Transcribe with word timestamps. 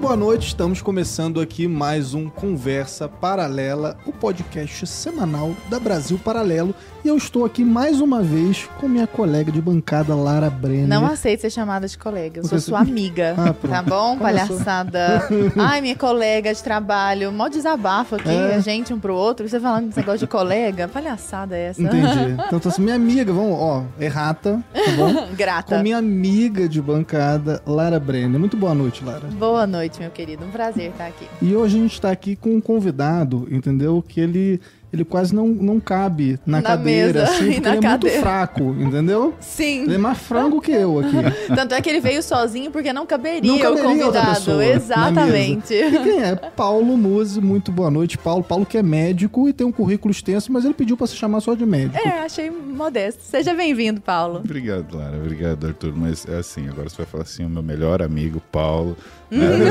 boa 0.00 0.16
noite, 0.16 0.48
estamos 0.48 0.80
começando 0.80 1.40
aqui 1.40 1.68
mais 1.68 2.14
um 2.14 2.28
Conversa 2.30 3.06
Paralela, 3.08 3.96
o 4.06 4.12
podcast 4.12 4.86
semanal 4.86 5.54
da 5.68 5.78
Brasil 5.78 6.18
Paralelo. 6.18 6.74
E 7.04 7.08
eu 7.08 7.16
estou 7.16 7.44
aqui 7.46 7.64
mais 7.64 8.00
uma 8.00 8.22
vez 8.22 8.68
com 8.78 8.86
minha 8.88 9.06
colega 9.06 9.50
de 9.50 9.60
bancada, 9.60 10.14
Lara 10.14 10.50
Brenner. 10.50 10.86
Não 10.86 11.06
aceito 11.06 11.40
ser 11.40 11.50
chamada 11.50 11.86
de 11.88 11.96
colega, 11.96 12.40
eu 12.40 12.44
sou 12.44 12.58
Você- 12.58 12.66
sua 12.66 12.80
amiga, 12.80 13.34
Ah, 13.38 13.54
tá 13.54 13.82
bom? 13.82 14.18
Palhaçada. 14.18 15.26
Ai, 15.56 15.80
minha 15.80 15.96
colega 15.96 16.52
de 16.52 16.62
trabalho, 16.62 17.30
mó 17.32 17.48
desabafo 17.48 18.16
aqui, 18.16 18.28
É. 18.28 18.54
a 18.56 18.60
gente 18.60 18.92
um 18.92 18.98
pro 18.98 19.14
outro, 19.14 19.48
você 19.48 19.58
falando 19.60 19.86
desse 19.86 19.98
negócio 19.98 20.20
de 20.20 20.26
colega, 20.26 20.88
palhaçada 20.88 21.56
é 21.56 21.66
essa? 21.68 21.82
Entendi. 21.82 22.36
Então, 22.50 22.58
tô 22.58 22.68
assim, 22.68 22.82
minha 22.82 22.96
amiga, 22.96 23.32
vamos, 23.32 23.52
ó, 23.58 23.84
errata, 23.98 24.60
tá 24.74 24.90
bom? 24.96 25.28
Grata. 25.36 25.76
Com 25.76 25.82
minha 25.82 25.96
amiga 25.98 26.68
de 26.68 26.80
bancada, 26.82 27.62
Lara 27.66 27.98
Brenner. 28.00 28.38
Muito 28.40 28.56
boa 28.56 28.74
noite, 28.74 29.04
Lara. 29.04 29.26
Boa 29.38 29.66
noite, 29.66 29.89
meu 29.98 30.10
querido, 30.10 30.44
um 30.44 30.50
prazer 30.50 30.90
estar 30.90 31.06
aqui. 31.06 31.26
E 31.42 31.54
hoje 31.54 31.76
a 31.78 31.80
gente 31.82 31.92
está 31.94 32.10
aqui 32.10 32.36
com 32.36 32.54
um 32.54 32.60
convidado, 32.60 33.48
entendeu? 33.50 34.04
Que 34.06 34.20
ele, 34.20 34.60
ele 34.92 35.04
quase 35.04 35.34
não, 35.34 35.48
não 35.48 35.80
cabe 35.80 36.38
na, 36.46 36.58
Na 36.58 36.62
cadeira, 36.62 37.20
mesa 37.20 37.32
assim, 37.32 37.44
porque 37.54 37.60
na 37.60 37.68
ele 37.70 37.78
é 37.78 37.80
cadeira. 37.88 38.16
muito 38.16 38.22
fraco, 38.22 38.62
entendeu? 38.78 39.34
Sim, 39.40 39.82
Ele 39.84 39.94
é 39.94 39.98
mais 39.98 40.18
frango 40.18 40.60
que 40.60 40.70
eu 40.72 41.00
aqui. 41.00 41.16
tanto 41.54 41.74
é 41.74 41.80
que 41.80 41.88
ele 41.88 42.00
veio 42.00 42.22
sozinho 42.22 42.70
porque 42.70 42.92
não 42.92 43.06
caberia, 43.06 43.50
Não 43.50 43.58
caberia 43.58 43.88
o 43.88 44.12
convidado. 44.12 44.62
Exatamente. 44.62 45.74
E 45.74 45.98
quem 46.02 46.22
é? 46.22 46.34
Paulo 46.36 46.96
Muse, 46.96 47.40
muito 47.40 47.72
boa 47.72 47.90
noite. 47.90 48.18
Paulo, 48.18 48.42
Paulo 48.44 48.66
que 48.66 48.76
é 48.78 48.82
médico 48.82 49.48
e 49.48 49.52
tem 49.52 49.66
um 49.66 49.72
currículo 49.72 50.12
extenso, 50.12 50.52
mas 50.52 50.64
ele 50.64 50.74
pediu 50.74 50.96
pra 50.96 51.06
se 51.06 51.16
chamar 51.16 51.40
só 51.40 51.54
de 51.54 51.64
médico. 51.64 51.96
É, 52.06 52.20
achei 52.20 52.50
modesto. 52.50 53.22
Seja 53.22 53.54
bem-vindo, 53.54 54.00
Paulo. 54.00 54.40
Obrigado, 54.44 54.96
Lara. 54.96 55.16
Obrigado, 55.16 55.66
Arthur. 55.66 55.94
Mas 55.96 56.26
é 56.28 56.36
assim, 56.38 56.68
agora 56.68 56.88
você 56.88 56.96
vai 56.96 57.06
falar 57.06 57.22
assim, 57.24 57.44
o 57.44 57.48
meu 57.48 57.62
melhor 57.62 58.02
amigo, 58.02 58.42
Paulo. 58.52 58.96
Né? 59.30 59.70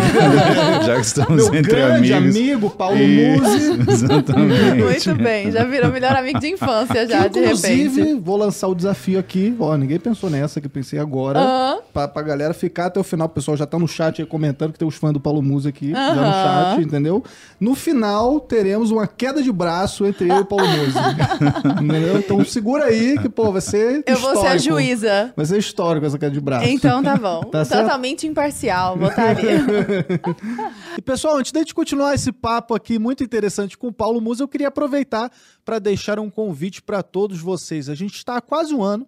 Já 0.86 0.96
que 0.96 1.02
estamos 1.02 1.36
Meu 1.50 1.56
entre 1.56 1.72
grande 1.76 2.14
amigos. 2.14 2.36
amigo, 2.38 2.70
Paulo 2.70 2.98
Muse. 2.98 3.80
Exatamente. 3.92 4.84
Muito 4.84 5.16
bem, 5.16 5.52
já 5.52 5.64
virou 5.64 5.92
melhor 5.92 6.16
amigo 6.16 6.40
de 6.40 6.48
infância 6.50 7.08
já, 7.08 7.24
Que, 7.24 7.30
de 7.30 7.40
inclusive, 7.46 8.02
repente. 8.02 8.22
vou 8.22 8.38
lançar 8.38 8.68
o 8.68 8.76
desafio 8.76 9.20
aqui. 9.20 9.56
Ó, 9.60 9.76
ninguém 9.76 10.00
pensou 10.00 10.30
nessa 10.30 10.60
que 10.62 10.68
eu 10.68 10.72
pensei 10.72 11.00
agora. 11.00 11.40
Aham. 11.40 11.78
Pra, 11.94 12.08
pra 12.08 12.22
galera 12.22 12.54
ficar 12.54 12.86
até 12.88 13.00
o 13.00 13.04
final. 13.04 13.28
O 13.28 13.30
pessoal 13.30 13.58
já 13.58 13.66
tá 13.66 13.78
no 13.78 13.88
chat 13.88 14.22
aí 14.22 14.28
comentando 14.28 14.72
que 14.74 14.80
tem 14.80 14.88
os 14.88 14.96
fãs 14.96 15.14
do 15.14 15.20
Paulo 15.20 15.42
Muse 15.42 15.68
aqui, 15.68 15.92
já 15.92 16.14
no 16.16 16.32
chat, 16.76 16.82
entendeu? 16.86 17.24
No 17.60 17.76
final, 17.76 18.40
teremos 18.40 18.92
uma 18.92 19.08
queda 19.08 19.42
de 19.44 19.52
braço 19.52 20.06
entre 20.06 20.30
eu 20.30 20.38
e 20.38 20.40
o 20.42 20.46
Paulo 20.46 20.66
Muse. 20.68 20.98
entendeu? 21.84 22.18
Então 22.20 22.44
segura 22.46 22.86
aí 22.86 23.18
que, 23.20 23.28
pô, 23.30 23.52
vai 23.52 23.62
ser 23.62 24.04
Eu 24.06 24.18
vou 24.18 24.32
ser 24.32 24.48
a 24.48 24.56
histórico. 24.56 24.64
juíza. 24.64 25.34
Vai 25.36 25.46
ser 25.46 25.58
histórico 25.58 26.06
essa 26.06 26.18
queda 26.18 26.32
de 26.32 26.40
braço. 26.42 26.68
Então 26.68 27.04
tá 27.04 27.16
bom. 27.18 27.40
Tá? 27.50 27.66
Totalmente 27.66 28.28
imparcial, 28.28 28.96
votaria. 28.98 29.49
E 30.98 31.02
pessoal, 31.02 31.38
antes 31.38 31.52
de 31.52 31.60
gente 31.60 31.74
continuar 31.74 32.14
esse 32.14 32.32
papo 32.32 32.76
aqui 32.76 33.00
muito 33.00 33.24
interessante 33.24 33.78
com 33.78 33.88
o 33.88 33.94
Paulo 33.94 34.20
Musa, 34.20 34.44
eu 34.44 34.48
queria 34.48 34.68
aproveitar 34.68 35.32
para 35.64 35.80
deixar 35.80 36.20
um 36.20 36.30
convite 36.30 36.82
para 36.82 37.02
todos 37.02 37.40
vocês. 37.40 37.88
A 37.88 37.96
gente 37.96 38.16
está 38.16 38.36
há 38.36 38.42
quase 38.42 38.74
um 38.74 38.84
ano 38.84 39.08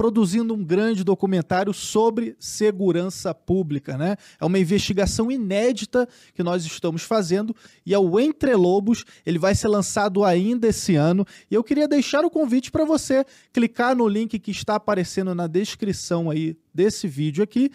produzindo 0.00 0.54
um 0.54 0.64
grande 0.64 1.04
documentário 1.04 1.74
sobre 1.74 2.34
segurança 2.38 3.34
pública, 3.34 3.98
né? 3.98 4.16
É 4.40 4.44
uma 4.44 4.58
investigação 4.58 5.30
inédita 5.30 6.08
que 6.34 6.42
nós 6.42 6.64
estamos 6.64 7.02
fazendo 7.02 7.54
e 7.84 7.92
é 7.92 7.98
o 7.98 8.18
Entre 8.18 8.54
Lobos. 8.54 9.04
Ele 9.26 9.38
vai 9.38 9.54
ser 9.54 9.68
lançado 9.68 10.24
ainda 10.24 10.68
esse 10.68 10.96
ano 10.96 11.26
e 11.50 11.54
eu 11.54 11.62
queria 11.62 11.86
deixar 11.86 12.24
o 12.24 12.30
convite 12.30 12.70
para 12.70 12.84
você 12.84 13.24
clicar 13.52 13.94
no 13.94 14.08
link 14.08 14.38
que 14.38 14.50
está 14.50 14.76
aparecendo 14.76 15.34
na 15.34 15.46
descrição 15.46 16.30
aí 16.30 16.56
desse 16.74 17.06
vídeo 17.06 17.44
aqui 17.44 17.70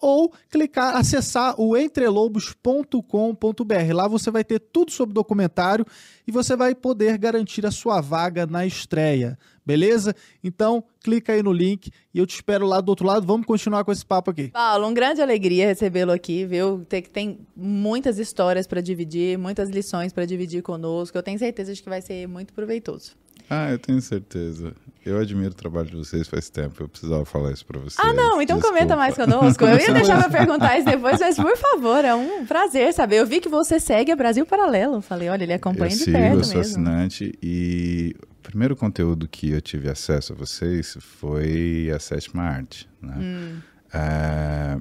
ou 0.00 0.32
clicar, 0.50 0.96
acessar 0.96 1.60
o 1.60 1.76
entrelobos.com.br. 1.76 3.94
Lá 3.94 4.08
você 4.08 4.30
vai 4.30 4.44
ter 4.44 4.60
tudo 4.60 4.92
sobre 4.92 5.12
o 5.12 5.14
documentário 5.14 5.84
e 6.26 6.32
você 6.32 6.56
vai 6.56 6.74
poder 6.74 7.18
garantir 7.18 7.66
a 7.66 7.70
sua 7.70 8.00
vaga 8.00 8.46
na 8.46 8.66
estreia, 8.66 9.38
beleza? 9.64 10.14
Então, 10.42 10.82
clica 11.00 11.32
aí 11.32 11.42
no 11.42 11.52
link 11.52 11.90
e 12.14 12.18
eu 12.18 12.26
te 12.26 12.34
espero 12.34 12.66
lá 12.66 12.80
do 12.80 12.88
outro 12.90 13.06
lado. 13.06 13.26
Vamos 13.26 13.46
continuar 13.46 13.84
com 13.84 13.92
esse 13.92 14.04
papo 14.04 14.30
aqui. 14.30 14.48
Paulo, 14.48 14.86
uma 14.86 14.92
grande 14.92 15.20
alegria 15.20 15.66
recebê-lo 15.66 16.12
aqui, 16.12 16.44
viu? 16.44 16.84
Tem, 16.88 17.02
tem 17.02 17.38
muitas 17.56 18.18
histórias 18.18 18.66
para 18.66 18.80
dividir, 18.80 19.38
muitas 19.38 19.70
lições 19.70 20.12
para 20.12 20.24
dividir 20.24 20.62
conosco. 20.62 21.16
Eu 21.16 21.22
tenho 21.22 21.38
certeza 21.38 21.74
de 21.74 21.82
que 21.82 21.88
vai 21.88 22.02
ser 22.02 22.26
muito 22.28 22.52
proveitoso. 22.52 23.12
Ah, 23.50 23.70
eu 23.70 23.78
tenho 23.78 24.00
certeza. 24.00 24.74
Eu 25.08 25.18
admiro 25.18 25.50
o 25.50 25.54
trabalho 25.54 25.88
de 25.88 25.96
vocês 25.96 26.28
faz 26.28 26.50
tempo. 26.50 26.82
Eu 26.82 26.88
precisava 26.88 27.24
falar 27.24 27.52
isso 27.52 27.64
pra 27.64 27.78
vocês. 27.78 27.96
Ah, 27.98 28.12
não, 28.12 28.40
então 28.42 28.56
Desculpa. 28.56 28.76
comenta 28.76 28.96
mais 28.96 29.14
conosco. 29.14 29.64
Eu 29.64 29.78
ia 29.78 29.92
deixar 29.94 30.18
pra 30.18 30.28
perguntar 30.38 30.76
isso 30.76 30.86
depois, 30.86 31.18
mas 31.20 31.36
por 31.36 31.56
favor, 31.56 32.04
é 32.04 32.14
um 32.14 32.44
prazer 32.44 32.92
saber. 32.92 33.16
Eu 33.16 33.26
vi 33.26 33.40
que 33.40 33.48
você 33.48 33.80
segue 33.80 34.12
a 34.12 34.16
Brasil 34.16 34.44
Paralelo. 34.44 35.00
Falei, 35.00 35.28
olha, 35.28 35.44
ele 35.44 35.52
acompanha 35.54 35.92
eu 35.92 35.96
de 35.96 36.04
sigo, 36.04 36.16
perto 36.18 36.36
eu 36.38 36.44
sou 36.44 36.56
mesmo. 36.58 36.72
assinante 36.72 37.32
e 37.42 38.14
o 38.20 38.42
primeiro 38.42 38.76
conteúdo 38.76 39.26
que 39.28 39.50
eu 39.50 39.60
tive 39.60 39.88
acesso 39.88 40.32
a 40.32 40.36
vocês 40.36 40.96
foi 41.00 41.90
a 41.94 41.98
sétima 41.98 42.42
arte, 42.42 42.88
né? 43.00 43.14
Hum. 43.18 43.58
É, 43.92 44.76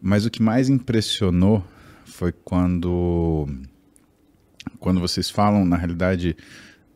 Mas 0.00 0.24
o 0.24 0.30
que 0.30 0.40
mais 0.42 0.68
impressionou 0.68 1.64
foi 2.04 2.30
quando 2.32 3.48
quando 4.78 5.00
vocês 5.00 5.28
falam, 5.30 5.64
na 5.64 5.76
realidade, 5.76 6.36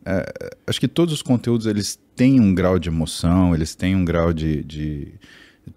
é, 0.06 0.24
acho 0.68 0.78
que 0.78 0.86
todos 0.86 1.12
os 1.12 1.20
conteúdos 1.20 1.66
eles 1.66 1.98
têm 2.14 2.38
um 2.40 2.54
grau 2.54 2.78
de 2.78 2.88
emoção, 2.88 3.52
eles 3.52 3.74
têm 3.74 3.96
um 3.96 4.04
grau 4.04 4.32
de, 4.32 4.62
de 4.62 5.14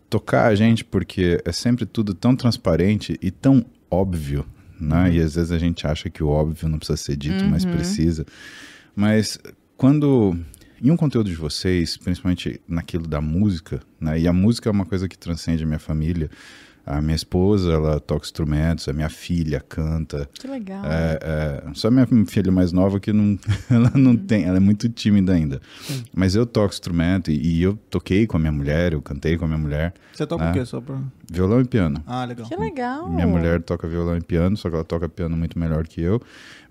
tocar 0.07 0.45
a 0.47 0.55
gente, 0.55 0.85
porque 0.85 1.41
é 1.43 1.51
sempre 1.51 1.83
tudo 1.83 2.13
tão 2.13 2.35
transparente 2.35 3.17
e 3.23 3.31
tão 3.31 3.65
óbvio, 3.89 4.45
né? 4.79 5.11
E 5.11 5.19
às 5.19 5.33
vezes 5.33 5.51
a 5.51 5.57
gente 5.57 5.87
acha 5.87 6.11
que 6.11 6.23
o 6.23 6.27
óbvio 6.27 6.69
não 6.69 6.77
precisa 6.77 6.97
ser 6.97 7.17
dito, 7.17 7.43
mas 7.45 7.65
precisa. 7.65 8.23
Mas 8.95 9.39
quando 9.75 10.37
em 10.79 10.91
um 10.91 10.95
conteúdo 10.95 11.27
de 11.27 11.35
vocês, 11.35 11.97
principalmente 11.97 12.61
naquilo 12.67 13.07
da 13.07 13.19
música, 13.19 13.81
né? 13.99 14.19
E 14.19 14.27
a 14.27 14.33
música 14.33 14.69
é 14.69 14.71
uma 14.71 14.85
coisa 14.85 15.09
que 15.09 15.17
transcende 15.17 15.63
a 15.63 15.65
minha 15.65 15.79
família. 15.79 16.29
A 16.85 17.01
minha 17.01 17.15
esposa, 17.15 17.71
ela 17.71 17.99
toca 17.99 18.25
instrumentos, 18.25 18.87
a 18.89 18.93
minha 18.93 19.09
filha 19.09 19.59
canta. 19.59 20.27
Que 20.33 20.47
legal. 20.47 20.83
É, 20.85 21.19
é, 21.21 21.73
só 21.75 21.91
minha 21.91 22.07
filha 22.25 22.51
mais 22.51 22.71
nova 22.71 22.99
que 22.99 23.13
não, 23.13 23.37
ela 23.69 23.91
não 23.95 24.15
tem, 24.17 24.45
ela 24.45 24.57
é 24.57 24.59
muito 24.59 24.89
tímida 24.89 25.33
ainda. 25.33 25.61
Mas 26.15 26.33
eu 26.33 26.45
toco 26.47 26.73
instrumento 26.73 27.29
e, 27.29 27.35
e 27.59 27.61
eu 27.61 27.77
toquei 27.91 28.25
com 28.25 28.37
a 28.37 28.39
minha 28.39 28.51
mulher, 28.51 28.93
eu 28.93 29.01
cantei 29.03 29.37
com 29.37 29.45
a 29.45 29.47
minha 29.47 29.59
mulher, 29.59 29.93
Você 30.13 30.25
toca 30.25 30.45
Ah. 30.45 30.49
o 30.49 30.53
quê? 30.53 30.65
Só 30.65 30.81
pra... 30.81 30.97
violão 31.31 31.61
e 31.61 31.65
piano. 31.65 32.03
Ah, 32.07 32.25
legal. 32.25 32.47
Que 32.47 32.55
legal. 32.55 33.07
Minha 33.09 33.27
mulher 33.27 33.61
toca 33.61 33.87
violão 33.87 34.17
e 34.17 34.21
piano, 34.21 34.57
só 34.57 34.67
que 34.69 34.75
ela 34.75 34.83
toca 34.83 35.07
piano 35.07 35.37
muito 35.37 35.59
melhor 35.59 35.87
que 35.87 36.01
eu. 36.01 36.19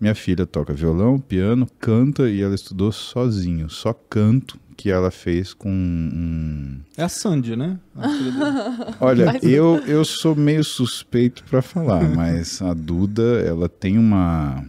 Minha 0.01 0.15
filha 0.15 0.45
toca 0.47 0.73
violão, 0.75 1.19
piano, 1.21 1.69
canta 1.79 2.29
e 2.29 2.41
ela 2.43 2.55
estudou 2.57 2.91
sozinho, 2.91 3.71
só 3.71 3.93
canto 3.93 4.59
que 4.79 4.91
ela 4.91 5.11
fez 5.11 5.53
com 5.53 5.69
um... 5.69 6.79
É 6.97 7.03
a 7.03 7.09
Sandy, 7.09 7.57
né? 7.57 7.81
A. 7.97 8.97
Olha, 9.05 9.27
Mas- 9.27 9.43
eu, 9.43 9.77
eu 9.89 10.05
sou 10.05 10.37
meio 10.37 10.63
suspeito 10.63 11.43
pra 11.51 11.61
falar, 11.61 12.09
mas 12.09 12.63
a 12.63 12.73
Duda, 12.73 13.41
ela 13.45 13.69
tem 13.69 13.99
uma... 13.99 14.65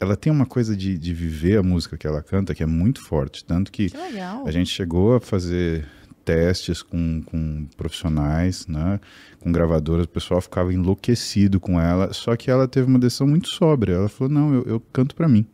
Ela 0.00 0.16
tem 0.16 0.30
uma 0.32 0.44
coisa 0.44 0.76
de, 0.76 0.98
de 0.98 1.14
viver 1.14 1.58
a 1.58 1.62
música 1.62 1.96
que 1.96 2.06
ela 2.06 2.20
canta 2.22 2.54
que 2.56 2.62
é 2.62 2.66
muito 2.66 3.00
forte, 3.00 3.44
tanto 3.44 3.70
que 3.72 3.88
Que 3.88 3.96
a 4.18 4.50
gente 4.50 4.68
chegou 4.68 5.14
a 5.14 5.20
fazer 5.20 5.86
testes 6.24 6.82
com, 6.82 7.22
com 7.24 7.66
profissionais, 7.76 8.66
né, 8.66 8.98
com 9.38 9.52
gravadoras, 9.52 10.06
o 10.06 10.08
pessoal 10.08 10.40
ficava 10.40 10.74
enlouquecido 10.74 11.60
com 11.60 11.80
ela, 11.80 12.12
só 12.12 12.34
que 12.36 12.50
ela 12.50 12.66
teve 12.66 12.88
uma 12.88 12.98
decisão 12.98 13.28
muito 13.28 13.48
sóbria. 13.48 13.94
Ela 13.94 14.08
falou: 14.08 14.32
não, 14.34 14.52
eu, 14.52 14.62
eu 14.64 14.80
canto 14.92 15.14
pra 15.14 15.28
mim. 15.28 15.46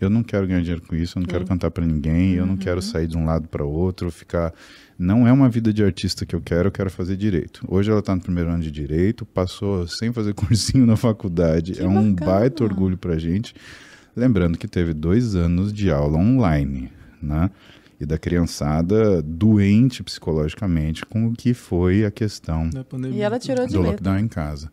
Eu 0.00 0.08
não 0.08 0.22
quero 0.22 0.46
ganhar 0.46 0.60
dinheiro 0.60 0.82
com 0.86 0.94
isso, 0.96 1.18
eu 1.18 1.20
não 1.20 1.28
quero 1.28 1.44
cantar 1.44 1.70
pra 1.70 1.84
ninguém, 1.84 2.32
eu 2.32 2.46
não 2.46 2.56
quero 2.56 2.80
sair 2.80 3.06
de 3.06 3.18
um 3.18 3.24
lado 3.26 3.48
para 3.48 3.64
outro, 3.64 4.10
ficar. 4.10 4.52
Não 4.98 5.26
é 5.28 5.32
uma 5.32 5.48
vida 5.48 5.72
de 5.72 5.82
artista 5.84 6.24
que 6.24 6.34
eu 6.34 6.40
quero, 6.40 6.68
eu 6.68 6.72
quero 6.72 6.90
fazer 6.90 7.16
direito. 7.16 7.62
Hoje 7.68 7.90
ela 7.90 8.02
tá 8.02 8.14
no 8.14 8.20
primeiro 8.20 8.50
ano 8.50 8.62
de 8.62 8.70
direito, 8.70 9.24
passou 9.26 9.86
sem 9.86 10.12
fazer 10.12 10.32
cursinho 10.34 10.86
na 10.86 10.96
faculdade, 10.96 11.72
Que 11.72 11.82
é 11.82 11.86
um 11.88 12.12
bacana. 12.14 12.32
baita 12.32 12.64
orgulho 12.64 12.96
pra 12.96 13.18
gente. 13.18 13.54
Lembrando 14.16 14.56
que 14.58 14.66
teve 14.66 14.92
dois 14.92 15.34
anos 15.36 15.72
de 15.72 15.90
aula 15.90 16.18
online, 16.18 16.90
né? 17.22 17.50
E 18.00 18.06
da 18.06 18.18
criançada 18.18 19.20
doente 19.22 20.02
psicologicamente 20.02 21.04
com 21.04 21.26
o 21.28 21.32
que 21.34 21.52
foi 21.52 22.04
a 22.04 22.10
questão. 22.10 22.68
E 23.12 23.20
ela 23.20 23.38
tirou 23.38 23.66
de 23.66 23.74
do 23.74 23.80
letra. 23.80 23.92
lockdown 23.92 24.18
em 24.18 24.28
casa. 24.28 24.72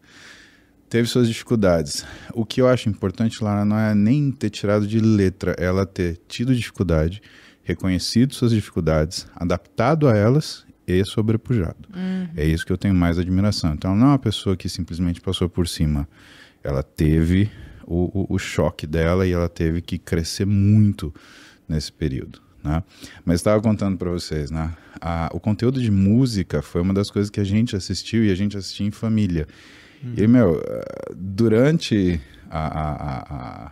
Teve 0.90 1.08
suas 1.08 1.28
dificuldades. 1.28 2.06
O 2.34 2.46
que 2.46 2.62
eu 2.62 2.68
acho 2.68 2.88
importante, 2.88 3.44
Lara, 3.44 3.66
não 3.66 3.78
é 3.78 3.94
nem 3.94 4.32
ter 4.32 4.50
tirado 4.50 4.88
de 4.88 5.00
letra, 5.00 5.54
ela 5.58 5.86
ter 5.86 6.20
tido 6.28 6.56
dificuldade, 6.56 7.22
reconhecido 7.64 8.34
suas 8.34 8.52
dificuldades, 8.52 9.28
adaptado 9.36 10.08
a 10.08 10.16
elas 10.16 10.66
e 10.88 11.04
sobrepujado. 11.04 11.90
É 12.38 12.46
isso 12.46 12.66
que 12.66 12.72
eu 12.72 12.78
tenho 12.78 12.96
mais 12.96 13.20
admiração. 13.20 13.74
Então, 13.74 13.96
não 13.96 14.08
é 14.08 14.10
uma 14.12 14.20
pessoa 14.20 14.56
que 14.56 14.70
simplesmente 14.70 15.20
passou 15.20 15.50
por 15.50 15.68
cima. 15.68 16.08
Ela 16.64 16.82
teve 16.82 17.52
o, 17.86 18.22
o, 18.22 18.36
o 18.36 18.40
choque 18.40 18.88
dela 18.88 19.28
e 19.28 19.32
ela 19.34 19.50
teve 19.50 19.82
que 19.82 19.98
crescer 19.98 20.46
muito 20.46 21.14
nesse 21.68 21.92
período. 21.92 22.42
Né? 22.64 22.82
Mas 23.26 23.36
estava 23.36 23.62
contando 23.62 23.98
para 23.98 24.10
vocês, 24.10 24.50
né? 24.50 24.74
A, 25.00 25.30
o 25.34 25.40
conteúdo 25.40 25.82
de 25.82 25.92
música 25.92 26.62
foi 26.62 26.82
uma 26.82 26.94
das 26.94 27.12
coisas 27.12 27.30
que 27.30 27.40
a 27.40 27.44
gente 27.44 27.76
assistiu 27.76 28.24
e 28.24 28.32
a 28.32 28.36
gente 28.36 28.58
assistiu 28.58 28.88
em 28.88 28.92
família. 28.92 29.48
E, 30.16 30.28
meu, 30.28 30.62
eh, 30.66 31.14
durante 31.16 32.20
a, 32.50 32.60
a, 32.60 32.92
a, 32.92 33.18
a- 33.68 33.72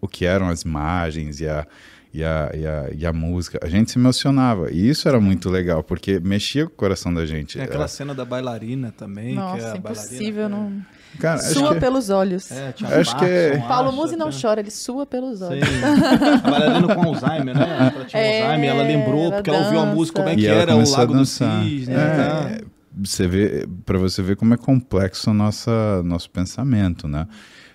o 0.00 0.06
que 0.08 0.24
eram 0.24 0.48
as 0.48 0.62
imagens 0.62 1.40
e 1.40 1.48
a, 1.48 1.66
e, 2.14 2.22
a, 2.24 2.50
e, 2.54 2.66
a, 2.66 2.88
e 2.94 3.06
a 3.06 3.12
música, 3.12 3.58
a 3.62 3.68
gente 3.68 3.90
se 3.90 3.98
emocionava. 3.98 4.70
E 4.70 4.88
isso 4.88 5.08
era 5.08 5.20
muito 5.20 5.50
legal, 5.50 5.82
porque 5.82 6.18
mexia 6.20 6.66
com 6.66 6.72
o 6.72 6.76
coração 6.76 7.12
da 7.12 7.26
gente. 7.26 7.54
Tem 7.58 7.62
aquela 7.64 7.84
É, 7.84 7.88
cena 7.88 8.14
da 8.14 8.24
bailarina 8.24 8.92
também. 8.96 9.34
que 9.34 9.40
é 9.40 9.42
Nossa, 9.42 9.72
a 9.72 9.76
impossível. 9.76 10.48
Não... 10.48 10.80
cara, 11.18 11.40
acho 11.40 11.52
Sua 11.54 11.74
que- 11.74 11.80
pelos 11.80 12.10
olhos. 12.10 12.50
É, 12.50 12.72
Acho 13.00 13.16
que 13.18 13.24
é- 13.24 13.58
Paulo 13.68 13.92
Musi 13.92 14.16
não 14.16 14.30
chora, 14.30 14.60
ele 14.60 14.70
sua 14.70 15.04
pelos 15.04 15.42
olhos. 15.42 15.68
Sim. 15.68 15.74
A 16.44 16.50
bailarina 16.50 16.94
com 16.94 17.02
Alzheimer, 17.02 17.54
né? 17.58 17.92
Ela 17.94 18.04
tinha 18.06 18.22
É, 18.22 18.42
Alzheimer, 18.44 18.70
ela 18.70 18.82
lembrou, 18.82 19.22
ela 19.26 19.34
porque 19.34 19.50
ela 19.50 19.58
ouviu 19.64 19.78
a 19.80 19.82
dança. 19.84 19.94
música, 19.96 20.16
como 20.20 20.28
é 20.28 20.32
E 20.32 20.36
que 20.36 20.46
era 20.46 20.74
o 20.76 20.90
Lago 20.90 21.12
do 21.12 21.18
dançar. 21.18 21.64
Cisne. 21.64 21.94
É, 21.94 21.96
tá? 21.98 22.60
Você 22.98 23.28
vê, 23.28 23.66
para 23.84 23.98
você 23.98 24.22
ver 24.22 24.36
como 24.36 24.54
é 24.54 24.56
complexo 24.56 25.32
nossa, 25.32 26.02
nosso 26.02 26.30
pensamento, 26.30 27.06
né? 27.06 27.26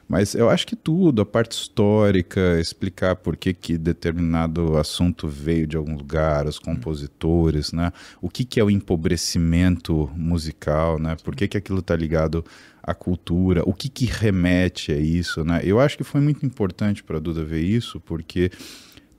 Mas 0.07 0.35
eu 0.35 0.49
acho 0.49 0.67
que 0.67 0.75
tudo, 0.75 1.21
a 1.21 1.25
parte 1.25 1.53
histórica, 1.53 2.59
explicar 2.59 3.15
por 3.15 3.37
que, 3.37 3.53
que 3.53 3.77
determinado 3.77 4.77
assunto 4.77 5.27
veio 5.27 5.65
de 5.65 5.77
algum 5.77 5.95
lugar, 5.95 6.45
os 6.45 6.59
compositores, 6.59 7.71
né? 7.71 7.91
O 8.21 8.29
que, 8.29 8.43
que 8.43 8.59
é 8.59 8.63
o 8.63 8.69
empobrecimento 8.69 10.11
musical, 10.15 10.99
né? 10.99 11.15
Por 11.23 11.35
que, 11.35 11.47
que 11.47 11.57
aquilo 11.57 11.79
está 11.79 11.95
ligado 11.95 12.43
à 12.81 12.93
cultura? 12.93 13.63
O 13.65 13.73
que, 13.73 13.87
que 13.89 14.05
remete 14.05 14.91
a 14.91 14.97
isso, 14.97 15.43
né? 15.43 15.61
Eu 15.63 15.79
acho 15.79 15.97
que 15.97 16.03
foi 16.03 16.19
muito 16.19 16.45
importante 16.45 17.01
para 17.01 17.17
a 17.17 17.21
Duda 17.21 17.43
ver 17.43 17.63
isso, 17.63 17.99
porque 18.01 18.51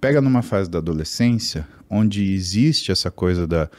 pega 0.01 0.21
numa 0.21 0.43
fase 0.43 0.69
da 0.71 0.79
adolescência 0.79 1.67
onde 1.89 2.35
existe 2.35 2.93
essa 2.93 3.11
coisa 3.11 3.47
da 3.47 3.71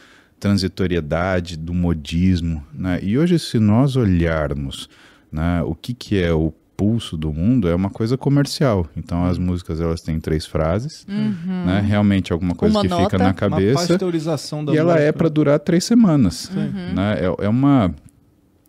transitoriedade, 0.45 1.57
do 1.57 1.73
modismo, 1.73 2.63
né? 2.71 2.99
E 3.01 3.17
hoje 3.17 3.39
se 3.39 3.57
nós 3.57 3.95
olharmos, 3.95 4.87
né, 5.31 5.63
o 5.63 5.73
que 5.73 5.91
que 5.91 6.21
é 6.21 6.31
o 6.31 6.53
pulso 6.77 7.17
do 7.17 7.33
mundo 7.33 7.67
é 7.67 7.73
uma 7.73 7.89
coisa 7.89 8.15
comercial. 8.15 8.87
Então 8.95 9.25
as 9.25 9.39
músicas 9.39 9.81
elas 9.81 10.01
têm 10.01 10.19
três 10.19 10.45
frases, 10.45 11.03
né? 11.07 11.83
Realmente 11.83 12.31
alguma 12.31 12.53
coisa 12.53 12.75
Uma 12.75 12.81
que 12.83 12.87
nota, 12.89 13.03
fica 13.05 13.17
na 13.17 13.25
Uma 13.25 13.33
cabeça 13.33 13.87
pasteurização 13.87 14.63
da 14.63 14.71
e 14.71 14.77
ela 14.77 14.93
é 14.93 15.05
música. 15.05 15.13
para 15.13 15.29
durar 15.29 15.59
três 15.59 15.83
semanas, 15.83 16.51
né? 16.93 17.17
É, 17.19 17.45
é 17.45 17.49
uma 17.49 17.95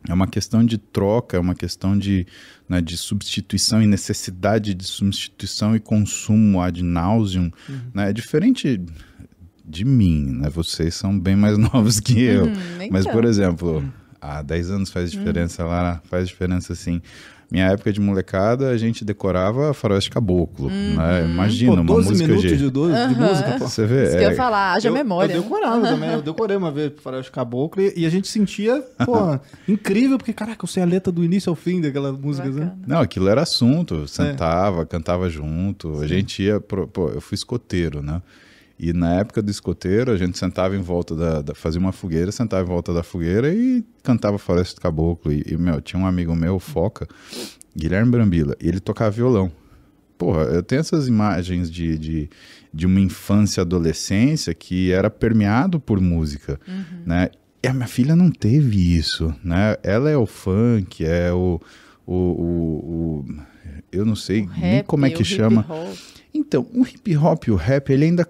é 0.08 0.14
uma 0.14 0.28
questão 0.28 0.64
de 0.64 0.78
troca, 0.78 1.36
é 1.36 1.40
uma 1.40 1.54
questão 1.54 1.98
de, 1.98 2.26
né, 2.68 2.80
de 2.80 2.96
substituição 2.96 3.82
e 3.82 3.86
necessidade 3.86 4.72
de 4.72 4.84
substituição 4.84 5.74
e 5.74 5.80
consumo 5.80 6.62
ad 6.62 6.82
nauseum. 6.82 7.50
Né? 7.92 8.10
É 8.10 8.12
diferente 8.12 8.80
de 9.66 9.84
mim, 9.84 10.38
né? 10.40 10.48
Vocês 10.50 10.94
são 10.94 11.18
bem 11.18 11.36
mais 11.36 11.56
novos 11.58 11.98
que 12.00 12.22
eu. 12.22 12.46
Hum, 12.46 12.88
Mas, 12.90 13.06
por 13.06 13.24
exemplo, 13.24 13.84
há 14.20 14.42
10 14.42 14.70
anos 14.70 14.90
faz 14.90 15.10
diferença 15.10 15.64
lá, 15.64 16.00
faz 16.04 16.28
diferença 16.28 16.74
sim. 16.74 17.00
Minha 17.48 17.66
época 17.66 17.92
de 17.92 18.00
molecada, 18.00 18.70
a 18.70 18.76
gente 18.76 19.04
decorava 19.04 19.72
Faroeste 19.72 20.10
Caboclo, 20.10 20.68
né? 20.68 21.24
Imagina, 21.30 21.76
Pô, 21.76 21.80
uma 21.80 21.84
12 21.94 22.08
música 22.08 22.26
minutos 22.28 22.50
de... 22.50 22.56
de, 22.58 22.70
do- 22.70 22.88
de 22.88 23.14
música, 23.14 23.52
pô. 23.56 23.68
Você 23.68 23.86
vê? 23.86 24.02
Isso 24.02 24.16
que 24.16 24.24
eu 24.24 24.28
é- 24.28 24.30
ia 24.32 24.36
falar, 24.36 24.72
haja 24.72 24.88
eu, 24.88 24.92
memória. 24.92 25.32
Eu 25.32 25.42
decorava 25.42 25.80
também, 25.86 26.10
eu 26.10 26.22
decorei 26.22 26.56
uma 26.56 26.72
vez 26.72 26.92
Faroeste 27.00 27.30
Caboclo 27.30 27.80
e, 27.80 27.92
e 27.98 28.04
a 28.04 28.10
gente 28.10 28.26
sentia, 28.26 28.82
pô, 29.04 29.38
incrível, 29.68 30.18
porque, 30.18 30.32
caraca, 30.32 30.64
eu 30.64 30.68
sei 30.68 30.82
a 30.82 30.86
letra 30.86 31.12
do 31.12 31.22
início 31.24 31.48
ao 31.48 31.54
fim 31.54 31.80
daquela 31.80 32.12
música, 32.12 32.48
né? 32.50 32.72
Não, 32.84 32.98
aquilo 32.98 33.28
era 33.28 33.42
assunto. 33.42 33.94
É. 33.94 33.98
Eu 33.98 34.08
Sentava, 34.08 34.84
cantava 34.84 35.30
junto. 35.30 36.00
A 36.00 36.06
gente 36.08 36.42
ia. 36.42 36.58
Pro, 36.58 36.88
pô, 36.88 37.10
eu 37.10 37.20
fui 37.20 37.36
escoteiro, 37.36 38.02
né? 38.02 38.20
E 38.78 38.92
na 38.92 39.14
época 39.14 39.40
do 39.40 39.50
escoteiro, 39.50 40.10
a 40.12 40.16
gente 40.16 40.36
sentava 40.38 40.76
em 40.76 40.80
volta 40.82 41.14
da, 41.14 41.40
da- 41.42 41.54
fazia 41.54 41.80
uma 41.80 41.92
fogueira, 41.92 42.30
sentava 42.30 42.62
em 42.62 42.66
volta 42.66 42.92
da 42.92 43.02
fogueira 43.02 43.52
e 43.54 43.82
cantava 44.02 44.36
Floresta 44.38 44.74
do 44.74 44.80
Caboclo. 44.82 45.32
E, 45.32 45.42
e, 45.46 45.56
meu, 45.56 45.80
tinha 45.80 46.00
um 46.00 46.06
amigo 46.06 46.34
meu, 46.34 46.58
Foca, 46.58 47.06
Guilherme 47.74 48.10
Brambila, 48.10 48.54
e 48.60 48.68
ele 48.68 48.80
tocava 48.80 49.10
violão. 49.10 49.50
Porra, 50.18 50.42
eu 50.44 50.62
tenho 50.62 50.80
essas 50.80 51.08
imagens 51.08 51.70
de, 51.70 51.96
de, 51.98 52.30
de 52.72 52.86
uma 52.86 53.00
infância 53.00 53.60
e 53.60 53.62
adolescência 53.62 54.52
que 54.54 54.90
era 54.90 55.08
permeado 55.10 55.78
por 55.80 56.00
música, 56.00 56.58
né? 57.06 57.30
E 57.62 57.68
a 57.68 57.72
minha 57.74 57.86
filha 57.88 58.14
não 58.14 58.30
teve 58.30 58.96
isso, 58.96 59.34
né? 59.42 59.76
Ela 59.82 60.10
é 60.10 60.16
o 60.16 60.24
funk, 60.26 61.04
é 61.04 61.32
o... 61.32 61.60
o, 62.06 62.14
o, 62.14 63.24
o- 63.24 63.24
eu 63.92 64.04
não 64.04 64.16
sei 64.16 64.46
nem 64.58 64.82
como 64.84 65.04
é 65.06 65.10
que 65.10 65.22
chama. 65.24 65.62
Então, 66.34 66.66
o 66.74 66.82
hip 66.86 67.16
hop 67.16 67.44
e 67.44 67.50
o 67.50 67.56
rap, 67.56 67.90
ele 67.90 68.04
ainda 68.04 68.26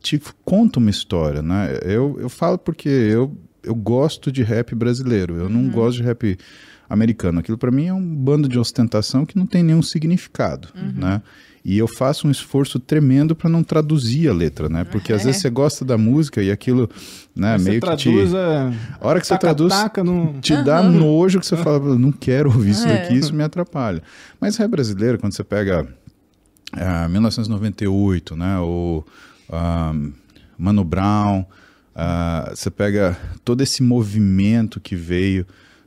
te 0.00 0.20
conta 0.44 0.78
uma 0.78 0.90
história, 0.90 1.42
né? 1.42 1.78
Eu, 1.82 2.16
eu 2.20 2.28
falo 2.28 2.58
porque 2.58 2.88
eu, 2.88 3.36
eu 3.62 3.74
gosto 3.74 4.32
de 4.32 4.42
rap 4.42 4.74
brasileiro, 4.74 5.36
eu 5.36 5.48
não 5.48 5.68
gosto 5.68 5.98
de 5.98 6.02
rap 6.02 6.38
americano. 6.88 7.38
Aquilo 7.38 7.56
para 7.56 7.70
mim 7.70 7.86
é 7.86 7.94
um 7.94 8.02
bando 8.02 8.48
de 8.48 8.58
ostentação 8.58 9.24
que 9.24 9.36
não 9.36 9.46
tem 9.46 9.62
nenhum 9.62 9.82
significado, 9.82 10.68
né? 10.94 11.22
E 11.62 11.76
eu 11.76 11.86
faço 11.86 12.26
um 12.26 12.30
esforço 12.30 12.80
tremendo 12.80 13.36
para 13.36 13.48
não 13.50 13.62
traduzir 13.62 14.28
a 14.30 14.32
letra, 14.32 14.68
né? 14.68 14.82
Porque 14.82 15.12
às 15.12 15.24
vezes 15.24 15.42
você 15.42 15.50
gosta 15.50 15.84
da 15.84 15.98
música 15.98 16.42
e 16.42 16.50
aquilo, 16.50 16.88
né, 17.36 17.58
Você 17.58 17.68
meio 17.68 17.80
que 17.82 17.96
te 17.96 18.10
traduz, 18.10 18.32
é, 18.32 18.72
a 18.98 19.06
hora 19.06 19.20
que 19.20 19.26
você 19.26 19.34
taca, 19.34 19.40
traduz, 19.40 19.72
taca 19.74 20.02
no... 20.02 20.40
te 20.40 20.56
dá 20.62 20.82
nojo 20.82 21.38
que 21.38 21.46
você 21.46 21.58
fala, 21.58 21.98
não 21.98 22.10
quero 22.10 22.50
ouvir 22.50 22.70
isso 22.70 22.88
É. 22.88 23.02
aqui, 23.02 23.14
isso 23.14 23.34
me 23.34 23.42
atrapalha. 23.42 24.02
Mas 24.40 24.56
rap 24.56 24.70
brasileiro, 24.70 25.18
quando 25.18 25.34
você 25.34 25.44
pega 25.44 25.86
ah, 26.72 27.06
1998, 27.08 28.34
né, 28.36 28.58
o 28.60 29.04
ah, 29.50 29.92
Mano 30.56 30.84
Brown, 30.84 31.44
ah, 31.94 32.52
você 32.54 32.70
pega 32.70 33.16
todo 33.44 33.62
esse 33.62 33.82
movimento 33.82 34.80
que 34.80 34.94
veio 34.94 35.46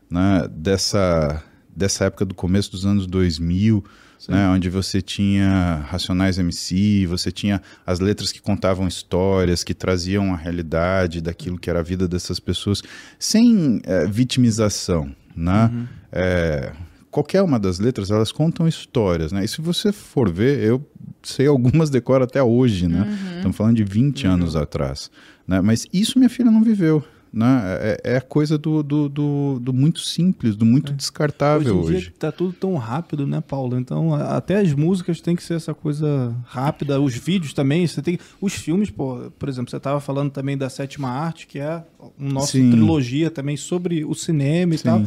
né, 0.10 0.48
dessa, 0.52 1.44
dessa 1.76 2.06
época 2.06 2.26
do 2.26 2.36
começo 2.36 2.72
dos 2.72 2.86
anos 2.86 3.08
2000, 3.08 3.84
né, 4.30 4.48
onde 4.48 4.70
você 4.70 5.02
tinha 5.02 5.86
Racionais 5.90 6.38
MC, 6.38 7.06
você 7.08 7.32
tinha 7.32 7.62
as 7.86 8.00
letras 8.00 8.32
que 8.32 8.42
contavam 8.42 8.88
histórias, 8.88 9.64
que 9.64 9.74
traziam 9.74 10.34
a 10.34 10.38
realidade 10.38 11.20
daquilo 11.20 11.58
que 11.58 11.70
era 11.70 11.80
a 11.80 11.84
vida 11.84 12.08
dessas 12.08 12.40
pessoas, 12.40 12.82
sem 13.20 13.82
eh, 13.84 14.06
vitimização, 14.06 15.14
né? 15.36 15.70
Eh, 16.12 16.72
qualquer 17.14 17.44
uma 17.44 17.60
das 17.60 17.78
letras, 17.78 18.10
elas 18.10 18.32
contam 18.32 18.68
histórias, 18.68 19.32
né? 19.32 19.46
E 19.46 19.48
se 19.48 19.62
você 19.62 19.92
for 19.92 20.32
ver, 20.32 20.60
eu 20.60 20.86
sei 21.22 21.46
algumas 21.48 21.90
decoro 21.90 22.24
até 22.24 22.42
hoje, 22.42 22.88
né? 22.88 23.08
Estamos 23.36 23.56
falando 23.56 23.76
de 23.76 23.84
20 23.84 24.26
anos 24.26 24.56
atrás, 24.56 25.12
né? 25.48 25.62
Mas 25.62 25.86
isso 25.94 26.18
minha 26.18 26.30
filha 26.30 26.50
não 26.50 26.64
viveu, 26.64 27.04
né? 27.32 27.62
É, 27.80 28.02
é 28.14 28.18
a 28.18 28.22
coisa 28.22 28.58
do, 28.58 28.82
do, 28.82 29.08
do, 29.08 29.60
do 29.62 29.72
muito 29.72 30.00
simples, 30.00 30.56
do 30.56 30.66
muito 30.66 30.92
descartável 30.92 31.78
Hoje 31.78 31.92
em 31.92 31.96
hoje. 31.98 32.08
dia 32.08 32.14
tá 32.18 32.32
tudo 32.32 32.52
tão 32.52 32.76
rápido, 32.78 33.28
né, 33.28 33.42
Paulo? 33.42 33.78
Então, 33.78 34.16
até 34.16 34.58
as 34.60 34.74
músicas 34.74 35.22
tem 35.22 35.36
que 35.36 35.44
ser 35.44 35.54
essa 35.54 35.74
coisa 35.74 36.36
rápida, 36.46 37.00
os 37.00 37.14
vídeos 37.16 37.54
também, 37.54 37.86
você 37.86 38.02
tem 38.02 38.18
os 38.42 38.54
filmes, 38.54 38.90
pô, 38.90 39.32
por 39.38 39.48
exemplo, 39.48 39.70
você 39.70 39.80
tava 39.80 40.00
falando 40.00 40.32
também 40.32 40.58
da 40.58 40.68
Sétima 40.68 41.10
Arte, 41.10 41.46
que 41.46 41.60
é 41.60 41.84
um 42.20 42.32
nosso 42.32 42.54
Sim. 42.54 42.72
trilogia 42.72 43.30
também 43.30 43.56
sobre 43.56 44.04
o 44.04 44.16
cinema 44.16 44.74
e 44.74 44.78
Sim. 44.80 44.84
tal. 44.84 45.04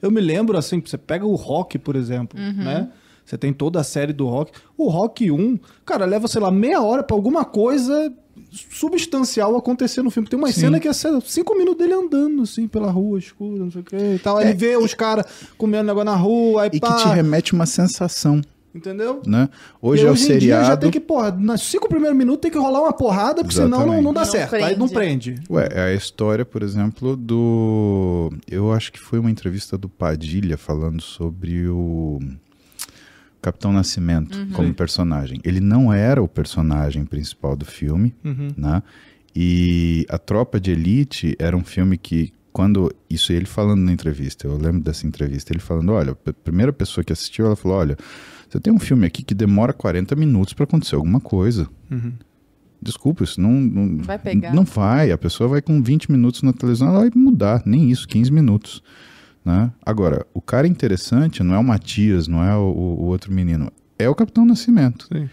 Eu 0.00 0.10
me 0.10 0.20
lembro 0.20 0.56
assim, 0.58 0.80
você 0.80 0.98
pega 0.98 1.24
o 1.26 1.34
Rock, 1.34 1.78
por 1.78 1.96
exemplo, 1.96 2.38
né? 2.38 2.88
Você 3.24 3.36
tem 3.36 3.52
toda 3.52 3.80
a 3.80 3.84
série 3.84 4.12
do 4.12 4.26
Rock. 4.28 4.52
O 4.78 4.88
Rock 4.88 5.30
1, 5.30 5.58
cara, 5.84 6.04
leva, 6.04 6.28
sei 6.28 6.40
lá, 6.40 6.50
meia 6.50 6.80
hora 6.80 7.02
pra 7.02 7.16
alguma 7.16 7.44
coisa 7.44 8.12
substancial 8.70 9.56
acontecer 9.56 10.02
no 10.02 10.10
filme. 10.10 10.28
Tem 10.28 10.38
uma 10.38 10.52
Sim. 10.52 10.60
cena 10.60 10.80
que 10.80 10.86
é 10.86 10.92
cinco 10.92 11.56
minutos 11.56 11.78
dele 11.78 11.94
andando, 11.94 12.42
assim, 12.42 12.68
pela 12.68 12.90
rua 12.90 13.18
escura, 13.18 13.64
não 13.64 13.70
sei 13.70 13.80
o 13.80 13.84
que 13.84 13.96
e 13.96 14.18
tal. 14.18 14.36
Aí 14.36 14.46
ele 14.48 14.54
vê 14.54 14.76
os 14.76 14.94
caras 14.94 15.24
comendo 15.58 15.84
negócio 15.84 16.04
na 16.04 16.14
rua, 16.16 16.62
aí 16.62 16.70
É. 16.72 16.76
E 16.76 16.80
pá, 16.80 16.94
que 16.94 17.02
te 17.02 17.08
remete 17.08 17.52
uma 17.52 17.66
sensação, 17.66 18.40
entendeu? 18.76 19.22
né? 19.26 19.48
Hoje 19.80 20.02
E 20.02 20.06
é 20.06 20.08
o 20.08 20.12
hoje 20.12 20.22
em 20.24 20.26
dia 20.26 20.38
seriado... 20.40 20.66
já 20.66 20.76
tem 20.76 20.90
que, 20.90 21.00
porra, 21.00 21.30
nos 21.32 21.62
cinco 21.62 21.88
primeiros 21.88 22.16
minutos 22.16 22.40
tem 22.42 22.50
que 22.50 22.58
rolar 22.58 22.82
uma 22.82 22.92
porrada, 22.92 23.42
porque 23.42 23.54
senão 23.54 23.86
não, 23.86 24.02
não 24.02 24.12
dá 24.14 24.20
Não 24.20 24.26
certo. 24.30 24.54
Aí 24.56 24.76
não 24.76 24.88
prende. 24.88 25.36
Ué, 25.50 25.68
é 25.72 25.80
a 25.86 25.94
história, 25.94 26.44
por 26.44 26.62
exemplo, 26.62 27.16
do. 27.16 28.30
Eu 28.50 28.72
acho 28.72 28.92
que 28.92 28.98
foi 29.00 29.18
uma 29.18 29.30
entrevista 29.30 29.76
do 29.78 29.88
Padilha 29.88 30.56
falando 30.56 31.00
sobre 31.02 31.68
o 31.68 32.20
Capitão 33.42 33.72
Nascimento 33.72 34.36
como 34.52 34.72
personagem. 34.74 35.40
Ele 35.44 35.60
não 35.60 35.92
era 35.92 36.22
o 36.22 36.28
personagem 36.28 37.04
principal 37.04 37.54
do 37.56 37.64
filme, 37.64 38.14
Uhum. 38.24 38.48
né? 38.56 38.82
E 39.34 40.06
a 40.08 40.16
Tropa 40.18 40.58
de 40.58 40.70
Elite 40.70 41.36
era 41.38 41.54
um 41.56 41.62
filme 41.64 41.98
que, 41.98 42.32
quando. 42.52 42.90
Isso 43.08 43.32
ele 43.32 43.44
falando 43.44 43.80
na 43.82 43.92
entrevista, 43.92 44.46
eu 44.46 44.56
lembro 44.56 44.80
dessa 44.80 45.06
entrevista, 45.06 45.52
ele 45.52 45.60
falando: 45.60 45.92
olha, 45.92 46.12
a 46.12 46.32
primeira 46.32 46.72
pessoa 46.72 47.04
que 47.04 47.12
assistiu, 47.12 47.44
ela 47.46 47.54
falou: 47.54 47.76
olha, 47.76 47.96
você 48.48 48.60
tem 48.60 48.72
um 48.72 48.78
filme 48.78 49.06
aqui 49.06 49.22
que 49.22 49.34
demora 49.34 49.72
40 49.72 50.14
minutos 50.16 50.52
para 50.54 50.64
acontecer 50.64 50.94
alguma 50.96 51.20
coisa. 51.20 51.68
Uhum. 51.90 52.12
Desculpa, 52.80 53.24
isso 53.24 53.40
não, 53.40 53.50
não 53.52 53.98
Vai 54.02 54.18
pegar. 54.18 54.54
Não 54.54 54.64
vai. 54.64 55.10
A 55.10 55.18
pessoa 55.18 55.48
vai 55.48 55.62
com 55.62 55.82
20 55.82 56.10
minutos 56.12 56.42
na 56.42 56.52
televisão, 56.52 56.88
ela 56.88 57.00
vai 57.00 57.10
mudar. 57.14 57.62
Nem 57.66 57.90
isso, 57.90 58.06
15 58.06 58.30
minutos. 58.30 58.82
Né? 59.44 59.70
Agora, 59.84 60.26
o 60.34 60.40
cara 60.40 60.66
interessante 60.66 61.42
não 61.42 61.54
é 61.54 61.58
o 61.58 61.64
Matias, 61.64 62.28
não 62.28 62.42
é 62.44 62.54
o, 62.56 62.60
o- 62.62 63.00
o 63.02 63.04
outro 63.06 63.32
menino. 63.32 63.70
É 63.98 64.08
o 64.08 64.14
Capitão 64.14 64.44
Nascimento. 64.44 65.06
Sim. 65.12 65.28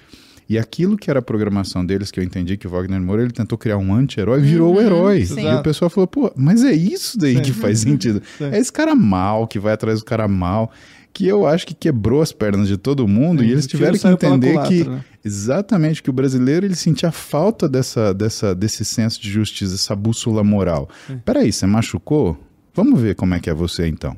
E 0.49 0.57
aquilo 0.57 0.97
que 0.97 1.09
era 1.09 1.19
a 1.19 1.21
programação 1.21 1.85
deles, 1.85 2.11
que 2.11 2.19
eu 2.19 2.23
entendi 2.23 2.57
que 2.57 2.67
o 2.67 2.69
Wagner 2.69 3.01
Moura 3.01 3.23
ele 3.23 3.31
tentou 3.31 3.57
criar 3.57 3.77
um 3.77 3.93
anti-herói, 3.93 4.41
virou 4.41 4.75
o 4.75 4.81
herói. 4.81 5.25
sim. 5.25 5.41
E 5.47 5.55
o 5.55 5.63
pessoal 5.63 5.89
falou, 5.89 6.07
pô, 6.07 6.31
mas 6.35 6.63
é 6.63 6.73
isso 6.73 7.17
daí 7.17 7.41
que 7.41 7.51
faz 7.53 7.79
sentido. 7.79 8.21
Sim. 8.37 8.45
É 8.45 8.57
esse 8.59 8.71
cara 8.71 8.93
mal 8.93 9.47
que 9.47 9.57
vai 9.57 9.73
atrás 9.73 9.99
do 9.99 10.05
cara 10.05 10.27
mal, 10.27 10.71
que 11.13 11.27
eu 11.27 11.45
acho 11.45 11.67
que 11.67 11.73
quebrou 11.73 12.21
as 12.21 12.31
pernas 12.31 12.67
de 12.67 12.75
todo 12.75 13.07
mundo 13.07 13.43
e 13.43 13.51
eles 13.51 13.65
O 13.65 13.67
tiro 13.67 13.83
tiveram 13.83 13.99
que 13.99 14.25
entender 14.25 14.53
culatra, 14.53 14.69
que 14.69 14.83
né? 14.83 15.05
exatamente 15.23 16.01
que 16.01 16.09
o 16.09 16.13
brasileiro 16.13 16.65
ele 16.65 16.75
sentia 16.75 17.11
falta 17.11 17.69
dessa, 17.69 18.13
dessa, 18.13 18.55
desse 18.55 18.83
senso 18.83 19.21
de 19.21 19.29
justiça, 19.29 19.75
essa 19.75 19.95
bússola 19.95 20.43
moral. 20.43 20.89
Peraí, 21.23 21.51
você 21.51 21.67
machucou? 21.67 22.37
Vamos 22.73 22.99
ver 22.99 23.15
como 23.15 23.35
é 23.35 23.39
que 23.39 23.49
é 23.49 23.53
você 23.53 23.87
então. 23.87 24.17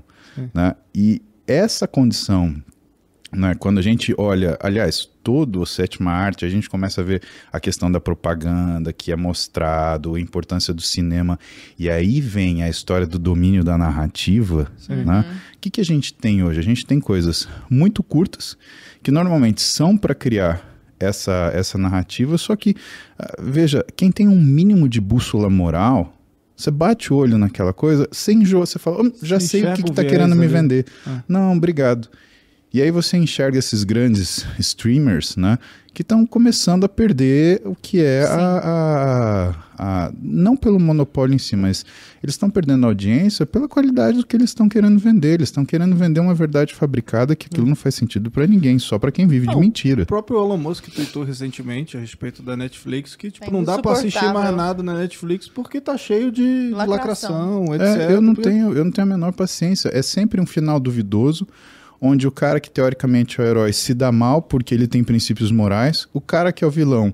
Né? 0.54 0.74
E 0.94 1.22
essa 1.46 1.88
condição 1.88 2.56
né, 3.32 3.56
quando 3.56 3.78
a 3.80 3.82
gente 3.82 4.16
olha, 4.18 4.58
aliás, 4.62 5.10
todo 5.26 5.60
o 5.60 5.66
sétima 5.66 6.12
arte, 6.12 6.46
a 6.46 6.50
gente 6.50 6.70
começa 6.70 7.02
a 7.02 7.04
ver 7.04 7.20
a 7.52 7.60
questão 7.60 7.92
da 7.92 8.00
propaganda 8.00 8.94
que 8.94 9.12
é 9.12 9.16
mostrado, 9.16 10.14
a 10.14 10.20
importância 10.20 10.72
do 10.72 10.84
cinema, 10.84 11.40
e 11.80 11.90
aí 11.90 12.22
vem 12.22 12.62
a 12.62 12.70
história 12.70 13.08
do 13.08 13.18
domínio 13.18 13.64
da 13.64 13.76
narrativa. 13.76 14.72
Né? 14.88 15.26
O 15.56 15.58
que, 15.60 15.72
que 15.72 15.82
a 15.82 15.84
gente 15.84 16.14
tem 16.14 16.44
hoje? 16.44 16.60
A 16.60 16.64
gente 16.64 16.86
tem 16.86 17.00
coisas 17.00 17.50
muito 17.68 18.04
curtas, 18.04 18.56
que 19.02 19.10
normalmente 19.10 19.64
são 19.64 19.98
para 19.98 20.14
criar 20.14 20.64
essa, 21.00 21.52
essa 21.56 21.76
narrativa, 21.76 22.38
só 22.38 22.56
que, 22.56 22.76
ah, 23.18 23.36
veja, 23.42 23.84
quem 23.96 24.12
tem 24.12 24.28
um 24.28 24.40
mínimo 24.40 24.88
de 24.88 25.02
bússola 25.02 25.50
moral, 25.50 26.14
você 26.56 26.70
bate 26.70 27.12
o 27.12 27.16
olho 27.16 27.40
naquela 27.40 27.74
coisa, 27.74 28.08
você 28.12 28.32
enjoa, 28.32 28.64
você 28.68 28.78
fala, 28.78 29.02
"Hum, 29.02 29.12
já 29.24 29.40
sei 29.40 29.66
o 29.66 29.74
que, 29.74 29.84
tá 29.86 30.04
viés 30.04 30.14
querendo 30.14 30.36
me 30.36 30.46
ali. 30.46 30.54
vender. 30.54 30.86
Ah. 31.06 31.24
Não, 31.28 31.58
obrigado. 31.58 32.10
E 32.76 32.82
aí 32.82 32.92
você 32.92 33.16
enxerga 33.16 33.58
esses 33.58 33.84
grandes 33.86 34.46
streamers, 34.60 35.38
né? 35.38 35.58
Que 35.94 36.02
estão 36.02 36.26
começando 36.26 36.84
a 36.84 36.90
perder 36.90 37.62
o 37.64 37.74
que 37.74 38.02
é 38.04 38.24
a, 38.26 39.56
a, 39.80 40.06
a- 40.08 40.12
Não 40.22 40.58
pelo 40.58 40.78
monopólio 40.78 41.34
em 41.34 41.38
si, 41.38 41.56
mas 41.56 41.86
eles 42.22 42.34
estão 42.36 42.50
perdendo 42.50 42.86
audiência 42.86 43.46
pela 43.46 43.66
qualidade 43.66 44.18
do 44.18 44.26
que 44.26 44.36
eles 44.36 44.50
estão 44.50 44.68
querendo 44.68 45.00
vender. 45.00 45.36
Eles 45.36 45.48
estão 45.48 45.64
querendo 45.64 45.96
vender 45.96 46.20
uma 46.20 46.34
verdade 46.34 46.74
fabricada 46.76 47.34
que 47.34 47.48
aquilo 47.50 47.66
não 47.66 47.78
faz 47.78 47.96
sentido 47.96 48.30
para 48.30 48.46
ninguém, 48.46 48.78
só 48.78 49.00
para 49.00 49.10
quem 49.10 49.26
vive 49.26 49.48
de 49.48 49.54
Não, 49.54 49.62
mentira. 49.62 50.04
O 50.04 50.06
próprio 50.06 50.38
Elon 50.38 50.58
Musk 50.58 50.90
tweetou 50.90 51.24
recentemente 51.24 51.96
a 51.96 52.00
respeito 52.02 52.44
da 52.44 52.58
Netflix 52.58 53.16
que, 53.16 53.32
tipo, 53.32 53.46
É 53.46 53.50
não 53.50 53.64
dá 53.64 53.82
pra 53.82 53.94
assistir 53.94 54.34
mais 54.34 54.54
nada 54.54 54.84
na 54.84 54.96
Netflix 54.96 55.48
porque 55.48 55.80
tá 55.80 55.98
cheio 55.98 56.30
de 56.30 56.72
Lacração. 56.74 57.64
lacração, 57.70 57.76
etc. 57.76 58.10
É, 58.10 58.14
eu 58.14 58.20
não 58.20 58.36
Porque- 58.36 58.50
tenho, 58.50 58.74
eu 58.74 58.84
não 58.84 58.92
tenho 58.92 59.08
a 59.08 59.10
menor 59.10 59.32
paciência. 59.32 59.90
É 59.94 60.02
sempre 60.02 60.42
um 60.42 60.46
final 60.46 60.78
duvidoso, 60.78 61.48
onde 62.06 62.28
o 62.28 62.32
cara 62.32 62.60
que 62.60 62.70
teoricamente 62.70 63.40
é 63.40 63.44
o 63.44 63.48
herói 63.48 63.74
se 63.74 63.94
dá 63.94 64.12
mal 64.12 64.42
porque 64.42 64.74
ele 64.74 64.88
tem 64.88 65.04
princípios 65.04 65.52
morais, 65.52 66.08
o 66.14 66.22
cara 66.22 66.52
que 66.52 66.64
é 66.64 66.68
o 66.68 66.72
vilão, 66.72 67.14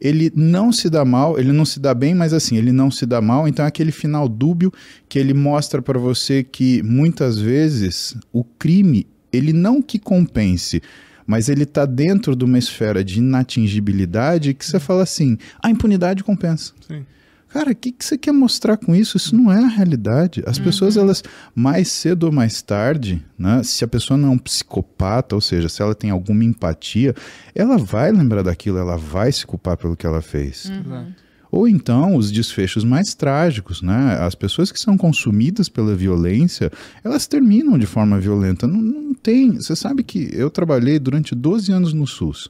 ele 0.00 0.32
não 0.34 0.72
se 0.72 0.90
dá 0.90 1.04
mal, 1.04 1.38
ele 1.38 1.52
não 1.52 1.64
se 1.64 1.78
dá 1.78 1.94
bem, 1.94 2.12
mas 2.12 2.32
assim, 2.32 2.56
ele 2.56 2.72
não 2.72 2.90
se 2.90 3.06
dá 3.06 3.20
mal, 3.20 3.46
então 3.46 3.64
é 3.64 3.68
aquele 3.68 3.92
final 3.92 4.28
dúbio 4.28 4.72
que 5.08 5.16
ele 5.16 5.32
mostra 5.32 5.80
pra 5.80 5.98
você 5.98 6.42
que 6.42 6.82
muitas 6.82 7.38
vezes 7.38 8.16
o 8.32 8.42
crime, 8.42 9.06
ele 9.32 9.52
não 9.52 9.80
que 9.80 10.00
compense, 10.00 10.82
mas 11.24 11.48
ele 11.48 11.64
tá 11.64 11.86
dentro 11.86 12.34
de 12.34 12.44
uma 12.44 12.58
esfera 12.58 13.04
de 13.04 13.18
inatingibilidade 13.18 14.54
que 14.54 14.66
você 14.66 14.80
fala 14.80 15.04
assim, 15.04 15.38
a 15.62 15.70
impunidade 15.70 16.24
compensa. 16.24 16.72
Sim. 16.86 17.06
Cara, 17.52 17.72
o 17.72 17.74
que, 17.74 17.92
que 17.92 18.04
você 18.04 18.16
quer 18.16 18.32
mostrar 18.32 18.78
com 18.78 18.94
isso? 18.94 19.16
Isso 19.16 19.36
não 19.36 19.52
é 19.52 19.62
a 19.62 19.68
realidade. 19.68 20.42
As 20.46 20.58
pessoas, 20.58 20.96
elas, 20.96 21.22
mais 21.54 21.88
cedo 21.88 22.24
ou 22.24 22.32
mais 22.32 22.62
tarde, 22.62 23.22
né, 23.38 23.62
se 23.62 23.84
a 23.84 23.88
pessoa 23.88 24.16
não 24.16 24.30
é 24.30 24.32
um 24.32 24.38
psicopata, 24.38 25.34
ou 25.34 25.40
seja, 25.40 25.68
se 25.68 25.82
ela 25.82 25.94
tem 25.94 26.10
alguma 26.10 26.44
empatia, 26.44 27.14
ela 27.54 27.76
vai 27.76 28.10
lembrar 28.10 28.42
daquilo, 28.42 28.78
ela 28.78 28.96
vai 28.96 29.30
se 29.30 29.46
culpar 29.46 29.76
pelo 29.76 29.94
que 29.94 30.06
ela 30.06 30.22
fez. 30.22 30.70
Exato. 30.70 31.22
Ou 31.50 31.68
então 31.68 32.16
os 32.16 32.32
desfechos 32.32 32.82
mais 32.82 33.12
trágicos, 33.12 33.82
né? 33.82 34.16
As 34.20 34.34
pessoas 34.34 34.72
que 34.72 34.80
são 34.80 34.96
consumidas 34.96 35.68
pela 35.68 35.94
violência, 35.94 36.72
elas 37.04 37.26
terminam 37.26 37.76
de 37.76 37.84
forma 37.84 38.18
violenta. 38.18 38.66
Não, 38.66 38.80
não 38.80 39.12
tem. 39.12 39.56
Você 39.56 39.76
sabe 39.76 40.02
que 40.02 40.30
eu 40.32 40.48
trabalhei 40.48 40.98
durante 40.98 41.34
12 41.34 41.70
anos 41.70 41.92
no 41.92 42.06
SUS. 42.06 42.48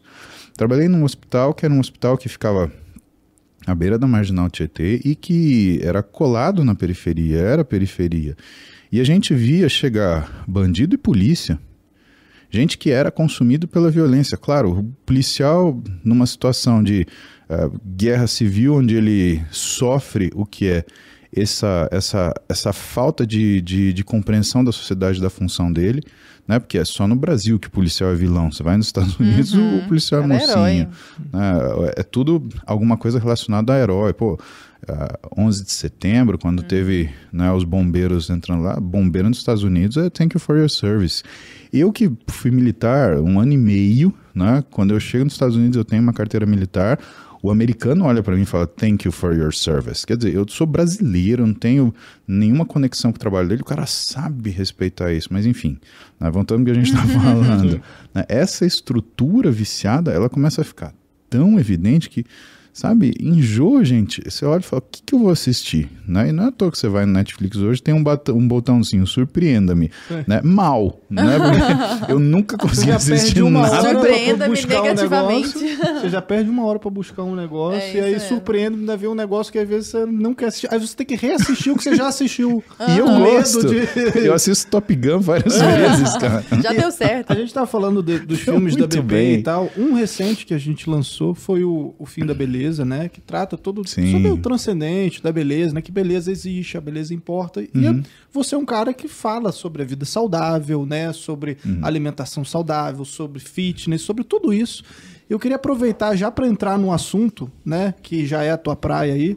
Trabalhei 0.57 0.87
num 0.87 1.03
hospital 1.03 1.53
que 1.53 1.65
era 1.65 1.75
um 1.75 1.81
hospital 1.81 2.17
que 2.17 2.29
ficava 2.29 2.71
à 3.67 3.75
beira 3.75 3.99
da 3.99 4.07
marginal 4.07 4.51
Tietê 4.51 5.01
e 5.05 5.15
que 5.15 5.81
era 5.83 6.03
colado 6.03 6.65
na 6.65 6.75
periferia, 6.75 7.39
era 7.39 7.65
periferia. 7.65 8.37
E 8.91 9.01
a 9.01 9.05
gente 9.05 9.35
via 9.35 9.69
chegar 9.69 10.45
bandido 10.47 10.95
e 10.95 10.99
polícia, 10.99 11.59
gente 12.51 12.77
que 12.77 12.91
era 12.91 13.11
consumido 13.11 13.67
pela 13.67 13.91
violência. 13.91 14.37
Claro, 14.37 14.79
o 14.79 14.85
policial 15.07 15.83
numa 16.05 16.27
situação 16.27 16.83
de 16.83 17.07
eh, 17.49 17.71
guerra 17.97 18.27
civil, 18.27 18.75
onde 18.75 18.95
ele 18.95 19.43
sofre 19.51 20.31
o 20.35 20.45
que 20.45 20.69
é 20.69 20.85
essa, 21.35 21.89
essa, 21.91 22.35
essa 22.49 22.73
falta 22.73 23.27
de, 23.27 23.63
de, 23.63 23.93
de 23.93 24.05
compreensão 24.05 24.63
da 24.63 24.71
sociedade 24.71 25.21
da 25.21 25.31
função 25.31 25.73
dele, 25.73 26.03
né? 26.47 26.59
Porque 26.59 26.79
é 26.79 26.85
só 26.85 27.07
no 27.07 27.17
Brasil 27.17 27.59
que 27.59 27.69
o 27.69 27.71
policial 27.71 28.11
é 28.11 28.15
vilão. 28.15 28.51
Você 28.51 28.63
vai 28.63 28.77
nos 28.77 28.87
Estados 28.87 29.19
Unidos, 29.19 29.55
o 29.55 29.87
policial 29.89 30.23
é 30.23 30.25
é 30.25 30.27
mocinho. 30.27 30.89
né? 31.33 31.93
É 31.97 32.03
tudo 32.03 32.49
alguma 32.67 32.97
coisa 32.97 33.19
relacionada 33.19 33.73
a 33.73 33.79
herói. 33.79 34.13
Pô, 34.13 34.39
ah, 34.89 35.19
11 35.39 35.65
de 35.65 35.71
setembro, 35.71 36.37
quando 36.37 36.63
teve 36.63 37.09
né, 37.33 37.53
os 37.53 37.63
bombeiros 37.63 38.29
entrando 38.31 38.65
lá, 38.65 38.79
bombeiro 38.81 39.29
nos 39.29 39.39
Estados 39.39 39.63
Unidos 39.63 39.97
é 39.97 40.11
thank 40.11 40.35
you 40.35 40.41
for 40.41 40.57
your 40.57 40.69
service. 40.69 41.23
Eu 41.73 41.93
que 41.93 42.11
fui 42.27 42.51
militar 42.51 43.17
um 43.19 43.39
ano 43.39 43.53
e 43.53 43.57
meio, 43.57 44.13
né? 44.35 44.65
Quando 44.71 44.93
eu 44.93 45.01
chego 45.01 45.25
nos 45.25 45.35
Estados 45.35 45.57
Unidos, 45.57 45.77
eu 45.77 45.85
tenho 45.85 46.03
uma 46.03 46.13
carteira 46.13 46.45
militar. 46.45 46.99
O 47.43 47.51
americano 47.51 48.05
olha 48.05 48.23
para 48.23 48.37
mim 48.37 48.43
e 48.43 48.47
fala 48.47 48.69
thank 48.69 49.05
you 49.05 49.11
for 49.11 49.35
your 49.35 49.53
service. 49.53 50.07
Quer 50.07 50.17
dizer, 50.17 50.33
eu 50.33 50.47
sou 50.49 50.65
brasileiro, 50.65 51.45
não 51.45 51.55
tenho 51.55 51.93
nenhuma 52.27 52.65
conexão 52.65 53.11
com 53.11 53.17
o 53.17 53.21
trabalho 53.21 53.49
dele. 53.49 53.63
O 53.63 53.65
cara 53.65 53.85
sabe 53.85 54.49
respeitar 54.51 55.13
isso, 55.13 55.29
mas 55.33 55.45
enfim, 55.45 55.77
né, 56.21 56.31
voltando 56.31 56.61
ao 56.61 56.65
que 56.67 56.71
a 56.71 56.75
gente 56.75 56.93
está 56.95 57.03
falando, 57.21 57.83
né, 58.15 58.25
essa 58.29 58.65
estrutura 58.65 59.51
viciada, 59.51 60.13
ela 60.13 60.31
começa 60.31 60.61
a 60.61 60.65
ficar 60.65 60.95
tão 61.29 61.59
evidente 61.59 62.09
que 62.09 62.25
Sabe, 62.73 63.13
enjoa, 63.21 63.85
gente. 63.85 64.23
Você 64.25 64.47
olha 64.47 64.61
e 64.61 64.63
fala, 64.63 64.81
o 64.81 64.91
que, 64.91 65.03
que 65.05 65.15
eu 65.15 65.19
vou 65.19 65.31
assistir? 65.31 65.91
Né? 66.09 66.31
E 66.31 66.33
não 66.33 66.45
é 66.45 66.49
à 66.49 66.51
toa 66.51 66.71
que 66.71 66.79
você 66.79 66.89
vai 66.89 67.05
no 67.05 67.13
Netflix 67.13 67.59
hoje, 67.59 67.83
tem 67.83 67.93
um, 67.95 68.03
bata- 68.03 68.33
um 68.33 68.49
botãozinho, 68.49 69.07
surpreenda-me. 69.07 69.91
É. 70.11 70.25
Né? 70.27 70.41
Mal, 70.43 70.99
né? 71.11 71.23
Porque 71.99 72.13
eu 72.13 72.19
nunca 72.19 72.57
consegui 72.57 72.89
já 72.89 72.97
assistir 72.97 73.35
perde 73.35 73.43
uma 73.43 73.69
nada. 73.69 73.91
Surpreenda-me 73.93 74.51
buscar 74.55 74.79
um 74.81 74.83
negativamente. 74.85 75.59
negócio. 75.59 76.01
Você 76.01 76.09
já 76.09 76.23
perde 76.23 76.49
uma 76.49 76.65
hora 76.65 76.79
pra 76.79 76.91
buscar 76.91 77.23
um 77.25 77.37
negócio 77.37 77.79
É 77.79 77.93
e 77.95 78.01
aí 78.01 78.11
isso 78.13 78.23
mesmo. 78.23 78.29
surpreende 78.29 78.79
ainda 78.79 78.97
ver 78.97 79.09
um 79.09 79.15
negócio 79.15 79.53
que 79.53 79.59
às 79.59 79.69
vezes 79.69 79.89
você 79.91 80.07
não 80.07 80.33
quer 80.35 80.47
assistir. 80.47 80.69
Aí 80.73 80.79
você 80.81 80.97
tem 80.97 81.07
que 81.07 81.15
reassistir 81.15 81.73
o 81.73 81.77
que 81.77 81.83
você 81.85 81.95
já 81.95 82.09
assistiu. 82.09 82.65
E 82.89 82.99
eu 82.99 83.07
gosto. 83.07 83.67
de- 83.69 83.87
Eu 84.27 84.33
assisto 84.35 84.71
Top 84.71 84.95
Gun 84.97 85.21
várias 85.21 85.61
É. 85.61 85.77
vezes, 85.89 86.17
cara. 86.17 86.43
Já 86.63 86.73
deu 86.73 86.91
certo. 86.91 87.33
A 87.33 87.35
gente 87.37 87.53
tava 87.53 87.67
falando 87.67 88.03
de- 88.03 88.19
dos 88.21 88.41
filmes 88.41 88.75
da 88.77 88.87
BB 88.87 89.03
bem. 89.03 89.35
e 89.35 89.43
tal. 89.43 89.71
Um 89.77 89.93
recente 89.93 90.47
que 90.47 90.55
a 90.55 90.59
gente 90.59 90.89
lançou 90.89 91.35
foi 91.35 91.63
o, 91.65 91.95
o 91.99 92.07
Fim 92.07 92.25
da 92.27 92.33
Beleza, 92.35 92.62
né? 92.85 93.09
Que 93.09 93.21
trata 93.21 93.57
todo 93.59 93.87
Sim. 93.89 94.11
sobre 94.13 94.29
o 94.29 94.39
transcendente 94.39 95.23
da 95.23 95.33
beleza, 95.33 95.75
né? 95.75 95.81
Que 95.83 95.91
beleza 95.93 96.31
existe, 96.31 96.77
a 96.77 96.81
beleza 96.81 97.13
importa. 97.15 97.63
E 97.63 97.71
Uhum. 97.75 98.03
você 98.33 98.55
é 98.55 98.59
um 98.59 98.65
cara 98.65 98.93
que 98.95 99.09
fala 99.09 99.51
sobre 99.53 99.83
a 99.83 99.85
vida 99.85 100.05
saudável, 100.05 100.87
né? 100.87 101.13
Sobre 101.13 101.57
Uhum. 101.65 101.81
alimentação 101.83 102.45
saudável, 102.45 103.05
sobre 103.05 103.41
fitness, 103.41 104.03
sobre 104.03 104.25
tudo 104.25 104.53
isso. 104.53 104.83
Eu 105.29 105.39
queria 105.39 105.57
aproveitar 105.57 106.15
já 106.17 106.31
para 106.31 106.47
entrar 106.47 106.79
num 106.79 106.93
assunto, 106.93 107.51
né? 107.65 107.95
Que 108.03 108.27
já 108.27 108.43
é 108.43 108.51
a 108.51 108.57
tua 108.59 108.77
praia 108.77 109.15
aí. 109.15 109.37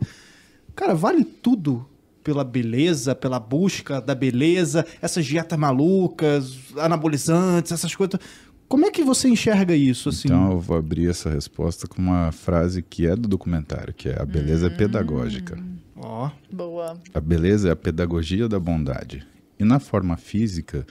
Cara, 0.76 0.94
vale 0.94 1.24
tudo 1.24 1.86
pela 2.24 2.44
beleza, 2.44 3.14
pela 3.14 3.40
busca 3.40 4.02
da 4.02 4.16
beleza, 4.16 4.84
essas 5.00 5.26
dietas 5.26 5.58
malucas, 5.60 6.58
anabolizantes, 6.76 7.72
essas 7.72 7.96
coisas. 7.96 8.20
Como 8.68 8.86
é 8.86 8.92
que 8.92 9.04
você 9.04 9.30
enxerga 9.30 9.76
isso, 9.76 10.10
assim? 10.10 10.28
Então 10.28 10.52
eu 10.54 10.60
vou 10.60 10.76
abrir 10.78 11.08
essa 11.10 11.30
resposta 11.30 11.88
com 11.88 12.02
uma 12.02 12.32
frase 12.32 12.82
que 12.82 13.06
é 13.06 13.16
do 13.16 13.28
documentário, 13.28 13.94
que 13.94 14.10
é 14.10 14.20
a 14.22 14.26
beleza 14.26 14.68
é 14.68 14.70
pedagógica. 14.70 15.58
Ó, 15.96 16.30
Boa. 16.52 17.00
A 17.14 17.20
beleza 17.20 17.70
é 17.70 17.72
a 17.72 17.76
pedagogia 17.76 18.50
da 18.50 18.60
bondade. 18.60 19.26
E 19.60 19.64
na 19.64 19.80
forma 19.80 20.18
física, 20.18 20.86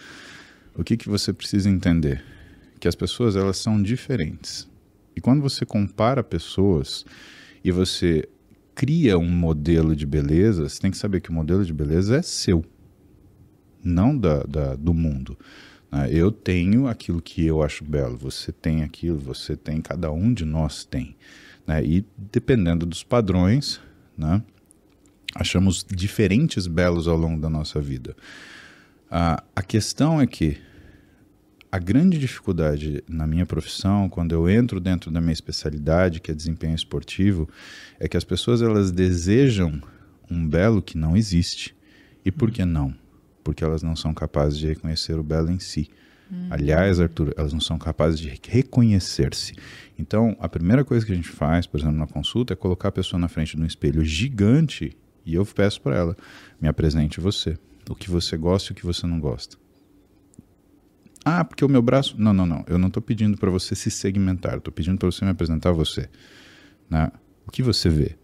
o 0.75 0.83
que, 0.85 0.97
que 0.97 1.09
você 1.09 1.33
precisa 1.33 1.69
entender? 1.69 2.25
Que 2.81 2.89
as 2.89 2.95
pessoas 2.95 3.37
elas 3.37 3.59
são 3.59 3.83
diferentes. 3.83 4.69
E 5.17 5.21
quando 5.21 5.43
você 5.43 5.67
compara 5.67 6.23
pessoas 6.23 7.05
e 7.63 7.71
você 7.71 8.29
cria 8.75 9.19
um 9.19 9.29
modelo 9.31 9.95
de 9.95 10.07
beleza, 10.07 10.69
você 10.69 10.81
tem 10.81 10.91
que 10.91 10.97
saber 10.97 11.21
que 11.21 11.31
o 11.31 11.33
modelo 11.33 11.65
de 11.65 11.73
beleza 11.73 12.17
é 12.17 12.23
seu, 12.23 12.65
não 13.83 14.17
da, 14.17 14.43
da- 14.45 14.75
do 14.77 14.95
mundo. 14.95 15.37
Né? 15.95 16.09
Eu 16.11 16.33
tenho 16.33 16.89
aquilo 16.89 17.23
que 17.23 17.47
eu 17.47 17.63
acho 17.63 17.85
belo, 17.85 18.19
você 18.19 18.51
tem 18.51 18.83
aquilo, 18.83 19.17
você 19.17 19.57
tem, 19.57 19.81
cada 19.81 20.11
um 20.11 20.35
de 20.35 20.45
nós 20.45 20.85
tem. 20.85 21.15
né? 21.65 21.85
E 21.85 22.05
dependendo 22.33 22.85
dos 22.85 23.05
padrões, 23.05 23.81
né? 24.19 24.43
achamos 25.37 25.87
diferentes 25.89 26.67
belos 26.67 27.07
ao 27.07 27.17
longo 27.17 27.41
da 27.41 27.49
nossa 27.49 27.81
vida. 27.81 28.17
Ah, 29.09 29.41
a 29.55 29.63
questão 29.63 30.21
é 30.21 30.27
que 30.27 30.59
a 31.71 31.79
grande 31.79 32.19
dificuldade 32.19 33.03
na 33.09 33.27
minha 33.27 33.47
profissão, 33.47 34.09
quando 34.09 34.33
eu 34.33 34.49
entro 34.49 34.81
dentro 34.81 35.13
da 35.13 35.21
minha 35.21 35.33
especialidade, 35.33 36.21
que 36.21 36.31
é 36.31 36.35
desempenho 36.35 36.75
esportivo, 36.75 37.49
é 38.01 38.09
que 38.09 38.17
as 38.17 38.25
pessoas 38.25 38.63
elas 38.63 38.91
desejam 38.91 39.81
um 40.29 40.47
belo 40.49 40.83
que 40.83 40.99
não 40.99 41.17
existe. 41.17 41.75
E 42.25 42.33
por 42.33 42.51
que 42.51 42.65
não? 42.65 42.95
Porque 43.45 43.63
elas 43.63 43.83
não 43.83 43.95
são 43.95 44.13
capazes 44.13 44.59
de 44.59 44.67
reconhecer 44.67 45.17
o 45.19 45.23
belo 45.23 45.51
em 45.51 45.61
si. 45.61 45.89
Aliás, 46.51 46.99
Arthur, 46.99 47.33
elas 47.37 47.53
não 47.53 47.61
são 47.61 47.79
capazes 47.79 48.19
de 48.19 48.41
reconhecer-se. 48.49 49.55
Então, 49.97 50.37
a 50.41 50.49
primeira 50.49 50.85
coisa 50.85 51.05
que 51.05 51.13
a 51.13 51.15
gente 51.15 51.29
faz, 51.29 51.67
por 51.67 51.79
exemplo, 51.79 51.99
na 51.99 52.07
consulta, 52.07 52.55
é 52.55 52.57
colocar 52.57 52.89
a 52.89 52.93
pessoa 52.93 53.21
na 53.21 53.29
frente 53.29 53.57
de 53.57 53.63
um 53.63 53.67
espelho 53.67 54.05
gigante 54.05 54.97
e 55.25 55.35
eu 55.35 55.47
peço 55.47 55.81
para 55.81 55.97
ela: 55.97 56.17
me 56.61 56.69
apresente 56.69 57.21
você. 57.21 57.57
O 57.89 57.95
que 57.95 58.11
você 58.11 58.37
gosta 58.37 58.71
e 58.71 58.73
o 58.73 58.75
que 58.75 58.87
você 58.87 59.07
não 59.07 59.21
gosta. 59.21 59.57
Ah, 61.25 61.45
porque 61.45 61.65
o 61.65 61.69
meu 61.69 61.83
braço. 61.83 62.15
Não, 62.19 62.33
não, 62.33 62.47
não. 62.47 62.65
Eu 62.67 62.79
não 62.79 62.89
estou 62.89 63.03
pedindo 63.03 63.37
para 63.37 63.51
você 63.51 63.75
se 63.75 63.91
segmentar. 63.91 64.59
Estou 64.59 64.73
pedindo 64.73 64.99
para 64.99 65.11
você 65.11 65.25
me 65.25 65.31
apresentar 65.31 65.73
você. 65.73 66.09
Né? 66.89 67.11
O 67.47 67.51
que 67.51 67.63
você 67.63 67.89
vê? 67.89 68.17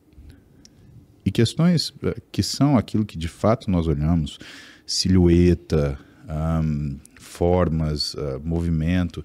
E 1.24 1.30
questões 1.30 1.92
eh, 2.02 2.16
que 2.32 2.42
são 2.42 2.76
aquilo 2.76 3.04
que 3.04 3.16
de 3.16 3.28
fato 3.28 3.70
nós 3.70 3.86
olhamos: 3.86 4.38
silhueta, 4.90 5.96
um, 6.28 6.96
formas, 7.16 8.14
uh, 8.14 8.40
movimento. 8.42 9.24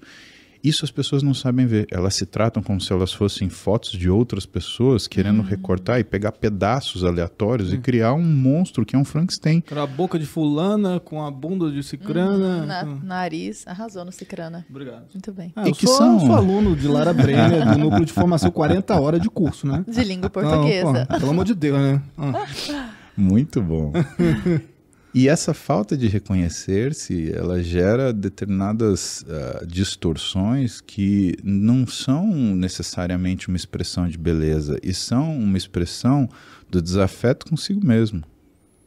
Isso 0.62 0.84
as 0.84 0.90
pessoas 0.92 1.24
não 1.24 1.34
sabem 1.34 1.66
ver. 1.66 1.86
Elas 1.90 2.14
se 2.14 2.24
tratam 2.24 2.62
como 2.62 2.80
se 2.80 2.92
elas 2.92 3.12
fossem 3.12 3.48
fotos 3.48 3.90
de 3.90 4.08
outras 4.08 4.46
pessoas 4.46 5.08
querendo 5.08 5.38
uhum. 5.38 5.44
recortar 5.44 5.98
e 5.98 6.04
pegar 6.04 6.32
pedaços 6.32 7.04
aleatórios 7.04 7.70
uhum. 7.70 7.76
e 7.76 7.78
criar 7.78 8.14
um 8.14 8.22
monstro 8.22 8.86
que 8.86 8.94
é 8.94 8.98
um 8.98 9.04
Frankenstein. 9.04 9.62
A 9.76 9.86
boca 9.86 10.18
de 10.18 10.26
fulana 10.26 11.00
com 11.00 11.24
a 11.24 11.30
bunda 11.30 11.70
de 11.70 11.82
cicrana. 11.82 12.60
Uhum, 12.60 12.66
na, 12.66 12.84
nariz. 12.84 13.66
Arrasou 13.66 14.04
no 14.04 14.12
cicrana. 14.12 14.64
Obrigado. 14.70 15.06
Muito 15.12 15.32
bem. 15.32 15.52
Ah, 15.56 15.68
eu 15.68 15.74
que 15.74 15.86
sou, 15.86 15.96
são... 15.96 16.20
sou 16.20 16.34
aluno 16.34 16.76
de 16.76 16.86
Lara 16.86 17.12
Brenner, 17.12 17.72
do 17.72 17.78
núcleo 17.78 18.04
de 18.04 18.12
formação 18.12 18.52
40 18.52 19.00
horas 19.00 19.20
de 19.20 19.28
curso, 19.28 19.66
né? 19.66 19.84
De 19.86 20.04
língua 20.04 20.30
portuguesa. 20.30 20.90
Então, 20.90 21.06
pô, 21.06 21.18
pelo 21.18 21.30
amor 21.30 21.44
de 21.44 21.54
Deus, 21.54 21.78
né? 21.78 22.02
Ah. 22.16 22.90
Muito 23.16 23.60
bom. 23.60 23.92
E 25.14 25.28
essa 25.28 25.54
falta 25.54 25.96
de 25.96 26.08
reconhecer-se, 26.08 27.32
ela 27.32 27.62
gera 27.62 28.12
determinadas 28.12 29.22
uh, 29.22 29.66
distorções 29.66 30.80
que 30.80 31.34
não 31.42 31.86
são 31.86 32.26
necessariamente 32.54 33.48
uma 33.48 33.56
expressão 33.56 34.06
de 34.06 34.18
beleza, 34.18 34.78
e 34.82 34.92
são 34.92 35.34
uma 35.38 35.56
expressão 35.56 36.28
do 36.68 36.82
desafeto 36.82 37.46
consigo 37.46 37.86
mesmo. 37.86 38.22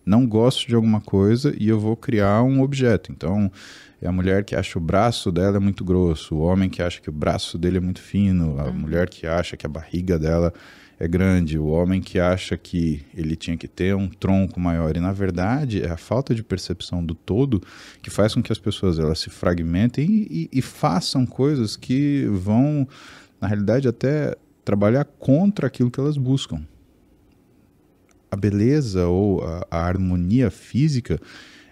Não 0.05 0.25
gosto 0.27 0.67
de 0.67 0.75
alguma 0.75 1.01
coisa 1.01 1.53
e 1.57 1.67
eu 1.67 1.79
vou 1.79 1.95
criar 1.95 2.43
um 2.43 2.61
objeto. 2.61 3.11
Então, 3.11 3.51
é 4.01 4.07
a 4.07 4.11
mulher 4.11 4.43
que 4.43 4.55
acha 4.55 4.77
o 4.77 4.81
braço 4.81 5.31
dela 5.31 5.57
é 5.57 5.59
muito 5.59 5.83
grosso, 5.83 6.35
o 6.35 6.39
homem 6.39 6.69
que 6.69 6.81
acha 6.81 7.01
que 7.01 7.09
o 7.09 7.13
braço 7.13 7.57
dele 7.57 7.77
é 7.77 7.81
muito 7.81 8.01
fino, 8.01 8.59
a 8.59 8.65
uhum. 8.65 8.73
mulher 8.73 9.09
que 9.09 9.27
acha 9.27 9.57
que 9.57 9.65
a 9.65 9.69
barriga 9.69 10.17
dela 10.17 10.53
é 10.99 11.07
grande, 11.07 11.57
o 11.57 11.67
homem 11.67 12.01
que 12.01 12.19
acha 12.19 12.57
que 12.57 13.05
ele 13.15 13.37
tinha 13.37 13.55
que 13.55 13.69
ter 13.69 13.95
um 13.95 14.09
tronco 14.09 14.59
maior. 14.59 14.97
E 14.97 14.99
na 14.99 15.13
verdade 15.13 15.81
é 15.81 15.89
a 15.89 15.95
falta 15.95 16.35
de 16.35 16.43
percepção 16.43 17.03
do 17.03 17.15
todo 17.15 17.63
que 18.01 18.09
faz 18.09 18.35
com 18.35 18.43
que 18.43 18.51
as 18.51 18.59
pessoas 18.59 18.99
elas 18.99 19.19
se 19.19 19.29
fragmentem 19.29 20.05
e, 20.05 20.49
e, 20.53 20.59
e 20.59 20.61
façam 20.61 21.25
coisas 21.25 21.77
que 21.77 22.25
vão, 22.25 22.85
na 23.39 23.47
realidade, 23.47 23.87
até 23.87 24.35
trabalhar 24.65 25.05
contra 25.05 25.67
aquilo 25.67 25.89
que 25.89 26.01
elas 26.01 26.17
buscam. 26.17 26.67
A 28.29 28.35
beleza 28.35 29.07
ou 29.07 29.41
a, 29.41 29.65
a 29.71 29.85
harmonia 29.85 30.51
física, 30.51 31.17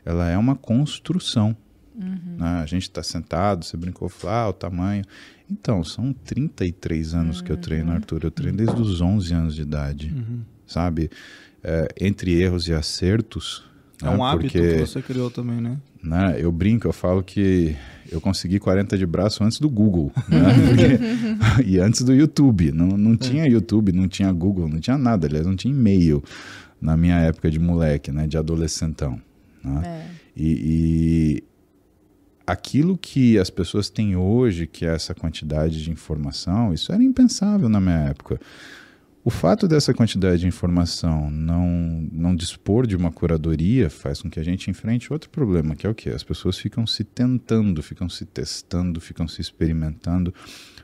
ela 0.05 0.29
é 0.29 0.37
uma 0.37 0.55
construção. 0.55 1.55
Uhum. 1.97 2.37
Né? 2.37 2.59
A 2.61 2.65
gente 2.65 2.83
está 2.83 3.01
sentado, 3.01 3.65
você 3.65 3.75
brincou, 3.75 4.07
falou, 4.07 4.35
ah, 4.35 4.49
o 4.49 4.53
tamanho. 4.53 5.03
Então, 5.49 5.83
são 5.83 6.13
33 6.13 7.13
anos 7.13 7.39
uhum. 7.39 7.45
que 7.45 7.51
eu 7.51 7.57
treino, 7.57 7.91
Arthur. 7.91 8.23
Eu 8.23 8.31
treino 8.31 8.57
desde 8.57 8.79
os 8.79 9.01
11 9.01 9.33
anos 9.33 9.55
de 9.55 9.61
idade, 9.61 10.13
uhum. 10.15 10.41
sabe? 10.65 11.09
É, 11.63 11.87
entre 11.99 12.39
erros 12.39 12.67
e 12.67 12.73
acertos. 12.73 13.65
É 14.01 14.05
né? 14.05 14.11
um 14.11 14.23
hábito 14.23 14.51
Porque, 14.53 14.75
que 14.75 14.85
você 14.85 15.01
criou 15.01 15.31
também, 15.31 15.59
né? 15.59 15.77
né? 16.03 16.35
Eu 16.37 16.51
brinco, 16.51 16.87
eu 16.87 16.93
falo 16.93 17.23
que 17.23 17.75
eu 18.11 18.21
consegui 18.21 18.59
40 18.59 18.97
de 18.97 19.05
braço 19.05 19.43
antes 19.43 19.59
do 19.59 19.69
Google, 19.69 20.11
né? 20.27 20.53
Porque, 20.67 21.63
e 21.67 21.79
antes 21.79 22.03
do 22.03 22.13
YouTube. 22.13 22.71
Não, 22.71 22.87
não 22.87 23.13
é. 23.13 23.17
tinha 23.17 23.47
YouTube, 23.47 23.91
não 23.91 24.07
tinha 24.07 24.31
Google, 24.31 24.69
não 24.69 24.79
tinha 24.79 24.97
nada. 24.97 25.27
Aliás, 25.27 25.47
não 25.47 25.55
tinha 25.55 25.73
e-mail 25.73 26.23
na 26.79 26.95
minha 26.95 27.17
época 27.19 27.49
de 27.49 27.59
moleque, 27.59 28.11
né? 28.11 28.27
De 28.27 28.37
adolescentão. 28.37 29.19
Né? 29.63 29.81
É. 29.85 30.07
E, 30.35 31.41
e 31.41 31.43
aquilo 32.47 32.97
que 32.97 33.37
as 33.37 33.49
pessoas 33.49 33.89
têm 33.89 34.15
hoje, 34.15 34.65
que 34.65 34.85
é 34.85 34.95
essa 34.95 35.13
quantidade 35.13 35.83
de 35.83 35.91
informação, 35.91 36.73
isso 36.73 36.93
era 36.93 37.03
impensável 37.03 37.67
na 37.67 37.81
minha 37.81 38.07
época. 38.07 38.39
O 39.21 39.29
fato 39.29 39.67
dessa 39.67 39.93
quantidade 39.93 40.39
de 40.39 40.47
informação 40.47 41.29
não, 41.29 42.07
não 42.13 42.33
dispor 42.33 42.87
de 42.87 42.95
uma 42.95 43.11
curadoria 43.11 43.89
faz 43.89 44.21
com 44.21 44.29
que 44.29 44.39
a 44.39 44.43
gente 44.43 44.71
enfrente 44.71 45.11
outro 45.11 45.29
problema, 45.29 45.75
que 45.75 45.85
é 45.85 45.89
o 45.89 45.93
que? 45.93 46.09
As 46.09 46.23
pessoas 46.23 46.57
ficam 46.57 46.87
se 46.87 47.03
tentando, 47.03 47.83
ficam 47.83 48.07
se 48.07 48.25
testando, 48.25 49.01
ficam 49.01 49.27
se 49.27 49.41
experimentando. 49.41 50.33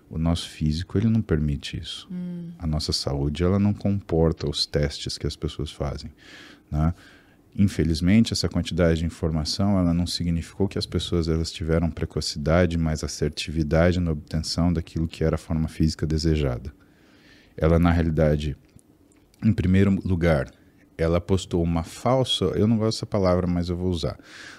O 0.09 0.17
nosso 0.17 0.49
físico 0.49 0.97
ele 0.97 1.07
não 1.07 1.21
permite 1.21 1.79
isso. 1.79 2.05
Hum. 2.11 2.49
A 2.59 2.67
nossa 2.67 2.91
saúde 2.91 3.41
ela 3.41 3.57
não 3.57 3.73
comporta 3.73 4.49
os 4.49 4.65
testes 4.65 5.17
que 5.17 5.25
as 5.25 5.37
pessoas 5.37 5.71
fazem. 5.71 6.11
Né? 6.69 6.93
Infelizmente, 7.55 8.33
essa 8.33 8.49
quantidade 8.49 8.99
de 8.99 9.05
informação 9.05 9.77
ela 9.77 9.93
não 9.93 10.07
significou 10.07 10.67
que 10.67 10.79
as 10.79 10.87
pessoas 10.87 11.27
elas 11.27 11.51
tiveram 11.51 11.91
precocidade, 11.91 12.77
mais 12.77 13.03
assertividade 13.03 13.99
na 13.99 14.11
obtenção 14.11 14.73
daquilo 14.73 15.07
que 15.07 15.23
era 15.23 15.35
a 15.35 15.39
forma 15.39 15.67
física 15.67 16.05
desejada. 16.05 16.73
Ela, 17.55 17.77
na 17.77 17.91
realidade, 17.91 18.57
em 19.43 19.53
primeiro 19.53 19.91
lugar, 20.03 20.51
ela 20.97 21.21
postou 21.21 21.61
uma 21.61 21.83
falsa, 21.83 22.45
eu 22.55 22.67
não 22.67 22.77
gosto 22.77 22.97
dessa 22.97 23.05
palavra, 23.05 23.45
mas 23.45 23.69
eu 23.69 23.75
vou 23.75 23.89
usar, 23.89 24.17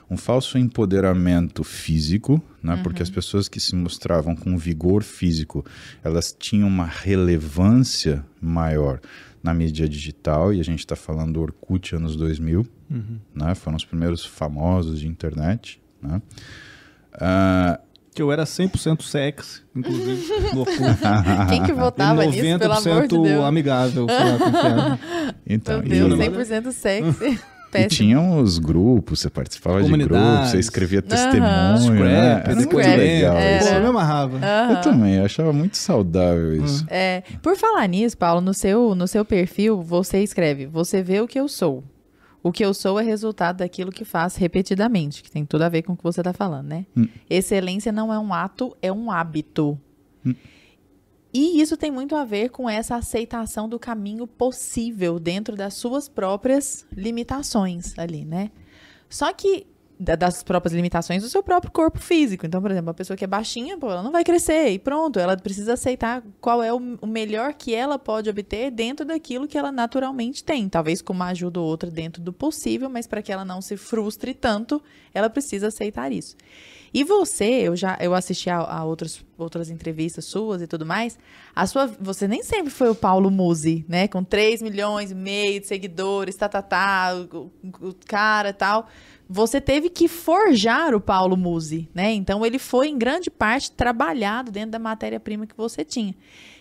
um 0.09 0.17
falso 0.17 0.59
empoderamento 0.59 1.65
físico, 1.65 2.43
né? 2.63 2.75
Uhum. 2.75 2.83
Porque 2.83 3.03
as 3.03 3.11
pessoas 3.11 3.49
que 3.49 3.59
se 3.59 3.75
mostravam 3.75 4.37
com 4.37 4.57
vigor 4.57 5.03
físico, 5.03 5.65
elas 6.03 6.35
tinham 6.39 6.69
uma 6.69 6.87
relevância 6.87 8.25
maior 8.41 9.01
na 9.45 9.53
mídia 9.53 9.87
digital, 9.87 10.55
e 10.55 10.59
a 10.59 10.65
gente 10.65 10.79
está 10.79 10.97
falando 10.97 11.35
do 11.35 11.43
Orkut 11.43 11.95
anos 11.95 12.17
2000, 12.17 12.67
uhum. 12.91 13.19
né? 13.35 13.55
foram 13.55 13.77
os 13.77 13.85
primeiros 13.85 14.25
famosos 14.25 14.99
de 14.99 15.07
internet. 15.07 15.83
Né? 16.03 16.23
Uh, 17.15 17.85
que 18.15 18.23
eu 18.23 18.33
era 18.33 18.45
100% 18.45 19.03
sexy, 19.03 19.63
inclusive, 19.77 20.27
no 20.55 20.61
Orkut. 20.61 20.79
Quem 21.51 21.63
que 21.63 21.75
votava 21.75 22.25
nisso, 22.25 22.59
pelo 22.59 22.73
amor 22.73 23.07
de 23.07 23.19
Deus? 23.19 23.45
amigável, 23.45 24.07
lá 24.07 24.15
é. 24.15 25.35
Então, 25.47 25.83
Meu 25.83 26.09
Deus, 26.09 26.49
e... 26.49 26.55
100% 26.63 26.73
sexy. 26.73 27.41
Péssimo. 27.75 27.93
E 27.93 27.97
tinham 27.97 28.39
os 28.39 28.61
grupos, 28.61 29.19
você 29.19 29.29
participava 29.29 29.83
de 29.83 29.91
grupos, 29.91 30.51
você 30.51 30.61
escrevia 30.61 31.03
testemunho, 31.03 31.99
uhum. 31.99 32.05
né? 32.05 32.43
Era 32.45 32.55
muito 32.55 32.77
legal 32.77 33.37
era. 33.37 33.59
isso. 33.59 33.69
Pô, 33.69 33.75
eu 33.75 33.81
me 33.81 33.87
amarrava. 33.89 34.37
Uhum. 34.37 34.77
Eu 34.77 34.81
também, 34.81 35.15
eu 35.17 35.25
achava 35.25 35.53
muito 35.53 35.77
saudável 35.77 36.65
isso. 36.65 36.87
É, 36.89 37.25
por 37.43 37.57
falar 37.57 37.89
nisso, 37.89 38.17
Paulo, 38.17 38.41
no 38.41 38.55
seu, 38.55 38.95
no 38.95 39.09
seu 39.09 39.25
perfil, 39.25 39.83
você 39.83 40.23
escreve, 40.23 40.67
você 40.67 41.03
vê 41.03 41.21
o 41.21 41.27
que 41.27 41.39
eu 41.39 41.49
sou. 41.49 41.83
O 42.45 42.53
que 42.53 42.65
eu 42.65 42.73
sou 42.73 43.01
é 43.01 43.03
resultado 43.03 43.57
daquilo 43.57 43.91
que 43.91 44.05
faço 44.05 44.39
repetidamente, 44.39 45.21
que 45.21 45.31
tem 45.31 45.45
tudo 45.45 45.63
a 45.63 45.69
ver 45.69 45.83
com 45.83 45.95
o 45.95 45.97
que 45.97 46.05
você 46.05 46.21
está 46.21 46.33
falando, 46.33 46.69
né? 46.69 46.87
Hum. 46.97 47.09
Excelência 47.29 47.91
não 47.91 48.13
é 48.13 48.19
um 48.19 48.33
ato, 48.33 48.77
é 48.81 48.93
um 48.93 49.11
hábito. 49.11 49.77
Hum. 50.25 50.35
E 51.35 51.61
isso 51.61 51.77
tem 51.77 51.91
muito 51.91 52.15
a 52.15 52.25
ver 52.25 52.51
com 52.51 52.71
essa 52.71 52.95
aceitação 52.95 53.69
do 53.69 53.77
caminho 53.77 54.25
possível 54.25 55.19
dentro 55.19 55.57
das 55.57 55.75
suas 55.75 56.09
próprias 56.09 56.87
limitações 56.97 57.99
ali, 57.99 58.25
né? 58.25 58.53
Só 59.09 59.33
que 59.33 59.67
das 59.99 60.43
próprias 60.43 60.73
limitações 60.73 61.23
do 61.23 61.29
seu 61.29 61.43
próprio 61.43 61.73
corpo 61.73 61.99
físico. 61.99 62.47
Então, 62.47 62.61
por 62.61 62.71
exemplo, 62.71 62.89
uma 62.89 62.95
pessoa 62.95 63.17
que 63.17 63.25
é 63.25 63.27
baixinha, 63.27 63.77
pô, 63.79 63.91
ela 63.91 64.03
não 64.03 64.13
vai 64.13 64.23
crescer 64.25 64.69
e 64.71 64.79
pronto, 64.79 65.19
ela 65.19 65.37
precisa 65.37 65.75
aceitar 65.75 66.23
qual 66.41 66.63
é 66.63 66.73
o, 66.73 66.81
melhor 67.07 67.55
que 67.55 67.75
ela 67.75 67.99
pode 67.99 68.29
obter 68.29 68.71
dentro 68.71 69.05
daquilo 69.05 69.47
que 69.49 69.59
ela 69.59 69.73
naturalmente 69.73 70.43
tem, 70.43 70.69
talvez 70.69 71.01
com 71.01 71.13
uma 71.13 71.29
ajuda 71.29 71.61
ou 71.61 71.67
outra 71.67 71.91
dentro 71.91 72.23
do 72.23 72.33
possível, 72.33 72.89
mas 72.89 73.07
para 73.07 73.23
que 73.23 73.33
ela 73.33 73.45
não 73.45 73.61
se 73.61 73.77
frustre 73.77 74.35
tanto, 74.35 74.83
ela 75.13 75.31
precisa 75.31 75.69
aceitar 75.69 76.13
isso. 76.13 76.37
E 76.95 77.03
você, 77.03 77.45
eu 77.45 77.75
já 77.75 77.99
eu 78.01 78.15
assisti 78.15 78.49
a, 78.49 78.59
a 78.59 78.85
outros, 78.85 79.25
outras 79.37 79.69
entrevistas 79.69 80.27
suas 80.27 80.63
e 80.63 80.67
tudo 80.69 80.87
mais. 80.87 81.19
A 81.53 81.67
sua, 81.67 81.89
você 82.01 82.29
nem 82.29 82.45
sempre 82.45 82.71
foi 82.71 82.89
o 82.89 82.95
Paulo 82.95 83.33
Musi, 83.33 83.85
né? 83.89 84.07
Com 84.07 84.23
3 84.23 84.63
milhões 84.63 85.11
e 85.11 85.15
meio 85.15 85.61
de 85.61 85.67
seguidores, 85.67 86.37
tá, 86.37 86.49
tá, 86.49 86.63
tá, 86.63 87.13
o, 87.33 87.51
o 87.81 87.95
cara 88.07 88.53
tal. 88.53 88.87
Você 89.29 89.61
teve 89.61 89.91
que 89.91 90.07
forjar 90.07 90.95
o 90.95 91.01
Paulo 91.01 91.37
Musi, 91.37 91.89
né? 91.93 92.13
Então 92.13 92.47
ele 92.47 92.61
foi 92.61 92.87
em 92.87 92.97
grande 92.97 93.29
parte 93.29 93.73
trabalhado 93.73 94.53
dentro 94.53 94.71
da 94.71 94.79
matéria-prima 94.79 95.49
que 95.49 95.57
você 95.57 95.85
tinha. 95.85 96.15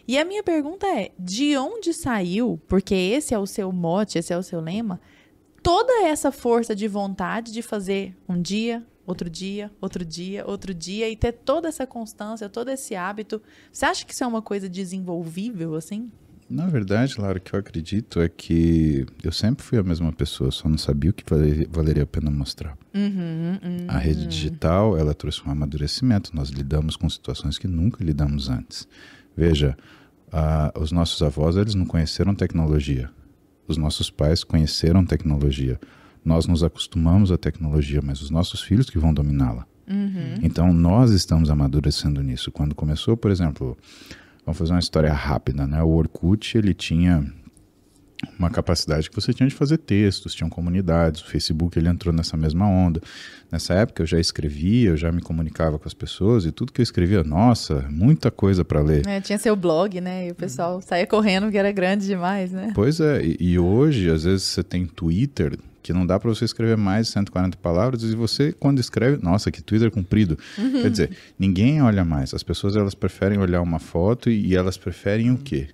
E 0.07 0.17
a 0.17 0.25
minha 0.25 0.41
pergunta 0.41 0.87
é: 0.87 1.11
de 1.19 1.55
onde 1.57 1.93
saiu? 1.93 2.59
Porque 2.67 2.95
esse 2.95 3.35
é 3.35 3.37
o 3.37 3.45
seu 3.45 3.71
mote, 3.71 4.17
esse 4.17 4.33
é 4.33 4.37
o 4.37 4.41
seu 4.41 4.59
lema 4.59 4.99
toda 5.63 6.05
essa 6.05 6.29
força 6.29 6.75
de 6.75 6.89
vontade 6.89 7.53
de 7.53 7.61
fazer 7.61 8.13
um 8.27 8.39
dia, 8.39 8.85
outro 9.05 9.29
dia, 9.29 9.71
outro 9.81 10.05
dia, 10.05 10.45
outro 10.45 10.73
dia 10.73 11.09
e 11.09 11.15
ter 11.15 11.31
toda 11.31 11.67
essa 11.67 11.85
constância, 11.85 12.49
todo 12.49 12.69
esse 12.69 12.95
hábito. 12.95 13.41
Você 13.71 13.85
acha 13.85 14.05
que 14.05 14.13
isso 14.13 14.23
é 14.23 14.27
uma 14.27 14.41
coisa 14.41 14.69
desenvolvível 14.69 15.75
assim? 15.75 16.11
Na 16.49 16.67
verdade, 16.67 17.19
Lara, 17.19 17.37
o 17.37 17.41
que 17.41 17.53
eu 17.53 17.59
acredito 17.59 18.21
é 18.21 18.29
que 18.29 19.05
eu 19.23 19.31
sempre 19.31 19.63
fui 19.63 19.77
a 19.77 19.83
mesma 19.83 20.11
pessoa, 20.11 20.51
só 20.51 20.69
não 20.69 20.77
sabia 20.77 21.09
o 21.09 21.13
que 21.13 21.23
valeria, 21.27 21.67
valeria 21.71 22.03
a 22.03 22.05
pena 22.05 22.29
mostrar. 22.29 22.77
Uhum, 22.93 23.59
uhum. 23.63 23.85
A 23.87 23.97
rede 23.97 24.27
digital, 24.27 24.97
ela 24.97 25.13
trouxe 25.13 25.41
um 25.47 25.51
amadurecimento. 25.51 26.35
Nós 26.35 26.49
lidamos 26.49 26.95
com 26.95 27.09
situações 27.09 27.57
que 27.57 27.67
nunca 27.67 28.03
lidamos 28.03 28.49
antes. 28.49 28.87
Veja, 29.35 29.75
uh, 30.27 30.79
os 30.79 30.91
nossos 30.91 31.21
avós, 31.23 31.55
eles 31.55 31.73
não 31.73 31.85
conheceram 31.85 32.35
tecnologia. 32.35 33.09
Os 33.67 33.77
nossos 33.77 34.11
pais 34.11 34.43
conheceram 34.43 35.05
tecnologia. 35.05 35.79
Nós 36.23 36.45
nos 36.47 36.63
acostumamos 36.63 37.31
à 37.31 37.37
tecnologia, 37.37 38.01
mas 38.03 38.21
os 38.21 38.29
nossos 38.29 38.61
filhos 38.61 38.89
que 38.89 38.97
vão 38.97 39.13
dominá-la. 39.13 39.65
Uhum. 39.87 40.35
Então, 40.41 40.71
nós 40.71 41.11
estamos 41.11 41.49
amadurecendo 41.49 42.21
nisso. 42.21 42.51
Quando 42.51 42.73
começou, 42.73 43.17
por 43.17 43.29
exemplo, 43.29 43.77
Vamos 44.45 44.57
fazer 44.57 44.73
uma 44.73 44.79
história 44.79 45.13
rápida, 45.13 45.65
né? 45.65 45.81
O 45.81 45.89
Orkut, 45.89 46.57
ele 46.57 46.73
tinha 46.73 47.25
uma 48.39 48.49
capacidade 48.49 49.09
que 49.09 49.15
você 49.15 49.33
tinha 49.33 49.47
de 49.47 49.55
fazer 49.55 49.77
textos, 49.77 50.33
tinham 50.33 50.49
comunidades, 50.49 51.21
o 51.21 51.27
Facebook 51.27 51.77
ele 51.77 51.89
entrou 51.89 52.13
nessa 52.13 52.37
mesma 52.37 52.67
onda. 52.67 53.01
Nessa 53.51 53.73
época 53.73 54.01
eu 54.01 54.05
já 54.05 54.19
escrevia, 54.19 54.91
eu 54.91 54.97
já 54.97 55.11
me 55.11 55.21
comunicava 55.21 55.77
com 55.77 55.87
as 55.87 55.93
pessoas 55.93 56.45
e 56.45 56.51
tudo 56.51 56.71
que 56.71 56.81
eu 56.81 56.83
escrevia, 56.83 57.23
nossa, 57.23 57.85
muita 57.89 58.31
coisa 58.31 58.63
para 58.63 58.81
ler. 58.81 59.07
É, 59.07 59.19
tinha 59.21 59.37
seu 59.37 59.55
blog, 59.55 59.99
né? 59.99 60.27
E 60.27 60.31
o 60.31 60.35
pessoal 60.35 60.81
saía 60.81 61.07
correndo 61.07 61.51
que 61.51 61.57
era 61.57 61.71
grande 61.71 62.05
demais, 62.05 62.51
né? 62.51 62.71
Pois 62.75 62.99
é, 62.99 63.23
e, 63.23 63.37
e 63.39 63.59
hoje 63.59 64.09
às 64.09 64.23
vezes 64.23 64.43
você 64.43 64.63
tem 64.63 64.85
Twitter, 64.85 65.57
que 65.83 65.93
não 65.93 66.07
dá 66.07 66.17
para 66.17 66.29
você 66.29 66.45
escrever 66.45 66.77
mais 66.77 67.07
de 67.07 67.13
140 67.13 67.57
palavras 67.57 68.01
e 68.03 68.15
você 68.15 68.53
quando 68.53 68.79
escreve, 68.79 69.21
nossa, 69.21 69.51
que 69.51 69.61
Twitter 69.61 69.91
comprido. 69.91 70.39
Uhum. 70.57 70.81
Quer 70.81 70.89
dizer, 70.89 71.17
ninguém 71.37 71.81
olha 71.81 72.05
mais. 72.05 72.33
As 72.33 72.41
pessoas 72.41 72.75
elas 72.75 72.95
preferem 72.95 73.37
olhar 73.37 73.61
uma 73.61 73.79
foto 73.79 74.29
e, 74.29 74.47
e 74.47 74.55
elas 74.55 74.77
preferem 74.77 75.29
o 75.29 75.37
quê? 75.37 75.67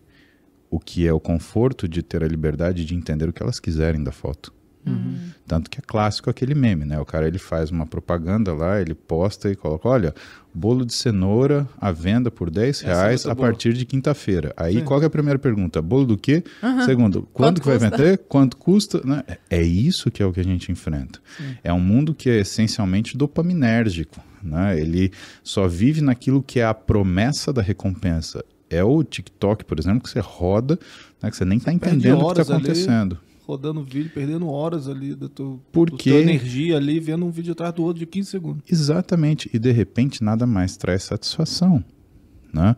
O 0.70 0.80
que 0.80 1.08
é 1.08 1.14
o 1.14 1.20
conforto 1.20 1.88
de 1.88 2.02
ter 2.02 2.24
a 2.24 2.28
liberdade 2.28 2.84
de 2.84 2.96
entender 2.96 3.30
o 3.30 3.34
que 3.34 3.42
elas 3.42 3.60
quiserem 3.60 4.04
da 4.04 4.12
foto. 4.12 4.52
Uhum. 4.86 5.30
Tanto 5.48 5.70
que 5.70 5.80
é 5.80 5.82
clássico 5.86 6.30
aquele 6.30 6.56
meme, 6.56 6.86
né? 6.86 7.00
O 7.00 7.06
cara 7.06 7.28
ele 7.28 7.40
faz 7.40 7.72
uma 7.72 7.86
propaganda 7.86 8.54
lá, 8.54 8.80
ele 8.80 8.94
posta 8.94 9.50
e 9.50 9.56
coloca, 9.56 9.88
olha, 9.88 10.14
bolo 10.54 10.86
de 10.86 10.94
cenoura 10.94 11.68
à 11.80 11.92
venda 11.92 12.32
por 12.32 12.50
10 12.50 12.82
reais 12.82 13.26
a 13.26 13.34
boa. 13.34 13.48
partir 13.48 13.74
de 13.74 13.86
quinta-feira. 13.86 14.54
Aí 14.56 14.76
Sim. 14.76 14.86
qual 14.86 15.02
é 15.02 15.06
a 15.06 15.10
primeira 15.10 15.40
pergunta? 15.40 15.82
Bolo 15.82 16.06
do 16.06 16.18
quê? 16.18 16.44
Uhum. 16.62 16.86
Segundo, 16.86 17.28
quando 17.34 17.60
Quanto 17.60 17.62
que 17.62 17.68
vai 17.68 17.78
vender? 17.78 18.18
Quanto 18.30 18.58
custa? 18.58 19.02
Né? 19.04 19.24
É 19.50 19.62
isso 19.62 20.10
que 20.12 20.22
é 20.24 20.26
o 20.26 20.32
que 20.32 20.40
a 20.40 20.44
gente 20.44 20.72
enfrenta. 20.72 21.20
Sim. 21.38 21.56
É 21.64 21.74
um 21.74 21.80
mundo 21.80 22.14
que 22.14 22.30
é 22.30 22.40
essencialmente 22.40 23.18
dopaminérgico. 23.18 24.22
Né? 24.42 24.80
Ele 24.80 25.12
só 25.44 25.68
vive 25.68 26.02
naquilo 26.02 26.42
que 26.42 26.60
é 26.60 26.66
a 26.66 26.74
promessa 26.74 27.52
da 27.52 27.62
recompensa. 27.62 28.44
É 28.70 28.84
o 28.84 29.04
TikTok, 29.04 29.66
por 29.66 29.80
exemplo, 29.80 30.02
que 30.02 30.10
você 30.10 30.20
roda, 30.20 30.80
né, 31.22 31.32
que 31.32 31.36
você 31.36 31.44
nem 31.44 31.58
está 31.58 31.74
entendendo 31.74 32.22
o 32.22 32.34
que 32.34 32.40
está 32.40 32.54
acontecendo. 32.54 33.18
Ali 33.20 33.29
rodando 33.50 33.84
vídeo, 33.84 34.12
perdendo 34.14 34.48
horas 34.48 34.88
ali 34.88 35.16
da 35.16 35.28
tua, 35.28 35.60
Porque... 35.72 36.12
tua 36.12 36.20
energia 36.20 36.78
ali, 36.78 37.00
vendo 37.00 37.26
um 37.26 37.32
vídeo 37.32 37.54
atrás 37.54 37.74
do 37.74 37.84
outro 37.84 38.00
de 38.00 38.06
15 38.06 38.30
segundos. 38.30 38.64
Exatamente. 38.70 39.50
E 39.52 39.58
de 39.58 39.72
repente 39.72 40.24
nada 40.24 40.46
mais 40.46 40.78
traz 40.78 41.04
satisfação. 41.04 41.84
Né? 42.54 42.76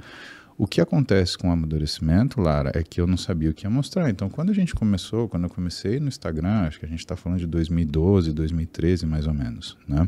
O 0.57 0.65
que 0.65 0.79
acontece 0.79 1.38
com 1.38 1.49
o 1.49 1.51
amadurecimento, 1.51 2.39
Lara, 2.39 2.71
é 2.73 2.84
que 2.84 3.01
eu 3.01 3.07
não 3.07 3.17
sabia 3.17 3.49
o 3.49 3.53
que 3.53 3.65
ia 3.65 3.69
mostrar. 3.69 4.10
Então, 4.10 4.29
quando 4.29 4.51
a 4.51 4.53
gente 4.53 4.73
começou, 4.73 5.27
quando 5.27 5.43
eu 5.43 5.49
comecei 5.49 5.99
no 5.99 6.07
Instagram, 6.07 6.67
acho 6.67 6.79
que 6.79 6.86
a 6.86 6.89
gente 6.89 6.99
está 6.99 7.15
falando 7.15 7.39
de 7.39 7.47
2012, 7.47 8.31
2013 8.31 9.05
mais 9.05 9.27
ou 9.27 9.34
menos, 9.34 9.77
né? 9.88 10.07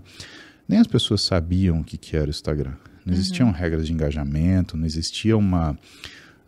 Nem 0.68 0.80
as 0.80 0.88
pessoas 0.88 1.22
sabiam 1.22 1.82
o 1.82 1.84
que, 1.84 1.98
que 1.98 2.16
era 2.16 2.28
o 2.28 2.30
Instagram. 2.30 2.74
Não 3.06 3.14
existiam 3.14 3.50
uhum. 3.50 3.54
regras 3.54 3.86
de 3.86 3.92
engajamento, 3.92 4.78
não 4.78 4.86
existia 4.86 5.36
uma 5.36 5.78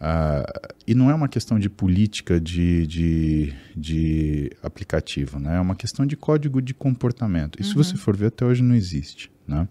Uh, 0.06 0.76
e 0.86 0.94
não 0.94 1.10
é 1.10 1.16
uma 1.16 1.28
questão 1.28 1.58
de 1.58 1.68
política 1.68 2.40
de, 2.40 2.86
de, 2.86 3.54
de, 3.76 4.52
aplicativo, 4.62 5.40
né? 5.40 5.58
é 5.58 5.60
uma 5.60 5.76
questão 5.76 6.06
de 6.06 6.16
código 6.16 6.62
de 6.62 6.76
comportamento. 6.76 7.60
E 7.60 7.64
uhum. 7.64 7.70
se 7.70 7.74
você 7.74 7.98
for 7.98 8.16
ver, 8.16 8.28
até 8.28 8.46
hoje 8.46 8.62
não 8.62 8.76
existe. 8.76 9.32
Né? 9.48 9.68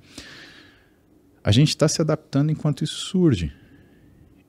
A 1.45 1.53
gente 1.53 1.69
está 1.69 1.87
se 1.87 2.03
adaptando 2.03 2.51
enquanto 2.51 2.83
isso 2.83 2.97
surge. 2.97 3.53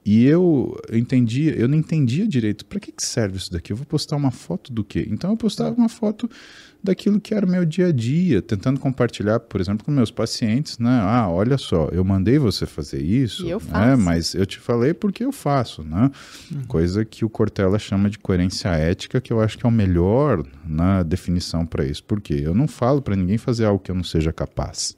E 0.03 0.23
eu 0.25 0.75
entendi, 0.91 1.53
eu 1.55 1.67
não 1.67 1.77
entendia 1.77 2.27
direito 2.27 2.65
para 2.65 2.79
que, 2.79 2.91
que 2.91 3.05
serve 3.05 3.37
isso 3.37 3.51
daqui. 3.51 3.71
Eu 3.71 3.77
vou 3.77 3.85
postar 3.85 4.15
uma 4.15 4.31
foto 4.31 4.73
do 4.73 4.83
quê? 4.83 5.07
Então 5.07 5.29
eu 5.29 5.37
postava 5.37 5.75
uma 5.75 5.89
foto 5.89 6.27
daquilo 6.85 7.19
que 7.19 7.33
era 7.33 7.45
o 7.45 7.49
meu 7.49 7.65
dia 7.65 7.87
a 7.87 7.91
dia, 7.91 8.41
tentando 8.41 8.79
compartilhar, 8.79 9.39
por 9.39 9.59
exemplo, 9.59 9.83
com 9.83 9.91
meus 9.91 10.11
pacientes, 10.11 10.79
né? 10.79 10.99
Ah, 11.01 11.29
olha 11.29 11.57
só, 11.57 11.89
eu 11.91 12.03
mandei 12.03 12.37
você 12.37 12.65
fazer 12.65 13.01
isso, 13.01 13.45
e 13.45 13.49
eu 13.49 13.59
né? 13.59 13.65
faço. 13.65 14.01
mas 14.01 14.33
eu 14.33 14.45
te 14.45 14.59
falei 14.59 14.93
porque 14.93 15.25
eu 15.25 15.31
faço, 15.31 15.83
né? 15.83 16.09
Uhum. 16.51 16.63
Coisa 16.67 17.03
que 17.03 17.25
o 17.25 17.29
Cortella 17.29 17.77
chama 17.77 18.09
de 18.09 18.17
coerência 18.17 18.69
ética, 18.69 19.19
que 19.19 19.33
eu 19.33 19.41
acho 19.41 19.57
que 19.57 19.65
é 19.65 19.69
o 19.69 19.71
melhor 19.71 20.45
na 20.65 21.03
definição 21.03 21.65
para 21.65 21.85
isso. 21.85 22.03
Porque 22.03 22.33
eu 22.33 22.53
não 22.53 22.67
falo 22.67 23.01
para 23.01 23.15
ninguém 23.15 23.37
fazer 23.37 23.65
algo 23.65 23.83
que 23.83 23.91
eu 23.91 23.95
não 23.95 24.03
seja 24.03 24.31
capaz, 24.31 24.95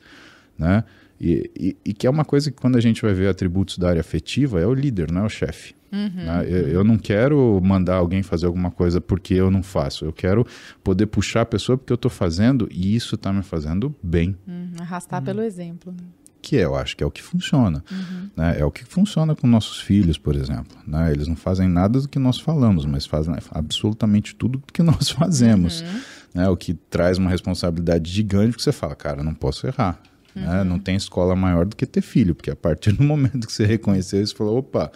né? 0.58 0.84
E, 1.20 1.50
e, 1.58 1.78
e, 1.84 1.94
que 1.94 2.06
é 2.06 2.10
uma 2.10 2.24
coisa 2.24 2.52
que 2.52 2.62
quando 2.62 2.78
a 2.78 2.82
gente 2.82 3.02
vai 3.02 3.14
ver 3.14 3.28
atributos 3.28 3.80
da 3.80 3.90
área 3.90 4.02
afetiva, 4.02 4.62
é 4.62 4.68
o 4.68 4.74
líder, 4.74 5.12
não 5.12 5.24
é 5.24 5.26
o 5.26 5.30
chefe. 5.30 5.74
Uhum. 5.92 6.10
Né? 6.16 6.46
Eu, 6.48 6.68
eu, 6.68 6.84
não 6.84 6.98
quero 6.98 7.60
mandar 7.64 7.96
alguém 7.96 8.22
fazer 8.22 8.46
alguma 8.46 8.72
coisa 8.72 9.00
porque 9.00 9.34
eu 9.34 9.50
não 9.50 9.64
faço. 9.64 10.06
Eu 10.06 10.14
quero 10.14 10.46
poder 10.84 11.08
puxar 11.08 11.42
a 11.42 11.46
pessoa 11.46 11.78
porque 11.78 11.94
eu 11.94 11.96
estou 11.96 12.12
fazendo 12.12 12.68
e 12.72 12.96
isso 12.96 13.16
está 13.16 13.32
me 13.32 13.44
fazendo 13.44 13.96
bem. 14.02 14.36
Uhum. 14.48 14.72
Arrastar 14.80 15.20
uhum. 15.20 15.26
pelo 15.26 15.42
exemplo. 15.42 15.92
Né? 15.92 16.04
Que 16.42 16.58
é, 16.58 16.66
eu 16.66 16.76
acho 16.76 16.96
que 16.96 17.04
é 17.04 17.08
o 17.08 17.12
que 17.12 17.22
funciona. 17.22 17.84
Uhum. 17.92 18.30
Né? 18.36 18.60
É 18.60 18.66
o 18.66 18.72
que 18.72 18.86
funciona 18.86 19.36
com 19.36 19.48
nossos 19.48 19.80
filhos, 19.80 20.18
por 20.18 20.36
exemplo. 20.36 20.78
Né? 20.86 21.12
Eles 21.12 21.28
não 21.28 21.36
fazem 21.36 21.68
nada 21.68 22.00
do 22.00 22.08
que 22.08 22.20
nós 22.20 22.40
falamos, 22.40 22.86
mas 22.86 23.06
fazem 23.06 23.36
absolutamente 23.52 24.36
tudo 24.36 24.60
do 24.60 24.74
que 24.74 24.82
nós 24.84 25.10
fazemos. 25.10 25.82
Uhum. 25.82 26.02
Né? 26.36 26.50
O 26.50 26.58
que 26.58 26.74
traz 26.74 27.18
uma 27.18 27.30
responsabilidade 27.30 28.12
gigante 28.12 28.52
porque 28.52 28.64
você 28.64 28.72
fala, 28.72 28.96
cara, 28.96 29.24
não 29.24 29.34
posso 29.34 29.68
errar. 29.68 30.00
Né? 30.38 30.64
Não 30.64 30.78
tem 30.78 30.96
escola 30.96 31.36
maior 31.36 31.66
do 31.66 31.76
que 31.76 31.86
ter 31.86 32.02
filho, 32.02 32.36
porque 32.36 32.52
a 32.52 32.56
partir 32.56 32.92
do 32.92 33.02
momento 33.04 33.48
que 33.48 33.54
você 33.54 33.66
reconheceu 33.66 34.22
isso, 34.22 34.36
falou, 34.36 34.60
opa, 34.60 34.92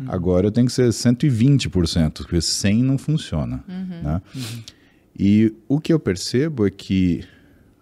uhum. 0.00 0.06
agora 0.08 0.46
eu 0.46 0.50
tenho 0.50 0.66
que 0.66 0.72
ser 0.72 0.88
120%, 0.88 2.12
porque 2.22 2.40
100 2.40 2.82
não 2.82 2.98
funciona. 2.98 3.64
Uhum. 3.68 4.02
Né? 4.02 4.22
Uhum. 4.34 4.62
E 5.18 5.54
o 5.68 5.80
que 5.80 5.92
eu 5.92 6.00
percebo 6.00 6.66
é 6.66 6.70
que 6.70 7.24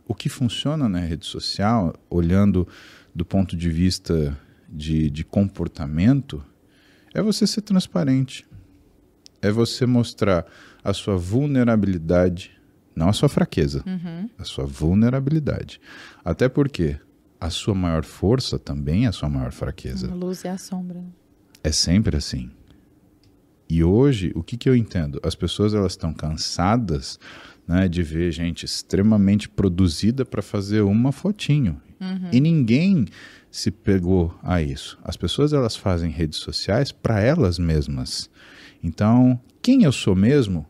o 0.06 0.14
que 0.14 0.28
funciona 0.28 0.88
na 0.88 1.00
rede 1.00 1.26
social, 1.26 1.94
olhando 2.08 2.66
do 3.14 3.24
ponto 3.24 3.56
de 3.56 3.68
vista 3.68 4.36
de, 4.68 5.10
de 5.10 5.24
comportamento, 5.24 6.42
é 7.14 7.22
você 7.22 7.46
ser 7.46 7.62
transparente. 7.62 8.46
É 9.40 9.50
você 9.50 9.86
mostrar 9.86 10.46
a 10.82 10.92
sua 10.92 11.16
vulnerabilidade 11.16 12.58
não 12.98 13.08
a 13.08 13.12
sua 13.12 13.28
fraqueza, 13.28 13.84
uhum. 13.86 14.28
a 14.36 14.44
sua 14.44 14.66
vulnerabilidade. 14.66 15.80
Até 16.24 16.48
porque 16.48 16.98
a 17.40 17.48
sua 17.48 17.72
maior 17.72 18.04
força 18.04 18.58
também 18.58 19.04
é 19.04 19.08
a 19.08 19.12
sua 19.12 19.28
maior 19.28 19.52
fraqueza. 19.52 20.10
A 20.10 20.14
luz 20.14 20.42
e 20.42 20.48
a 20.48 20.58
sombra. 20.58 21.00
É 21.62 21.72
sempre 21.72 22.16
assim. 22.16 22.50
E 23.68 23.84
hoje, 23.84 24.32
o 24.34 24.42
que, 24.42 24.56
que 24.56 24.68
eu 24.68 24.74
entendo? 24.74 25.20
As 25.22 25.34
pessoas 25.34 25.74
elas 25.74 25.92
estão 25.92 26.12
cansadas 26.12 27.18
né, 27.66 27.86
de 27.86 28.02
ver 28.02 28.32
gente 28.32 28.64
extremamente 28.64 29.48
produzida 29.48 30.24
para 30.24 30.40
fazer 30.40 30.80
uma 30.80 31.12
fotinho. 31.12 31.80
Uhum. 32.00 32.30
E 32.32 32.40
ninguém 32.40 33.06
se 33.50 33.70
pegou 33.70 34.34
a 34.42 34.62
isso. 34.62 34.98
As 35.04 35.16
pessoas 35.16 35.52
elas 35.52 35.76
fazem 35.76 36.10
redes 36.10 36.38
sociais 36.38 36.92
para 36.92 37.20
elas 37.20 37.58
mesmas. 37.58 38.30
Então, 38.82 39.38
quem 39.60 39.82
eu 39.82 39.92
sou 39.92 40.14
mesmo 40.14 40.66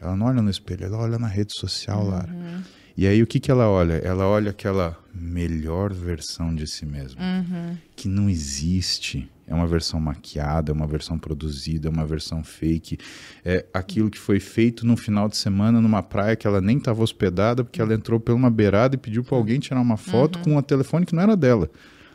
ela 0.00 0.16
não 0.16 0.26
olha 0.26 0.40
no 0.40 0.50
espelho, 0.50 0.84
ela 0.84 0.98
olha 0.98 1.18
na 1.18 1.26
rede 1.26 1.52
social, 1.54 2.04
uhum. 2.04 2.10
Lara. 2.10 2.64
E 2.96 3.06
aí 3.06 3.22
o 3.22 3.26
que, 3.26 3.40
que 3.40 3.50
ela 3.50 3.68
olha? 3.68 3.94
Ela 3.94 4.26
olha 4.26 4.50
aquela 4.50 4.96
melhor 5.14 5.92
versão 5.92 6.54
de 6.54 6.66
si 6.66 6.86
mesma, 6.86 7.20
uhum. 7.20 7.76
que 7.96 8.08
não 8.08 8.28
existe. 8.28 9.28
É 9.48 9.54
uma 9.54 9.66
versão 9.66 9.98
maquiada, 9.98 10.70
é 10.70 10.74
uma 10.74 10.86
versão 10.86 11.18
produzida, 11.18 11.88
é 11.88 11.90
uma 11.90 12.04
versão 12.04 12.44
fake. 12.44 12.98
É 13.44 13.64
aquilo 13.72 14.10
que 14.10 14.18
foi 14.18 14.38
feito 14.38 14.86
no 14.86 14.96
final 14.96 15.28
de 15.28 15.36
semana 15.36 15.80
numa 15.80 16.02
praia 16.02 16.36
que 16.36 16.46
ela 16.46 16.60
nem 16.60 16.76
estava 16.76 17.02
hospedada, 17.02 17.64
porque 17.64 17.80
ela 17.80 17.94
entrou 17.94 18.20
por 18.20 18.34
uma 18.34 18.50
beirada 18.50 18.94
e 18.94 18.98
pediu 18.98 19.24
para 19.24 19.36
alguém 19.36 19.58
tirar 19.58 19.80
uma 19.80 19.96
foto 19.96 20.36
uhum. 20.36 20.44
com 20.44 20.56
um 20.56 20.62
telefone 20.62 21.06
que 21.06 21.14
não 21.14 21.22
era 21.22 21.36
dela. 21.36 21.70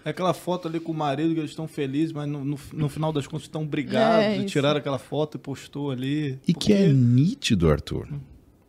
É 0.06 0.10
aquela 0.10 0.34
foto 0.34 0.68
ali 0.68 0.80
com 0.80 0.92
o 0.92 0.96
marido 0.96 1.34
que 1.34 1.40
eles 1.40 1.52
estão 1.52 1.68
felizes, 1.68 2.12
mas 2.12 2.28
no, 2.28 2.44
no, 2.44 2.60
no, 2.74 2.90
final 2.90 3.14
das 3.14 3.26
contas 3.26 3.44
estão 3.44 3.66
brigados 3.66 4.26
é, 4.26 4.38
e 4.38 4.46
tiraram 4.46 4.78
aquela 4.78 5.00
foto 5.00 5.38
e 5.38 5.40
postou 5.40 5.92
ali. 5.92 6.40
E 6.48 6.54
porque... 6.54 6.68
que 6.68 6.74
é 6.74 6.92
nítido, 6.92 7.72
Arthur. 7.72 8.08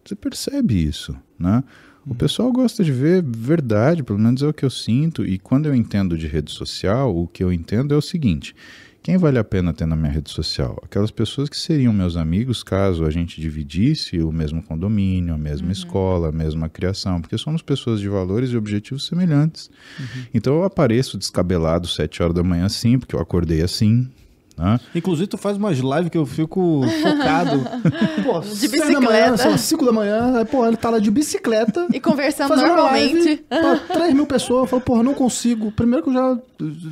Você 0.05 0.15
percebe 0.15 0.81
isso, 0.81 1.17
né? 1.39 1.65
O 2.07 2.15
pessoal 2.15 2.53
gosta 2.53 2.85
de 2.85 2.93
ver 2.93 3.23
verdade, 3.27 4.03
pelo 4.03 4.19
menos 4.19 4.43
é 4.43 4.47
o 4.47 4.53
que 4.53 4.65
eu 4.65 4.71
sinto. 4.71 5.25
E 5.25 5.39
quando 5.39 5.67
eu 5.67 5.75
entendo 5.75 6.19
de 6.19 6.27
rede 6.27 6.53
social, 6.53 7.17
o 7.17 7.27
que 7.27 7.43
eu 7.43 7.51
entendo 7.51 7.95
é 7.95 7.97
o 7.97 8.03
seguinte: 8.03 8.55
Quem 9.03 9.17
vale 9.17 9.39
a 9.39 9.45
pena 9.45 9.73
ter 9.73 9.87
na 9.87 9.97
minha 9.97 10.13
rede 10.13 10.31
social? 10.31 10.79
Aquelas 10.85 11.11
pessoas 11.11 11.49
que 11.49 11.57
seriam 11.57 11.95
meus 11.95 12.17
amigos 12.17 12.63
caso 12.63 13.07
a 13.07 13.11
gente 13.11 13.41
dividisse 13.41 14.19
o 14.19 14.31
mesmo 14.31 14.63
condomínio, 14.63 15.35
a 15.35 15.39
mesma 15.39 15.69
uhum. 15.69 15.73
escola, 15.73 16.29
a 16.29 16.33
mesma 16.33 16.69
criação, 16.69 17.23
porque 17.23 17.39
somos 17.39 17.63
pessoas 17.63 18.01
de 18.01 18.09
valores 18.09 18.51
e 18.51 18.57
objetivos 18.57 19.07
semelhantes. 19.07 19.71
Uhum. 19.99 20.23
Então 20.35 20.55
eu 20.57 20.65
apareço 20.65 21.17
descabelado 21.17 21.89
sete 21.89 22.23
horas 22.23 22.35
da 22.35 22.43
manhã 22.43 22.69
sim, 22.69 22.99
porque 22.99 23.15
eu 23.15 23.21
acordei 23.21 23.63
assim, 23.63 24.11
né? 24.57 24.79
Inclusive, 24.95 25.27
tu 25.27 25.37
faz 25.37 25.57
umas 25.57 25.79
lives 25.79 26.09
que 26.09 26.19
eu 26.19 26.25
fico 26.25 26.83
focado. 27.03 27.61
pô, 28.23 28.41
de 28.41 28.69
bicicleta. 28.69 28.93
Da 28.93 29.01
manhã, 29.01 29.37
são 29.37 29.59
5 29.59 29.85
da 29.85 29.93
manhã, 29.93 30.39
aí, 30.39 30.45
pô, 30.45 30.67
ele 30.67 30.77
tá 30.77 30.91
lá 30.91 30.99
de 30.99 31.11
bicicleta. 31.11 31.87
E 31.93 32.01
conversando 32.01 32.55
normalmente. 32.57 33.45
Pra 33.49 33.77
3 33.77 34.15
mil 34.15 34.27
pessoas, 34.27 34.63
eu 34.63 34.67
falo, 34.67 34.83
porra, 34.83 35.03
não 35.03 35.15
consigo. 35.15 35.73
Primeiro 35.73 36.05
que 36.05 36.11
eu 36.11 36.15
já, 36.15 36.39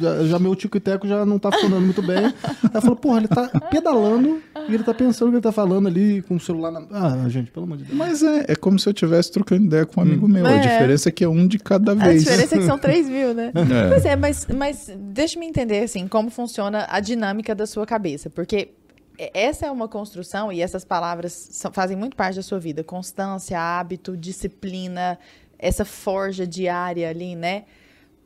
já, 0.01 0.25
já 0.25 0.39
meu 0.39 0.55
tico 0.57 0.77
e 0.77 0.81
teco 0.81 1.07
já 1.07 1.25
não 1.25 1.39
tá 1.39 1.53
funcionando 1.53 1.85
muito 1.85 2.03
bem. 2.03 2.27
Aí 2.27 2.71
eu 2.75 2.83
falo, 2.83 2.97
porra, 2.97 3.19
ele 3.19 3.29
tá 3.29 3.49
pedalando 3.71 4.41
e 4.69 4.75
ele 4.75 4.83
tá 4.83 4.93
pensando 4.93 5.29
o 5.29 5.31
que 5.31 5.37
ele 5.37 5.43
tá 5.43 5.53
falando 5.53 5.87
ali 5.87 6.23
com 6.23 6.37
o 6.37 6.41
celular 6.41 6.71
na. 6.71 6.83
Ah, 6.91 7.29
gente, 7.29 7.51
pelo 7.51 7.67
amor 7.67 7.79
de 7.79 7.85
Deus. 7.85 7.97
Mas 7.97 8.23
é, 8.23 8.47
é 8.49 8.57
como 8.57 8.79
se 8.79 8.89
eu 8.89 8.93
estivesse 8.93 9.31
trocando 9.31 9.65
ideia 9.67 9.87
com 9.87 10.01
um 10.01 10.05
amigo 10.05 10.27
hum. 10.27 10.29
meu. 10.29 10.47
É. 10.47 10.59
A 10.59 10.61
diferença 10.61 11.09
é 11.09 11.13
que 11.13 11.25
é 11.25 11.29
um 11.29 11.47
de 11.47 11.59
cada 11.59 11.95
vez. 11.95 12.23
A 12.23 12.31
diferença 12.31 12.55
é 12.57 12.59
que 12.59 12.65
são 12.65 12.79
3 12.79 13.09
mil, 13.09 13.35
né? 13.35 13.53
É. 13.73 13.89
Pois 13.89 14.05
é, 14.05 14.17
mas, 14.17 14.47
mas 14.55 14.93
deixa-me 14.99 15.47
entender, 15.47 15.85
assim, 15.85 16.07
como 16.07 16.29
funciona 16.31 16.87
a 16.91 17.01
dinâmica 17.01 17.52
da 17.55 17.67
sua 17.67 17.87
cabeça, 17.87 18.31
porque 18.31 18.71
essa 19.19 19.67
é 19.67 19.71
uma 19.71 19.89
construção 19.89 20.53
e 20.53 20.61
essas 20.61 20.85
palavras 20.85 21.33
são, 21.33 21.73
fazem 21.73 21.97
muito 21.97 22.17
parte 22.17 22.37
da 22.37 22.43
sua 22.43 22.59
vida. 22.59 22.83
Constância, 22.83 23.61
hábito, 23.61 24.17
disciplina, 24.17 25.19
essa 25.59 25.85
forja 25.85 26.47
diária 26.47 27.09
ali, 27.09 27.37
né? 27.37 27.65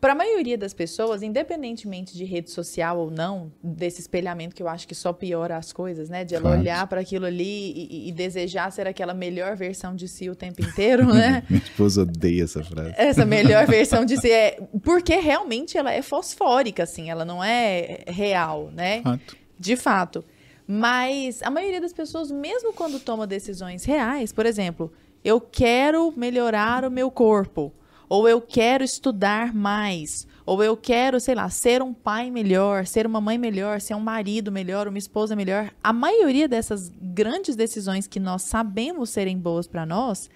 Para 0.06 0.12
a 0.12 0.16
maioria 0.16 0.56
das 0.56 0.72
pessoas, 0.72 1.20
independentemente 1.20 2.16
de 2.16 2.24
rede 2.24 2.48
social 2.52 2.96
ou 2.96 3.10
não, 3.10 3.50
desse 3.60 4.00
espelhamento 4.00 4.54
que 4.54 4.62
eu 4.62 4.68
acho 4.68 4.86
que 4.86 4.94
só 4.94 5.12
piora 5.12 5.56
as 5.56 5.72
coisas, 5.72 6.08
né? 6.08 6.24
De 6.24 6.36
ela 6.36 6.42
claro. 6.42 6.60
olhar 6.60 6.86
para 6.86 7.00
aquilo 7.00 7.26
ali 7.26 7.72
e, 7.72 8.08
e, 8.08 8.12
desejar 8.12 8.70
ser 8.70 8.86
aquela 8.86 9.12
melhor 9.12 9.56
versão 9.56 9.96
de 9.96 10.06
si 10.06 10.30
o 10.30 10.36
tempo 10.36 10.62
inteiro, 10.62 11.12
né? 11.12 11.42
Minha 11.50 11.60
esposa 11.60 12.02
odeia 12.02 12.44
essa 12.44 12.62
frase. 12.62 12.94
Essa 12.96 13.26
melhor 13.26 13.66
versão 13.66 14.04
de 14.04 14.16
si 14.16 14.30
é 14.30 14.60
porque 14.80 15.16
realmente 15.16 15.76
ela 15.76 15.92
é 15.92 16.00
fosfórica, 16.02 16.84
assim, 16.84 17.10
ela 17.10 17.24
não 17.24 17.42
é 17.42 18.04
real, 18.06 18.70
né? 18.72 19.02
Fato. 19.02 19.36
De 19.58 19.74
fato. 19.74 20.24
Mas 20.68 21.42
a 21.42 21.50
maioria 21.50 21.80
das 21.80 21.92
pessoas, 21.92 22.30
mesmo 22.30 22.72
quando 22.72 23.00
toma 23.00 23.26
decisões 23.26 23.84
reais, 23.84 24.32
por 24.32 24.46
exemplo, 24.46 24.92
eu 25.24 25.40
quero 25.40 26.14
melhorar 26.16 26.84
o 26.84 26.92
meu 26.92 27.10
corpo 27.10 27.72
ou 28.08 28.28
eu 28.28 28.40
quero 28.40 28.84
estudar 28.84 29.54
mais, 29.54 30.26
ou 30.44 30.62
eu 30.62 30.76
quero, 30.76 31.18
sei 31.18 31.34
lá, 31.34 31.48
ser 31.48 31.82
um 31.82 31.92
pai 31.92 32.30
melhor, 32.30 32.86
ser 32.86 33.06
uma 33.06 33.20
mãe 33.20 33.36
melhor, 33.36 33.80
ser 33.80 33.94
um 33.94 34.00
marido 34.00 34.52
melhor, 34.52 34.86
uma 34.86 34.98
esposa 34.98 35.34
melhor. 35.34 35.70
A 35.82 35.92
maioria 35.92 36.46
dessas 36.48 36.90
grandes 37.00 37.56
decisões 37.56 38.06
que 38.06 38.20
nós 38.20 38.42
sabemos 38.42 39.10
serem 39.10 39.38
boas 39.38 39.66
para 39.66 39.84
nós, 39.84 40.30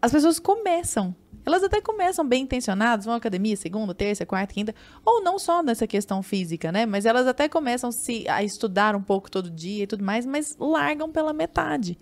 as 0.00 0.12
pessoas 0.12 0.38
começam. 0.38 1.14
Elas 1.44 1.62
até 1.62 1.80
começam 1.80 2.26
bem 2.26 2.42
intencionadas, 2.42 3.06
vão 3.06 3.14
à 3.14 3.16
academia 3.16 3.56
segunda, 3.56 3.94
terça, 3.94 4.26
quarta, 4.26 4.52
quinta, 4.52 4.74
ou 5.04 5.22
não 5.22 5.38
só 5.38 5.62
nessa 5.62 5.86
questão 5.86 6.22
física, 6.22 6.70
né? 6.70 6.84
Mas 6.84 7.06
elas 7.06 7.26
até 7.26 7.48
começam 7.48 7.90
se, 7.90 8.28
a 8.28 8.44
estudar 8.44 8.94
um 8.94 9.02
pouco 9.02 9.30
todo 9.30 9.50
dia 9.50 9.84
e 9.84 9.86
tudo 9.86 10.04
mais, 10.04 10.26
mas 10.26 10.54
largam 10.60 11.10
pela 11.10 11.32
metade. 11.32 11.98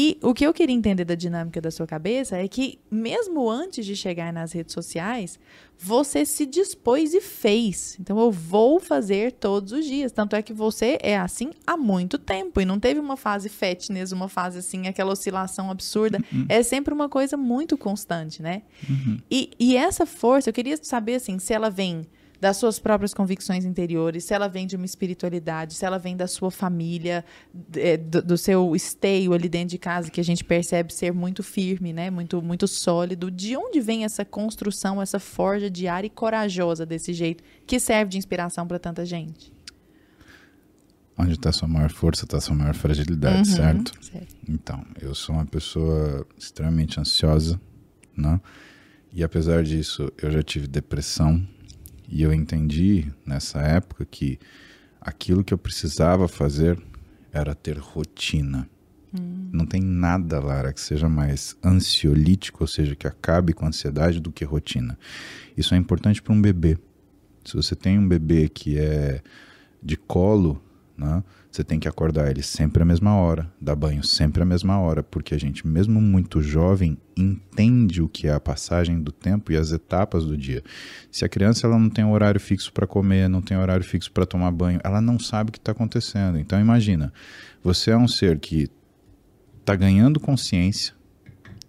E 0.00 0.16
o 0.22 0.32
que 0.32 0.46
eu 0.46 0.54
queria 0.54 0.76
entender 0.76 1.04
da 1.04 1.16
dinâmica 1.16 1.60
da 1.60 1.72
sua 1.72 1.84
cabeça 1.84 2.36
é 2.36 2.46
que, 2.46 2.78
mesmo 2.88 3.50
antes 3.50 3.84
de 3.84 3.96
chegar 3.96 4.32
nas 4.32 4.52
redes 4.52 4.72
sociais, 4.72 5.40
você 5.76 6.24
se 6.24 6.46
dispôs 6.46 7.12
e 7.14 7.20
fez. 7.20 7.96
Então, 7.98 8.16
eu 8.16 8.30
vou 8.30 8.78
fazer 8.78 9.32
todos 9.32 9.72
os 9.72 9.84
dias. 9.84 10.12
Tanto 10.12 10.36
é 10.36 10.40
que 10.40 10.52
você 10.52 10.98
é 11.02 11.18
assim 11.18 11.50
há 11.66 11.76
muito 11.76 12.16
tempo. 12.16 12.60
E 12.60 12.64
não 12.64 12.78
teve 12.78 13.00
uma 13.00 13.16
fase 13.16 13.48
fitness, 13.48 14.12
uma 14.12 14.28
fase 14.28 14.60
assim, 14.60 14.86
aquela 14.86 15.10
oscilação 15.10 15.68
absurda. 15.68 16.20
Uhum. 16.32 16.46
É 16.48 16.62
sempre 16.62 16.94
uma 16.94 17.08
coisa 17.08 17.36
muito 17.36 17.76
constante, 17.76 18.40
né? 18.40 18.62
Uhum. 18.88 19.18
E, 19.28 19.50
e 19.58 19.76
essa 19.76 20.06
força, 20.06 20.48
eu 20.48 20.54
queria 20.54 20.78
saber 20.80 21.16
assim, 21.16 21.40
se 21.40 21.52
ela 21.52 21.70
vem 21.70 22.06
das 22.40 22.56
suas 22.56 22.78
próprias 22.78 23.12
convicções 23.12 23.64
interiores, 23.64 24.24
se 24.24 24.32
ela 24.32 24.48
vem 24.48 24.66
de 24.66 24.76
uma 24.76 24.84
espiritualidade, 24.84 25.74
se 25.74 25.84
ela 25.84 25.98
vem 25.98 26.16
da 26.16 26.26
sua 26.26 26.50
família, 26.50 27.24
é, 27.74 27.96
do, 27.96 28.22
do, 28.22 28.38
seu 28.38 28.76
esteio 28.76 29.32
ali 29.32 29.48
dentro 29.48 29.70
de 29.70 29.78
casa, 29.78 30.10
que 30.10 30.20
a 30.20 30.24
gente 30.24 30.44
percebe 30.44 30.92
ser 30.92 31.12
muito 31.12 31.42
firme, 31.42 31.92
né? 31.92 32.10
muito, 32.10 32.40
muito 32.40 32.68
sólido. 32.68 33.30
De 33.30 33.56
onde 33.56 33.80
vem 33.80 34.04
essa 34.04 34.24
construção, 34.24 35.02
essa 35.02 35.18
forja 35.18 35.68
diária 35.68 36.06
e 36.06 36.10
corajosa 36.10 36.86
desse 36.86 37.12
jeito, 37.12 37.42
que 37.66 37.80
serve 37.80 38.10
de 38.10 38.18
inspiração 38.18 38.66
para 38.66 38.78
tanta 38.78 39.04
gente? 39.04 39.52
Onde 41.16 41.32
está 41.32 41.50
sua 41.50 41.66
maior 41.66 41.90
força, 41.90 42.24
está 42.24 42.40
sua 42.40 42.54
maior 42.54 42.74
fragilidade, 42.74 43.50
uhum, 43.50 43.56
certo? 43.56 44.04
certo? 44.04 44.36
Então, 44.48 44.86
eu 45.00 45.12
sou 45.16 45.34
uma 45.34 45.44
pessoa 45.44 46.24
extremamente 46.38 47.00
ansiosa, 47.00 47.60
né? 48.16 48.40
E 49.12 49.24
apesar 49.24 49.64
disso, 49.64 50.12
eu 50.22 50.30
já 50.30 50.42
tive 50.42 50.68
depressão, 50.68 51.44
e 52.08 52.22
eu 52.22 52.32
entendi 52.32 53.12
nessa 53.26 53.60
época 53.60 54.04
que 54.04 54.38
aquilo 55.00 55.44
que 55.44 55.52
eu 55.52 55.58
precisava 55.58 56.26
fazer 56.26 56.80
era 57.32 57.54
ter 57.54 57.78
rotina. 57.78 58.68
Hum. 59.14 59.50
Não 59.52 59.66
tem 59.66 59.80
nada, 59.80 60.40
Lara, 60.40 60.72
que 60.72 60.80
seja 60.80 61.08
mais 61.08 61.56
ansiolítico, 61.64 62.62
ou 62.62 62.66
seja, 62.66 62.96
que 62.96 63.06
acabe 63.06 63.52
com 63.52 63.64
a 63.64 63.68
ansiedade 63.68 64.20
do 64.20 64.32
que 64.32 64.44
rotina. 64.44 64.98
Isso 65.56 65.74
é 65.74 65.78
importante 65.78 66.22
para 66.22 66.32
um 66.32 66.40
bebê. 66.40 66.78
Se 67.44 67.56
você 67.56 67.74
tem 67.76 67.98
um 67.98 68.08
bebê 68.08 68.48
que 68.48 68.78
é 68.78 69.22
de 69.82 69.96
colo, 69.96 70.62
né? 70.96 71.22
Você 71.50 71.64
tem 71.64 71.80
que 71.80 71.88
acordar 71.88 72.30
ele 72.30 72.42
sempre 72.42 72.82
à 72.82 72.84
mesma 72.84 73.14
hora, 73.14 73.50
dar 73.60 73.74
banho 73.74 74.04
sempre 74.04 74.42
à 74.42 74.44
mesma 74.44 74.78
hora, 74.78 75.02
porque 75.02 75.34
a 75.34 75.38
gente, 75.38 75.66
mesmo 75.66 76.00
muito 76.00 76.42
jovem, 76.42 76.98
entende 77.16 78.02
o 78.02 78.08
que 78.08 78.28
é 78.28 78.32
a 78.32 78.40
passagem 78.40 79.00
do 79.00 79.10
tempo 79.10 79.50
e 79.50 79.56
as 79.56 79.72
etapas 79.72 80.24
do 80.24 80.36
dia. 80.36 80.62
Se 81.10 81.24
a 81.24 81.28
criança 81.28 81.66
ela 81.66 81.78
não 81.78 81.88
tem 81.88 82.04
um 82.04 82.12
horário 82.12 82.38
fixo 82.38 82.72
para 82.72 82.86
comer, 82.86 83.28
não 83.28 83.40
tem 83.40 83.56
um 83.56 83.60
horário 83.60 83.84
fixo 83.84 84.12
para 84.12 84.26
tomar 84.26 84.50
banho, 84.50 84.78
ela 84.84 85.00
não 85.00 85.18
sabe 85.18 85.48
o 85.48 85.52
que 85.52 85.58
está 85.58 85.72
acontecendo. 85.72 86.38
Então 86.38 86.60
imagina, 86.60 87.12
você 87.62 87.92
é 87.92 87.96
um 87.96 88.06
ser 88.06 88.38
que 88.38 88.70
está 89.58 89.74
ganhando 89.74 90.20
consciência, 90.20 90.94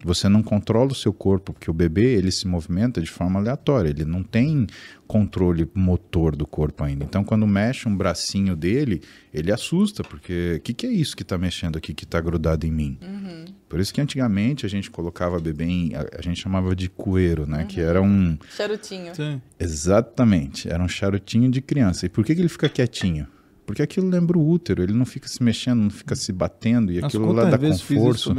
você 0.04 0.30
não 0.30 0.42
controla 0.42 0.92
o 0.92 0.96
seu 0.96 1.12
corpo, 1.12 1.54
porque 1.54 1.70
o 1.70 1.74
bebê 1.74 2.16
ele 2.16 2.32
se 2.32 2.48
movimenta 2.48 3.02
de 3.02 3.10
forma 3.10 3.40
aleatória, 3.40 3.90
ele 3.90 4.06
não 4.06 4.24
tem 4.24 4.66
controle 5.08 5.70
motor 5.74 6.36
do 6.36 6.46
corpo 6.46 6.84
ainda. 6.84 7.04
Então, 7.04 7.24
quando 7.24 7.46
mexe 7.48 7.90
um 7.90 7.96
bracinho 7.96 8.56
dele, 8.56 9.02
ele 9.34 9.52
assusta, 9.52 10.04
porque 10.04 10.56
o 10.58 10.62
que, 10.62 10.74
que, 10.74 10.86
é 10.86 10.92
isso 10.92 11.16
que 11.16 11.24
está 11.24 11.38
mexendo 11.38 11.78
aqui, 11.78 11.94
que 11.94 12.04
está 12.04 12.22
grudado 12.22 12.66
em 12.66 12.72
mim? 12.72 12.98
Uhum. 13.02 13.46
Por 13.68 13.80
isso 13.80 13.94
que 13.94 14.00
antigamente 14.00 14.66
a 14.66 14.70
gente 14.70 14.90
colocava 14.90 15.40
bebê 15.40 15.66
em. 15.66 15.96
A, 15.96 16.06
a 16.18 16.22
gente 16.22 16.40
chamava 16.40 16.76
de 16.76 16.90
coeiro, 16.90 17.46
né? 17.46 17.62
Uhum. 17.62 17.68
Que 17.68 17.82
era 17.82 18.02
um. 18.02 18.38
Charutinho. 18.56 19.16
Sim. 19.16 19.42
Exatamente, 19.60 20.70
era 20.70 20.82
um 20.82 20.88
charutinho 20.88 21.50
de 21.50 21.62
criança. 21.62 22.06
E 22.06 22.10
por 22.10 22.24
que, 22.24 22.36
que 22.36 22.42
ele 22.42 22.50
fica 22.50 22.70
quietinho? 22.70 23.28
Porque 23.70 23.84
aquilo 23.84 24.10
lembra 24.10 24.36
o 24.36 24.50
útero, 24.50 24.82
ele 24.82 24.94
não 24.94 25.06
fica 25.06 25.28
se 25.28 25.44
mexendo, 25.44 25.82
não 25.82 25.92
fica 25.92 26.16
se 26.16 26.34
batendo, 26.34 26.92
e 26.92 26.98
aquilo 26.98 27.32
lá 27.32 27.52
dá 27.52 27.56
conforto. 27.56 28.34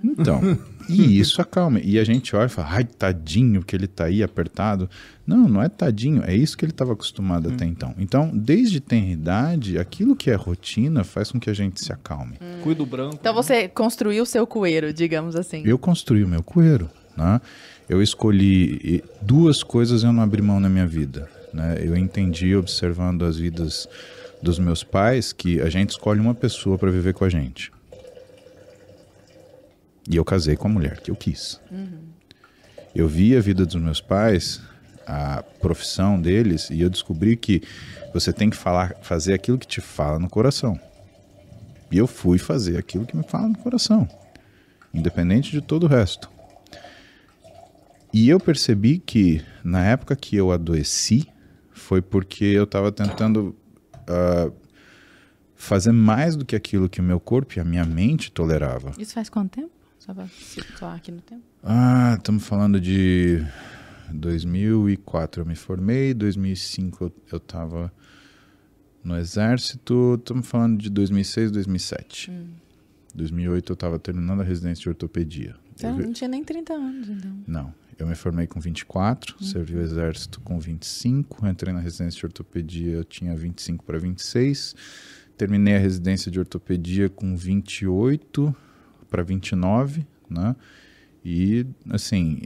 Então, 0.00 0.40
e 0.88 1.18
isso 1.18 1.42
acalma. 1.42 1.80
E 1.80 1.98
a 1.98 2.04
gente 2.04 2.36
olha 2.36 2.46
e 2.46 2.48
fala, 2.48 2.68
ai, 2.70 2.84
tadinho 2.84 3.64
que 3.64 3.74
ele 3.74 3.88
tá 3.88 4.04
aí 4.04 4.22
apertado. 4.22 4.88
Não, 5.26 5.48
não 5.48 5.60
é 5.60 5.68
tadinho, 5.68 6.22
é 6.24 6.36
isso 6.36 6.56
que 6.56 6.64
ele 6.64 6.70
estava 6.70 6.92
acostumado 6.92 7.48
hum. 7.48 7.52
até 7.52 7.64
então. 7.64 7.96
Então, 7.98 8.30
desde 8.32 8.78
tenridade, 8.78 9.76
aquilo 9.76 10.14
que 10.14 10.30
é 10.30 10.36
rotina 10.36 11.02
faz 11.02 11.32
com 11.32 11.40
que 11.40 11.50
a 11.50 11.52
gente 11.52 11.84
se 11.84 11.92
acalme. 11.92 12.36
Hum. 12.40 12.60
Cuido 12.62 12.86
branco. 12.86 13.16
Então 13.20 13.34
você 13.34 13.66
construiu 13.66 14.22
o 14.22 14.26
seu 14.26 14.46
coeiro, 14.46 14.92
digamos 14.92 15.34
assim. 15.34 15.64
Eu 15.66 15.80
construí 15.80 16.22
o 16.22 16.28
meu 16.28 16.44
coeiro, 16.44 16.88
né? 17.16 17.40
Eu 17.88 18.00
escolhi 18.00 19.02
duas 19.20 19.64
coisas 19.64 20.04
eu 20.04 20.12
não 20.12 20.22
abri 20.22 20.40
mão 20.40 20.60
na 20.60 20.68
minha 20.68 20.86
vida. 20.86 21.28
Né? 21.52 21.80
Eu 21.82 21.96
entendi 21.96 22.54
observando 22.54 23.24
as 23.24 23.36
vidas 23.36 23.88
dos 24.42 24.58
meus 24.58 24.82
pais 24.82 25.32
que 25.32 25.60
a 25.60 25.68
gente 25.68 25.90
escolhe 25.90 26.20
uma 26.20 26.34
pessoa 26.34 26.78
para 26.78 26.90
viver 26.90 27.14
com 27.14 27.24
a 27.24 27.28
gente. 27.28 27.72
E 30.08 30.16
eu 30.16 30.24
casei 30.24 30.56
com 30.56 30.68
a 30.68 30.70
mulher 30.70 31.00
que 31.00 31.10
eu 31.10 31.16
quis. 31.16 31.60
Uhum. 31.70 32.00
Eu 32.94 33.06
vi 33.06 33.36
a 33.36 33.40
vida 33.40 33.64
dos 33.64 33.76
meus 33.76 34.00
pais, 34.00 34.60
a 35.06 35.42
profissão 35.60 36.20
deles, 36.20 36.70
e 36.70 36.80
eu 36.80 36.90
descobri 36.90 37.36
que 37.36 37.62
você 38.12 38.32
tem 38.32 38.50
que 38.50 38.56
falar, 38.56 38.96
fazer 39.02 39.34
aquilo 39.34 39.58
que 39.58 39.66
te 39.66 39.80
fala 39.80 40.18
no 40.18 40.28
coração. 40.28 40.78
E 41.90 41.98
eu 41.98 42.06
fui 42.06 42.38
fazer 42.38 42.76
aquilo 42.76 43.06
que 43.06 43.16
me 43.16 43.22
fala 43.22 43.48
no 43.48 43.58
coração, 43.58 44.08
independente 44.92 45.50
de 45.50 45.60
todo 45.60 45.84
o 45.84 45.88
resto. 45.88 46.30
E 48.12 48.28
eu 48.28 48.40
percebi 48.40 48.98
que 48.98 49.44
na 49.62 49.84
época 49.84 50.16
que 50.16 50.34
eu 50.34 50.50
adoeci 50.50 51.28
foi 51.70 52.02
porque 52.02 52.44
eu 52.44 52.64
estava 52.64 52.90
tentando 52.90 53.56
uh, 54.10 54.52
fazer 55.54 55.92
mais 55.92 56.36
do 56.36 56.44
que 56.44 56.56
aquilo 56.56 56.88
que 56.88 57.00
o 57.00 57.04
meu 57.04 57.20
corpo 57.20 57.54
e 57.56 57.60
a 57.60 57.64
minha 57.64 57.84
mente 57.84 58.32
tolerava. 58.32 58.92
Isso 58.98 59.14
faz 59.14 59.28
quanto 59.28 59.50
tempo? 59.52 59.70
Só 59.98 60.14
para 60.14 60.26
situar 60.28 60.96
aqui 60.96 61.12
no 61.12 61.20
tempo. 61.20 61.42
Ah, 61.62 62.16
estamos 62.18 62.46
falando 62.46 62.80
de 62.80 63.44
2004 64.12 65.42
eu 65.42 65.46
me 65.46 65.54
formei, 65.54 66.14
2005 66.14 67.04
eu, 67.04 67.12
eu 67.32 67.40
tava 67.40 67.92
No 69.04 69.16
exército, 69.16 70.16
estamos 70.18 70.46
falando 70.46 70.80
de 70.80 70.88
2006, 70.90 71.50
2007. 71.52 72.30
Hum. 72.30 72.46
2008 73.14 73.72
eu 73.72 73.74
estava 73.74 73.98
terminando 73.98 74.40
a 74.40 74.44
residência 74.44 74.82
de 74.82 74.88
ortopedia. 74.88 75.56
Então, 75.74 75.98
não 75.98 76.12
tinha 76.12 76.28
nem 76.28 76.44
30 76.44 76.72
anos, 76.72 77.08
então. 77.08 77.32
Não. 77.46 77.74
Eu 78.00 78.06
me 78.06 78.14
formei 78.14 78.46
com 78.46 78.58
24, 78.58 79.36
uhum. 79.38 79.46
servi 79.46 79.76
o 79.76 79.82
exército 79.82 80.40
com 80.40 80.58
25, 80.58 81.46
entrei 81.46 81.72
na 81.72 81.80
residência 81.80 82.18
de 82.18 82.26
ortopedia, 82.26 82.92
eu 82.92 83.04
tinha 83.04 83.36
25 83.36 83.84
para 83.84 83.98
26. 83.98 84.74
Terminei 85.36 85.76
a 85.76 85.78
residência 85.78 86.30
de 86.30 86.38
ortopedia 86.38 87.08
com 87.08 87.36
28 87.36 88.54
para 89.10 89.22
29, 89.22 90.06
né? 90.28 90.56
E, 91.22 91.66
assim, 91.90 92.40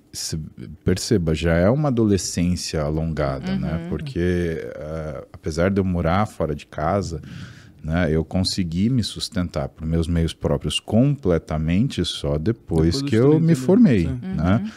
perceba, 0.82 1.32
já 1.32 1.54
é 1.54 1.70
uma 1.70 1.88
adolescência 1.88 2.82
alongada, 2.82 3.56
né? 3.56 3.72
uhum. 3.72 3.78
né? 3.82 3.86
Porque, 3.88 4.58
uh, 4.74 5.28
apesar 5.32 5.70
de 5.70 5.80
eu 5.80 5.84
morar 5.84 6.26
fora 6.26 6.54
de 6.54 6.66
casa, 6.66 7.22
né, 7.84 8.10
eu 8.10 8.24
consegui 8.24 8.88
me 8.90 9.04
sustentar 9.04 9.68
por 9.68 9.86
meus 9.86 10.08
meios 10.08 10.32
próprios 10.32 10.80
completamente 10.80 12.04
só 12.04 12.38
depois, 12.38 12.94
depois 12.94 13.02
que 13.10 13.14
eu 13.14 13.38
me 13.38 13.54
formei, 13.54 14.08
né? 14.08 14.60
Uhum. 14.64 14.70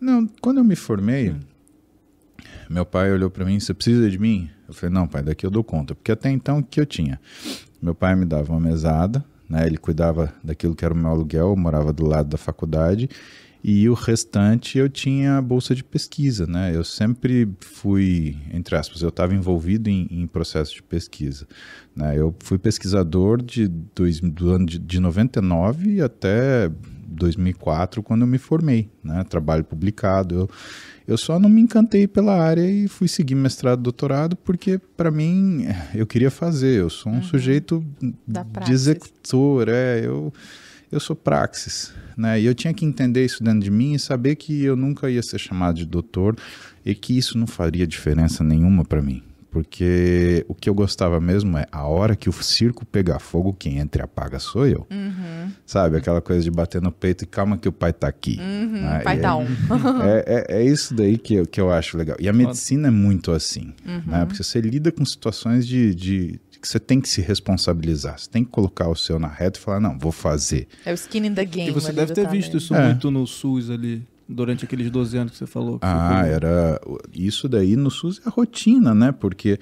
Não, 0.00 0.26
quando 0.40 0.58
eu 0.58 0.64
me 0.64 0.76
formei, 0.76 1.34
meu 2.68 2.84
pai 2.84 3.12
olhou 3.12 3.30
para 3.30 3.44
mim, 3.44 3.58
você 3.58 3.72
precisa 3.72 4.10
de 4.10 4.18
mim? 4.18 4.50
Eu 4.68 4.74
falei, 4.74 4.94
não, 4.94 5.06
pai, 5.06 5.22
daqui 5.22 5.46
eu 5.46 5.50
dou 5.50 5.64
conta. 5.64 5.94
Porque 5.94 6.12
até 6.12 6.30
então, 6.30 6.58
o 6.58 6.62
que 6.62 6.80
eu 6.80 6.86
tinha? 6.86 7.20
Meu 7.80 7.94
pai 7.94 8.16
me 8.16 8.24
dava 8.24 8.52
uma 8.52 8.60
mesada, 8.60 9.24
né? 9.48 9.66
Ele 9.66 9.76
cuidava 9.76 10.32
daquilo 10.42 10.74
que 10.74 10.84
era 10.84 10.92
o 10.92 10.96
meu 10.96 11.10
aluguel, 11.10 11.50
eu 11.50 11.56
morava 11.56 11.92
do 11.92 12.06
lado 12.06 12.28
da 12.28 12.38
faculdade. 12.38 13.08
E 13.62 13.88
o 13.88 13.94
restante 13.94 14.78
eu 14.78 14.88
tinha 14.88 15.42
bolsa 15.42 15.74
de 15.74 15.82
pesquisa, 15.82 16.46
né? 16.46 16.74
Eu 16.74 16.84
sempre 16.84 17.48
fui, 17.60 18.36
entre 18.52 18.76
aspas, 18.76 19.02
eu 19.02 19.08
estava 19.08 19.34
envolvido 19.34 19.90
em, 19.90 20.06
em, 20.10 20.26
processo 20.26 20.74
de 20.74 20.82
pesquisa. 20.82 21.48
Né? 21.94 22.16
Eu 22.16 22.34
fui 22.40 22.58
pesquisador 22.58 23.42
de 23.42 23.66
dois, 23.66 24.20
do 24.20 24.50
ano 24.50 24.66
de, 24.66 24.78
de 24.78 25.00
99 25.00 26.00
até 26.00 26.70
2004, 27.16 28.02
quando 28.02 28.22
eu 28.22 28.26
me 28.26 28.38
formei, 28.38 28.88
né? 29.02 29.24
Trabalho 29.24 29.64
publicado. 29.64 30.34
Eu, 30.34 30.50
eu 31.08 31.18
só 31.18 31.38
não 31.38 31.48
me 31.48 31.60
encantei 31.60 32.06
pela 32.06 32.40
área 32.40 32.68
e 32.68 32.86
fui 32.86 33.08
seguir 33.08 33.34
mestrado, 33.34 33.82
doutorado, 33.82 34.36
porque 34.36 34.78
para 34.96 35.10
mim 35.10 35.66
eu 35.94 36.06
queria 36.06 36.30
fazer. 36.30 36.80
Eu 36.80 36.90
sou 36.90 37.10
um 37.10 37.16
uhum. 37.16 37.22
sujeito 37.22 37.84
de 38.64 38.72
executor, 38.72 39.68
é, 39.68 40.02
eu 40.04 40.32
eu 40.90 41.00
sou 41.00 41.16
praxis, 41.16 41.92
né? 42.16 42.40
E 42.40 42.46
eu 42.46 42.54
tinha 42.54 42.72
que 42.72 42.84
entender 42.84 43.24
isso 43.24 43.42
dentro 43.42 43.60
de 43.60 43.70
mim 43.70 43.94
e 43.94 43.98
saber 43.98 44.36
que 44.36 44.62
eu 44.62 44.76
nunca 44.76 45.10
ia 45.10 45.22
ser 45.22 45.38
chamado 45.38 45.76
de 45.76 45.84
doutor 45.84 46.36
e 46.84 46.94
que 46.94 47.18
isso 47.18 47.36
não 47.36 47.46
faria 47.46 47.86
diferença 47.86 48.44
nenhuma 48.44 48.84
para 48.84 49.02
mim 49.02 49.25
porque 49.56 50.44
o 50.48 50.54
que 50.54 50.68
eu 50.68 50.74
gostava 50.74 51.18
mesmo 51.18 51.56
é 51.56 51.64
a 51.72 51.86
hora 51.86 52.14
que 52.14 52.28
o 52.28 52.32
circo 52.32 52.84
pegar 52.84 53.18
fogo, 53.18 53.56
quem 53.58 53.78
entra 53.78 54.02
e 54.02 54.04
apaga 54.04 54.38
sou 54.38 54.66
eu. 54.66 54.86
Uhum. 54.90 55.50
Sabe? 55.64 55.96
Aquela 55.96 56.20
coisa 56.20 56.44
de 56.44 56.50
bater 56.50 56.82
no 56.82 56.92
peito 56.92 57.24
e 57.24 57.26
calma 57.26 57.56
que 57.56 57.66
o 57.66 57.72
pai 57.72 57.90
tá 57.90 58.06
aqui. 58.06 58.38
Uhum, 58.38 58.86
ah, 58.86 59.00
pai 59.02 59.18
tá 59.18 59.34
um. 59.34 59.46
é, 60.04 60.24
é, 60.26 60.58
é, 60.58 60.62
isso 60.62 60.92
daí 60.92 61.16
que 61.16 61.36
eu, 61.36 61.46
que 61.46 61.58
eu 61.58 61.72
acho 61.72 61.96
legal. 61.96 62.18
E 62.20 62.28
a 62.28 62.34
medicina 62.34 62.88
é 62.88 62.90
muito 62.90 63.32
assim, 63.32 63.72
uhum. 63.82 64.02
né? 64.06 64.26
Porque 64.26 64.42
você 64.42 64.60
lida 64.60 64.92
com 64.92 65.06
situações 65.06 65.66
de, 65.66 65.94
de, 65.94 66.38
que 66.60 66.68
você 66.68 66.78
tem 66.78 67.00
que 67.00 67.08
se 67.08 67.22
responsabilizar. 67.22 68.18
Você 68.18 68.28
tem 68.28 68.44
que 68.44 68.50
colocar 68.50 68.90
o 68.90 68.94
seu 68.94 69.18
na 69.18 69.28
reta 69.28 69.58
e 69.58 69.62
falar, 69.62 69.80
não, 69.80 69.98
vou 69.98 70.12
fazer. 70.12 70.68
É 70.84 70.92
o 70.92 70.94
skin 70.94 71.28
in 71.28 71.34
the 71.34 71.46
game. 71.46 71.70
E 71.70 71.72
você 71.72 71.94
deve 71.94 72.12
ter 72.12 72.28
visto 72.28 72.58
isso 72.58 72.74
é. 72.74 72.88
muito 72.88 73.10
no 73.10 73.26
SUS 73.26 73.70
ali 73.70 74.06
durante 74.28 74.64
aqueles 74.64 74.90
12 74.90 75.16
anos 75.16 75.32
que 75.32 75.38
você 75.38 75.46
falou? 75.46 75.78
Que 75.78 75.86
ah, 75.86 76.22
você 76.22 76.30
era. 76.30 76.80
Isso 77.14 77.48
daí 77.48 77.76
no 77.76 77.90
SUS 77.90 78.20
é 78.26 78.28
rotina, 78.28 78.94
né? 78.94 79.12
Porque, 79.12 79.58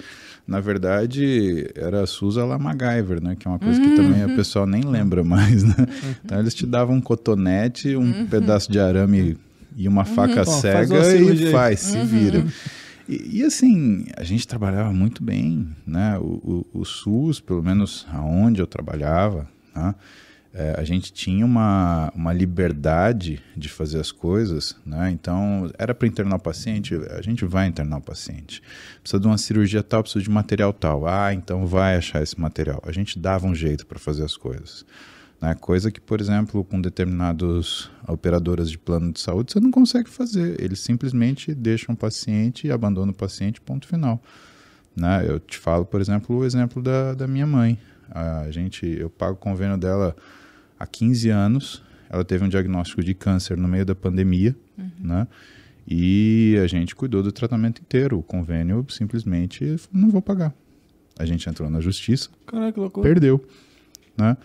na 0.47 0.61
verdade, 0.61 1.71
era 1.75 2.07
SUS 2.07 2.39
a 2.39 2.45
la 2.45 2.59
MacGyver, 2.59 3.23
né? 3.23 3.37
Que 3.37 3.47
é 3.47 3.51
uma 3.51 3.59
coisa 3.59 3.81
uhum. 3.81 3.91
que 3.91 3.97
também 3.97 4.25
o 4.25 4.37
pessoal 4.37 4.67
nem 4.67 4.83
lembra 4.83 5.23
mais, 5.25 5.63
né? 5.63 5.75
Uhum. 5.79 6.15
Então 6.25 6.39
eles 6.39 6.55
te 6.55 6.67
davam 6.67 6.97
um 6.97 7.01
cotonete, 7.01 7.95
um 7.97 8.01
uhum. 8.01 8.27
pedaço 8.27 8.71
de 8.71 8.81
arame 8.81 9.37
e 9.77 9.87
uma 9.89 10.07
uhum. 10.07 10.15
faca 10.15 10.45
cega 10.45 11.15
e 11.17 11.51
faz, 11.51 11.81
se 11.81 11.99
uhum. 11.99 12.07
vira. 12.07 12.47
E, 13.09 13.41
e, 13.41 13.43
assim, 13.43 14.07
a 14.17 14.25
gente 14.25 14.49
trabalhava 14.49 14.91
muito 14.93 15.23
bem, 15.23 15.69
né? 15.87 16.19
O, 16.19 16.65
o, 16.73 16.81
o 16.81 16.85
SUS, 16.87 17.39
pelo 17.39 17.63
menos 17.63 18.07
aonde 18.11 18.63
eu 18.63 18.67
trabalhava, 18.67 19.47
né? 19.75 19.95
É, 20.57 20.77
a 20.79 20.85
gente 20.85 21.13
tinha 21.13 21.45
uma, 21.45 22.13
uma 22.15 22.33
liberdade 22.33 23.43
de 23.57 23.69
fazer 23.69 23.99
as 23.99 24.13
coisas, 24.13 24.77
né? 24.87 25.11
Então, 25.11 25.69
era 25.77 25.93
para 25.93 26.07
internar 26.07 26.37
o 26.37 26.39
paciente, 26.39 26.95
a 27.11 27.21
gente 27.21 27.45
vai 27.45 27.67
internar 27.67 27.97
o 27.97 28.01
paciente. 28.01 28.63
Precisa 29.01 29.19
de 29.19 29.27
uma 29.27 29.37
cirurgia 29.37 29.83
tal, 29.83 30.05
precisa 30.05 30.23
de 30.23 30.31
material 30.31 30.73
tal. 30.73 31.09
Ah, 31.09 31.35
então 31.35 31.67
vai 31.67 31.97
achar 31.97 32.23
esse 32.23 32.41
material. 32.41 32.81
A 32.87 32.93
gente 32.93 33.19
dava 33.19 33.49
um 33.49 33.55
jeito 33.55 33.85
para 33.85 33.99
fazer 33.99 34.23
as 34.23 34.37
coisas. 34.37 34.87
Né? 35.41 35.57
Coisa 35.57 35.91
que, 35.91 36.01
por 36.01 36.21
exemplo, 36.21 36.65
com 36.65 36.81
determinadas 36.81 37.91
operadoras 38.07 38.71
de 38.71 38.79
plano 38.79 39.13
de 39.13 39.19
saúde, 39.19 39.53
você 39.53 39.59
não 39.59 39.73
consegue 39.73 40.09
fazer. 40.09 40.63
Eles 40.63 40.79
simplesmente 40.79 41.53
deixam 41.53 41.97
o 41.97 41.99
paciente 41.99 42.69
e 42.69 42.71
abandonam 42.71 43.11
o 43.11 43.17
paciente, 43.17 43.61
ponto 43.61 43.89
final. 43.89 44.23
Né? 44.95 45.27
Eu 45.29 45.41
te 45.41 45.59
falo, 45.59 45.85
por 45.85 46.01
exemplo, 46.01 46.37
o 46.37 46.45
exemplo 46.45 46.81
da, 46.81 47.13
da 47.13 47.27
minha 47.27 47.47
mãe. 47.47 47.77
A 48.09 48.49
gente, 48.53 48.87
eu 48.87 49.11
pago 49.11 49.33
o 49.33 49.37
convênio 49.37 49.77
dela 49.77 50.15
há 50.85 50.87
15 50.87 51.31
anos. 51.31 51.83
Ela 52.09 52.25
teve 52.25 52.45
um 52.45 52.49
diagnóstico 52.49 53.03
de 53.03 53.15
câncer 53.15 53.57
no 53.57 53.67
meio 53.67 53.85
da 53.85 53.95
pandemia, 53.95 54.55
uhum. 54.79 54.91
né? 55.01 55.27
E 55.87 56.59
a 56.63 56.67
gente 56.67 56.95
cuidou 56.95 57.23
do 57.23 57.33
tratamento 57.33 57.81
inteiro. 57.81 58.19
O 58.19 58.23
convênio 58.23 58.87
simplesmente 58.89 59.77
não 59.93 60.11
vou 60.11 60.23
pagar. 60.23 60.55
A 61.19 61.25
gente 61.25 61.49
entrou 61.49 61.69
na 61.69 61.81
justiça, 61.81 62.29
Caraca, 62.47 62.91
perdeu, 63.03 63.45
né? 64.17 64.37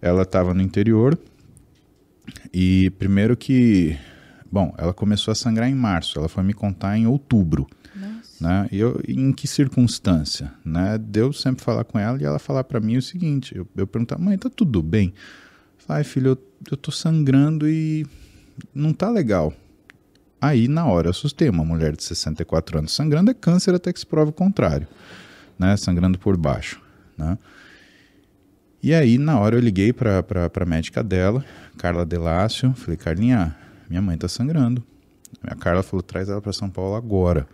Ela 0.00 0.22
estava 0.22 0.54
no 0.54 0.62
interior 0.62 1.18
e 2.52 2.90
primeiro 2.98 3.36
que, 3.36 3.96
bom, 4.50 4.74
ela 4.78 4.92
começou 4.92 5.32
a 5.32 5.34
sangrar 5.34 5.68
em 5.68 5.74
março. 5.74 6.18
Ela 6.18 6.28
foi 6.28 6.42
me 6.44 6.54
contar 6.54 6.96
em 6.96 7.06
outubro. 7.06 7.66
Né? 8.40 8.68
E 8.70 8.78
eu, 8.78 9.00
em 9.06 9.32
que 9.32 9.48
circunstância? 9.48 10.52
Né? 10.64 10.96
Deu 10.98 11.32
sempre 11.32 11.64
falar 11.64 11.84
com 11.84 11.98
ela 11.98 12.20
e 12.20 12.24
ela 12.24 12.38
falar 12.38 12.64
para 12.64 12.80
mim 12.80 12.96
o 12.96 13.02
seguinte: 13.02 13.56
eu, 13.56 13.66
eu 13.76 13.86
perguntava, 13.86 14.22
mãe, 14.22 14.38
tá 14.38 14.48
tudo 14.48 14.82
bem? 14.82 15.12
Ai, 15.88 16.04
filho, 16.04 16.32
eu, 16.32 16.38
eu 16.72 16.76
tô 16.76 16.90
sangrando 16.90 17.68
e 17.68 18.06
não 18.74 18.92
tá 18.92 19.08
legal. 19.10 19.54
Aí, 20.40 20.68
na 20.68 20.86
hora, 20.86 21.08
eu 21.08 21.10
assustei. 21.10 21.48
Uma 21.48 21.64
mulher 21.64 21.96
de 21.96 22.04
64 22.04 22.78
anos 22.78 22.92
sangrando 22.92 23.30
é 23.30 23.34
câncer 23.34 23.74
até 23.74 23.92
que 23.92 23.98
se 23.98 24.06
prove 24.06 24.30
o 24.30 24.32
contrário, 24.32 24.86
né? 25.58 25.76
Sangrando 25.76 26.18
por 26.18 26.36
baixo, 26.36 26.80
né? 27.16 27.38
E 28.80 28.94
aí, 28.94 29.18
na 29.18 29.38
hora, 29.40 29.56
eu 29.56 29.60
liguei 29.60 29.92
para 29.92 30.24
a 30.54 30.64
médica 30.66 31.02
dela, 31.02 31.44
Carla 31.76 32.04
Delácio. 32.04 32.72
Falei, 32.74 32.96
Carlinha, 32.96 33.56
minha 33.88 34.00
mãe 34.00 34.16
tá 34.16 34.28
sangrando. 34.28 34.84
A 35.42 35.56
Carla 35.56 35.82
falou, 35.82 36.02
traz 36.02 36.28
ela 36.28 36.40
para 36.40 36.52
São 36.52 36.70
Paulo 36.70 36.94
agora. 36.94 37.48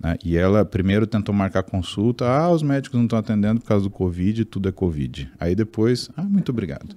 Né? 0.00 0.16
E 0.24 0.36
ela 0.36 0.64
primeiro 0.64 1.06
tentou 1.06 1.34
marcar 1.34 1.62
consulta. 1.62 2.26
Ah, 2.26 2.50
os 2.50 2.62
médicos 2.62 2.96
não 2.96 3.04
estão 3.04 3.18
atendendo 3.18 3.60
por 3.60 3.66
causa 3.66 3.84
do 3.84 3.90
Covid, 3.90 4.44
tudo 4.46 4.68
é 4.68 4.72
Covid. 4.72 5.30
Aí 5.38 5.54
depois, 5.54 6.08
ah, 6.16 6.22
muito 6.22 6.50
obrigado. 6.50 6.96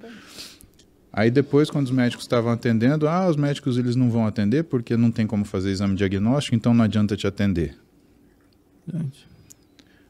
Aí 1.18 1.32
depois, 1.32 1.68
quando 1.68 1.88
os 1.88 1.92
médicos 1.92 2.26
estavam 2.26 2.52
atendendo, 2.52 3.08
ah, 3.08 3.28
os 3.28 3.36
médicos 3.36 3.76
eles 3.76 3.96
não 3.96 4.08
vão 4.08 4.28
atender 4.28 4.66
porque 4.66 4.96
não 4.96 5.10
tem 5.10 5.26
como 5.26 5.46
fazer 5.46 5.72
exame 5.72 5.96
diagnóstico, 5.96 6.56
então 6.56 6.76
não 6.76 6.86
adianta 6.86 7.18
te 7.18 7.26
atender. 7.26 7.76
Gente. 8.88 9.28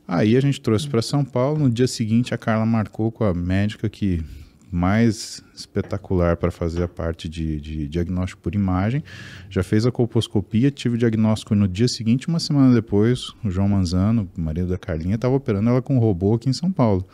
Aí 0.06 0.36
a 0.36 0.42
gente 0.42 0.60
trouxe 0.60 0.86
para 0.86 1.02
São 1.02 1.24
Paulo. 1.24 1.60
No 1.60 1.70
dia 1.70 1.88
seguinte, 1.88 2.34
a 2.34 2.38
Carla 2.38 2.66
marcou 2.66 3.10
com 3.10 3.24
a 3.24 3.34
médica 3.34 3.88
que 3.88 4.22
mais 4.70 5.42
espetacular 5.56 6.36
para 6.36 6.52
fazer 6.52 6.84
a 6.84 6.90
parte 6.90 7.30
de, 7.30 7.62
de, 7.62 7.88
diagnóstico 7.88 8.42
por 8.42 8.54
imagem. 8.54 9.02
Já 9.50 9.64
fez 9.64 9.86
a 9.86 9.92
colposcopia, 9.94 10.70
tive 10.70 10.96
o 10.96 10.98
diagnóstico 10.98 11.56
no 11.56 11.70
dia 11.70 11.88
seguinte. 11.88 12.28
Uma 12.28 12.42
semana 12.42 12.76
depois, 12.76 13.30
o 13.46 13.50
João 13.50 13.70
Manzano, 13.70 14.30
marido 14.36 14.68
da 14.68 14.78
Carlinha, 14.78 15.16
estava 15.16 15.36
operando 15.36 15.70
ela 15.70 15.82
com 15.82 15.96
um 15.96 16.00
robô 16.00 16.34
aqui 16.34 16.50
em 16.50 16.54
São 16.54 16.70
Paulo. 16.70 17.08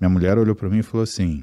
Minha 0.00 0.08
mulher 0.08 0.38
olhou 0.38 0.54
para 0.54 0.68
mim 0.68 0.78
e 0.78 0.82
falou 0.84 1.02
assim: 1.02 1.42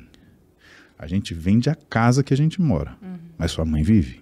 a 1.02 1.08
gente 1.08 1.34
vende 1.34 1.68
a 1.68 1.76
casa 1.76 2.24
que 2.24 2.32
a 2.32 2.38
gente 2.38 2.62
mora, 2.62 2.96
uhum. 3.02 3.18
mas 3.36 3.52
sua 3.52 3.66
mãe 3.66 3.82
vive. 3.82 4.22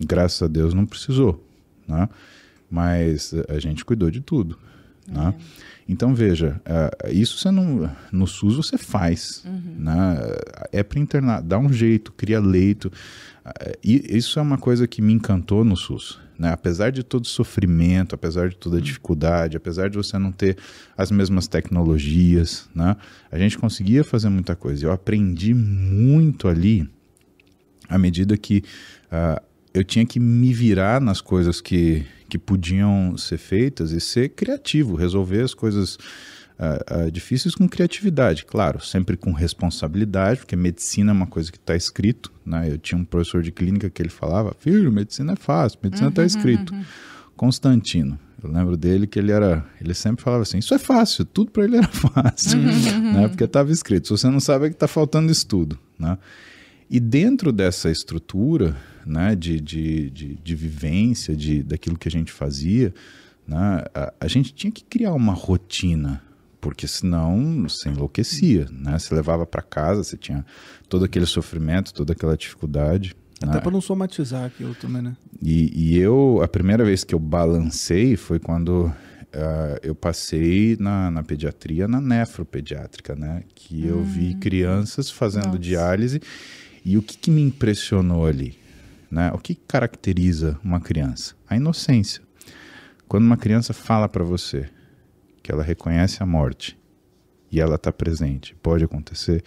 Graças 0.00 0.40
a 0.40 0.46
Deus 0.46 0.72
não 0.72 0.86
precisou, 0.86 1.44
né? 1.86 2.08
Mas 2.70 3.34
a 3.48 3.58
gente 3.58 3.84
cuidou 3.84 4.08
de 4.08 4.20
tudo, 4.20 4.56
é. 5.08 5.12
né? 5.12 5.34
Então 5.88 6.14
veja, 6.14 6.60
uh, 6.64 7.10
isso 7.10 7.38
você 7.38 7.50
não 7.50 7.90
no 8.12 8.26
SUS 8.26 8.56
você 8.56 8.78
faz, 8.78 9.42
uhum. 9.44 9.74
né? 9.78 10.16
É 10.70 10.82
para 10.84 11.00
internar, 11.00 11.42
dá 11.42 11.58
um 11.58 11.72
jeito, 11.72 12.12
cria 12.12 12.40
leito. 12.40 12.86
Uh, 13.44 13.76
e 13.82 14.16
isso 14.16 14.38
é 14.38 14.42
uma 14.42 14.56
coisa 14.56 14.86
que 14.86 15.02
me 15.02 15.12
encantou 15.12 15.64
no 15.64 15.76
SUS. 15.76 16.20
Né? 16.42 16.50
Apesar 16.50 16.90
de 16.90 17.04
todo 17.04 17.22
o 17.22 17.28
sofrimento, 17.28 18.16
apesar 18.16 18.48
de 18.48 18.56
toda 18.56 18.78
a 18.78 18.80
dificuldade, 18.80 19.56
apesar 19.56 19.88
de 19.88 19.96
você 19.96 20.18
não 20.18 20.32
ter 20.32 20.58
as 20.98 21.08
mesmas 21.08 21.46
tecnologias, 21.46 22.68
né? 22.74 22.96
a 23.30 23.38
gente 23.38 23.56
conseguia 23.56 24.02
fazer 24.02 24.28
muita 24.28 24.56
coisa. 24.56 24.84
Eu 24.84 24.90
aprendi 24.90 25.54
muito 25.54 26.48
ali 26.48 26.90
à 27.88 27.96
medida 27.96 28.36
que 28.36 28.64
uh, 29.06 29.40
eu 29.72 29.84
tinha 29.84 30.04
que 30.04 30.18
me 30.18 30.52
virar 30.52 31.00
nas 31.00 31.20
coisas 31.20 31.60
que, 31.60 32.04
que 32.28 32.38
podiam 32.38 33.16
ser 33.16 33.38
feitas 33.38 33.92
e 33.92 34.00
ser 34.00 34.30
criativo, 34.30 34.96
resolver 34.96 35.42
as 35.42 35.54
coisas 35.54 35.96
uh, 36.62 37.10
difíceis 37.10 37.54
com 37.54 37.68
criatividade, 37.68 38.44
claro, 38.44 38.84
sempre 38.84 39.16
com 39.16 39.32
responsabilidade, 39.32 40.40
porque 40.40 40.56
medicina 40.56 41.10
é 41.10 41.14
uma 41.14 41.26
coisa 41.26 41.50
que 41.50 41.58
está 41.58 41.74
escrito. 41.74 42.32
Né? 42.44 42.70
Eu 42.70 42.78
tinha 42.78 42.98
um 42.98 43.04
professor 43.04 43.42
de 43.42 43.50
clínica 43.50 43.90
que 43.90 44.00
ele 44.00 44.08
falava: 44.08 44.54
filho, 44.58 44.92
medicina 44.92 45.32
é 45.32 45.36
fácil, 45.36 45.78
medicina 45.82 46.08
está 46.08 46.22
uhum, 46.22 46.26
escrito. 46.26 46.72
Uhum. 46.72 46.84
Constantino. 47.36 48.18
Eu 48.42 48.50
lembro 48.50 48.76
dele 48.76 49.06
que 49.06 49.18
ele 49.18 49.30
era, 49.30 49.64
ele 49.80 49.94
sempre 49.94 50.22
falava 50.22 50.42
assim: 50.42 50.58
isso 50.58 50.74
é 50.74 50.78
fácil, 50.78 51.24
tudo 51.24 51.50
para 51.50 51.64
ele 51.64 51.76
era 51.76 51.88
fácil, 51.90 52.58
uhum. 52.58 53.12
né? 53.12 53.28
porque 53.28 53.44
estava 53.44 53.70
escrito. 53.70 54.08
Se 54.08 54.10
você 54.10 54.28
não 54.28 54.40
sabe, 54.40 54.66
é 54.66 54.68
que 54.68 54.74
está 54.74 54.88
faltando 54.88 55.30
estudo, 55.30 55.78
né? 55.98 56.18
E 56.90 57.00
dentro 57.00 57.52
dessa 57.52 57.90
estrutura, 57.90 58.76
né, 59.06 59.34
de, 59.34 59.58
de, 59.58 60.10
de, 60.10 60.34
de 60.34 60.54
vivência, 60.54 61.34
de 61.34 61.62
daquilo 61.62 61.96
que 61.96 62.06
a 62.06 62.10
gente 62.10 62.30
fazia, 62.30 62.92
né, 63.48 63.82
a, 63.94 64.12
a 64.20 64.28
gente 64.28 64.52
tinha 64.52 64.70
que 64.70 64.84
criar 64.84 65.14
uma 65.14 65.32
rotina 65.32 66.22
porque 66.62 66.86
senão 66.86 67.64
você 67.64 67.88
enlouquecia, 67.88 68.68
né? 68.70 68.96
Você 68.96 69.12
levava 69.12 69.44
para 69.44 69.60
casa, 69.60 70.04
você 70.04 70.16
tinha 70.16 70.46
todo 70.88 71.04
aquele 71.04 71.26
sofrimento, 71.26 71.92
toda 71.92 72.12
aquela 72.12 72.36
dificuldade. 72.36 73.16
Até 73.42 73.54
né? 73.54 73.60
para 73.60 73.72
não 73.72 73.80
somatizar 73.80 74.44
aquilo 74.44 74.72
também, 74.76 75.02
né? 75.02 75.16
E, 75.42 75.72
e, 75.74 75.98
eu, 75.98 76.40
a 76.40 76.46
primeira 76.46 76.84
vez 76.84 77.02
que 77.02 77.16
eu 77.16 77.18
balancei 77.18 78.16
foi 78.16 78.38
quando 78.38 78.86
uh, 78.86 79.78
eu 79.82 79.92
passei 79.92 80.76
na, 80.78 81.10
na, 81.10 81.24
pediatria, 81.24 81.88
na 81.88 82.00
nefropediátrica, 82.00 83.16
né? 83.16 83.42
Que 83.56 83.82
hum. 83.82 83.88
eu 83.88 84.04
vi 84.04 84.36
hum. 84.36 84.38
crianças 84.38 85.10
fazendo 85.10 85.46
Nossa. 85.46 85.58
diálise 85.58 86.22
e 86.84 86.96
o 86.96 87.02
que, 87.02 87.18
que 87.18 87.30
me 87.32 87.42
impressionou 87.42 88.24
ali? 88.24 88.56
Né? 89.10 89.32
O 89.34 89.38
que 89.38 89.56
caracteriza 89.56 90.56
uma 90.62 90.80
criança? 90.80 91.34
A 91.48 91.56
inocência. 91.56 92.22
Quando 93.08 93.24
uma 93.24 93.36
criança 93.36 93.74
fala 93.74 94.08
para 94.08 94.22
você, 94.22 94.70
que 95.42 95.50
ela 95.50 95.62
reconhece 95.62 96.22
a 96.22 96.26
morte 96.26 96.78
e 97.50 97.60
ela 97.60 97.74
está 97.74 97.92
presente, 97.92 98.54
pode 98.62 98.84
acontecer. 98.84 99.42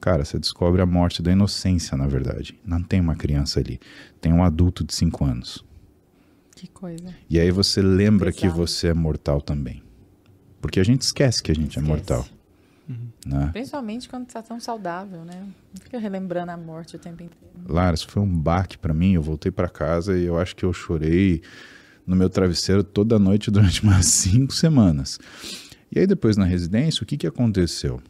Cara, 0.00 0.24
você 0.24 0.38
descobre 0.38 0.80
a 0.80 0.86
morte 0.86 1.22
da 1.22 1.30
inocência, 1.30 1.96
na 1.96 2.06
verdade. 2.06 2.58
Não 2.64 2.82
tem 2.82 3.00
uma 3.00 3.14
criança 3.14 3.60
ali, 3.60 3.78
tem 4.20 4.32
um 4.32 4.42
adulto 4.42 4.84
de 4.84 4.94
5 4.94 5.24
anos. 5.24 5.64
Que 6.56 6.66
coisa. 6.68 7.14
E 7.28 7.38
aí 7.38 7.50
você 7.50 7.82
lembra 7.82 8.32
que 8.32 8.48
você 8.48 8.88
é 8.88 8.94
mortal 8.94 9.40
também. 9.40 9.82
Porque 10.60 10.78
a 10.78 10.84
gente 10.84 11.02
esquece 11.02 11.42
que 11.42 11.50
a 11.50 11.54
gente 11.54 11.78
é 11.78 11.82
esquece. 11.82 11.86
é 11.86 12.16
mortal. 12.16 12.26
Uhum. 12.88 13.08
Né? 13.26 13.50
Principalmente 13.52 14.08
quando 14.08 14.26
está 14.26 14.42
tão 14.42 14.60
saudável, 14.60 15.24
né? 15.24 15.40
Não 15.40 15.82
fica 15.82 15.98
relembrando 15.98 16.52
a 16.52 16.56
morte 16.56 16.96
o 16.96 16.98
tempo 16.98 17.22
inteiro. 17.22 17.44
Lara, 17.68 17.94
isso 17.94 18.08
foi 18.08 18.22
um 18.22 18.38
baque 18.38 18.78
para 18.78 18.94
mim. 18.94 19.14
Eu 19.14 19.22
voltei 19.22 19.50
para 19.50 19.68
casa 19.68 20.16
e 20.16 20.24
eu 20.24 20.38
acho 20.38 20.54
que 20.54 20.64
eu 20.64 20.72
chorei 20.72 21.42
no 22.06 22.16
meu 22.16 22.28
travesseiro 22.28 22.82
toda 22.82 23.18
noite 23.18 23.50
durante 23.50 23.82
umas 23.84 24.06
cinco 24.06 24.54
semanas. 24.54 25.18
E 25.90 25.98
aí 25.98 26.06
depois 26.06 26.36
na 26.36 26.44
residência, 26.44 27.02
o 27.02 27.06
que, 27.06 27.16
que 27.16 27.26
aconteceu? 27.26 28.00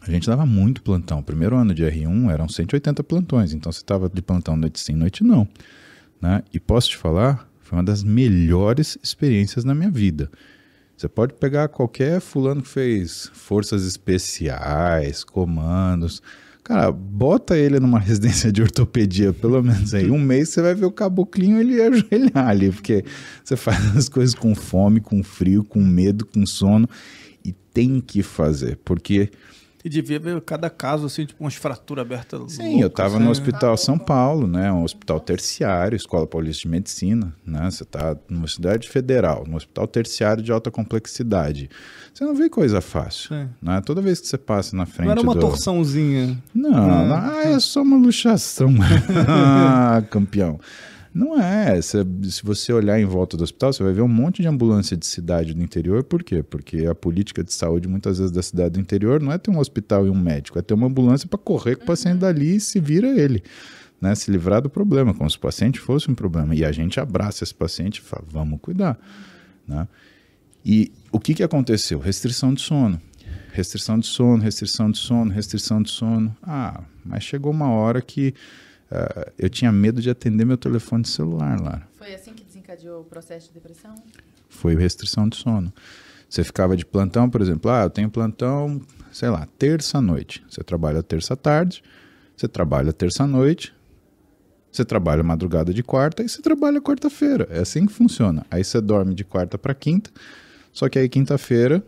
A 0.00 0.10
gente 0.10 0.26
dava 0.26 0.44
muito 0.44 0.82
plantão. 0.82 1.20
O 1.20 1.22
primeiro 1.22 1.56
ano 1.56 1.72
de 1.72 1.84
R1 1.84 2.30
eram 2.30 2.48
180 2.48 3.04
plantões, 3.04 3.52
então 3.52 3.70
você 3.70 3.80
estava 3.80 4.08
de 4.08 4.20
plantão 4.20 4.56
noite 4.56 4.80
sim, 4.80 4.94
noite 4.94 5.22
não. 5.22 5.46
Né? 6.20 6.42
E 6.52 6.58
posso 6.58 6.90
te 6.90 6.96
falar, 6.96 7.48
foi 7.60 7.78
uma 7.78 7.84
das 7.84 8.02
melhores 8.02 8.98
experiências 9.02 9.64
na 9.64 9.74
minha 9.74 9.90
vida. 9.90 10.30
Você 10.96 11.08
pode 11.08 11.34
pegar 11.34 11.68
qualquer 11.68 12.20
fulano 12.20 12.62
que 12.62 12.68
fez 12.68 13.30
forças 13.32 13.84
especiais, 13.84 15.24
comandos, 15.24 16.22
Cara, 16.64 16.92
bota 16.92 17.56
ele 17.56 17.80
numa 17.80 17.98
residência 18.00 18.52
de 18.52 18.62
ortopedia, 18.62 19.32
pelo 19.32 19.62
menos 19.62 19.94
aí. 19.94 20.10
Um 20.10 20.20
mês 20.20 20.50
você 20.50 20.62
vai 20.62 20.74
ver 20.74 20.86
o 20.86 20.92
caboclinho 20.92 21.60
ele 21.60 21.80
ajoelhar 21.82 22.48
ali, 22.48 22.70
porque 22.70 23.04
você 23.42 23.56
faz 23.56 23.96
as 23.96 24.08
coisas 24.08 24.34
com 24.34 24.54
fome, 24.54 25.00
com 25.00 25.22
frio, 25.22 25.64
com 25.64 25.80
medo, 25.80 26.24
com 26.26 26.46
sono. 26.46 26.88
E 27.44 27.52
tem 27.52 28.00
que 28.00 28.22
fazer, 28.22 28.78
porque 28.84 29.30
e 29.84 29.88
devia 29.88 30.18
ver 30.18 30.40
cada 30.42 30.70
caso, 30.70 31.06
assim, 31.06 31.26
tipo 31.26 31.42
umas 31.42 31.54
fraturas 31.54 32.04
abertas. 32.04 32.52
Sim, 32.52 32.62
loucas, 32.62 32.80
eu 32.80 32.86
estava 32.86 33.18
no 33.18 33.24
né? 33.24 33.30
Hospital 33.30 33.76
São 33.76 33.98
Paulo, 33.98 34.46
né? 34.46 34.72
Um 34.72 34.84
hospital 34.84 35.18
terciário, 35.18 35.96
Escola 35.96 36.26
Paulista 36.26 36.62
de 36.62 36.68
Medicina, 36.68 37.34
né? 37.44 37.70
Você 37.70 37.82
está 37.82 38.16
numa 38.28 38.46
cidade 38.46 38.88
federal, 38.88 39.44
num 39.46 39.56
hospital 39.56 39.86
terciário 39.86 40.42
de 40.42 40.52
alta 40.52 40.70
complexidade. 40.70 41.68
Você 42.14 42.24
não 42.24 42.34
vê 42.34 42.48
coisa 42.48 42.80
fácil, 42.80 43.28
Sim. 43.28 43.48
né? 43.60 43.80
Toda 43.84 44.00
vez 44.00 44.20
que 44.20 44.28
você 44.28 44.38
passa 44.38 44.76
na 44.76 44.86
frente 44.86 45.06
Não 45.06 45.12
era 45.12 45.20
uma 45.20 45.34
do... 45.34 45.40
torçãozinha. 45.40 46.40
Não, 46.54 46.70
não, 46.70 47.16
ah, 47.16 47.42
é 47.44 47.58
só 47.58 47.82
uma 47.82 47.96
luxação. 47.96 48.72
ah, 49.28 50.02
campeão. 50.10 50.60
Não 51.14 51.38
é. 51.38 51.80
Se, 51.82 51.98
se 52.30 52.42
você 52.42 52.72
olhar 52.72 52.98
em 52.98 53.04
volta 53.04 53.36
do 53.36 53.44
hospital, 53.44 53.72
você 53.72 53.82
vai 53.82 53.92
ver 53.92 54.02
um 54.02 54.08
monte 54.08 54.40
de 54.40 54.48
ambulância 54.48 54.96
de 54.96 55.04
cidade 55.06 55.52
do 55.52 55.62
interior. 55.62 56.02
Por 56.02 56.22
quê? 56.22 56.42
Porque 56.42 56.86
a 56.86 56.94
política 56.94 57.44
de 57.44 57.52
saúde, 57.52 57.86
muitas 57.86 58.18
vezes, 58.18 58.32
da 58.32 58.42
cidade 58.42 58.70
do 58.70 58.80
interior 58.80 59.20
não 59.20 59.30
é 59.30 59.38
ter 59.38 59.50
um 59.50 59.58
hospital 59.58 60.06
e 60.06 60.10
um 60.10 60.18
médico, 60.18 60.58
é 60.58 60.62
ter 60.62 60.74
uma 60.74 60.86
ambulância 60.86 61.28
para 61.28 61.38
correr 61.38 61.76
com 61.76 61.84
o 61.84 61.86
paciente 61.86 62.14
uhum. 62.14 62.20
dali 62.20 62.56
e 62.56 62.60
se 62.60 62.80
vira 62.80 63.08
ele. 63.08 63.42
Né, 64.00 64.16
se 64.16 64.32
livrar 64.32 64.60
do 64.60 64.68
problema, 64.68 65.14
como 65.14 65.30
se 65.30 65.36
o 65.36 65.40
paciente 65.40 65.78
fosse 65.78 66.10
um 66.10 66.14
problema. 66.14 66.52
E 66.56 66.64
a 66.64 66.72
gente 66.72 66.98
abraça 66.98 67.44
esse 67.44 67.54
paciente 67.54 67.98
e 67.98 68.00
fala, 68.00 68.24
vamos 68.28 68.58
cuidar. 68.60 68.98
Né? 69.68 69.86
E 70.64 70.90
o 71.12 71.20
que, 71.20 71.34
que 71.34 71.42
aconteceu? 71.42 72.00
Restrição 72.00 72.52
de 72.52 72.62
sono. 72.62 73.00
Restrição 73.52 73.98
de 73.98 74.06
sono, 74.06 74.42
restrição 74.42 74.90
de 74.90 74.98
sono, 74.98 75.30
restrição 75.30 75.80
de 75.80 75.90
sono. 75.90 76.34
Ah, 76.42 76.82
mas 77.04 77.22
chegou 77.22 77.52
uma 77.52 77.70
hora 77.70 78.00
que 78.00 78.34
uh, 78.92 79.32
eu 79.38 79.48
tinha 79.48 79.72
medo 79.72 80.00
de 80.00 80.10
atender 80.10 80.44
meu 80.44 80.56
telefone 80.56 81.04
celular 81.06 81.60
lá. 81.60 81.82
Foi 81.98 82.14
assim 82.14 82.32
que 82.34 82.44
desencadeou 82.44 83.00
o 83.00 83.04
processo 83.04 83.48
de 83.48 83.54
depressão? 83.54 83.94
Foi 84.48 84.74
restrição 84.74 85.28
de 85.28 85.36
sono. 85.36 85.72
Você 86.28 86.44
ficava 86.44 86.76
de 86.76 86.84
plantão, 86.84 87.28
por 87.28 87.40
exemplo, 87.42 87.70
ah, 87.70 87.82
eu 87.82 87.90
tenho 87.90 88.10
plantão, 88.10 88.80
sei 89.12 89.28
lá, 89.28 89.46
terça-noite. 89.58 90.42
Você 90.48 90.62
trabalha 90.62 91.02
terça-tarde, 91.02 91.82
você 92.36 92.48
trabalha 92.48 92.92
terça-noite, 92.92 93.74
você 94.70 94.84
trabalha 94.84 95.22
madrugada 95.22 95.74
de 95.74 95.82
quarta 95.82 96.22
e 96.22 96.28
você 96.28 96.40
trabalha 96.40 96.80
quarta-feira. 96.80 97.46
É 97.50 97.58
assim 97.58 97.84
que 97.84 97.92
funciona. 97.92 98.46
Aí 98.50 98.64
você 98.64 98.80
dorme 98.80 99.14
de 99.14 99.24
quarta 99.24 99.58
para 99.58 99.74
quinta, 99.74 100.10
só 100.72 100.88
que 100.88 100.98
aí 100.98 101.08
quinta-feira 101.08 101.84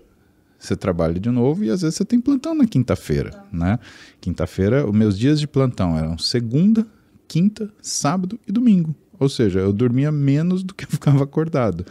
você 0.64 0.76
trabalha 0.76 1.18
de 1.20 1.30
novo 1.30 1.64
e 1.64 1.70
às 1.70 1.82
vezes 1.82 1.96
você 1.96 2.04
tem 2.04 2.20
plantão 2.20 2.54
na 2.54 2.66
quinta-feira, 2.66 3.44
né? 3.52 3.78
Quinta-feira, 4.20 4.86
os 4.86 4.94
meus 4.94 5.18
dias 5.18 5.38
de 5.38 5.46
plantão 5.46 5.96
eram 5.96 6.18
segunda, 6.18 6.86
quinta, 7.28 7.70
sábado 7.80 8.38
e 8.46 8.52
domingo. 8.52 8.94
Ou 9.18 9.28
seja, 9.28 9.60
eu 9.60 9.72
dormia 9.72 10.10
menos 10.10 10.62
do 10.62 10.74
que 10.74 10.84
eu 10.84 10.88
ficava 10.88 11.24
acordado. 11.24 11.84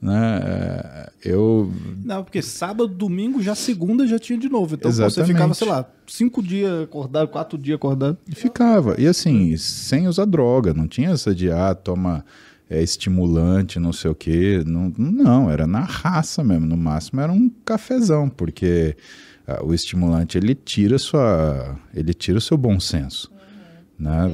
Né? 0.00 0.40
É, 0.44 1.12
eu... 1.24 1.72
Não, 2.04 2.22
porque 2.22 2.40
sábado, 2.40 2.86
domingo, 2.86 3.42
já 3.42 3.54
segunda 3.54 4.06
já 4.06 4.18
tinha 4.18 4.38
de 4.38 4.48
novo. 4.48 4.76
Então 4.76 4.90
pô, 4.90 4.96
você 4.96 5.24
ficava, 5.24 5.52
sei 5.54 5.66
lá, 5.66 5.84
cinco 6.06 6.42
dias 6.42 6.84
acordado, 6.84 7.28
quatro 7.28 7.58
dias 7.58 7.76
acordado. 7.76 8.16
E 8.28 8.34
ficava. 8.34 8.94
E 8.98 9.06
assim, 9.06 9.56
sem 9.56 10.06
usar 10.06 10.24
droga. 10.24 10.72
Não 10.72 10.86
tinha 10.86 11.10
essa 11.10 11.34
de, 11.34 11.50
ah, 11.50 11.74
toma 11.74 12.24
é, 12.70 12.82
estimulante, 12.82 13.78
não 13.78 13.92
sei 13.92 14.10
o 14.10 14.14
quê. 14.14 14.62
Não, 14.66 14.92
não, 14.96 15.50
era 15.50 15.66
na 15.66 15.80
raça 15.80 16.44
mesmo. 16.44 16.66
No 16.66 16.76
máximo 16.76 17.20
era 17.20 17.32
um 17.32 17.48
cafezão, 17.64 18.28
porque 18.28 18.96
ah, 19.46 19.64
o 19.64 19.72
estimulante 19.72 20.36
ele 20.36 20.54
tira 20.54 20.98
sua, 20.98 21.76
ele 21.94 22.12
tira 22.12 22.38
o 22.38 22.40
seu 22.40 22.56
bom 22.56 22.78
senso. 22.78 23.30
Uhum. 23.32 24.04
Né? 24.04 24.28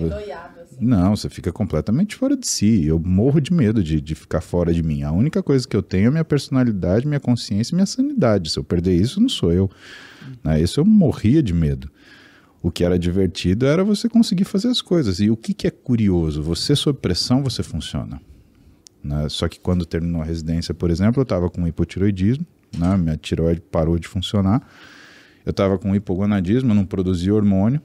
assim. 0.74 0.85
Não, 0.85 1.14
você 1.14 1.30
fica 1.30 1.53
completamente 1.53 2.16
fora 2.16 2.37
de 2.37 2.47
si. 2.47 2.85
Eu 2.85 2.99
morro 2.99 3.41
de 3.41 3.53
medo 3.53 3.82
de, 3.82 4.01
de 4.01 4.14
ficar 4.14 4.41
fora 4.41 4.72
de 4.72 4.82
mim. 4.82 5.03
A 5.03 5.12
única 5.12 5.43
coisa 5.43 5.66
que 5.66 5.76
eu 5.76 5.82
tenho 5.82 6.09
é 6.09 6.11
minha 6.11 6.24
personalidade, 6.24 7.07
minha 7.07 7.20
consciência 7.20 7.72
e 7.72 7.76
minha 7.76 7.87
sanidade. 7.87 8.51
Se 8.51 8.59
eu 8.59 8.64
perder 8.64 8.95
isso, 8.95 9.20
não 9.20 9.28
sou 9.28 9.53
eu. 9.53 9.64
Uhum. 9.64 10.32
Né? 10.43 10.61
Isso 10.61 10.80
eu 10.80 10.85
morria 10.85 11.43
de 11.43 11.55
medo. 11.55 11.89
O 12.65 12.71
que 12.71 12.83
era 12.83 12.99
divertido 12.99 13.67
era 13.67 13.85
você 13.85 14.09
conseguir 14.09 14.45
fazer 14.45 14.69
as 14.69 14.81
coisas. 14.81 15.21
E 15.21 15.31
o 15.31 15.37
que, 15.37 15.53
que 15.53 15.67
é 15.67 15.71
curioso? 15.71 16.43
Você, 16.43 16.75
sob 16.75 16.99
pressão, 16.99 17.43
você 17.43 17.62
funciona. 17.62 18.19
Né? 19.03 19.29
Só 19.29 19.47
que 19.49 19.61
quando 19.61 19.85
terminou 19.85 20.23
a 20.23 20.25
residência, 20.25 20.73
por 20.73 20.91
exemplo, 20.91 21.21
eu 21.21 21.25
estava 21.25 21.51
com 21.51 21.69
hipotiroidismo, 21.69 22.47
né? 22.75 22.97
minha 22.97 23.19
tiroide 23.19 23.61
parou 23.61 23.99
de 23.99 24.09
funcionar. 24.09 24.67
Eu 25.45 25.51
estava 25.51 25.77
com 25.77 25.95
hipogonadismo, 25.95 26.71
eu 26.71 26.75
não 26.75 26.87
produzia 26.87 27.35
hormônio. 27.35 27.83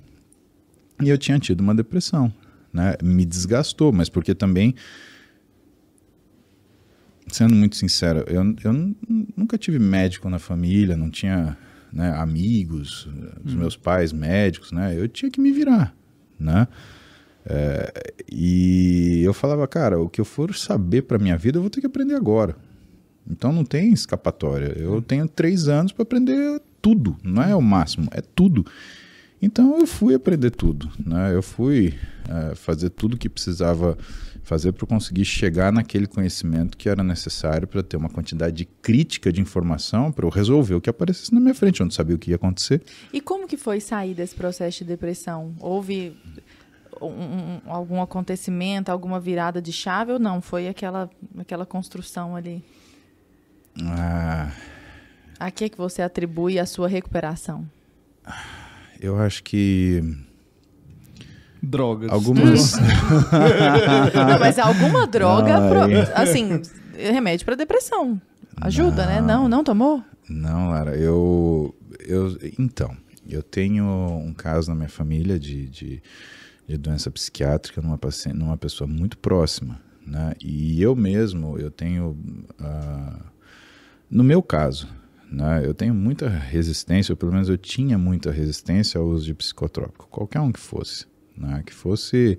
E 1.04 1.10
eu 1.10 1.18
tinha 1.18 1.38
tido 1.40 1.60
uma 1.60 1.76
depressão. 1.76 2.34
Né? 2.72 2.96
Me 3.04 3.26
desgastou, 3.26 3.92
mas 3.92 4.08
porque 4.08 4.34
também 4.34 4.76
sendo 7.28 7.54
muito 7.54 7.76
sincero, 7.76 8.24
eu, 8.28 8.56
eu 8.64 8.96
nunca 9.36 9.58
tive 9.58 9.78
médico 9.78 10.30
na 10.30 10.40
família, 10.40 10.96
não 10.96 11.12
tinha 11.12 11.58
né, 11.92 12.12
amigos, 12.18 13.08
os 13.44 13.54
hum. 13.54 13.58
meus 13.58 13.76
pais 13.76 14.14
médicos, 14.14 14.72
né? 14.72 14.98
Eu 14.98 15.08
tinha 15.08 15.32
que 15.32 15.42
me 15.42 15.52
virar, 15.52 15.96
né? 16.40 16.68
É, 17.46 18.14
e 18.32 19.22
eu 19.24 19.34
falava, 19.34 19.68
cara, 19.68 20.00
o 20.00 20.10
que 20.10 20.22
eu 20.22 20.26
for 20.26 20.54
saber 20.54 21.04
para 21.04 21.18
minha 21.18 21.38
vida, 21.38 21.58
eu 21.58 21.62
vou 21.62 21.70
ter 21.70 21.82
que 21.82 21.88
aprender 21.88 22.16
agora. 22.16 22.56
Então 23.30 23.52
não 23.52 23.64
tem 23.64 23.92
escapatória. 23.92 24.74
Eu 24.78 24.96
hum. 24.96 25.02
tenho 25.02 25.28
três 25.28 25.68
anos 25.68 25.92
para 25.92 26.04
aprender 26.04 26.62
tudo, 26.82 27.18
não 27.24 27.44
é 27.44 27.56
o 27.56 27.62
máximo, 27.62 28.08
é 28.12 28.22
tudo. 28.22 28.66
Então 29.42 29.78
eu 29.80 29.88
fui 29.88 30.14
aprender 30.14 30.52
tudo, 30.52 30.90
né? 31.04 31.34
Eu 31.34 31.42
fui 31.42 31.94
é, 32.28 32.56
fazer 32.56 32.90
tudo 32.90 33.18
que 33.18 33.30
precisava 33.30 33.98
fazer 34.50 34.72
para 34.72 34.88
conseguir 34.88 35.24
chegar 35.26 35.72
naquele 35.72 36.08
conhecimento 36.08 36.76
que 36.76 36.89
era 36.89 37.04
necessário 37.04 37.68
para 37.68 37.84
ter 37.84 37.97
uma 37.97 38.10
quantidade 38.10 38.66
crítica 38.82 39.32
de 39.32 39.39
informação 39.39 40.12
para 40.12 40.26
eu 40.26 40.30
resolver 40.30 40.74
o 40.74 40.82
que 40.82 40.89
aparecesse 40.89 41.32
na 41.32 41.39
minha 41.39 41.54
frente, 41.54 41.80
eu 41.80 41.86
não 41.86 41.91
sabia 41.91 42.16
o 42.16 42.20
que 42.20 42.32
ia 42.32 42.36
acontecer. 42.36 42.82
E 43.14 43.22
como 43.22 43.47
que 43.47 43.56
foi 43.56 43.80
sair 43.80 44.16
desse 44.16 44.34
processo 44.34 44.80
de 44.80 44.86
depressão? 44.86 45.54
Houve 45.60 46.18
um, 47.00 47.06
um, 47.06 47.62
algum 47.68 48.02
acontecimento, 48.02 48.89
alguma 48.89 49.20
virada 49.20 49.62
de 49.62 49.72
chave 49.72 50.14
ou 50.14 50.20
não? 50.20 50.41
Foi 50.41 50.68
aquela, 50.68 51.08
aquela 51.38 51.66
construção 51.66 52.36
ali? 52.36 52.64
Ah, 53.84 54.52
A 55.39 55.52
que, 55.52 55.70
que 55.70 55.78
você 55.78 56.02
atribui 56.02 56.58
a 56.58 56.66
sua 56.66 56.88
recuperação? 56.88 57.70
eu 59.00 59.18
acho 59.20 59.43
que 59.43 60.04
Drogas. 61.62 62.10
algumas. 62.12 62.74
Não, 62.80 64.39
mas 64.39 64.57
alguma 64.60 65.05
droga, 65.07 65.55
pro- 65.68 66.14
assim, 66.22 66.62
remédio 66.97 67.45
para 67.45 67.55
depressão. 67.55 68.20
Ajuda, 68.62 69.05
né? 69.05 69.22
Não, 69.22 69.47
não 69.47 69.64
tomou? 69.64 70.03
Não, 70.30 70.70
Lara, 70.70 70.95
eu, 70.95 71.74
eu. 72.05 72.38
Então, 72.60 72.95
eu 73.28 73.41
tenho 73.41 73.86
um 73.86 74.34
caso 74.34 74.70
na 74.70 74.76
minha 74.76 74.89
família 74.89 75.39
de, 75.39 75.68
de, 75.70 76.03
de 76.68 76.78
doença 76.78 77.10
psiquiátrica 77.10 77.82
numa, 77.82 77.97
paciente, 77.97 78.38
numa 78.38 78.57
pessoa 78.57 78.88
muito 78.88 79.18
próxima, 79.18 79.80
né? 80.05 80.34
E 80.43 80.82
eu 80.82 80.95
mesmo, 80.95 81.57
eu 81.57 81.72
tenho. 81.72 82.18
ah, 82.60 83.18
no 84.12 84.24
meu 84.24 84.41
caso, 84.43 84.88
né? 85.32 85.62
Eu 85.64 85.74
tenho 85.74 85.93
muita 85.93 86.28
resistência, 86.28 87.14
ou 87.14 87.18
pelo 87.18 87.32
menos 87.32 87.47
eu 87.47 87.57
tinha 87.57 87.97
muita 87.97 88.30
resistência 88.32 88.99
ao 88.99 89.07
uso 89.07 89.26
de 89.26 89.34
psicotrópico, 89.34 90.07
qualquer 90.12 90.41
um 90.41 90.51
que 90.51 90.60
fosse, 90.60 91.05
né? 91.40 91.64
Que 91.66 91.74
fosse, 91.74 92.38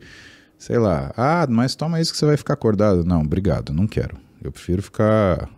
sei 0.59 0.79
lá, 0.79 1.13
ah, 1.17 1.47
mas 1.49 1.75
toma 1.75 2.01
isso 2.01 2.13
que 2.13 2.19
você 2.19 2.27
vai 2.27 2.37
ficar 2.37 2.55
acordado. 2.55 3.05
Não, 3.05 3.23
obrigado, 3.23 3.73
não 3.73 3.87
quero. 3.87 4.17
Eu 4.43 4.53
prefiro 4.53 4.83
ficar. 4.83 5.49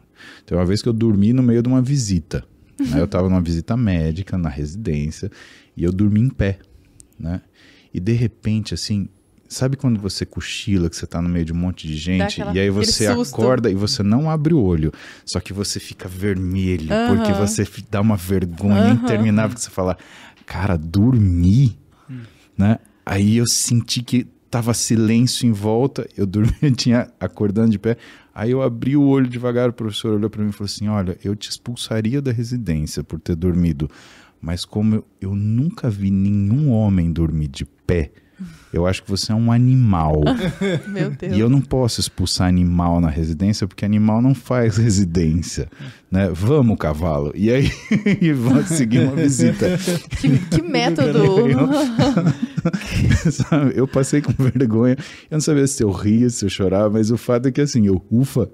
Tem 0.47 0.57
uma 0.57 0.65
vez 0.65 0.81
que 0.83 0.89
eu 0.89 0.93
dormi 0.93 1.33
no 1.33 1.43
meio 1.43 1.63
de 1.63 1.69
uma 1.69 1.83
visita. 1.83 2.45
né? 2.79 2.99
Eu 3.01 3.05
estava 3.05 3.29
numa 3.29 3.41
visita 3.41 3.77
médica 3.77 4.39
na 4.39 4.49
residência 4.49 5.31
e 5.77 5.85
eu 5.85 5.93
dormi 5.93 6.21
em 6.21 6.29
pé, 6.29 6.59
né? 7.19 7.41
E 7.95 8.01
de 8.01 8.13
repente, 8.13 8.73
assim, 8.75 9.09
sabe 9.49 9.77
quando 9.77 10.01
você 10.01 10.25
cochila, 10.25 10.89
que 10.89 10.97
você 10.97 11.07
tá 11.07 11.21
no 11.21 11.29
meio 11.29 11.45
de 11.45 11.53
um 11.53 11.57
monte 11.57 11.87
de 11.87 11.97
gente 11.97 12.41
aquela- 12.41 12.57
e 12.57 12.59
aí 12.61 12.71
você 12.71 13.07
susto. 13.15 13.35
acorda 13.35 13.71
e 13.71 13.75
você 13.75 14.03
não 14.03 14.31
abre 14.31 14.55
o 14.55 14.61
olho, 14.61 14.91
só 15.27 15.39
que 15.39 15.53
você 15.53 15.79
fica 15.79 16.09
vermelho 16.09 16.89
porque 17.09 17.33
você 17.33 17.67
dá 17.91 18.01
uma 18.01 18.17
vergonha 18.17 18.91
interminável 18.91 19.55
que 19.55 19.61
você 19.61 19.71
fala, 19.71 19.97
cara, 20.47 20.77
dormi, 20.79 21.79
né? 22.57 22.79
Aí 23.05 23.37
eu 23.37 23.47
senti 23.47 24.03
que 24.03 24.27
tava 24.51 24.75
silêncio 24.75 25.47
em 25.47 25.53
volta, 25.53 26.07
eu 26.17 26.27
dormi, 26.27 26.53
eu 26.63 26.73
tinha 26.73 27.09
acordando 27.19 27.71
de 27.71 27.79
pé. 27.79 27.97
Aí 28.35 28.51
eu 28.51 28.63
abri 28.63 28.97
o 28.97 29.03
olho 29.03 29.29
devagar, 29.29 29.69
o 29.69 29.73
professor 29.73 30.15
olhou 30.15 30.31
para 30.31 30.43
mim 30.43 30.51
e 30.51 30.53
falou 30.53 30.67
assim: 30.67 30.89
"Olha, 30.89 31.19
eu 31.25 31.35
te 31.35 31.51
expulsaria 31.51 32.21
da 32.21 32.33
residência 32.33 33.03
por 33.03 33.19
ter 33.19 33.35
dormido, 33.35 33.91
mas 34.41 34.65
como 34.65 34.97
eu, 34.97 35.05
eu 35.21 35.35
nunca 35.35 35.89
vi 35.91 36.11
nenhum 36.11 36.71
homem 36.71 37.13
dormir 37.13 37.49
de 37.49 37.65
pé, 37.65 38.11
eu 38.73 38.87
acho 38.87 39.03
que 39.03 39.11
você 39.11 39.33
é 39.33 39.35
um 39.35 39.53
animal. 39.53 40.23
Meu 40.89 41.11
Deus. 41.11 41.37
E 41.37 41.41
eu 41.41 41.51
não 41.51 41.61
posso 41.61 42.01
expulsar 42.01 42.49
animal 42.49 43.01
na 43.01 43.11
residência 43.11 43.67
porque 43.67 43.85
animal 43.85 44.23
não 44.23 44.35
faz 44.35 44.79
residência, 44.79 45.69
né? 46.11 46.31
Vamos, 46.33 46.79
cavalo. 46.79 47.33
E 47.35 47.51
aí 47.51 47.71
e 48.21 48.33
vamos 48.33 48.69
seguir 48.69 49.01
uma 49.01 49.17
visita. 49.17 49.79
Que, 50.21 50.39
que 50.39 50.63
método. 50.63 51.21
Sabe? 53.31 53.73
Eu 53.75 53.87
passei 53.87 54.23
com 54.23 54.33
vergonha. 54.33 54.97
Eu 55.31 55.37
não 55.37 55.41
sabia 55.41 55.67
se 55.67 55.83
eu 55.83 55.91
ria, 55.91 56.31
se 56.31 56.45
eu 56.45 56.49
chorava, 56.49 56.91
mas 56.91 57.11
o 57.11 57.19
fato 57.19 57.49
é 57.49 57.53
que 57.53 57.61
assim, 57.61 57.87
eu 57.87 58.03
ufa, 58.11 58.49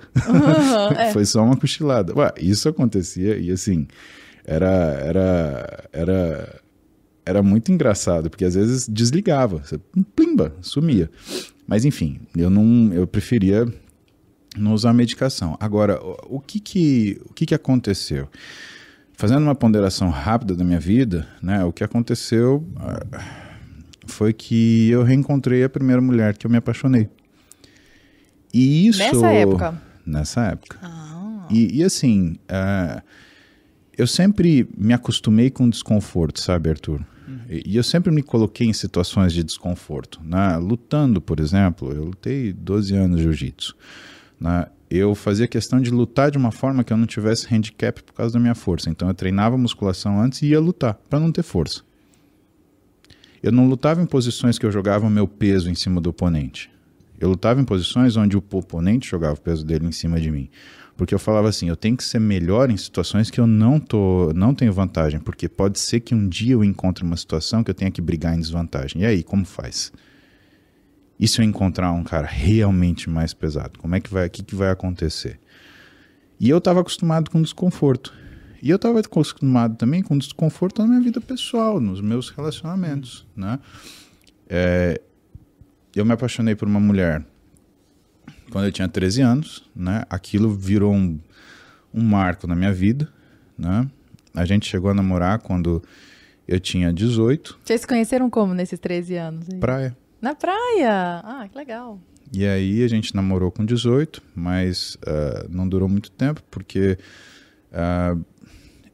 é. 0.96 1.12
foi 1.12 1.24
só 1.24 1.44
uma 1.44 1.56
cochilada. 1.56 2.12
Ué, 2.18 2.32
isso 2.38 2.68
acontecia 2.68 3.38
e 3.38 3.52
assim, 3.52 3.86
era 4.44 4.66
era 4.66 5.88
era 5.92 6.60
era 7.28 7.42
muito 7.42 7.70
engraçado, 7.70 8.30
porque 8.30 8.44
às 8.44 8.54
vezes 8.54 8.88
desligava, 8.88 9.58
você 9.58 9.78
plimba, 10.16 10.54
sumia. 10.62 11.10
Mas 11.66 11.84
enfim, 11.84 12.20
eu 12.34 12.48
não 12.48 12.90
eu 12.94 13.06
preferia 13.06 13.66
não 14.56 14.72
usar 14.72 14.94
medicação. 14.94 15.54
Agora, 15.60 16.00
o, 16.26 16.40
que 16.40 16.58
que 16.58 17.20
o 17.26 17.34
que 17.34 17.44
que 17.44 17.54
aconteceu? 17.54 18.28
Fazendo 19.12 19.42
uma 19.42 19.54
ponderação 19.54 20.08
rápida 20.08 20.56
da 20.56 20.64
minha 20.64 20.80
vida, 20.80 21.28
né, 21.42 21.62
o 21.64 21.72
que 21.72 21.84
aconteceu 21.84 22.66
ah, 22.76 23.20
foi 24.06 24.32
que 24.32 24.88
eu 24.88 25.02
reencontrei 25.02 25.62
a 25.62 25.68
primeira 25.68 26.00
mulher 26.00 26.34
que 26.34 26.46
eu 26.46 26.50
me 26.50 26.56
apaixonei. 26.56 27.10
E 28.54 28.86
isso 28.86 29.00
Nessa 29.00 29.30
época. 29.32 29.82
Nessa 30.06 30.40
época. 30.46 30.78
Ah. 30.82 31.46
E, 31.50 31.80
e 31.80 31.84
assim, 31.84 32.36
ah, 32.48 33.02
eu 33.98 34.06
sempre 34.06 34.66
me 34.74 34.94
acostumei 34.94 35.50
com 35.50 35.68
desconforto, 35.68 36.40
sabe, 36.40 36.70
Arthur? 36.70 37.04
E, 37.48 37.76
eu 37.76 37.82
sempre 37.82 38.12
me 38.12 38.22
coloquei 38.22 38.66
em 38.66 38.72
situações 38.72 39.32
de 39.32 39.42
desconforto. 39.42 40.20
Né? 40.22 40.56
Lutando, 40.58 41.20
por 41.20 41.40
exemplo, 41.40 41.92
eu 41.92 42.04
lutei 42.04 42.52
12 42.52 42.94
anos 42.94 43.16
de 43.16 43.22
jiu-jitsu. 43.22 43.74
Né? 44.38 44.66
Eu 44.90 45.14
fazia 45.14 45.46
questão 45.46 45.80
de 45.80 45.90
lutar 45.90 46.30
de 46.30 46.38
uma 46.38 46.50
forma 46.50 46.84
que 46.84 46.92
eu 46.92 46.96
não 46.96 47.06
tivesse 47.06 47.52
handicap 47.52 48.02
por 48.02 48.12
causa 48.12 48.34
da 48.34 48.40
minha 48.40 48.54
força. 48.54 48.90
Então 48.90 49.08
eu 49.08 49.14
treinava 49.14 49.56
musculação 49.56 50.20
antes 50.20 50.42
e 50.42 50.48
ia 50.48 50.60
lutar, 50.60 50.94
para 51.08 51.20
não 51.20 51.32
ter 51.32 51.42
força. 51.42 51.82
Eu 53.42 53.52
não 53.52 53.68
lutava 53.68 54.02
em 54.02 54.06
posições 54.06 54.58
que 54.58 54.66
eu 54.66 54.72
jogava 54.72 55.08
meu 55.08 55.28
peso 55.28 55.70
em 55.70 55.74
cima 55.74 56.00
do 56.00 56.10
oponente. 56.10 56.70
Eu 57.18 57.28
lutava 57.28 57.60
em 57.60 57.64
posições 57.64 58.16
onde 58.16 58.36
o 58.36 58.44
oponente 58.52 59.10
jogava 59.10 59.34
o 59.34 59.40
peso 59.40 59.64
dele 59.64 59.86
em 59.86 59.92
cima 59.92 60.20
de 60.20 60.30
mim. 60.30 60.48
Porque 60.96 61.14
eu 61.14 61.18
falava 61.18 61.48
assim, 61.48 61.68
eu 61.68 61.76
tenho 61.76 61.96
que 61.96 62.02
ser 62.02 62.18
melhor 62.18 62.70
em 62.70 62.76
situações 62.76 63.30
que 63.30 63.40
eu 63.40 63.46
não, 63.46 63.78
tô, 63.78 64.32
não 64.34 64.54
tenho 64.54 64.72
vantagem. 64.72 65.20
Porque 65.20 65.48
pode 65.48 65.78
ser 65.78 66.00
que 66.00 66.14
um 66.14 66.28
dia 66.28 66.54
eu 66.54 66.64
encontre 66.64 67.04
uma 67.04 67.16
situação 67.16 67.62
que 67.62 67.70
eu 67.70 67.74
tenha 67.74 67.90
que 67.90 68.00
brigar 68.00 68.34
em 68.34 68.40
desvantagem. 68.40 69.02
E 69.02 69.06
aí, 69.06 69.22
como 69.22 69.44
faz? 69.44 69.92
E 71.18 71.26
se 71.26 71.40
eu 71.40 71.44
encontrar 71.44 71.92
um 71.92 72.04
cara 72.04 72.26
realmente 72.26 73.10
mais 73.10 73.34
pesado? 73.34 73.78
Como 73.78 73.94
é 73.94 74.00
que 74.00 74.12
vai, 74.12 74.26
o 74.26 74.30
que, 74.30 74.42
que 74.42 74.54
vai 74.54 74.70
acontecer? 74.70 75.40
E 76.38 76.48
eu 76.48 76.58
estava 76.58 76.80
acostumado 76.80 77.30
com 77.30 77.42
desconforto. 77.42 78.12
E 78.62 78.70
eu 78.70 78.76
estava 78.76 79.00
acostumado 79.00 79.76
também 79.76 80.02
com 80.02 80.16
desconforto 80.16 80.82
na 80.82 80.88
minha 80.88 81.00
vida 81.00 81.20
pessoal, 81.20 81.80
nos 81.80 82.00
meus 82.00 82.30
relacionamentos, 82.30 83.26
né? 83.36 83.58
É, 84.48 85.00
eu 86.00 86.04
me 86.04 86.12
apaixonei 86.12 86.54
por 86.54 86.66
uma 86.68 86.80
mulher 86.80 87.24
quando 88.50 88.66
eu 88.66 88.72
tinha 88.72 88.88
13 88.88 89.22
anos, 89.22 89.64
né? 89.74 90.04
Aquilo 90.08 90.50
virou 90.54 90.92
um, 90.94 91.18
um 91.92 92.02
marco 92.02 92.46
na 92.46 92.54
minha 92.54 92.72
vida, 92.72 93.08
né? 93.56 93.88
A 94.34 94.44
gente 94.44 94.66
chegou 94.68 94.90
a 94.90 94.94
namorar 94.94 95.38
quando 95.40 95.82
eu 96.46 96.58
tinha 96.58 96.92
18, 96.92 97.58
Vocês 97.62 97.82
se 97.82 97.86
conheceram 97.86 98.30
como 98.30 98.54
nesses 98.54 98.78
13 98.78 99.16
anos? 99.16 99.46
aí? 99.52 99.58
praia. 99.58 99.96
Na 100.20 100.34
praia. 100.34 101.20
Ah, 101.22 101.46
que 101.50 101.56
legal. 101.56 102.00
E 102.32 102.46
aí 102.46 102.82
a 102.82 102.88
gente 102.88 103.14
namorou 103.14 103.50
com 103.50 103.64
18, 103.64 104.22
mas 104.34 104.96
ah, 105.06 105.46
não 105.48 105.68
durou 105.68 105.88
muito 105.88 106.10
tempo, 106.10 106.42
porque 106.50 106.98
ah, 107.72 108.16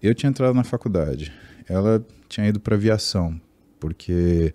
eu 0.02 0.14
tinha 0.14 0.30
entrado 0.30 0.55
na 0.55 0.64
faculdade. 0.64 1.32
Ela 1.68 2.05
tinha 2.28 2.48
ido 2.48 2.59
para 2.61 2.74
aviação, 2.74 3.40
porque 3.78 4.52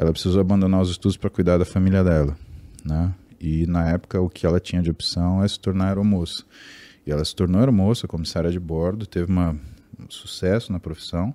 ela 0.00 0.12
precisou 0.12 0.40
abandonar 0.40 0.80
os 0.80 0.88
estudos 0.88 1.18
para 1.18 1.28
cuidar 1.28 1.58
da 1.58 1.64
família 1.66 2.02
dela, 2.02 2.34
né? 2.82 3.14
E 3.38 3.66
na 3.66 3.86
época 3.86 4.18
o 4.18 4.30
que 4.30 4.46
ela 4.46 4.58
tinha 4.58 4.80
de 4.80 4.90
opção 4.90 5.44
é 5.44 5.46
se 5.46 5.60
tornar 5.60 5.88
aeromoça. 5.88 6.42
E 7.06 7.10
ela 7.12 7.22
se 7.22 7.36
tornou 7.36 7.58
aeromoça, 7.58 8.08
comissária 8.08 8.50
de 8.50 8.58
bordo, 8.58 9.04
teve 9.04 9.30
uma, 9.30 9.50
um 9.98 10.08
sucesso 10.08 10.72
na 10.72 10.80
profissão. 10.80 11.34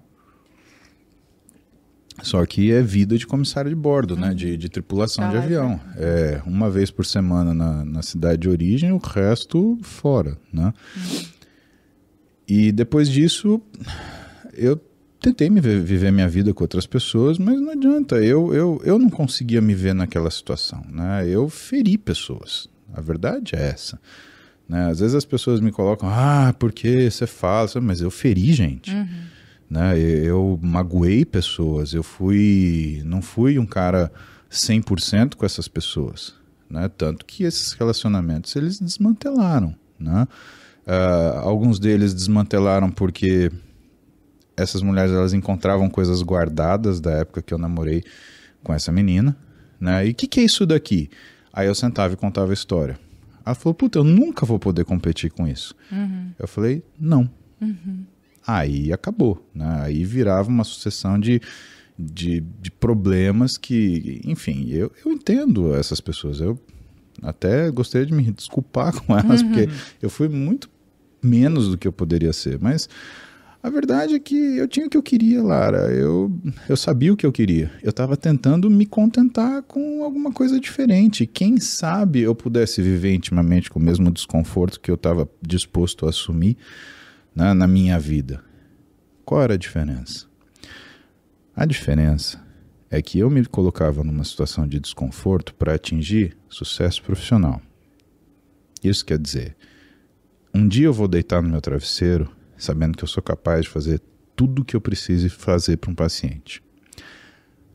Só 2.24 2.44
que 2.44 2.72
é 2.72 2.82
vida 2.82 3.20
de 3.20 3.28
comissário 3.28 3.70
de 3.70 3.76
bordo, 3.76 4.16
né? 4.16 4.34
De, 4.34 4.58
de 4.58 4.68
tripulação 4.68 5.30
de 5.30 5.38
avião. 5.38 5.80
É 5.96 6.42
uma 6.44 6.68
vez 6.68 6.90
por 6.90 7.06
semana 7.06 7.54
na, 7.54 7.86
na 7.86 8.02
cidade 8.02 8.42
de 8.42 8.50
origem, 8.50 8.92
o 8.92 8.98
resto 8.98 9.78
fora, 9.84 10.40
né? 10.52 10.74
E 12.48 12.72
depois 12.72 13.10
disso, 13.10 13.62
eu 14.54 14.82
tentei 15.30 15.50
me 15.50 15.60
ver- 15.60 15.82
viver 15.82 16.12
minha 16.12 16.28
vida 16.28 16.54
com 16.54 16.64
outras 16.64 16.86
pessoas, 16.86 17.38
mas 17.38 17.60
não 17.60 17.72
adianta. 17.72 18.16
Eu, 18.18 18.54
eu, 18.54 18.82
eu 18.84 19.00
não 19.00 19.10
conseguia 19.10 19.62
me 19.62 19.74
ver 19.74 19.94
naquela 19.94 20.30
situação, 20.30 20.84
né? 20.90 21.28
Eu 21.28 21.50
feri 21.50 21.98
pessoas. 21.98 22.70
A 22.94 23.02
verdade 23.02 23.56
é 23.56 23.68
essa. 23.70 24.00
Né? 24.68 24.90
Às 24.90 25.00
vezes 25.00 25.16
as 25.16 25.26
pessoas 25.26 25.60
me 25.60 25.72
colocam, 25.72 26.10
ah, 26.10 26.54
porque 26.58 27.10
você 27.10 27.28
fala, 27.28 27.70
mas 27.82 28.02
eu 28.02 28.10
feri 28.10 28.54
gente 28.54 28.92
né? 29.70 29.98
Eu, 29.98 30.26
eu 30.26 30.60
magoei 30.62 31.26
pessoas, 31.26 31.94
eu 31.94 32.04
fui, 32.04 33.02
não 33.06 33.22
fui 33.22 33.58
um 33.60 33.66
cara 33.66 34.12
100% 34.50 35.36
com 35.36 35.46
essas 35.46 35.68
pessoas, 35.68 36.34
né? 36.70 36.90
Tanto 36.98 37.26
que 37.26 37.44
esses 37.44 37.74
relacionamentos 37.74 38.56
eles 38.56 38.80
desmantelaram, 38.80 39.76
né? 40.00 40.28
Ah, 40.88 41.42
alguns 41.44 41.80
deles 41.80 42.14
desmantelaram 42.14 42.92
porque 42.92 43.52
essas 44.58 44.82
mulheres 44.82 45.12
elas 45.12 45.34
encontravam 45.34 45.90
coisas 45.90 46.22
guardadas 46.22 47.00
da 47.00 47.12
época 47.12 47.42
que 47.42 47.54
eu 47.54 47.58
namorei 47.58 48.04
com 48.64 48.74
essa 48.74 48.92
menina, 48.92 49.36
né? 49.80 50.08
E 50.08 50.12
o 50.12 50.16
que, 50.16 50.28
que 50.28 50.40
é 50.40 50.44
isso 50.44 50.66
daqui? 50.66 51.10
Aí 51.54 51.68
eu 51.68 51.76
sentava 51.76 52.14
e 52.14 52.18
contava 52.18 52.52
a 52.52 52.54
história. 52.54 53.00
Ela 53.46 53.56
falou, 53.56 53.74
puta, 53.74 54.00
eu 54.00 54.04
nunca 54.04 54.46
vou 54.46 54.58
poder 54.58 54.86
competir 54.86 55.32
com 55.32 55.48
isso. 55.48 55.76
Uhum. 55.92 56.32
Eu 56.40 56.48
falei, 56.48 56.84
não. 57.00 57.30
Uhum. 57.62 58.04
Aí 58.46 58.92
acabou, 58.92 59.48
né? 59.54 59.82
Aí 59.82 60.04
virava 60.04 60.50
uma 60.50 60.64
sucessão 60.64 61.20
de, 61.20 61.40
de, 61.98 62.42
de 62.62 62.72
problemas 62.72 63.58
que, 63.58 64.22
enfim, 64.26 64.68
eu, 64.70 64.92
eu 65.06 65.12
entendo 65.12 65.76
essas 65.76 66.02
pessoas. 66.02 66.40
Eu 66.42 66.60
até 67.22 67.70
gostaria 67.72 68.06
de 68.06 68.14
me 68.14 68.32
desculpar 68.32 68.94
com 69.02 69.18
elas, 69.18 69.42
Uhum. 69.42 69.50
porque 69.50 69.70
eu 70.02 70.10
fui 70.10 70.28
muito 70.28 70.70
menos 71.22 71.70
do 71.70 71.78
que 71.78 71.88
eu 71.88 71.94
poderia 71.94 72.34
ser. 72.34 72.60
Mas 72.60 72.90
a 73.66 73.70
verdade 73.72 74.14
é 74.14 74.20
que 74.20 74.36
eu 74.36 74.68
tinha 74.68 74.86
o 74.86 74.90
que 74.92 74.96
eu 74.96 75.02
queria, 75.02 75.42
Lara. 75.42 75.92
Eu, 75.92 76.32
eu 76.70 76.78
sabia 76.78 77.12
o 77.12 77.18
que 77.18 77.26
eu 77.26 77.32
queria. 77.32 77.72
Eu 77.82 77.90
estava 77.90 78.16
tentando 78.16 78.70
me 78.70 78.86
contentar 78.86 79.64
com 79.64 80.04
alguma 80.04 80.32
coisa 80.32 80.60
diferente. 80.60 81.26
Quem 81.26 81.60
sabe 81.60 82.22
eu 82.22 82.36
pudesse 82.36 82.80
viver 82.80 83.16
intimamente 83.16 83.72
com 83.72 83.80
o 83.80 83.82
mesmo 83.82 84.12
desconforto 84.12 84.80
que 84.80 84.92
eu 84.92 84.94
estava 84.94 85.28
disposto 85.42 86.06
a 86.06 86.10
assumir 86.10 86.58
né, 87.36 87.56
na 87.56 87.66
minha 87.66 87.98
vida. 87.98 88.44
Qual 89.26 89.42
era 89.42 89.56
a 89.56 89.58
diferença? 89.58 90.28
A 91.56 91.66
diferença 91.66 92.40
é 92.92 93.02
que 93.02 93.18
eu 93.18 93.32
me 93.32 93.44
colocava 93.48 94.04
numa 94.04 94.24
situação 94.24 94.68
de 94.68 94.80
desconforto 94.80 95.56
para 95.56 95.74
atingir 95.74 96.38
sucesso 96.48 97.02
profissional. 97.02 97.60
Isso 98.84 99.04
quer 99.04 99.18
dizer, 99.18 99.56
um 100.54 100.68
dia 100.68 100.86
eu 100.86 100.94
vou 100.94 101.08
deitar 101.08 101.42
no 101.42 101.50
meu 101.50 101.62
travesseiro 101.62 102.30
sabendo 102.58 102.98
que 102.98 103.04
eu 103.04 103.08
sou 103.08 103.22
capaz 103.22 103.64
de 103.64 103.70
fazer 103.70 104.02
tudo 104.36 104.62
o 104.62 104.66
que 104.66 104.76
eu 104.76 104.82
precise 104.82 105.30
fazer 105.30 105.78
para 105.78 105.92
um 105.92 105.96
paciente. 105.96 106.62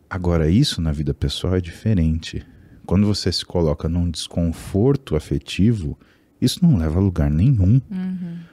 Agora, 0.09 0.51
isso 0.51 0.81
na 0.81 0.93
vida 0.93 1.15
pessoal 1.15 1.57
é 1.57 1.61
diferente. 1.61 2.45
Quando 2.85 3.07
você 3.07 3.31
se 3.31 3.45
coloca 3.45 3.89
num 3.89 4.11
desconforto 4.11 5.15
afetivo, 5.15 5.97
isso 6.41 6.59
não 6.63 6.77
leva 6.77 6.99
a 6.99 7.03
lugar 7.03 7.31
nenhum. 7.31 7.81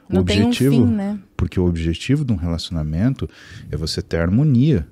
O 0.09 0.13
Não 0.13 0.23
tem 0.23 0.43
um 0.43 0.47
objetivo, 0.47 0.75
fim, 0.75 0.85
né? 0.85 1.19
porque 1.35 1.59
o 1.59 1.65
objetivo 1.65 2.23
de 2.23 2.31
um 2.31 2.35
relacionamento 2.35 3.27
é 3.71 3.75
você 3.75 4.01
ter 4.01 4.17
harmonia. 4.17 4.87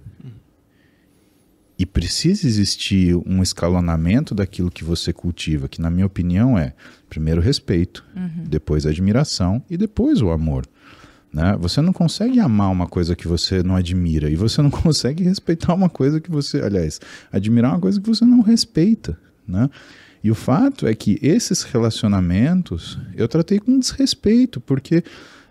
E 1.77 1.85
precisa 1.85 2.47
existir 2.47 3.15
um 3.25 3.43
escalonamento 3.43 4.33
daquilo 4.33 4.71
que 4.71 4.83
você 4.83 5.11
cultiva, 5.11 5.67
que 5.67 5.81
na 5.81 5.89
minha 5.89 6.05
opinião 6.05 6.57
é 6.57 6.73
primeiro 7.09 7.41
respeito, 7.41 8.03
depois 8.47 8.85
admiração 8.85 9.61
e 9.69 9.75
depois 9.75 10.21
o 10.21 10.31
amor. 10.31 10.65
Né? 11.35 11.53
Você 11.59 11.81
não 11.81 11.91
consegue 11.91 12.39
amar 12.39 12.71
uma 12.71 12.87
coisa 12.87 13.13
que 13.13 13.27
você 13.27 13.61
não 13.61 13.75
admira 13.75 14.29
e 14.29 14.37
você 14.37 14.61
não 14.61 14.71
consegue 14.71 15.21
respeitar 15.21 15.73
uma 15.73 15.89
coisa 15.89 16.21
que 16.21 16.31
você, 16.31 16.61
aliás, 16.61 17.01
admirar 17.29 17.73
uma 17.73 17.81
coisa 17.81 17.99
que 17.99 18.07
você 18.07 18.23
não 18.23 18.39
respeita, 18.39 19.19
né? 19.45 19.69
E 20.23 20.31
o 20.31 20.35
fato 20.35 20.87
é 20.87 20.95
que 20.95 21.19
esses 21.21 21.63
relacionamentos 21.63 22.97
eu 23.15 23.27
tratei 23.27 23.59
com 23.59 23.77
desrespeito, 23.77 24.61
porque, 24.61 25.03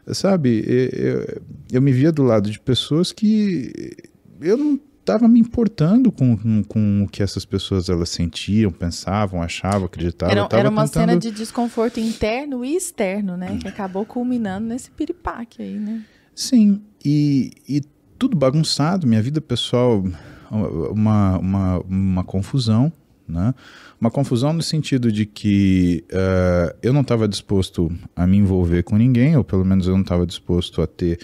sabe, 0.08 0.64
eu, 0.66 1.42
eu 1.70 1.82
me 1.82 1.92
via 1.92 2.10
do 2.10 2.22
lado 2.22 2.50
de 2.50 2.58
pessoas 2.58 3.12
que 3.12 3.94
eu 4.40 4.56
não 4.56 4.80
estava 5.04 5.28
me 5.28 5.38
importando 5.38 6.10
com, 6.10 6.36
com, 6.36 6.64
com 6.64 7.02
o 7.04 7.08
que 7.08 7.22
essas 7.22 7.44
pessoas 7.44 7.88
elas 7.88 8.08
sentiam, 8.08 8.70
pensavam, 8.70 9.42
achavam, 9.42 9.84
acreditavam. 9.84 10.32
Era, 10.32 10.48
era 10.50 10.70
uma 10.70 10.86
tentando... 10.86 11.10
cena 11.10 11.16
de 11.20 11.30
desconforto 11.30 12.00
interno 12.00 12.64
e 12.64 12.74
externo, 12.74 13.36
né? 13.36 13.58
Que 13.60 13.68
acabou 13.68 14.06
culminando 14.06 14.66
nesse 14.66 14.90
piripaque 14.90 15.62
aí, 15.62 15.78
né? 15.78 16.02
Sim, 16.34 16.82
e, 17.04 17.52
e 17.68 17.82
tudo 18.18 18.36
bagunçado, 18.36 19.06
minha 19.06 19.22
vida 19.22 19.40
pessoal, 19.40 20.02
uma, 20.50 21.38
uma, 21.38 21.78
uma 21.80 22.24
confusão, 22.24 22.90
né? 23.28 23.54
Uma 24.00 24.10
confusão 24.10 24.52
no 24.52 24.62
sentido 24.62 25.12
de 25.12 25.26
que 25.26 26.04
uh, 26.10 26.76
eu 26.82 26.92
não 26.92 27.02
estava 27.02 27.28
disposto 27.28 27.92
a 28.16 28.26
me 28.26 28.38
envolver 28.38 28.82
com 28.82 28.96
ninguém, 28.96 29.36
ou 29.36 29.44
pelo 29.44 29.64
menos 29.64 29.86
eu 29.86 29.94
não 29.94 30.02
estava 30.02 30.26
disposto 30.26 30.82
a 30.82 30.86
ter 30.86 31.18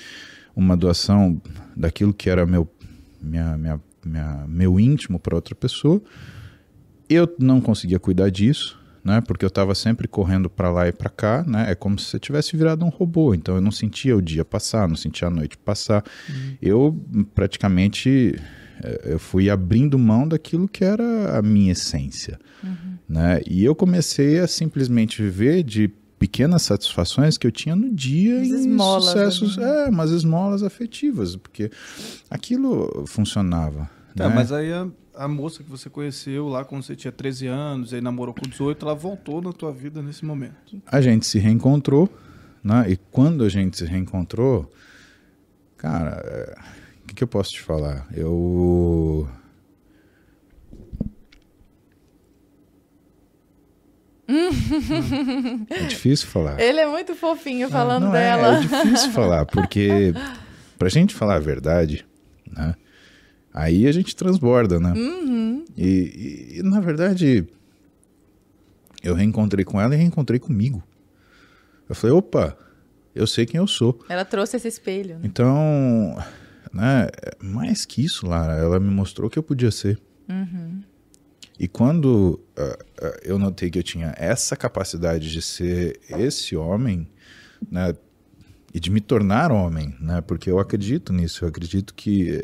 uma 0.54 0.76
doação 0.76 1.40
daquilo 1.76 2.12
que 2.12 2.28
era 2.28 2.46
meu, 2.46 2.68
minha, 3.20 3.56
minha, 3.56 3.80
minha, 4.04 4.44
meu 4.48 4.78
íntimo 4.78 5.18
para 5.18 5.34
outra 5.34 5.54
pessoa. 5.54 6.00
Eu 7.08 7.28
não 7.38 7.60
conseguia 7.60 7.98
cuidar 7.98 8.30
disso, 8.30 8.78
né? 9.04 9.20
Porque 9.20 9.44
eu 9.44 9.48
estava 9.48 9.74
sempre 9.74 10.06
correndo 10.06 10.48
para 10.48 10.70
lá 10.70 10.88
e 10.88 10.92
para 10.92 11.10
cá, 11.10 11.44
né? 11.46 11.70
É 11.70 11.74
como 11.74 11.98
se 11.98 12.06
você 12.06 12.18
tivesse 12.18 12.56
virado 12.56 12.84
um 12.84 12.88
robô. 12.88 13.34
Então 13.34 13.54
eu 13.56 13.60
não 13.60 13.72
sentia 13.72 14.16
o 14.16 14.22
dia 14.22 14.44
passar, 14.44 14.88
não 14.88 14.96
sentia 14.96 15.28
a 15.28 15.30
noite 15.30 15.56
passar. 15.58 16.04
Uhum. 16.28 16.56
Eu 16.62 17.04
praticamente 17.34 18.36
eu 19.04 19.18
fui 19.18 19.50
abrindo 19.50 19.98
mão 19.98 20.26
daquilo 20.26 20.66
que 20.66 20.84
era 20.84 21.38
a 21.38 21.42
minha 21.42 21.72
essência, 21.72 22.38
uhum. 22.62 22.96
né? 23.08 23.40
E 23.46 23.64
eu 23.64 23.74
comecei 23.74 24.38
a 24.38 24.46
simplesmente 24.46 25.22
viver 25.22 25.62
de 25.62 25.90
pequenas 26.20 26.60
satisfações 26.60 27.38
que 27.38 27.46
eu 27.46 27.50
tinha 27.50 27.74
no 27.74 27.88
dia 27.88 28.42
As 28.42 28.48
em 28.48 28.54
esmolas, 28.60 29.04
sucessos, 29.06 29.56
né? 29.56 29.86
é, 29.86 29.88
umas 29.88 30.10
esmolas 30.10 30.62
afetivas, 30.62 31.34
porque 31.34 31.70
aquilo 32.28 33.06
funcionava. 33.06 33.90
Tá, 34.14 34.28
né? 34.28 34.34
mas 34.34 34.52
aí 34.52 34.70
a, 34.70 34.86
a, 35.14 35.26
moça 35.26 35.64
que 35.64 35.70
você 35.70 35.88
conheceu 35.88 36.46
lá 36.46 36.62
quando 36.62 36.82
você 36.82 36.94
tinha 36.94 37.10
13 37.10 37.46
anos, 37.46 37.94
aí 37.94 38.02
namorou 38.02 38.34
com 38.34 38.46
18, 38.46 38.84
ela 38.84 38.94
voltou 38.94 39.40
na 39.40 39.50
tua 39.50 39.72
vida 39.72 40.02
nesse 40.02 40.26
momento. 40.26 40.82
A 40.86 41.00
gente 41.00 41.24
se 41.24 41.38
reencontrou, 41.38 42.06
né? 42.62 42.84
E 42.90 42.98
quando 42.98 43.42
a 43.42 43.48
gente 43.48 43.78
se 43.78 43.86
reencontrou, 43.86 44.70
cara, 45.78 46.54
o 47.02 47.06
que, 47.06 47.14
que 47.14 47.24
eu 47.24 47.28
posso 47.28 47.52
te 47.52 47.62
falar? 47.62 48.06
Eu 48.12 49.26
É 55.70 55.82
difícil 55.86 56.28
falar. 56.28 56.60
Ele 56.60 56.80
é 56.80 56.86
muito 56.86 57.14
fofinho 57.14 57.68
falando 57.68 58.04
não 58.04 58.12
dela. 58.12 58.56
É, 58.56 58.58
é 58.58 58.60
difícil 58.60 59.10
falar, 59.12 59.46
porque 59.46 60.12
pra 60.78 60.88
gente 60.88 61.14
falar 61.14 61.36
a 61.36 61.40
verdade, 61.40 62.06
né? 62.50 62.74
Aí 63.52 63.86
a 63.86 63.92
gente 63.92 64.14
transborda, 64.14 64.78
né? 64.78 64.92
Uhum. 64.92 65.64
E, 65.76 66.58
e, 66.58 66.62
na 66.62 66.80
verdade, 66.80 67.46
eu 69.02 69.14
reencontrei 69.14 69.64
com 69.64 69.80
ela 69.80 69.94
e 69.94 69.98
reencontrei 69.98 70.38
comigo. 70.38 70.82
Eu 71.88 71.94
falei, 71.94 72.14
opa, 72.14 72.56
eu 73.14 73.26
sei 73.26 73.44
quem 73.46 73.58
eu 73.58 73.66
sou. 73.66 73.98
Ela 74.08 74.24
trouxe 74.24 74.56
esse 74.56 74.68
espelho. 74.68 75.16
Né? 75.16 75.22
Então, 75.24 76.16
né, 76.72 77.08
mais 77.42 77.84
que 77.84 78.04
isso, 78.04 78.26
Lara, 78.26 78.54
ela 78.54 78.78
me 78.78 78.90
mostrou 78.90 79.28
que 79.28 79.38
eu 79.38 79.42
podia 79.42 79.70
ser. 79.72 79.98
Uhum. 80.28 80.82
E 81.60 81.68
quando 81.68 82.40
uh, 82.58 82.62
uh, 82.62 83.18
eu 83.22 83.38
notei 83.38 83.68
que 83.68 83.78
eu 83.78 83.82
tinha 83.82 84.14
essa 84.16 84.56
capacidade 84.56 85.30
de 85.30 85.42
ser 85.42 86.00
esse 86.08 86.56
homem, 86.56 87.06
né, 87.70 87.94
e 88.72 88.80
de 88.80 88.90
me 88.90 88.98
tornar 88.98 89.52
homem, 89.52 89.94
né, 90.00 90.22
porque 90.22 90.50
eu 90.50 90.58
acredito 90.58 91.12
nisso, 91.12 91.44
eu 91.44 91.50
acredito 91.50 91.92
que, 91.92 92.40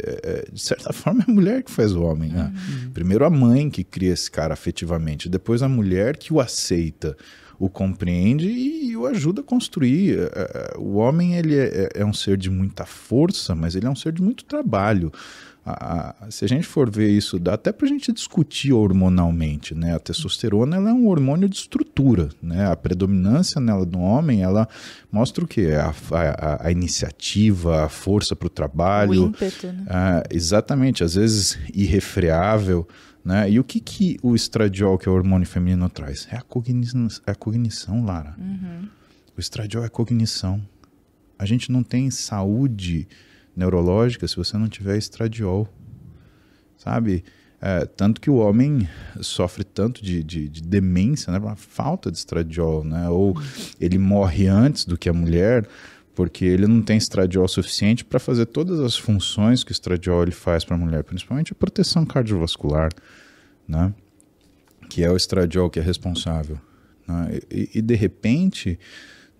de 0.52 0.60
certa 0.60 0.92
forma, 0.92 1.24
é 1.26 1.30
a 1.30 1.32
mulher 1.32 1.62
que 1.62 1.70
faz 1.70 1.94
o 1.94 2.02
homem. 2.02 2.30
Né? 2.30 2.52
Uhum. 2.52 2.90
Primeiro 2.90 3.24
a 3.24 3.30
mãe 3.30 3.70
que 3.70 3.82
cria 3.82 4.12
esse 4.12 4.30
cara 4.30 4.52
afetivamente, 4.52 5.30
depois 5.30 5.62
a 5.62 5.68
mulher 5.68 6.18
que 6.18 6.34
o 6.34 6.38
aceita, 6.38 7.16
o 7.58 7.70
compreende 7.70 8.46
e 8.46 8.94
o 8.98 9.06
ajuda 9.06 9.40
a 9.40 9.44
construir. 9.44 10.18
O 10.76 10.96
homem 10.96 11.36
ele 11.36 11.56
é, 11.56 11.88
é 11.94 12.04
um 12.04 12.12
ser 12.12 12.36
de 12.36 12.50
muita 12.50 12.84
força, 12.84 13.54
mas 13.54 13.74
ele 13.74 13.86
é 13.86 13.90
um 13.90 13.96
ser 13.96 14.12
de 14.12 14.20
muito 14.20 14.44
trabalho. 14.44 15.10
A, 15.68 16.14
a, 16.20 16.30
se 16.30 16.44
a 16.44 16.48
gente 16.48 16.64
for 16.64 16.88
ver 16.88 17.10
isso, 17.10 17.40
dá 17.40 17.54
até 17.54 17.72
para 17.72 17.86
a 17.86 17.88
gente 17.88 18.12
discutir 18.12 18.72
hormonalmente, 18.72 19.74
né? 19.74 19.96
A 19.96 19.98
testosterona 19.98 20.76
ela 20.76 20.90
é 20.90 20.92
um 20.92 21.08
hormônio 21.08 21.48
de 21.48 21.56
estrutura, 21.56 22.28
né? 22.40 22.70
A 22.70 22.76
predominância 22.76 23.60
nela 23.60 23.84
do 23.84 23.98
homem, 23.98 24.42
ela 24.42 24.68
mostra 25.10 25.42
o 25.42 25.48
que? 25.48 25.72
A, 25.72 25.92
a, 26.12 26.68
a, 26.68 26.70
iniciativa, 26.70 27.84
a 27.84 27.88
força 27.88 28.36
para 28.36 28.46
o 28.46 28.50
trabalho. 28.50 29.24
O 29.24 29.26
ímpeto, 29.26 29.66
né? 29.66 29.84
Ah, 29.88 30.22
exatamente, 30.30 31.02
às 31.02 31.16
vezes 31.16 31.58
irrefreável, 31.74 32.86
né? 33.24 33.50
E 33.50 33.58
o 33.58 33.64
que, 33.64 33.80
que 33.80 34.18
o 34.22 34.36
estradiol, 34.36 34.96
que 34.96 35.08
é 35.08 35.10
o 35.10 35.14
hormônio 35.16 35.48
feminino, 35.48 35.88
traz? 35.88 36.28
É 36.30 36.36
a 36.36 36.42
cognição, 36.42 37.08
é 37.26 37.32
a 37.32 37.34
cognição 37.34 38.04
Lara. 38.04 38.36
Uhum. 38.38 38.88
O 39.36 39.40
estradiol 39.40 39.84
é 39.84 39.88
cognição. 39.88 40.62
A 41.36 41.44
gente 41.44 41.72
não 41.72 41.82
tem 41.82 42.08
saúde 42.08 43.08
neurológica 43.56 44.28
se 44.28 44.36
você 44.36 44.58
não 44.58 44.68
tiver 44.68 44.98
estradiol, 44.98 45.66
sabe? 46.76 47.24
É, 47.60 47.86
tanto 47.86 48.20
que 48.20 48.28
o 48.28 48.36
homem 48.36 48.86
sofre 49.20 49.64
tanto 49.64 50.04
de, 50.04 50.22
de, 50.22 50.48
de 50.48 50.62
demência, 50.62 51.32
né? 51.32 51.38
Uma 51.38 51.56
falta 51.56 52.12
de 52.12 52.18
estradiol, 52.18 52.84
né? 52.84 53.08
Ou 53.08 53.34
ele 53.80 53.98
morre 53.98 54.46
antes 54.46 54.84
do 54.84 54.98
que 54.98 55.08
a 55.08 55.12
mulher 55.12 55.66
porque 56.14 56.46
ele 56.46 56.66
não 56.66 56.80
tem 56.80 56.96
estradiol 56.96 57.46
suficiente 57.46 58.02
para 58.02 58.18
fazer 58.18 58.46
todas 58.46 58.80
as 58.80 58.96
funções 58.96 59.62
que 59.62 59.70
o 59.70 59.74
estradiol 59.74 60.22
ele 60.22 60.32
faz 60.32 60.64
para 60.64 60.74
a 60.74 60.78
mulher, 60.78 61.04
principalmente 61.04 61.52
a 61.52 61.54
proteção 61.54 62.06
cardiovascular, 62.06 62.90
né? 63.68 63.92
Que 64.88 65.04
é 65.04 65.10
o 65.10 65.16
estradiol 65.16 65.68
que 65.68 65.78
é 65.78 65.82
responsável. 65.82 66.58
Né? 67.06 67.40
E, 67.50 67.70
e 67.74 67.82
de 67.82 67.94
repente, 67.94 68.78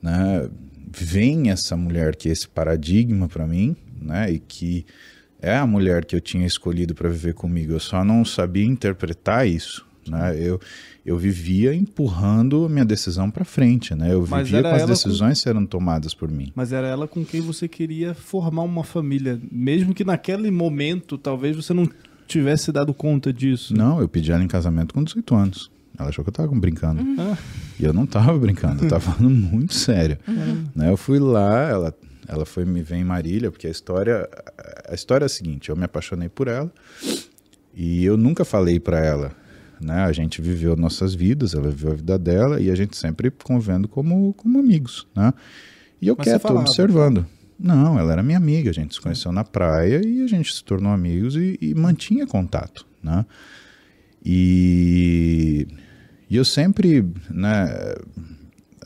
né? 0.03 0.51
vem 0.87 1.51
essa 1.51 1.77
mulher 1.77 2.15
que 2.15 2.29
é 2.29 2.33
esse 2.33 2.47
paradigma 2.47 3.29
para 3.29 3.47
mim, 3.47 3.77
né? 4.01 4.31
E 4.33 4.39
que 4.39 4.85
é 5.41 5.57
a 5.57 5.67
mulher 5.67 6.05
que 6.05 6.17
eu 6.17 6.21
tinha 6.21 6.47
escolhido 6.47 6.95
para 6.95 7.09
viver 7.09 7.35
comigo. 7.35 7.73
Eu 7.73 7.81
só 7.81 8.05
não 8.05 8.25
sabia 8.25 8.65
interpretar 8.65 9.47
isso, 9.47 9.87
né? 10.09 10.37
Eu, 10.39 10.61
eu 11.05 11.17
vivia 11.17 11.75
empurrando 11.75 12.65
a 12.65 12.69
minha 12.69 12.85
decisão 12.85 13.31
para 13.31 13.45
frente, 13.45 13.95
né? 13.95 14.13
Eu 14.13 14.27
Mas 14.29 14.49
vivia 14.49 14.63
com 14.63 14.75
as 14.75 14.87
decisões 14.87 15.39
sendo 15.39 15.67
tomadas 15.67 16.15
por 16.15 16.31
mim. 16.31 16.53
Mas 16.55 16.73
era 16.73 16.87
ela 16.87 17.07
com 17.07 17.25
quem 17.25 17.41
você 17.41 17.69
queria 17.69 18.15
formar 18.15 18.63
uma 18.63 18.85
família. 18.85 19.41
Mesmo 19.51 19.95
que 19.95 20.05
naquele 20.05 20.51
momento, 20.51 21.19
talvez 21.19 21.55
você 21.57 21.73
não 21.73 21.89
tivesse 22.27 22.73
dado 22.73 22.93
conta 22.93 23.33
disso. 23.33 23.75
Não, 23.75 24.01
eu 24.01 24.09
pedi 24.09 24.33
ela 24.33 24.43
em 24.43 24.49
casamento 24.49 24.95
com 24.95 25.05
18 25.05 25.35
anos. 25.35 25.71
Ela 25.99 26.11
achou 26.11 26.23
que 26.25 26.29
eu 26.29 26.35
tava 26.35 26.49
brincando. 26.55 27.03
Ah. 27.19 27.37
E 27.79 27.85
eu 27.85 27.93
não 27.93 28.07
tava 28.07 28.37
brincando, 28.39 28.85
eu 28.85 28.89
tava 28.89 29.13
falando 29.13 29.31
muito 29.31 29.75
sério. 29.75 30.19
Né, 30.75 30.91
eu 30.91 30.97
fui 30.97 31.19
lá, 31.19 31.69
ela, 31.69 31.95
ela 32.29 32.45
foi 32.45 32.65
me 32.65 32.83
ver 32.83 32.97
em 32.97 33.05
Marília, 33.05 33.51
porque 33.51 33.67
a 33.67 33.71
história, 33.71 34.29
a 34.89 34.95
história 34.95 35.25
é 35.25 35.27
a 35.27 35.29
seguinte, 35.29 35.69
eu 35.69 35.77
me 35.77 35.85
apaixonei 35.85 36.29
por 36.29 36.49
ela 36.49 36.73
e 37.75 38.05
eu 38.05 38.17
nunca 38.17 38.45
falei 38.45 38.81
pra 38.81 38.99
ela, 39.05 39.33
né? 39.81 40.05
A 40.05 40.13
gente 40.13 40.41
viveu 40.41 40.77
nossas 40.77 41.15
vidas, 41.15 41.55
ela 41.55 41.69
viveu 41.69 41.93
a 41.93 41.95
vida 41.95 42.19
dela 42.19 42.61
e 42.61 42.71
a 42.71 42.75
gente 42.75 42.97
sempre 42.97 43.31
convivendo 43.31 43.87
como, 43.87 44.33
como 44.35 44.59
amigos, 44.59 45.07
né? 45.15 45.33
E 46.01 46.09
eu 46.09 46.15
Mas 46.17 46.27
quieto, 46.27 46.49
observando. 46.51 47.27
Não, 47.59 47.99
ela 47.99 48.13
era 48.13 48.23
minha 48.23 48.37
amiga, 48.37 48.71
a 48.71 48.73
gente 48.73 48.95
se 48.95 49.01
conheceu 49.01 49.33
na 49.33 49.45
praia 49.45 50.01
e 50.07 50.23
a 50.23 50.27
gente 50.27 50.53
se 50.53 50.63
tornou 50.63 50.93
amigos 50.93 51.37
e, 51.37 51.59
e 51.61 51.75
mantinha 51.75 52.27
contato, 52.27 52.87
né? 53.03 53.25
E, 54.25 55.67
e 56.29 56.37
eu 56.37 56.45
sempre, 56.45 57.07
né, 57.31 57.95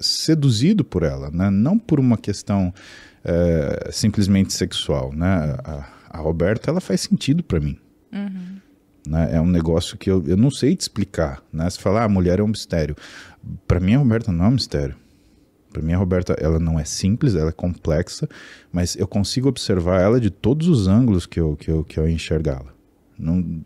seduzido 0.01 0.85
por 0.85 1.03
ela, 1.03 1.31
né? 1.31 1.51
Não 1.51 1.79
por 1.79 1.99
uma 1.99 2.17
questão 2.17 2.73
eh, 3.25 3.91
simplesmente 3.93 4.53
sexual, 4.53 5.13
né? 5.15 5.57
A, 5.65 5.87
a 6.11 6.19
Roberta, 6.19 6.71
ela 6.71 6.81
faz 6.81 7.03
sentido 7.03 7.43
para 7.43 7.61
mim. 7.61 7.79
Né? 9.07 9.37
É 9.37 9.41
um 9.41 9.47
negócio 9.47 9.97
que 9.97 10.11
eu, 10.11 10.25
eu 10.27 10.37
não 10.37 10.51
sei 10.51 10.75
te 10.75 10.81
explicar, 10.81 11.43
né? 11.53 11.69
Você 11.69 11.81
fala, 11.81 12.01
ah, 12.01 12.05
a 12.05 12.09
mulher 12.09 12.39
é 12.39 12.43
um 12.43 12.49
mistério. 12.49 12.97
Para 13.67 13.81
mim, 13.81 13.95
a 13.95 13.99
Roberta 13.99 14.33
não 14.33 14.45
é 14.47 14.49
um 14.49 14.53
mistério. 14.53 14.97
Para 15.73 15.83
mim, 15.83 15.93
a 15.93 15.99
Roberta, 15.99 16.35
ela 16.41 16.59
não 16.59 16.79
é 16.81 16.85
simples, 16.85 17.37
ela 17.37 17.51
é 17.51 17.53
complexa, 17.53 18.29
mas 18.73 18.97
eu 18.97 19.07
consigo 19.07 19.49
observar 19.49 20.01
ela 20.01 20.21
de 20.21 20.29
todos 20.29 20.67
os 20.67 20.89
ângulos 20.89 21.27
que 21.27 21.39
eu, 21.39 21.57
que 21.57 21.71
eu, 21.71 21.85
que 21.85 21.99
eu 21.99 22.09
enxergá-la. 22.09 22.73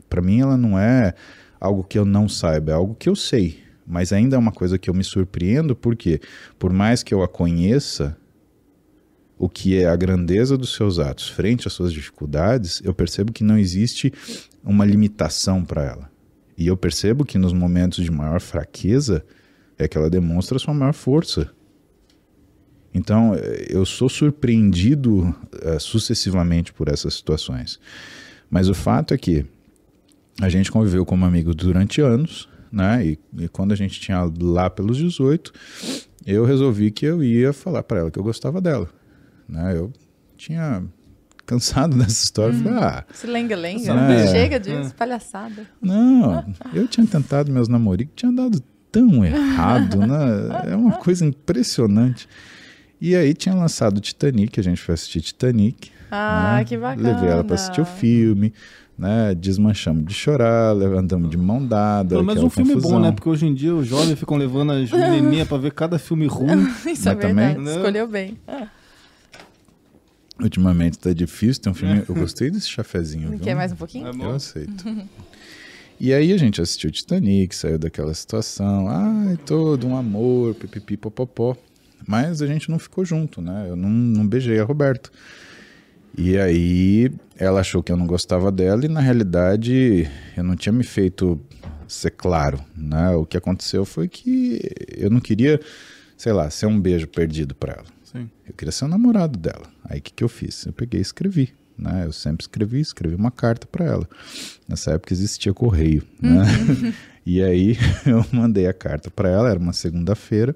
Para 0.09 0.21
mim, 0.21 0.41
ela 0.41 0.57
não 0.57 0.79
é 0.79 1.15
algo 1.59 1.83
que 1.83 1.99
eu 1.99 2.05
não 2.05 2.29
saiba, 2.29 2.73
é 2.73 2.75
algo 2.75 2.95
que 2.95 3.09
eu 3.09 3.17
sei. 3.17 3.63
Mas 3.87 4.13
ainda 4.13 4.37
é 4.37 4.39
uma 4.39 4.53
coisa 4.53 4.79
que 4.79 4.91
eu 4.91 4.95
me 4.95 5.05
surpreendo, 5.05 5.75
porque 5.75 6.21
por 6.59 6.73
mais 6.73 7.03
que 7.03 7.15
eu 7.15 7.23
a 7.23 7.29
conheça, 7.29 8.17
o 9.39 9.49
que 9.49 9.77
é 9.77 9.87
a 9.87 9.97
grandeza 9.97 10.57
dos 10.57 10.75
seus 10.75 10.99
atos 10.99 11.29
frente 11.29 11.67
às 11.67 11.73
suas 11.73 11.93
dificuldades, 11.93 12.81
eu 12.85 12.95
percebo 12.95 13.33
que 13.33 13.45
não 13.45 13.59
existe 13.59 14.13
uma 14.63 14.85
limitação 14.85 15.65
para 15.65 15.85
ela. 15.85 16.11
E 16.57 16.67
eu 16.67 16.77
percebo 16.77 17.25
que 17.25 17.37
nos 17.37 17.53
momentos 17.53 18.05
de 18.05 18.11
maior 18.11 18.41
fraqueza 18.41 19.25
é 19.77 19.89
que 19.89 19.99
ela 19.99 20.09
demonstra 20.09 20.59
sua 20.59 20.73
maior 20.73 20.95
força. 20.95 21.51
Então, 22.95 23.35
eh, 23.35 23.67
eu 23.69 23.85
sou 23.85 24.09
surpreendido 24.09 25.35
eh, 25.63 25.79
sucessivamente 25.81 26.73
por 26.73 26.89
essas 26.89 27.15
situações. 27.15 27.81
Mas 28.49 28.69
o 28.69 28.75
fato 28.75 29.13
é 29.13 29.19
que 29.19 29.45
a 30.41 30.49
gente 30.49 30.71
conviveu 30.71 31.05
como 31.05 31.25
amigos 31.25 31.57
durante 31.57 32.01
anos, 32.01 32.49
né? 32.71 33.05
E, 33.05 33.19
e 33.39 33.49
quando 33.49 33.73
a 33.73 33.77
gente 33.77 34.01
tinha 34.01 34.31
lá 34.41 34.71
pelos 34.71 34.97
18, 34.97 35.53
eu 36.25 36.45
resolvi 36.45 36.91
que 36.91 37.05
eu 37.05 37.23
ia 37.23 37.53
falar 37.53 37.83
para 37.83 38.01
ela 38.01 38.11
que 38.11 38.19
eu 38.19 38.23
gostava 38.23 38.61
dela, 38.61 38.89
né? 39.49 39.77
Eu 39.77 39.93
tinha 40.37 40.83
cansado 41.47 41.97
dessa 41.99 42.25
história, 42.25 42.55
falei, 42.57 42.79
ah, 42.79 43.05
Se 43.13 43.27
lenga-lenga. 43.27 43.93
É. 43.93 44.27
Chega 44.29 44.59
disso, 44.61 44.95
palhaçada. 44.95 45.67
não, 45.81 46.45
eu 46.73 46.87
tinha 46.89 47.07
tentado 47.07 47.51
meus 47.53 47.69
namoricos, 47.69 48.15
tinha 48.17 48.33
dado 48.33 48.63
tão 48.91 49.25
errado, 49.25 49.99
né? 49.99 50.71
É 50.73 50.77
uma 50.77 50.93
coisa 50.93 51.25
impressionante. 51.25 52.29
E 53.01 53.15
aí 53.15 53.35
tinha 53.35 53.55
lançado 53.55 53.99
o 53.99 54.01
Titanic, 54.01 54.59
a 54.59 54.63
gente 54.63 54.81
foi 54.81 54.95
assistir 54.95 55.21
Titanic. 55.21 55.91
Ah, 56.11 56.57
né? 56.59 56.65
que 56.65 56.77
bacana. 56.79 57.13
Levei 57.13 57.29
ela 57.29 57.43
para 57.43 57.57
assistir 57.57 57.81
o 57.81 57.85
filme, 57.85 58.53
né? 58.97 59.35
Desmanchamos 59.35 60.05
de 60.07 60.15
chorar, 60.15 60.71
andamos 60.77 61.29
de 61.29 61.37
mão 61.37 61.67
dada. 61.67 62.11
Pelo 62.11 62.23
menos 62.25 62.43
um 62.45 62.49
filme 62.49 62.75
confusão. 62.75 62.93
bom, 62.99 63.01
né? 63.01 63.11
Porque 63.11 63.29
hoje 63.29 63.47
em 63.47 63.53
dia 63.53 63.75
os 63.75 63.87
jovens 63.87 64.17
ficam 64.19 64.37
levando 64.37 64.73
as 64.73 64.91
menininhas 64.91 65.49
pra 65.49 65.59
ver 65.59 65.73
cada 65.73 65.99
filme 65.99 66.27
ruim. 66.27 66.67
Isso 66.87 67.09
é 67.09 67.15
Mas 67.15 67.21
também- 67.23 67.35
verdade. 67.35 67.59
Né? 67.65 67.77
Escolheu 67.77 68.07
bem. 68.07 68.39
Ah, 68.47 68.69
Ultimamente 70.41 70.99
tá 70.99 71.13
difícil, 71.13 71.63
tem 71.63 71.73
um 71.73 71.75
filme. 71.75 72.03
Eu 72.09 72.15
gostei 72.15 72.51
desse 72.51 72.69
chafezinho. 72.69 73.31
viu? 73.31 73.39
Quer 73.39 73.55
mais 73.55 73.73
um 73.73 73.77
pouquinho? 73.77 74.09
É. 74.09 74.11
Eu 74.11 74.33
aceito. 74.33 74.85
E 76.01 76.13
aí 76.13 76.33
a 76.33 76.37
gente 76.37 76.61
assistiu 76.61 76.91
Titanic, 76.91 77.55
saiu 77.55 77.79
daquela 77.79 78.13
situação, 78.13 78.89
ai, 78.89 79.39
todo 79.47 79.87
um 79.87 79.97
amor, 79.97 80.55
pipipi, 80.55 80.97
popopó. 80.97 81.57
Mas 82.07 82.43
a 82.43 82.47
gente 82.47 82.69
não 82.69 82.79
ficou 82.79 83.05
junto, 83.05 83.41
né? 83.41 83.67
Eu 83.69 83.77
não, 83.77 83.89
não 83.89 84.27
beijei 84.27 84.59
a 84.59 84.65
Roberta. 84.65 85.09
E 86.17 86.37
aí 86.37 87.11
ela 87.37 87.61
achou 87.61 87.83
que 87.83 87.91
eu 87.91 87.97
não 87.97 88.07
gostava 88.07 88.53
dela 88.53 88.85
e 88.85 88.89
na 88.89 89.01
realidade 89.01 90.09
eu 90.37 90.45
não 90.45 90.55
tinha 90.55 90.73
me 90.73 90.85
feito 90.85 91.41
ser 91.89 92.11
claro, 92.11 92.61
né? 92.77 93.11
O 93.11 93.25
que 93.25 93.37
aconteceu 93.37 93.85
foi 93.85 94.09
que 94.09 94.61
eu 94.97 95.11
não 95.11 95.21
queria, 95.21 95.61
sei 96.17 96.33
lá, 96.33 96.51
ser 96.51 96.67
um 96.67 96.79
beijo 96.79 97.07
perdido 97.09 97.55
para 97.55 97.75
ela. 97.75 97.85
Sim. 98.15 98.31
Eu 98.47 98.55
queria 98.55 98.71
ser 98.71 98.85
o 98.85 98.89
namorado 98.89 99.37
dela. 99.37 99.69
Aí 99.85 99.99
o 99.99 100.03
que, 100.03 100.13
que 100.13 100.23
eu 100.23 100.29
fiz? 100.29 100.65
Eu 100.67 100.73
peguei 100.73 101.01
e 101.01 101.03
escrevi. 101.03 101.53
Né? 101.77 102.05
Eu 102.07 102.13
sempre 102.13 102.45
escrevi, 102.45 102.81
escrevi 102.81 103.17
uma 103.17 103.33
carta 103.33 103.67
para 103.67 103.85
ela. 103.85 104.09
Nessa 104.69 104.93
época 104.93 105.13
existia 105.13 105.53
correio. 105.53 106.05
Né? 106.23 106.45
e 107.27 107.43
aí 107.43 107.77
eu 108.07 108.25
mandei 108.33 108.69
a 108.69 108.73
carta 108.73 109.11
para 109.11 109.29
ela, 109.29 109.51
era 109.51 109.59
uma 109.59 109.73
segunda-feira. 109.73 110.55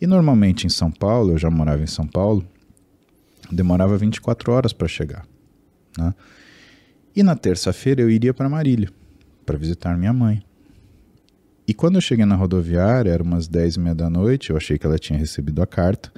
E 0.00 0.06
normalmente 0.06 0.66
em 0.66 0.70
São 0.70 0.90
Paulo, 0.90 1.32
eu 1.32 1.38
já 1.38 1.50
morava 1.50 1.82
em 1.82 1.86
São 1.86 2.06
Paulo, 2.06 2.42
demorava 3.52 3.98
24 3.98 4.50
horas 4.50 4.72
para 4.72 4.88
chegar. 4.88 5.26
Né? 5.98 6.14
E 7.14 7.22
na 7.22 7.36
terça-feira 7.36 8.00
eu 8.00 8.08
iria 8.08 8.32
para 8.32 8.48
Marília 8.48 8.88
para 9.44 9.58
visitar 9.58 9.98
minha 9.98 10.14
mãe. 10.14 10.42
E 11.68 11.74
quando 11.74 11.96
eu 11.96 12.00
cheguei 12.00 12.24
na 12.24 12.36
rodoviária, 12.36 13.10
era 13.10 13.22
umas 13.22 13.46
10 13.46 13.74
e 13.74 13.80
meia 13.80 13.94
da 13.94 14.08
noite, 14.08 14.48
eu 14.48 14.56
achei 14.56 14.78
que 14.78 14.86
ela 14.86 14.98
tinha 14.98 15.18
recebido 15.18 15.60
a 15.60 15.66
carta. 15.66 16.10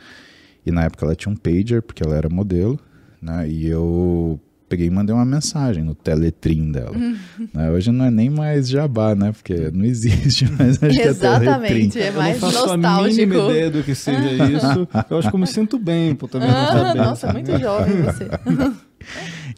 E 0.64 0.70
na 0.70 0.84
época 0.84 1.04
ela 1.04 1.14
tinha 1.14 1.32
um 1.32 1.36
pager, 1.36 1.82
porque 1.82 2.02
ela 2.04 2.16
era 2.16 2.28
modelo, 2.28 2.78
né? 3.20 3.48
E 3.48 3.66
eu 3.66 4.40
peguei 4.68 4.86
e 4.86 4.90
mandei 4.90 5.14
uma 5.14 5.24
mensagem 5.26 5.82
no 5.84 5.94
teletrim 5.94 6.72
dela. 6.72 6.96
né? 7.52 7.70
Hoje 7.70 7.90
não 7.92 8.06
é 8.06 8.10
nem 8.10 8.30
mais 8.30 8.68
jabá, 8.70 9.14
né? 9.14 9.30
Porque 9.32 9.70
não 9.70 9.84
existe 9.84 10.50
mais 10.58 10.82
acho 10.82 10.94
que 10.96 11.02
é 11.02 11.06
Exatamente, 11.08 11.90
teletrim. 11.90 12.00
é 12.00 12.08
eu 12.08 12.12
mais 12.14 12.40
não 12.40 12.50
faço 12.50 12.76
nostálgico. 12.76 13.20
mínima 13.26 13.50
ideia 13.50 13.70
do 13.70 13.82
que 13.82 13.94
seja 13.94 14.30
isso. 14.48 14.88
Eu 15.10 15.18
acho 15.18 15.28
que 15.28 15.34
eu 15.34 15.40
me 15.40 15.46
sinto 15.46 15.78
bem 15.78 16.14
por 16.14 16.28
também 16.30 16.48
não 16.48 16.56
Ah, 16.56 16.66
saber. 16.68 16.98
nossa, 16.98 17.32
muito 17.32 17.58
jovem 17.58 18.02
você. 18.02 18.26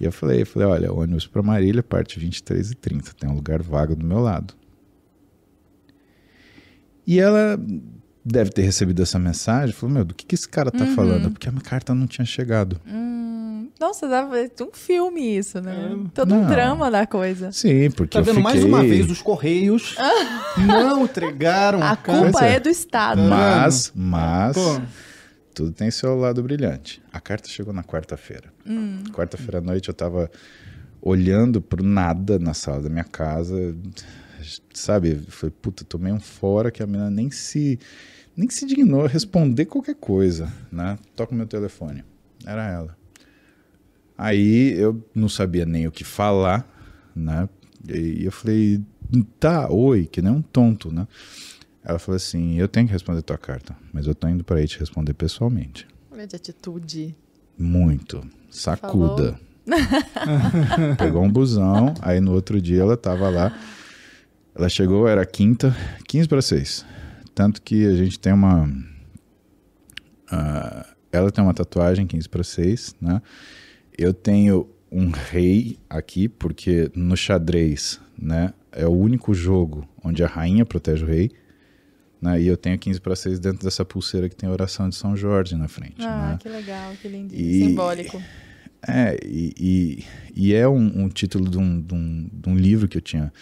E 0.00 0.04
eu 0.06 0.10
falei, 0.10 0.40
eu 0.40 0.46
falei, 0.46 0.66
olha, 0.66 0.90
ônibus 0.92 1.26
para 1.26 1.42
Marília, 1.42 1.82
parte 1.82 2.18
23 2.18 2.70
e 2.70 2.74
30, 2.74 3.12
tem 3.12 3.28
um 3.28 3.34
lugar 3.34 3.62
vago 3.62 3.94
do 3.94 4.04
meu 4.04 4.18
lado. 4.18 4.54
E 7.06 7.20
ela 7.20 7.60
deve 8.24 8.50
ter 8.50 8.62
recebido 8.62 9.02
essa 9.02 9.18
mensagem, 9.18 9.74
falou, 9.74 9.94
meu, 9.94 10.04
do 10.04 10.14
que, 10.14 10.24
que 10.24 10.34
esse 10.34 10.48
cara 10.48 10.70
tá 10.70 10.86
falando? 10.86 11.30
Porque 11.30 11.48
a 11.48 11.52
minha 11.52 11.62
carta 11.62 11.94
não 11.94 12.06
tinha 12.06 12.24
chegado. 12.24 12.80
Hum, 12.86 13.68
nossa, 13.78 14.08
dá 14.08 14.26
um 14.26 14.72
filme 14.72 15.36
isso, 15.36 15.60
né? 15.60 15.96
Todo 16.14 16.30
Não. 16.30 16.42
um 16.42 16.46
drama 16.46 16.90
da 16.90 17.06
coisa. 17.06 17.52
Sim, 17.52 17.90
porque 17.90 18.12
Tá 18.14 18.20
eu 18.20 18.24
vendo 18.24 18.36
fiquei... 18.36 18.42
mais 18.42 18.64
uma 18.64 18.82
vez 18.82 19.10
os 19.10 19.20
Correios 19.20 19.94
não 20.66 21.04
entregaram 21.04 21.82
A 21.82 21.96
carta. 21.96 22.22
culpa 22.22 22.46
é. 22.46 22.54
é 22.54 22.60
do 22.60 22.68
Estado. 22.70 23.20
Mas, 23.20 23.92
mas, 23.94 24.56
Pô, 24.56 24.80
tudo 25.54 25.72
tem 25.72 25.90
seu 25.90 26.16
lado 26.16 26.42
brilhante. 26.42 27.02
A 27.12 27.20
carta 27.20 27.48
chegou 27.48 27.74
na 27.74 27.84
quarta-feira. 27.84 28.52
Quarta-feira 29.12 29.58
à 29.58 29.60
noite 29.60 29.88
eu 29.88 29.94
tava 29.94 30.30
olhando 31.02 31.60
pro 31.60 31.84
nada 31.84 32.38
na 32.38 32.54
sala 32.54 32.80
da 32.80 32.88
minha 32.88 33.04
casa, 33.04 33.76
sabe? 34.72 35.20
Foi, 35.28 35.50
puta, 35.50 35.84
tomei 35.84 36.10
um 36.12 36.20
fora 36.20 36.70
que 36.70 36.82
a 36.82 36.86
menina 36.86 37.10
nem 37.10 37.30
se 37.30 37.78
nem 38.36 38.48
se 38.48 38.66
dignou 38.66 39.04
a 39.04 39.08
responder 39.08 39.66
qualquer 39.66 39.94
coisa, 39.94 40.52
né? 40.70 40.98
Toca 41.14 41.32
o 41.32 41.36
meu 41.36 41.46
telefone. 41.46 42.04
Era 42.44 42.68
ela. 42.68 42.96
Aí 44.16 44.72
eu 44.78 45.04
não 45.14 45.28
sabia 45.28 45.66
nem 45.66 45.86
o 45.86 45.92
que 45.92 46.04
falar, 46.04 46.68
né? 47.14 47.48
E 47.88 48.24
eu 48.24 48.32
falei, 48.32 48.82
tá, 49.38 49.70
oi, 49.70 50.06
que 50.06 50.22
nem 50.22 50.32
um 50.32 50.42
tonto, 50.42 50.92
né? 50.92 51.06
Ela 51.84 51.98
falou 51.98 52.16
assim: 52.16 52.54
Eu 52.54 52.66
tenho 52.66 52.86
que 52.86 52.92
responder 52.92 53.20
tua 53.22 53.36
carta, 53.36 53.76
mas 53.92 54.06
eu 54.06 54.14
tô 54.14 54.26
indo 54.26 54.42
para 54.42 54.58
aí 54.58 54.66
te 54.66 54.78
responder 54.78 55.12
pessoalmente. 55.12 55.86
Olha 56.10 56.26
de 56.26 56.34
atitude. 56.34 57.14
Muito. 57.58 58.26
Sacuda. 58.50 59.38
Pegou 60.96 61.22
um 61.22 61.30
busão, 61.30 61.94
aí 62.00 62.20
no 62.20 62.32
outro 62.32 62.60
dia 62.60 62.80
ela 62.80 62.96
tava 62.96 63.28
lá. 63.28 63.56
Ela 64.54 64.68
chegou, 64.68 65.06
era 65.06 65.26
quinta, 65.26 65.76
15 66.06 66.28
para 66.28 66.40
6. 66.40 66.86
Tanto 67.34 67.60
que 67.62 67.84
a 67.86 67.94
gente 67.96 68.18
tem 68.18 68.32
uma. 68.32 68.68
ah, 70.30 70.86
ela 71.12 71.30
tem 71.30 71.42
uma 71.42 71.54
tatuagem 71.54 72.06
15 72.06 72.28
para 72.28 72.42
6, 72.42 72.96
né? 73.00 73.20
Eu 73.96 74.12
tenho 74.12 74.68
um 74.90 75.10
rei 75.10 75.78
aqui, 75.88 76.28
porque 76.28 76.90
no 76.94 77.16
xadrez, 77.16 78.00
né, 78.16 78.52
é 78.70 78.86
o 78.86 78.90
único 78.92 79.34
jogo 79.34 79.88
onde 80.02 80.22
a 80.22 80.26
rainha 80.26 80.64
protege 80.64 81.04
o 81.04 81.08
rei. 81.08 81.30
Né, 82.20 82.40
e 82.40 82.46
eu 82.46 82.56
tenho 82.56 82.78
15 82.78 83.00
para 83.00 83.14
6 83.14 83.38
dentro 83.38 83.62
dessa 83.64 83.84
pulseira 83.84 84.28
que 84.28 84.36
tem 84.36 84.48
a 84.48 84.52
oração 84.52 84.88
de 84.88 84.94
São 84.94 85.16
Jorge 85.16 85.56
na 85.56 85.68
frente. 85.68 85.96
Ah, 86.00 86.30
né? 86.32 86.38
que 86.40 86.48
legal, 86.48 86.92
que 87.00 87.08
lindo. 87.08 87.34
E- 87.34 87.58
Simbólico. 87.58 88.22
É, 88.86 89.18
e, 89.24 89.54
e, 89.58 90.04
e 90.34 90.54
é 90.54 90.68
um, 90.68 91.04
um 91.04 91.08
título 91.08 91.48
de 91.50 91.58
um, 91.58 91.80
de, 91.80 91.94
um, 91.94 92.28
de 92.32 92.48
um 92.48 92.56
livro 92.56 92.86
que 92.86 92.98
eu 92.98 93.02
tinha. 93.02 93.32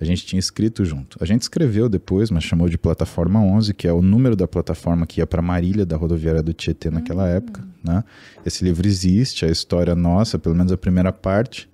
A 0.00 0.04
gente 0.04 0.26
tinha 0.26 0.38
escrito 0.38 0.84
junto. 0.84 1.16
A 1.20 1.24
gente 1.24 1.42
escreveu 1.42 1.88
depois, 1.88 2.30
mas 2.30 2.44
chamou 2.44 2.68
de 2.68 2.76
Plataforma 2.76 3.40
11, 3.40 3.72
que 3.74 3.86
é 3.86 3.92
o 3.92 4.02
número 4.02 4.34
da 4.34 4.46
plataforma 4.46 5.06
que 5.06 5.20
ia 5.20 5.26
para 5.26 5.40
Marília, 5.40 5.86
da 5.86 5.96
rodoviária 5.96 6.42
do 6.42 6.52
Tietê 6.52 6.90
naquela 6.90 7.28
época. 7.28 7.62
Né? 7.82 8.02
Esse 8.44 8.64
livro 8.64 8.86
existe, 8.86 9.44
a 9.44 9.48
história 9.48 9.94
nossa, 9.94 10.38
pelo 10.38 10.54
menos 10.54 10.72
a 10.72 10.76
primeira 10.76 11.12
parte. 11.12 11.68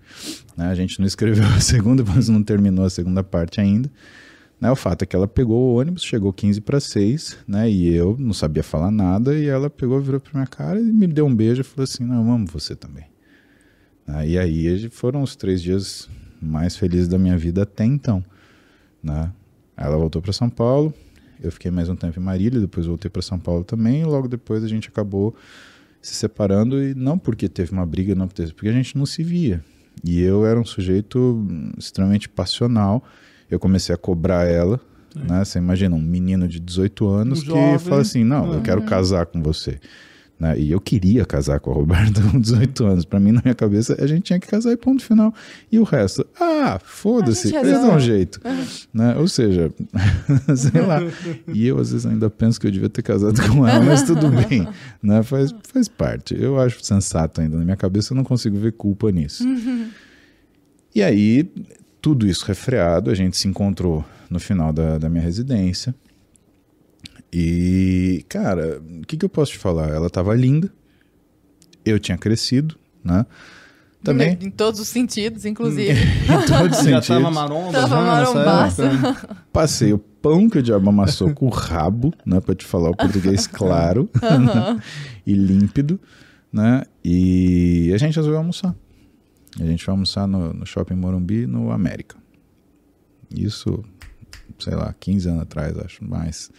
Né? 0.56 0.66
A 0.66 0.74
gente 0.74 1.00
não 1.00 1.06
escreveu 1.06 1.46
a 1.46 1.60
segunda, 1.60 2.04
mas 2.06 2.28
não 2.28 2.42
terminou 2.42 2.84
a 2.84 2.90
segunda 2.90 3.22
parte 3.22 3.60
ainda. 3.60 3.90
Né, 4.60 4.70
o 4.70 4.76
fato 4.76 5.02
é 5.02 5.06
que 5.06 5.16
ela 5.16 5.26
pegou 5.26 5.58
o 5.58 5.80
ônibus, 5.80 6.02
chegou 6.04 6.34
15 6.34 6.60
para 6.60 6.78
6, 6.78 7.38
né? 7.48 7.70
E 7.70 7.94
eu 7.94 8.14
não 8.18 8.34
sabia 8.34 8.62
falar 8.62 8.90
nada, 8.90 9.34
e 9.34 9.46
ela 9.46 9.70
pegou, 9.70 9.98
virou 10.02 10.20
pra 10.20 10.32
minha 10.34 10.46
cara 10.46 10.78
e 10.78 10.84
me 10.84 11.06
deu 11.06 11.24
um 11.24 11.34
beijo 11.34 11.62
e 11.62 11.64
falou 11.64 11.84
assim: 11.84 12.04
Não, 12.04 12.26
eu 12.26 12.30
amo 12.30 12.46
você 12.46 12.76
também. 12.76 13.06
Né, 14.06 14.28
e 14.28 14.38
aí 14.38 14.90
foram 14.90 15.22
os 15.22 15.34
três 15.34 15.62
dias 15.62 16.10
mais 16.40 16.76
felizes 16.76 17.08
da 17.08 17.18
minha 17.18 17.36
vida 17.36 17.62
até 17.62 17.84
então. 17.84 18.24
Né? 19.02 19.30
Ela 19.76 19.96
voltou 19.96 20.20
para 20.20 20.32
São 20.32 20.48
Paulo, 20.50 20.92
eu 21.42 21.50
fiquei 21.50 21.70
mais 21.70 21.88
um 21.88 21.96
tempo 21.96 22.18
em 22.18 22.22
Marília, 22.22 22.60
depois 22.60 22.86
voltei 22.86 23.10
para 23.10 23.22
São 23.22 23.38
Paulo 23.38 23.64
também, 23.64 24.02
e 24.02 24.04
logo 24.04 24.28
depois 24.28 24.62
a 24.62 24.68
gente 24.68 24.88
acabou 24.88 25.34
se 26.02 26.14
separando, 26.14 26.82
e 26.82 26.94
não 26.94 27.18
porque 27.18 27.48
teve 27.48 27.72
uma 27.72 27.84
briga, 27.86 28.14
não 28.14 28.26
porque, 28.28 28.44
porque 28.54 28.68
a 28.68 28.72
gente 28.72 28.96
não 28.96 29.06
se 29.06 29.22
via. 29.22 29.62
E 30.04 30.20
eu 30.20 30.46
era 30.46 30.58
um 30.58 30.64
sujeito 30.64 31.46
extremamente 31.76 32.28
passional. 32.28 33.04
Eu 33.50 33.58
comecei 33.58 33.94
a 33.94 33.98
cobrar 33.98 34.46
ela, 34.46 34.80
né? 35.14 35.44
Você 35.44 35.58
imagina 35.58 35.94
um 35.94 36.00
menino 36.00 36.46
de 36.48 36.58
18 36.60 37.06
anos 37.08 37.40
Um 37.40 37.42
que 37.42 37.48
jovem. 37.48 37.78
fala 37.80 38.00
assim: 38.00 38.24
"Não, 38.24 38.46
eu 38.46 38.52
Uhum. 38.58 38.62
quero 38.62 38.82
casar 38.82 39.26
com 39.26 39.42
você". 39.42 39.78
Né? 40.40 40.58
E 40.58 40.72
eu 40.72 40.80
queria 40.80 41.26
casar 41.26 41.60
com 41.60 41.70
a 41.70 41.74
Roberta 41.74 42.22
com 42.32 42.40
18 42.40 42.86
anos. 42.86 43.04
Pra 43.04 43.20
mim, 43.20 43.30
na 43.30 43.42
minha 43.44 43.54
cabeça, 43.54 43.94
a 44.02 44.06
gente 44.06 44.22
tinha 44.22 44.40
que 44.40 44.46
casar 44.46 44.72
e 44.72 44.76
ponto 44.76 45.04
final. 45.04 45.34
E 45.70 45.78
o 45.78 45.84
resto, 45.84 46.26
ah, 46.40 46.80
foda-se, 46.82 47.54
eles 47.54 47.72
dão 47.72 47.96
um 47.96 48.00
jeito. 48.00 48.40
Né? 48.92 49.14
Ou 49.18 49.28
seja, 49.28 49.70
sei 50.56 50.80
lá. 50.80 51.00
E 51.52 51.66
eu, 51.66 51.78
às 51.78 51.92
vezes, 51.92 52.06
ainda 52.06 52.30
penso 52.30 52.58
que 52.58 52.66
eu 52.66 52.70
devia 52.70 52.88
ter 52.88 53.02
casado 53.02 53.38
com 53.48 53.68
ela, 53.68 53.84
mas 53.84 54.02
tudo 54.02 54.30
bem. 54.30 54.66
Né? 55.02 55.22
Faz, 55.22 55.54
faz 55.70 55.88
parte. 55.88 56.34
Eu 56.34 56.58
acho 56.58 56.82
sensato 56.82 57.42
ainda. 57.42 57.58
Na 57.58 57.64
minha 57.64 57.76
cabeça, 57.76 58.14
eu 58.14 58.16
não 58.16 58.24
consigo 58.24 58.56
ver 58.56 58.72
culpa 58.72 59.12
nisso. 59.12 59.44
E 60.94 61.02
aí, 61.02 61.52
tudo 62.00 62.26
isso 62.26 62.46
refreado, 62.46 63.10
a 63.10 63.14
gente 63.14 63.36
se 63.36 63.46
encontrou 63.46 64.04
no 64.30 64.40
final 64.40 64.72
da, 64.72 64.96
da 64.96 65.08
minha 65.10 65.22
residência. 65.22 65.94
E, 67.32 68.24
cara, 68.28 68.80
o 68.80 69.06
que, 69.06 69.16
que 69.16 69.24
eu 69.24 69.28
posso 69.28 69.52
te 69.52 69.58
falar? 69.58 69.88
Ela 69.88 70.10
tava 70.10 70.34
linda, 70.34 70.72
eu 71.84 71.98
tinha 71.98 72.18
crescido, 72.18 72.76
né? 73.04 73.24
Também, 74.02 74.36
Em 74.40 74.50
todos 74.50 74.80
os 74.80 74.88
sentidos, 74.88 75.44
inclusive. 75.44 75.92
em 76.24 76.46
todos 76.46 76.78
os 76.78 76.84
Já 76.88 77.02
sentidos. 77.02 77.08
tava 77.08 77.30
maromba 77.30 77.72
Tava 77.72 77.96
já 77.96 78.86
época? 78.86 79.38
Passei 79.52 79.92
o 79.92 79.98
pão 79.98 80.48
que 80.48 80.58
o 80.58 80.62
diabo 80.62 80.88
amassou 80.88 81.32
com 81.34 81.46
o 81.46 81.50
rabo, 81.50 82.12
né? 82.24 82.40
Pra 82.40 82.54
te 82.54 82.64
falar 82.64 82.90
o 82.90 82.96
português 82.96 83.46
claro 83.46 84.08
né, 84.22 84.82
e 85.26 85.34
límpido, 85.34 86.00
né? 86.52 86.82
E 87.04 87.90
a 87.94 87.98
gente 87.98 88.16
resolveu 88.16 88.38
almoçar. 88.38 88.74
A 89.58 89.64
gente 89.64 89.84
foi 89.84 89.92
almoçar 89.92 90.26
no, 90.26 90.52
no 90.52 90.64
Shopping 90.64 90.94
Morumbi, 90.94 91.46
no 91.46 91.70
América. 91.70 92.16
Isso, 93.30 93.84
sei 94.58 94.74
lá, 94.74 94.94
15 94.98 95.28
anos 95.28 95.42
atrás, 95.42 95.78
acho, 95.78 96.04
mais. 96.04 96.50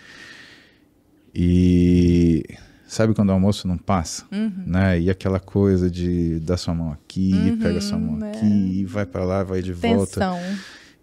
E 1.34 2.44
sabe 2.88 3.14
quando 3.14 3.30
o 3.30 3.34
almoço 3.34 3.68
não 3.68 3.78
passa? 3.78 4.26
Uhum. 4.32 4.64
Né? 4.66 5.00
E 5.00 5.10
aquela 5.10 5.40
coisa 5.40 5.90
de 5.90 6.40
dar 6.40 6.58
sua 6.58 6.74
mão 6.74 6.92
aqui, 6.92 7.58
pega 7.62 7.80
sua 7.82 7.98
mão 7.98 8.16
Uhum, 8.16 8.26
é. 8.26 8.32
aqui, 8.32 8.86
vai 8.86 9.06
pra 9.06 9.24
lá, 9.24 9.44
vai 9.44 9.62
de 9.62 9.74
volta. 9.74 10.20
Tensão. 10.20 10.40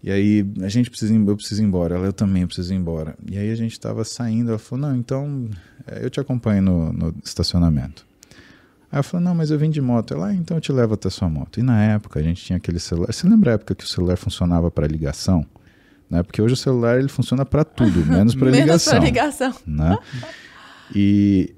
E 0.01 0.09
aí, 0.11 0.45
a 0.61 0.69
gente 0.69 0.89
precisa 0.89 1.13
ir, 1.13 1.27
eu 1.27 1.35
preciso 1.35 1.61
ir 1.61 1.65
embora, 1.65 1.95
ela, 1.95 2.05
eu 2.05 2.13
também 2.13 2.45
preciso 2.45 2.73
ir 2.73 2.77
embora. 2.77 3.15
E 3.29 3.37
aí 3.37 3.51
a 3.51 3.55
gente 3.55 3.77
tava 3.77 4.05
saindo, 4.05 4.49
ela 4.49 4.59
falou, 4.59 4.87
não, 4.87 4.95
então 4.95 5.49
eh, 5.85 6.05
eu 6.05 6.09
te 6.09 6.21
acompanho 6.21 6.61
no, 6.61 6.93
no 6.93 7.15
estacionamento. 7.23 8.07
Aí 8.91 8.99
eu 8.99 9.03
falei, 9.03 9.25
não, 9.25 9.35
mas 9.35 9.51
eu 9.51 9.59
vim 9.59 9.69
de 9.69 9.81
moto. 9.81 10.13
Ela, 10.13 10.27
ah, 10.27 10.33
então 10.33 10.57
eu 10.57 10.61
te 10.61 10.71
levo 10.71 10.93
até 10.93 11.09
sua 11.09 11.29
moto. 11.29 11.59
E 11.59 11.63
na 11.63 11.83
época 11.83 12.19
a 12.19 12.23
gente 12.23 12.43
tinha 12.43 12.57
aquele 12.57 12.79
celular. 12.79 13.11
Você 13.11 13.27
lembra 13.27 13.51
a 13.51 13.53
época 13.55 13.75
que 13.75 13.83
o 13.83 13.87
celular 13.87 14.17
funcionava 14.17 14.71
para 14.71 14.87
ligação? 14.87 15.45
Né? 16.09 16.23
Porque 16.23 16.41
hoje 16.41 16.53
o 16.55 16.57
celular 16.57 16.97
ele 16.99 17.07
funciona 17.07 17.45
para 17.45 17.63
tudo, 17.63 18.03
menos 18.07 18.33
para 18.35 18.45
Menos 18.45 18.59
ligação. 18.59 18.93
pra 18.95 19.03
ligação. 19.05 19.53
Né? 19.65 19.97
E 20.95 21.53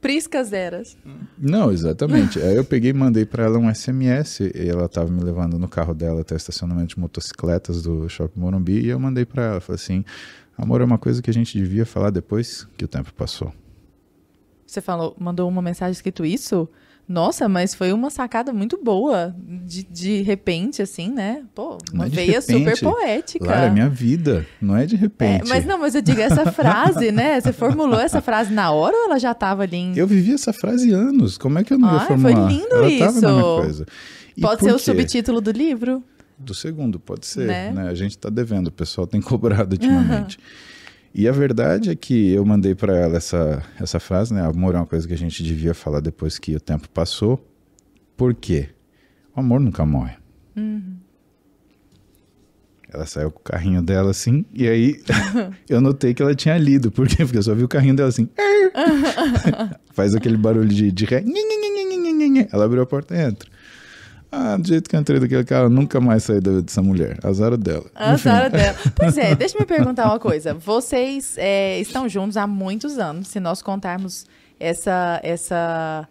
Priscas 0.00 0.52
eras. 0.52 0.96
não, 1.36 1.72
exatamente. 1.72 2.38
Aí 2.40 2.54
eu 2.54 2.64
peguei 2.64 2.90
e 2.90 2.94
mandei 2.94 3.24
para 3.26 3.44
ela 3.44 3.58
um 3.58 3.72
SMS 3.72 4.40
e 4.40 4.68
ela 4.68 4.88
tava 4.88 5.10
me 5.10 5.20
levando 5.22 5.58
no 5.58 5.66
carro 5.68 5.92
dela 5.92 6.20
até 6.20 6.34
o 6.34 6.36
estacionamento 6.36 6.94
de 6.94 7.00
motocicletas 7.00 7.82
do 7.82 8.08
Shopping 8.08 8.38
Morumbi 8.38 8.80
e 8.80 8.88
eu 8.88 8.98
mandei 9.00 9.24
para 9.24 9.42
ela, 9.44 9.60
falei 9.60 9.74
assim: 9.80 10.04
"Amor, 10.56 10.80
é 10.80 10.84
uma 10.84 10.98
coisa 10.98 11.20
que 11.20 11.28
a 11.28 11.34
gente 11.34 11.58
devia 11.58 11.84
falar 11.84 12.10
depois 12.10 12.66
que 12.76 12.84
o 12.84 12.88
tempo 12.88 13.12
passou". 13.12 13.52
Você 14.64 14.80
falou, 14.80 15.16
mandou 15.18 15.48
uma 15.48 15.62
mensagem 15.62 15.92
escrito 15.92 16.24
isso? 16.24 16.68
Nossa, 17.08 17.48
mas 17.48 17.74
foi 17.74 17.92
uma 17.92 18.10
sacada 18.10 18.52
muito 18.52 18.78
boa. 18.82 19.34
De, 19.64 19.82
de 19.84 20.20
repente, 20.22 20.82
assim, 20.82 21.08
né? 21.10 21.42
Pô, 21.54 21.78
uma 21.92 22.04
é 22.06 22.08
veia 22.10 22.40
repente. 22.40 22.58
super 22.58 22.80
poética. 22.80 23.46
Lara, 23.46 23.66
é 23.66 23.70
minha 23.70 23.88
vida, 23.88 24.46
não 24.60 24.76
é 24.76 24.84
de 24.84 24.94
É, 24.94 24.98
repente. 24.98 25.48
mas 25.48 25.64
não, 25.64 25.78
mas 25.78 25.94
eu 25.94 26.02
digo, 26.02 26.20
essa 26.20 26.50
frase, 26.52 27.10
né? 27.10 27.40
Você 27.40 27.52
formulou 27.52 27.98
essa 27.98 28.20
frase 28.20 28.52
na 28.52 28.70
hora 28.70 28.94
ou 28.94 29.04
ela 29.06 29.18
já 29.18 29.32
tava 29.32 29.62
ali 29.62 29.76
em... 29.76 29.96
Eu 29.96 30.06
vivi 30.06 30.34
essa 30.34 30.52
frase 30.52 30.92
anos, 30.92 31.38
como 31.38 31.58
é 31.58 31.64
que 31.64 31.72
eu 31.72 31.78
não 31.78 31.88
ia 31.94 32.00
Ai, 32.00 32.06
foi 32.06 32.18
formular? 32.18 32.48
lindo 32.52 32.74
ela 32.74 32.88
isso. 32.90 33.86
Pode 34.40 34.62
ser 34.62 34.70
o 34.72 34.76
quê? 34.76 34.82
subtítulo 34.82 35.40
do 35.40 35.50
livro? 35.50 36.02
Do 36.38 36.54
segundo, 36.54 37.00
pode 37.00 37.26
ser. 37.26 37.46
Né? 37.46 37.72
Né? 37.72 37.88
A 37.88 37.94
gente 37.94 38.16
tá 38.16 38.28
devendo, 38.28 38.68
o 38.68 38.72
pessoal 38.72 39.06
tem 39.06 39.20
cobrado 39.22 39.74
ultimamente. 39.74 40.38
E 41.14 41.26
a 41.26 41.32
verdade 41.32 41.90
é 41.90 41.96
que 41.96 42.32
eu 42.32 42.44
mandei 42.44 42.74
para 42.74 42.96
ela 42.96 43.16
essa, 43.16 43.62
essa 43.80 43.98
frase, 43.98 44.32
né? 44.32 44.42
Amor 44.42 44.74
é 44.74 44.78
uma 44.78 44.86
coisa 44.86 45.06
que 45.06 45.14
a 45.14 45.18
gente 45.18 45.42
devia 45.42 45.74
falar 45.74 46.00
depois 46.00 46.38
que 46.38 46.54
o 46.54 46.60
tempo 46.60 46.88
passou. 46.90 47.44
Por 48.16 48.34
quê? 48.34 48.68
O 49.34 49.40
amor 49.40 49.60
nunca 49.60 49.84
morre. 49.84 50.16
Ela 52.90 53.06
saiu 53.06 53.30
com 53.30 53.40
o 53.40 53.42
carrinho 53.42 53.82
dela 53.82 54.10
assim, 54.10 54.44
e 54.52 54.66
aí 54.66 55.00
eu 55.68 55.80
notei 55.80 56.14
que 56.14 56.22
ela 56.22 56.34
tinha 56.34 56.56
lido. 56.56 56.90
Por 56.90 57.06
quê? 57.06 57.16
Porque 57.18 57.38
eu 57.38 57.42
só 57.42 57.54
vi 57.54 57.62
o 57.62 57.68
carrinho 57.68 57.94
dela 57.94 58.08
assim. 58.08 58.28
Faz 59.92 60.14
aquele 60.14 60.36
barulho 60.36 60.68
de, 60.68 60.90
de 60.90 61.04
ré. 61.04 61.22
Ela 62.52 62.64
abriu 62.64 62.82
a 62.82 62.86
porta 62.86 63.14
e 63.14 63.20
entra. 63.20 63.48
Ah, 64.30 64.56
do 64.56 64.68
jeito 64.68 64.90
que 64.90 64.94
eu 64.94 65.00
entrei 65.00 65.18
daquele 65.18 65.44
eu 65.48 65.70
nunca 65.70 66.00
mais 66.00 66.24
saí 66.24 66.40
da 66.40 66.50
vida 66.50 66.62
dessa 66.62 66.82
mulher. 66.82 67.18
Azar 67.22 67.56
dela. 67.56 67.86
A 67.94 68.12
Enfim. 68.12 68.24
Sara 68.24 68.50
dela. 68.50 68.76
Pois 68.94 69.16
é, 69.16 69.34
deixa 69.34 69.56
eu 69.56 69.60
me 69.60 69.66
perguntar 69.66 70.06
uma 70.06 70.18
coisa. 70.18 70.52
Vocês 70.52 71.34
é, 71.38 71.80
estão 71.80 72.08
juntos 72.08 72.36
há 72.36 72.46
muitos 72.46 72.98
anos. 72.98 73.28
Se 73.28 73.40
nós 73.40 73.62
contarmos 73.62 74.26
essa, 74.60 75.18
essa 75.22 76.06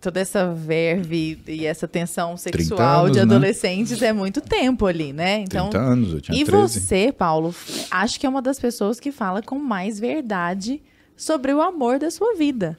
toda 0.00 0.20
essa 0.20 0.52
verve 0.52 1.38
e 1.46 1.66
essa 1.66 1.88
tensão 1.88 2.36
sexual 2.36 3.06
anos, 3.06 3.12
de 3.12 3.18
né? 3.18 3.22
adolescentes 3.22 4.00
é 4.02 4.12
muito 4.12 4.40
tempo 4.40 4.86
ali, 4.86 5.12
né? 5.12 5.40
Então, 5.40 5.70
30 5.70 5.84
anos, 5.84 6.12
eu 6.12 6.20
tinha 6.20 6.38
e 6.38 6.44
13. 6.44 6.80
você, 6.80 7.14
Paulo, 7.16 7.54
acho 7.90 8.20
que 8.20 8.26
é 8.26 8.28
uma 8.28 8.42
das 8.42 8.58
pessoas 8.60 9.00
que 9.00 9.10
fala 9.10 9.42
com 9.42 9.58
mais 9.58 9.98
verdade 9.98 10.80
sobre 11.16 11.52
o 11.52 11.60
amor 11.60 11.98
da 11.98 12.10
sua 12.10 12.34
vida. 12.36 12.78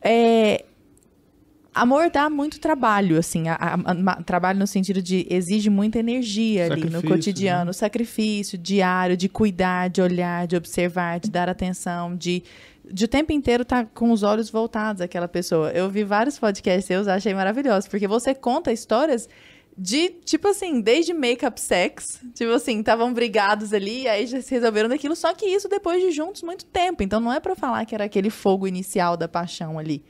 É, 0.00 0.64
amor 1.74 2.10
dá 2.10 2.30
muito 2.30 2.58
trabalho, 2.60 3.18
assim, 3.18 3.48
a- 3.48 3.56
a- 3.60 4.12
a- 4.12 4.22
trabalho 4.22 4.58
no 4.58 4.66
sentido 4.66 5.02
de 5.02 5.26
exige 5.28 5.68
muita 5.68 5.98
energia 5.98 6.66
ali 6.66 6.76
no 6.84 6.90
Sacrifício, 6.92 7.08
cotidiano, 7.08 7.74
sacrifício 7.74 8.56
diário, 8.58 9.16
de 9.16 9.28
cuidar, 9.28 9.88
de 9.90 10.00
olhar, 10.00 10.46
de 10.46 10.56
observar, 10.56 11.18
de 11.20 11.30
dar 11.30 11.48
atenção, 11.48 12.16
de 12.16 12.42
de 12.86 13.06
o 13.06 13.08
tempo 13.08 13.32
inteiro 13.32 13.62
estar 13.62 13.86
com 13.94 14.12
os 14.12 14.22
olhos 14.22 14.50
voltados 14.50 15.00
àquela 15.00 15.26
pessoa. 15.26 15.70
Eu 15.72 15.88
vi 15.88 16.04
vários 16.04 16.38
podcasts 16.38 16.84
seus, 16.84 17.08
achei 17.08 17.32
maravilhoso, 17.32 17.88
porque 17.88 18.06
você 18.06 18.34
conta 18.34 18.70
histórias 18.70 19.26
de, 19.76 20.10
tipo 20.22 20.48
assim, 20.48 20.82
desde 20.82 21.14
make-up 21.14 21.58
sex, 21.58 22.20
tipo 22.34 22.52
assim, 22.52 22.80
estavam 22.80 23.10
brigados 23.14 23.72
ali, 23.72 24.06
aí 24.06 24.26
já 24.26 24.42
se 24.42 24.54
resolveram 24.54 24.90
daquilo, 24.90 25.16
só 25.16 25.32
que 25.32 25.46
isso 25.46 25.66
depois 25.66 26.02
de 26.02 26.10
juntos 26.10 26.42
muito 26.42 26.66
tempo. 26.66 27.02
Então 27.02 27.20
não 27.20 27.32
é 27.32 27.40
pra 27.40 27.56
falar 27.56 27.86
que 27.86 27.94
era 27.94 28.04
aquele 28.04 28.28
fogo 28.28 28.68
inicial 28.68 29.16
da 29.16 29.26
paixão 29.26 29.78
ali. 29.78 30.04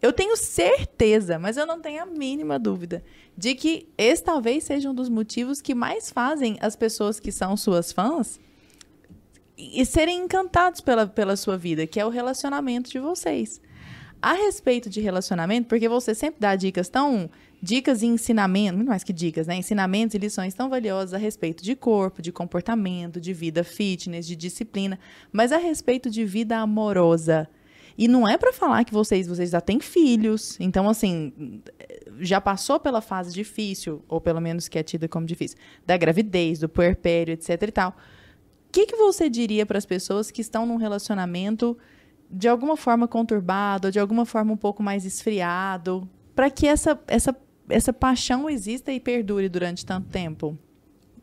Eu 0.00 0.12
tenho 0.12 0.36
certeza, 0.36 1.38
mas 1.38 1.56
eu 1.56 1.66
não 1.66 1.80
tenho 1.80 2.02
a 2.02 2.06
mínima 2.06 2.58
dúvida, 2.58 3.02
de 3.36 3.54
que 3.54 3.88
esse 3.98 4.22
talvez 4.22 4.64
seja 4.64 4.88
um 4.88 4.94
dos 4.94 5.08
motivos 5.08 5.60
que 5.60 5.74
mais 5.74 6.10
fazem 6.10 6.56
as 6.60 6.76
pessoas 6.76 7.18
que 7.18 7.32
são 7.32 7.56
suas 7.56 7.92
fãs 7.92 8.38
e 9.56 9.84
serem 9.84 10.20
encantados 10.20 10.80
pela, 10.80 11.06
pela 11.06 11.34
sua 11.36 11.58
vida, 11.58 11.84
que 11.84 11.98
é 11.98 12.06
o 12.06 12.10
relacionamento 12.10 12.88
de 12.90 13.00
vocês. 13.00 13.60
A 14.22 14.32
respeito 14.32 14.88
de 14.88 15.00
relacionamento, 15.00 15.68
porque 15.68 15.88
você 15.88 16.14
sempre 16.14 16.40
dá 16.40 16.54
dicas 16.54 16.88
tão. 16.88 17.28
Dicas 17.60 18.02
e 18.02 18.06
ensinamentos, 18.06 18.76
muito 18.76 18.88
mais 18.88 19.02
que 19.02 19.12
dicas, 19.12 19.48
né? 19.48 19.56
Ensinamentos 19.56 20.14
e 20.14 20.18
lições 20.18 20.54
tão 20.54 20.68
valiosas 20.68 21.12
a 21.12 21.18
respeito 21.18 21.60
de 21.60 21.74
corpo, 21.74 22.22
de 22.22 22.30
comportamento, 22.30 23.20
de 23.20 23.32
vida 23.32 23.64
fitness, 23.64 24.28
de 24.28 24.36
disciplina, 24.36 24.96
mas 25.32 25.50
a 25.50 25.56
respeito 25.56 26.08
de 26.08 26.24
vida 26.24 26.56
amorosa. 26.58 27.48
E 27.98 28.06
não 28.06 28.28
é 28.28 28.38
para 28.38 28.52
falar 28.52 28.84
que 28.84 28.92
vocês, 28.92 29.26
vocês 29.26 29.50
já 29.50 29.60
têm 29.60 29.80
filhos, 29.80 30.56
então 30.60 30.88
assim, 30.88 31.60
já 32.20 32.40
passou 32.40 32.78
pela 32.78 33.00
fase 33.00 33.34
difícil, 33.34 34.04
ou 34.06 34.20
pelo 34.20 34.40
menos 34.40 34.68
que 34.68 34.78
é 34.78 34.84
tida 34.84 35.08
como 35.08 35.26
difícil, 35.26 35.58
da 35.84 35.96
gravidez, 35.96 36.60
do 36.60 36.68
puerpério, 36.68 37.32
etc 37.34 37.60
e 37.60 37.72
tal. 37.72 37.90
O 37.90 38.70
que, 38.70 38.86
que 38.86 38.94
você 38.94 39.28
diria 39.28 39.66
para 39.66 39.78
as 39.78 39.84
pessoas 39.84 40.30
que 40.30 40.40
estão 40.40 40.64
num 40.64 40.76
relacionamento 40.76 41.76
de 42.30 42.46
alguma 42.46 42.76
forma 42.76 43.08
conturbado, 43.08 43.88
ou 43.88 43.90
de 43.90 43.98
alguma 43.98 44.24
forma 44.24 44.52
um 44.52 44.56
pouco 44.56 44.80
mais 44.80 45.04
esfriado, 45.04 46.08
para 46.36 46.48
que 46.50 46.68
essa, 46.68 47.00
essa, 47.08 47.34
essa 47.68 47.92
paixão 47.92 48.48
exista 48.48 48.92
e 48.92 49.00
perdure 49.00 49.48
durante 49.48 49.84
tanto 49.84 50.06
tempo? 50.08 50.56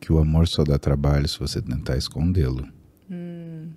Que 0.02 0.12
o 0.12 0.20
amor 0.20 0.46
só 0.46 0.62
dá 0.66 0.78
trabalho 0.78 1.26
se 1.26 1.40
você 1.40 1.62
tentar 1.62 1.96
escondê-lo. 1.96 2.68
Hum. 3.10 3.70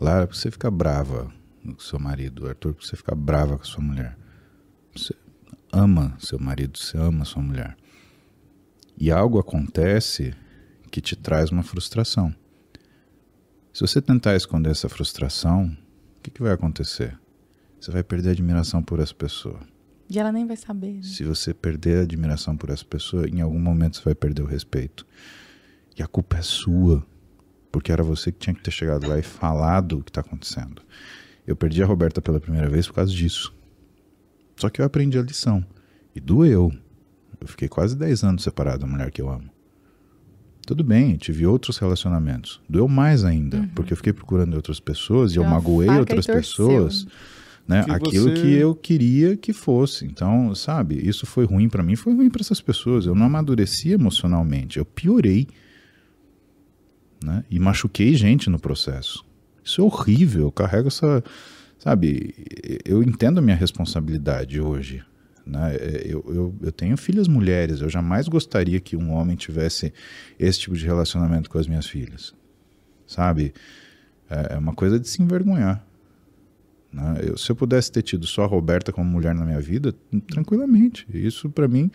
Lara, 0.00 0.26
você 0.26 0.48
fica 0.48 0.70
brava 0.70 1.36
com 1.62 1.78
seu 1.78 1.98
marido, 1.98 2.48
Arthur, 2.48 2.74
você 2.80 2.96
fica 2.96 3.14
brava 3.14 3.58
com 3.58 3.64
sua 3.64 3.82
mulher. 3.82 4.16
Você 4.94 5.14
ama 5.72 6.16
seu 6.18 6.38
marido, 6.38 6.78
você 6.78 6.96
ama 6.96 7.24
sua 7.24 7.42
mulher. 7.42 7.76
E 8.96 9.10
algo 9.10 9.38
acontece 9.38 10.34
que 10.90 11.00
te 11.00 11.14
traz 11.14 11.50
uma 11.50 11.62
frustração. 11.62 12.34
Se 13.72 13.80
você 13.80 14.02
tentar 14.02 14.34
esconder 14.34 14.70
essa 14.70 14.88
frustração, 14.88 15.76
o 16.16 16.20
que, 16.22 16.30
que 16.30 16.42
vai 16.42 16.52
acontecer? 16.52 17.16
Você 17.80 17.92
vai 17.92 18.02
perder 18.02 18.30
a 18.30 18.32
admiração 18.32 18.82
por 18.82 18.98
essa 18.98 19.14
pessoa. 19.14 19.60
E 20.10 20.18
ela 20.18 20.32
nem 20.32 20.46
vai 20.46 20.56
saber. 20.56 20.94
Né? 20.94 21.02
Se 21.02 21.22
você 21.22 21.52
perder 21.54 21.98
a 21.98 22.02
admiração 22.02 22.56
por 22.56 22.70
essa 22.70 22.84
pessoa, 22.84 23.28
em 23.28 23.40
algum 23.40 23.58
momento 23.58 23.98
você 23.98 24.04
vai 24.04 24.14
perder 24.14 24.42
o 24.42 24.46
respeito. 24.46 25.06
E 25.96 26.02
a 26.02 26.06
culpa 26.06 26.38
é 26.38 26.42
sua, 26.42 27.06
porque 27.70 27.92
era 27.92 28.02
você 28.02 28.32
que 28.32 28.38
tinha 28.38 28.54
que 28.54 28.62
ter 28.62 28.70
chegado 28.70 29.06
lá 29.06 29.18
e 29.18 29.22
falado 29.22 29.98
o 29.98 30.02
que 30.02 30.10
está 30.10 30.22
acontecendo. 30.22 30.82
Eu 31.48 31.56
perdi 31.56 31.82
a 31.82 31.86
Roberta 31.86 32.20
pela 32.20 32.38
primeira 32.38 32.68
vez 32.68 32.86
por 32.86 32.92
causa 32.92 33.10
disso. 33.10 33.54
Só 34.54 34.68
que 34.68 34.82
eu 34.82 34.84
aprendi 34.84 35.18
a 35.18 35.22
lição. 35.22 35.64
E 36.14 36.20
doeu. 36.20 36.70
Eu 37.40 37.48
fiquei 37.48 37.68
quase 37.68 37.96
10 37.96 38.22
anos 38.22 38.42
separado 38.42 38.80
da 38.80 38.86
mulher 38.86 39.10
que 39.10 39.22
eu 39.22 39.30
amo. 39.30 39.48
Tudo 40.66 40.84
bem, 40.84 41.16
tive 41.16 41.46
outros 41.46 41.78
relacionamentos. 41.78 42.60
Doeu 42.68 42.86
mais 42.86 43.24
ainda, 43.24 43.56
uhum. 43.56 43.68
porque 43.68 43.94
eu 43.94 43.96
fiquei 43.96 44.12
procurando 44.12 44.52
outras 44.52 44.78
pessoas 44.78 45.32
e 45.32 45.36
eu 45.36 45.44
magoei 45.44 45.88
outras 45.88 46.26
pessoas. 46.26 47.06
Né? 47.66 47.82
Que 47.82 47.92
Aquilo 47.92 48.28
você... 48.28 48.42
que 48.42 48.52
eu 48.52 48.74
queria 48.74 49.34
que 49.34 49.54
fosse. 49.54 50.04
Então, 50.04 50.54
sabe, 50.54 50.96
isso 50.96 51.24
foi 51.24 51.46
ruim 51.46 51.70
para 51.70 51.82
mim, 51.82 51.96
foi 51.96 52.14
ruim 52.14 52.28
para 52.28 52.42
essas 52.42 52.60
pessoas. 52.60 53.06
Eu 53.06 53.14
não 53.14 53.24
amadureci 53.24 53.92
emocionalmente, 53.92 54.76
eu 54.78 54.84
piorei. 54.84 55.48
Né? 57.24 57.42
E 57.50 57.58
machuquei 57.58 58.14
gente 58.14 58.50
no 58.50 58.58
processo. 58.58 59.26
Isso 59.68 59.82
é 59.82 59.84
horrível, 59.84 60.44
eu 60.44 60.52
carrego 60.52 60.88
essa. 60.88 61.22
Sabe, 61.78 62.34
eu 62.84 63.02
entendo 63.02 63.38
a 63.38 63.42
minha 63.42 63.54
responsabilidade 63.54 64.58
hoje. 64.60 65.04
Né? 65.46 65.76
Eu, 66.04 66.24
eu, 66.28 66.54
eu 66.62 66.72
tenho 66.72 66.96
filhas 66.96 67.28
mulheres, 67.28 67.80
eu 67.80 67.88
jamais 67.88 68.28
gostaria 68.28 68.80
que 68.80 68.96
um 68.96 69.12
homem 69.12 69.36
tivesse 69.36 69.92
esse 70.38 70.60
tipo 70.60 70.76
de 70.76 70.84
relacionamento 70.84 71.48
com 71.50 71.58
as 71.58 71.66
minhas 71.66 71.86
filhas. 71.86 72.34
Sabe? 73.06 73.52
É, 74.28 74.54
é 74.54 74.58
uma 74.58 74.74
coisa 74.74 74.98
de 74.98 75.06
se 75.06 75.22
envergonhar. 75.22 75.86
Né? 76.92 77.20
Eu, 77.22 77.36
se 77.36 77.52
eu 77.52 77.56
pudesse 77.56 77.92
ter 77.92 78.02
tido 78.02 78.26
só 78.26 78.44
a 78.44 78.46
Roberta 78.46 78.90
como 78.90 79.08
mulher 79.08 79.34
na 79.34 79.44
minha 79.44 79.60
vida, 79.60 79.94
tranquilamente. 80.30 81.06
Isso 81.12 81.50
para 81.50 81.68
mim 81.68 81.90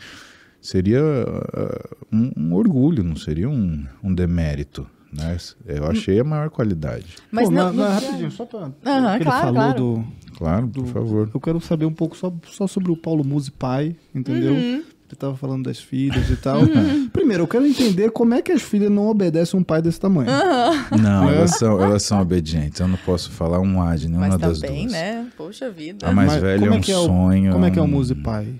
seria 0.61 1.01
uh, 1.03 1.95
um, 2.11 2.31
um, 2.37 2.53
orgulho, 2.53 3.03
não 3.03 3.15
seria 3.15 3.49
um, 3.49 3.85
um 4.01 4.13
demérito. 4.13 4.87
Né? 5.13 5.37
Eu 5.65 5.85
achei 5.85 6.19
a 6.19 6.23
maior 6.23 6.49
qualidade. 6.49 7.15
Mas 7.31 7.45
Pô, 7.45 7.55
não, 7.55 7.65
mas, 7.65 7.75
mas 7.75 8.03
rapidinho, 8.03 8.31
só 8.31 8.45
para. 8.45 8.65
Uhum, 8.65 8.73
claro, 8.81 9.15
ele 9.15 9.23
falou 9.23 9.53
claro. 9.53 9.79
do. 9.79 10.05
Claro, 10.37 10.67
do, 10.67 10.83
por 10.83 10.93
favor. 10.93 11.29
Eu 11.33 11.39
quero 11.39 11.61
saber 11.61 11.85
um 11.85 11.93
pouco 11.93 12.17
só, 12.17 12.33
só 12.47 12.65
sobre 12.65 12.91
o 12.91 12.97
Paulo 12.97 13.23
Musi 13.23 13.51
pai, 13.51 13.95
entendeu? 14.13 14.53
Uhum. 14.53 14.83
Ele 15.13 15.19
tava 15.19 15.35
falando 15.37 15.65
das 15.65 15.77
filhas 15.77 16.27
e 16.31 16.35
tal. 16.35 16.61
Uhum. 16.61 17.07
Primeiro, 17.09 17.43
eu 17.43 17.47
quero 17.47 17.67
entender 17.67 18.09
como 18.09 18.33
é 18.33 18.41
que 18.41 18.51
as 18.51 18.63
filhas 18.63 18.89
não 18.89 19.07
obedecem 19.07 19.59
um 19.59 19.63
pai 19.63 19.79
desse 19.79 19.99
tamanho. 19.99 20.29
Uhum. 20.31 20.97
Não, 20.97 21.29
é. 21.29 21.35
elas, 21.35 21.51
são, 21.51 21.79
elas 21.79 22.01
são 22.01 22.19
obedientes. 22.19 22.79
Eu 22.79 22.87
não 22.87 22.97
posso 22.97 23.29
falar 23.29 23.59
um 23.59 23.79
A 23.79 23.95
de 23.95 24.07
nenhuma 24.07 24.29
Mas 24.29 24.37
das 24.39 24.59
também, 24.59 24.87
duas. 24.87 24.91
né? 24.91 25.27
Poxa 25.37 25.69
vida. 25.69 26.07
A 26.07 26.11
mais 26.11 26.31
Mas 26.31 26.41
velha 26.41 26.65
é 26.65 26.71
um 26.71 26.73
é 26.73 26.91
é 26.91 26.97
o, 26.97 27.05
sonho. 27.05 27.51
Como 27.51 27.65
é 27.65 27.69
que 27.69 27.77
é 27.77 27.81
o 27.81 27.87
Musi 27.87 28.15
pai? 28.15 28.55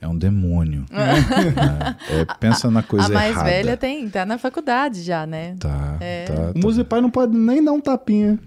É 0.00 0.08
um 0.08 0.16
demônio. 0.16 0.84
é, 0.92 2.20
é, 2.20 2.26
pensa 2.38 2.70
na 2.70 2.82
coisa 2.82 3.06
errada. 3.06 3.18
A 3.18 3.20
mais 3.20 3.34
errada. 3.34 3.50
velha 3.50 3.76
tem, 3.76 4.08
tá 4.08 4.26
na 4.26 4.38
faculdade 4.38 5.02
já, 5.02 5.26
né? 5.26 5.56
Tá, 5.58 5.96
é. 6.00 6.24
tá, 6.24 6.34
tá. 6.34 6.52
O 6.54 6.58
Musipai 6.58 7.00
não 7.00 7.10
pode 7.10 7.36
nem 7.36 7.64
dar 7.64 7.72
um 7.72 7.80
tapinha. 7.80 8.38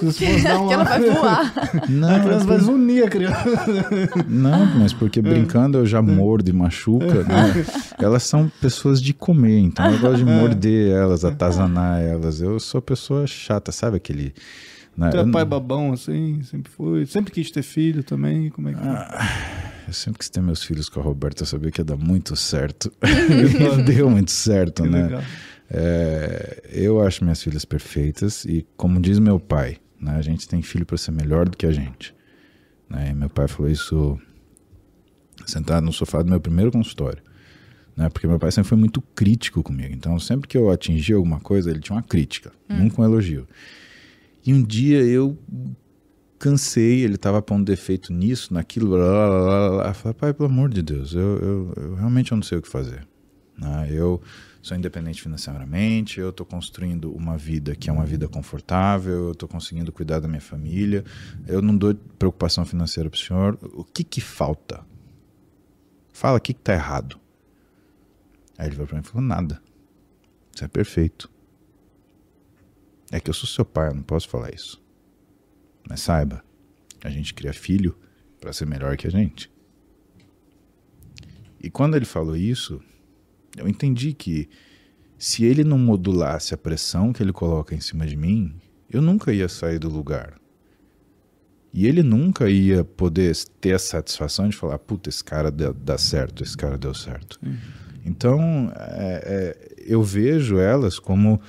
Porque 0.00 0.24
ela 0.46 0.84
vai 0.84 1.00
voar. 1.10 1.52
Não, 1.88 2.14
a 2.14 2.20
criança 2.20 2.44
vai 2.44 2.58
zunir 2.58 3.06
a 3.06 3.08
criança. 3.08 3.44
Não, 4.28 4.66
mas 4.78 4.92
porque 4.92 5.22
brincando 5.22 5.78
eu 5.78 5.86
já 5.86 6.02
mordo 6.02 6.50
e 6.50 6.52
machuca. 6.52 7.24
Né? 7.24 7.64
Elas 7.98 8.24
são 8.24 8.50
pessoas 8.60 9.00
de 9.00 9.14
comer, 9.14 9.58
então 9.60 9.90
eu 9.90 9.98
gosto 9.98 10.18
de 10.18 10.24
morder 10.24 10.92
elas, 10.92 11.24
atazanar 11.24 12.02
elas. 12.02 12.40
Eu 12.40 12.60
sou 12.60 12.82
pessoa 12.82 13.26
chata, 13.26 13.72
sabe 13.72 13.96
aquele. 13.96 14.34
Né? 14.96 15.10
Tu 15.10 15.16
é 15.16 15.30
pai 15.30 15.44
babão, 15.44 15.92
assim, 15.92 16.42
sempre 16.42 16.70
foi. 16.70 17.06
Sempre 17.06 17.32
quis 17.32 17.50
ter 17.50 17.62
filho 17.62 18.04
também. 18.04 18.50
Como 18.50 18.68
é 18.68 18.74
que. 18.74 18.80
Ah, 18.80 19.53
eu 19.86 19.92
sempre 19.92 20.18
quis 20.18 20.28
ter 20.28 20.40
meus 20.40 20.62
filhos 20.62 20.88
com 20.88 21.00
a 21.00 21.02
Roberta, 21.02 21.42
eu 21.42 21.46
sabia 21.46 21.70
que 21.70 21.80
ia 21.80 21.84
dar 21.84 21.96
muito 21.96 22.36
certo. 22.36 22.92
Não 23.60 23.84
deu 23.84 24.10
muito 24.10 24.30
certo, 24.30 24.82
que 24.82 24.88
né? 24.88 25.24
É, 25.70 26.62
eu 26.72 27.00
acho 27.00 27.24
minhas 27.24 27.42
filhas 27.42 27.64
perfeitas 27.64 28.44
e, 28.44 28.66
como 28.76 29.00
diz 29.00 29.18
meu 29.18 29.40
pai, 29.40 29.78
né, 30.00 30.16
a 30.16 30.22
gente 30.22 30.46
tem 30.46 30.62
filho 30.62 30.84
para 30.84 30.96
ser 30.96 31.10
melhor 31.10 31.48
do 31.48 31.56
que 31.56 31.66
a 31.66 31.72
gente. 31.72 32.14
Né? 32.88 33.10
E 33.10 33.14
meu 33.14 33.30
pai 33.30 33.48
falou 33.48 33.70
isso 33.70 34.18
sentado 35.46 35.84
no 35.84 35.92
sofá 35.92 36.22
do 36.22 36.30
meu 36.30 36.40
primeiro 36.40 36.70
consultório. 36.70 37.22
Né? 37.96 38.08
Porque 38.08 38.26
meu 38.26 38.38
pai 38.38 38.52
sempre 38.52 38.68
foi 38.68 38.78
muito 38.78 39.00
crítico 39.00 39.62
comigo. 39.62 39.94
Então, 39.94 40.18
sempre 40.18 40.48
que 40.48 40.56
eu 40.56 40.70
atingia 40.70 41.16
alguma 41.16 41.40
coisa, 41.40 41.70
ele 41.70 41.80
tinha 41.80 41.96
uma 41.96 42.02
crítica, 42.02 42.52
hum. 42.68 42.78
nunca 42.84 43.00
um 43.00 43.04
elogio. 43.04 43.46
E 44.46 44.52
um 44.52 44.62
dia 44.62 45.00
eu 45.02 45.38
cansei, 46.44 47.00
ele 47.00 47.14
estava 47.14 47.40
pondo 47.40 47.64
defeito 47.64 48.12
nisso, 48.12 48.52
naquilo, 48.52 48.90
blá, 48.90 48.98
blá, 48.98 49.28
blá, 49.28 49.70
blá. 49.70 49.88
Eu 49.88 49.94
falei, 49.94 50.14
pai, 50.14 50.34
pelo 50.34 50.50
amor 50.50 50.68
de 50.68 50.82
Deus, 50.82 51.14
eu, 51.14 51.38
eu, 51.38 51.72
eu 51.74 51.94
realmente 51.94 52.32
não 52.32 52.42
sei 52.42 52.58
o 52.58 52.62
que 52.62 52.68
fazer. 52.68 53.08
Né? 53.56 53.88
Eu 53.90 54.20
sou 54.60 54.76
independente 54.76 55.22
financeiramente, 55.22 56.20
eu 56.20 56.28
estou 56.28 56.44
construindo 56.44 57.10
uma 57.14 57.38
vida 57.38 57.74
que 57.74 57.88
é 57.88 57.92
uma 57.92 58.04
vida 58.04 58.28
confortável, 58.28 59.28
eu 59.28 59.32
estou 59.32 59.48
conseguindo 59.48 59.90
cuidar 59.90 60.20
da 60.20 60.28
minha 60.28 60.40
família, 60.40 61.02
eu 61.46 61.62
não 61.62 61.74
dou 61.74 61.94
preocupação 62.18 62.66
financeira 62.66 63.08
para 63.08 63.16
o 63.16 63.20
senhor. 63.20 63.58
O 63.72 63.82
que 63.82 64.04
que 64.04 64.20
falta? 64.20 64.84
Fala, 66.12 66.36
o 66.36 66.40
que 66.42 66.52
está 66.52 66.74
errado? 66.74 67.18
Aí 68.58 68.68
ele 68.68 68.76
veio 68.76 68.86
para 68.86 68.98
mim 68.98 69.02
e 69.02 69.08
falou, 69.08 69.26
nada. 69.26 69.62
Isso 70.54 70.62
é 70.62 70.68
perfeito. 70.68 71.30
É 73.10 73.18
que 73.18 73.30
eu 73.30 73.34
sou 73.34 73.48
seu 73.48 73.64
pai, 73.64 73.88
eu 73.88 73.94
não 73.94 74.02
posso 74.02 74.28
falar 74.28 74.54
isso. 74.54 74.83
Mas 75.88 76.00
saiba, 76.00 76.42
a 77.02 77.10
gente 77.10 77.34
cria 77.34 77.52
filho 77.52 77.96
para 78.40 78.52
ser 78.52 78.66
melhor 78.66 78.96
que 78.96 79.06
a 79.06 79.10
gente. 79.10 79.50
E 81.60 81.70
quando 81.70 81.96
ele 81.96 82.04
falou 82.04 82.36
isso, 82.36 82.80
eu 83.56 83.68
entendi 83.68 84.12
que 84.12 84.48
se 85.18 85.44
ele 85.44 85.64
não 85.64 85.78
modulasse 85.78 86.52
a 86.52 86.58
pressão 86.58 87.12
que 87.12 87.22
ele 87.22 87.32
coloca 87.32 87.74
em 87.74 87.80
cima 87.80 88.06
de 88.06 88.16
mim, 88.16 88.54
eu 88.90 89.00
nunca 89.00 89.32
ia 89.32 89.48
sair 89.48 89.78
do 89.78 89.88
lugar. 89.88 90.34
E 91.72 91.86
ele 91.86 92.02
nunca 92.02 92.48
ia 92.48 92.84
poder 92.84 93.34
ter 93.60 93.72
a 93.72 93.78
satisfação 93.78 94.48
de 94.48 94.56
falar: 94.56 94.78
puta, 94.78 95.08
esse 95.08 95.24
cara 95.24 95.50
dá 95.50 95.98
certo, 95.98 96.42
esse 96.44 96.56
cara 96.56 96.78
deu 96.78 96.94
certo. 96.94 97.38
Uhum. 97.42 97.56
Então, 98.04 98.70
é, 98.76 99.22
é, 99.24 99.74
eu 99.78 100.02
vejo 100.02 100.58
elas 100.58 100.98
como 100.98 101.40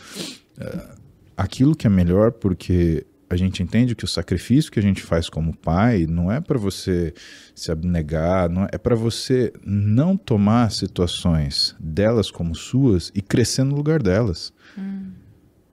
é, 0.57 0.95
aquilo 1.35 1.75
que 1.75 1.85
é 1.85 1.89
melhor, 1.89 2.31
porque 2.31 3.05
a 3.35 3.37
gente 3.37 3.61
entende 3.61 3.95
que 3.95 4.05
o 4.05 4.07
sacrifício 4.07 4.71
que 4.71 4.79
a 4.79 4.81
gente 4.81 5.01
faz 5.01 5.29
como 5.29 5.55
pai 5.55 6.05
não 6.07 6.31
é 6.31 6.41
para 6.41 6.57
você 6.57 7.13
se 7.53 7.71
abnegar, 7.71 8.49
não 8.49 8.63
é, 8.63 8.69
é 8.73 8.77
para 8.77 8.95
você 8.95 9.53
não 9.63 10.17
tomar 10.17 10.71
situações 10.71 11.75
delas 11.79 12.31
como 12.31 12.55
suas 12.55 13.11
e 13.13 13.21
crescer 13.21 13.63
no 13.63 13.75
lugar 13.75 14.01
delas. 14.01 14.51
Hum. 14.77 15.11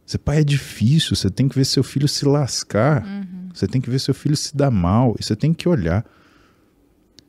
Ser 0.05 0.19
pai 0.19 0.41
é 0.41 0.45
difícil, 0.45 1.17
você 1.17 1.31
tem 1.31 1.49
que 1.49 1.55
ver 1.55 1.65
seu 1.65 1.83
filho 1.83 2.07
se 2.07 2.27
lascar, 2.27 3.03
uhum. 3.03 3.49
você 3.55 3.67
tem 3.67 3.81
que 3.81 3.89
ver 3.89 3.99
seu 3.99 4.13
filho 4.13 4.37
se 4.37 4.55
dar 4.55 4.71
mal 4.71 5.17
e 5.19 5.25
você 5.25 5.35
tem 5.35 5.55
que 5.55 5.69
olhar. 5.69 6.05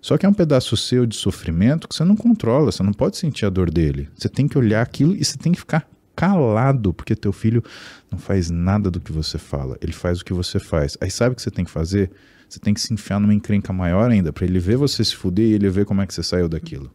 Só 0.02 0.18
que 0.18 0.26
é 0.26 0.30
um 0.30 0.34
pedaço 0.34 0.76
seu 0.76 1.06
de 1.06 1.16
sofrimento 1.16 1.88
que 1.88 1.96
você 1.96 2.04
não 2.04 2.16
controla, 2.16 2.72
você 2.72 2.84
não 2.84 2.92
pode 2.92 3.16
sentir 3.16 3.46
a 3.46 3.50
dor 3.50 3.72
dele. 3.72 4.10
Você 4.18 4.28
tem 4.28 4.50
que 4.50 4.58
olhar 4.58 4.82
aquilo 4.82 5.16
e 5.16 5.24
você 5.24 5.38
tem 5.38 5.54
que 5.54 5.60
ficar 5.60 5.88
calado, 6.16 6.94
porque 6.94 7.16
teu 7.16 7.32
filho 7.32 7.64
não 8.12 8.18
faz 8.18 8.50
nada 8.50 8.90
do 8.92 9.00
que 9.00 9.12
você 9.12 9.38
fala, 9.38 9.78
ele 9.82 9.94
faz 9.94 10.22
o 10.22 10.26
que 10.26 10.34
você 10.34 10.60
faz. 10.60 10.98
Aí 11.02 11.10
sabe 11.10 11.34
o 11.34 11.36
que 11.36 11.42
você 11.42 11.52
tem 11.52 11.66
que 11.66 11.72
fazer? 11.72 12.12
Você 12.48 12.60
tem 12.60 12.74
que 12.74 12.82
se 12.82 12.94
enfiar 12.94 13.20
numa 13.20 13.34
encrenca 13.34 13.74
maior 13.74 14.12
ainda, 14.12 14.32
para 14.32 14.46
ele 14.46 14.60
ver 14.60 14.78
você 14.78 15.04
se 15.04 15.16
fuder 15.16 15.46
e 15.46 15.54
ele 15.54 15.70
ver 15.70 15.86
como 15.86 16.02
é 16.02 16.08
que 16.08 16.14
você 16.14 16.22
saiu 16.22 16.48
daquilo. 16.48 16.92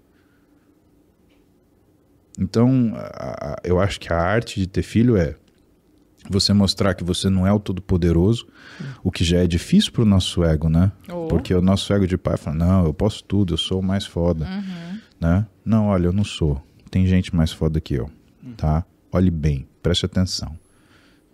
Então, 2.38 2.92
a, 2.94 3.54
a, 3.54 3.56
eu 3.64 3.80
acho 3.80 3.98
que 3.98 4.12
a 4.12 4.16
arte 4.16 4.60
de 4.60 4.68
ter 4.68 4.82
filho 4.82 5.16
é 5.16 5.34
você 6.30 6.52
mostrar 6.52 6.94
que 6.94 7.02
você 7.02 7.28
não 7.28 7.46
é 7.46 7.52
o 7.52 7.58
todo-poderoso, 7.58 8.46
o 9.02 9.10
que 9.10 9.24
já 9.24 9.38
é 9.38 9.46
difícil 9.46 9.92
pro 9.92 10.04
nosso 10.04 10.44
ego, 10.44 10.68
né? 10.68 10.92
Oh. 11.08 11.26
Porque 11.26 11.52
o 11.54 11.60
nosso 11.62 11.92
ego 11.92 12.06
de 12.06 12.16
pai 12.16 12.36
fala: 12.36 12.56
não, 12.56 12.84
eu 12.84 12.94
posso 12.94 13.24
tudo, 13.24 13.54
eu 13.54 13.58
sou 13.58 13.80
o 13.80 13.82
mais 13.82 14.06
foda. 14.06 14.46
Né? 15.20 15.46
Não, 15.64 15.86
olha, 15.86 16.06
eu 16.06 16.12
não 16.12 16.24
sou. 16.24 16.62
Tem 16.90 17.06
gente 17.06 17.34
mais 17.34 17.50
foda 17.50 17.80
que 17.80 17.94
eu. 17.94 18.10
Tá? 18.56 18.84
Olhe 19.10 19.30
bem, 19.30 19.66
preste 19.82 20.04
atenção. 20.04 20.58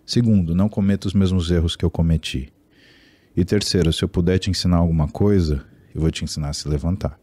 Segundo, 0.05 0.55
não 0.55 0.69
cometa 0.69 1.07
os 1.07 1.13
mesmos 1.13 1.51
erros 1.51 1.75
que 1.75 1.83
eu 1.83 1.91
cometi. 1.91 2.53
E 3.35 3.43
terceiro, 3.43 3.91
se 3.91 4.03
eu 4.03 4.07
puder 4.07 4.39
te 4.39 4.49
ensinar 4.49 4.77
alguma 4.77 5.07
coisa, 5.07 5.65
eu 5.93 6.01
vou 6.01 6.09
te 6.09 6.23
ensinar 6.23 6.49
a 6.49 6.53
se 6.53 6.69
levantar. 6.69 7.19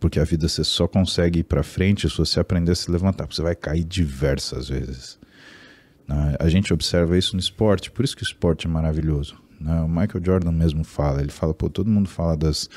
Porque 0.00 0.18
a 0.18 0.24
vida 0.24 0.48
você 0.48 0.64
só 0.64 0.88
consegue 0.88 1.40
ir 1.40 1.44
para 1.44 1.62
frente 1.62 2.08
se 2.08 2.16
você 2.16 2.40
aprender 2.40 2.72
a 2.72 2.74
se 2.74 2.90
levantar. 2.90 3.26
Você 3.26 3.42
vai 3.42 3.54
cair 3.54 3.84
diversas 3.84 4.68
vezes. 4.68 5.18
Né? 6.06 6.36
A 6.38 6.48
gente 6.48 6.72
observa 6.72 7.16
isso 7.18 7.34
no 7.34 7.40
esporte, 7.40 7.90
por 7.90 8.04
isso 8.04 8.16
que 8.16 8.22
o 8.22 8.26
esporte 8.26 8.66
é 8.66 8.70
maravilhoso. 8.70 9.36
né? 9.60 9.80
O 9.80 9.88
Michael 9.88 10.24
Jordan 10.24 10.52
mesmo 10.52 10.84
fala, 10.84 11.20
ele 11.20 11.30
fala, 11.30 11.52
pô, 11.52 11.68
todo 11.68 11.90
mundo 11.90 12.08
fala 12.08 12.36
das 12.36 12.68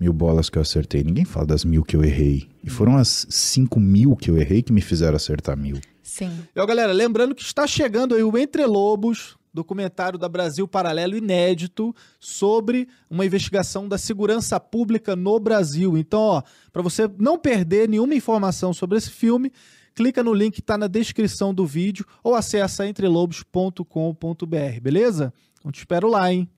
mil 0.00 0.12
bolas 0.12 0.50
que 0.50 0.58
eu 0.58 0.62
acertei, 0.62 1.02
ninguém 1.02 1.24
fala 1.24 1.46
das 1.46 1.64
mil 1.64 1.82
que 1.82 1.96
eu 1.96 2.04
errei. 2.04 2.48
E 2.62 2.70
foram 2.70 2.96
as 2.96 3.26
cinco 3.30 3.78
mil 3.78 4.16
que 4.16 4.30
eu 4.30 4.38
errei 4.38 4.62
que 4.62 4.72
me 4.72 4.80
fizeram 4.80 5.16
acertar 5.16 5.56
mil. 5.56 5.78
Sim. 6.02 6.30
E, 6.54 6.60
ó, 6.60 6.66
galera, 6.66 6.92
lembrando 6.92 7.34
que 7.34 7.42
está 7.42 7.66
chegando 7.66 8.14
aí 8.14 8.22
o 8.22 8.36
Entre 8.36 8.64
Lobos, 8.66 9.36
documentário 9.54 10.18
da 10.18 10.28
Brasil 10.28 10.66
Paralelo 10.66 11.16
inédito 11.16 11.94
sobre 12.18 12.88
uma 13.08 13.24
investigação 13.24 13.88
da 13.88 13.96
segurança 13.96 14.58
pública 14.58 15.14
no 15.14 15.38
Brasil. 15.38 15.96
Então, 15.96 16.20
ó, 16.20 16.42
para 16.72 16.82
você 16.82 17.08
não 17.18 17.38
perder 17.38 17.88
nenhuma 17.88 18.14
informação 18.14 18.74
sobre 18.74 18.98
esse 18.98 19.10
filme, 19.10 19.52
clica 19.94 20.24
no 20.24 20.34
link 20.34 20.54
que 20.54 20.60
está 20.60 20.76
na 20.76 20.88
descrição 20.88 21.54
do 21.54 21.64
vídeo 21.64 22.04
ou 22.22 22.34
acessa 22.34 22.86
entrelobos.com.br, 22.86 24.80
beleza? 24.82 25.32
Então 25.58 25.70
te 25.70 25.78
espero 25.78 26.08
lá, 26.08 26.32
hein? 26.32 26.48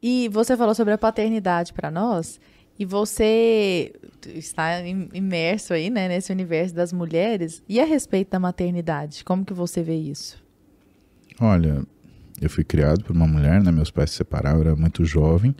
E 0.00 0.28
você 0.28 0.56
falou 0.56 0.74
sobre 0.74 0.94
a 0.94 0.98
paternidade 0.98 1.72
para 1.72 1.90
nós, 1.90 2.38
e 2.78 2.84
você 2.84 3.92
está 4.34 4.80
im- 4.86 5.08
imerso 5.14 5.72
aí, 5.72 5.88
né, 5.90 6.08
nesse 6.08 6.30
universo 6.32 6.74
das 6.74 6.92
mulheres. 6.92 7.62
E 7.68 7.80
a 7.80 7.84
respeito 7.84 8.30
da 8.30 8.38
maternidade, 8.38 9.24
como 9.24 9.44
que 9.44 9.52
você 9.54 9.82
vê 9.82 9.96
isso? 9.96 10.42
Olha, 11.40 11.82
eu 12.40 12.50
fui 12.50 12.64
criado 12.64 13.04
por 13.04 13.14
uma 13.14 13.26
mulher, 13.26 13.62
né? 13.62 13.70
Meus 13.70 13.90
pais 13.90 14.10
se 14.10 14.16
separaram, 14.16 14.58
eu 14.58 14.66
era 14.68 14.76
muito 14.76 15.04
jovem. 15.04 15.54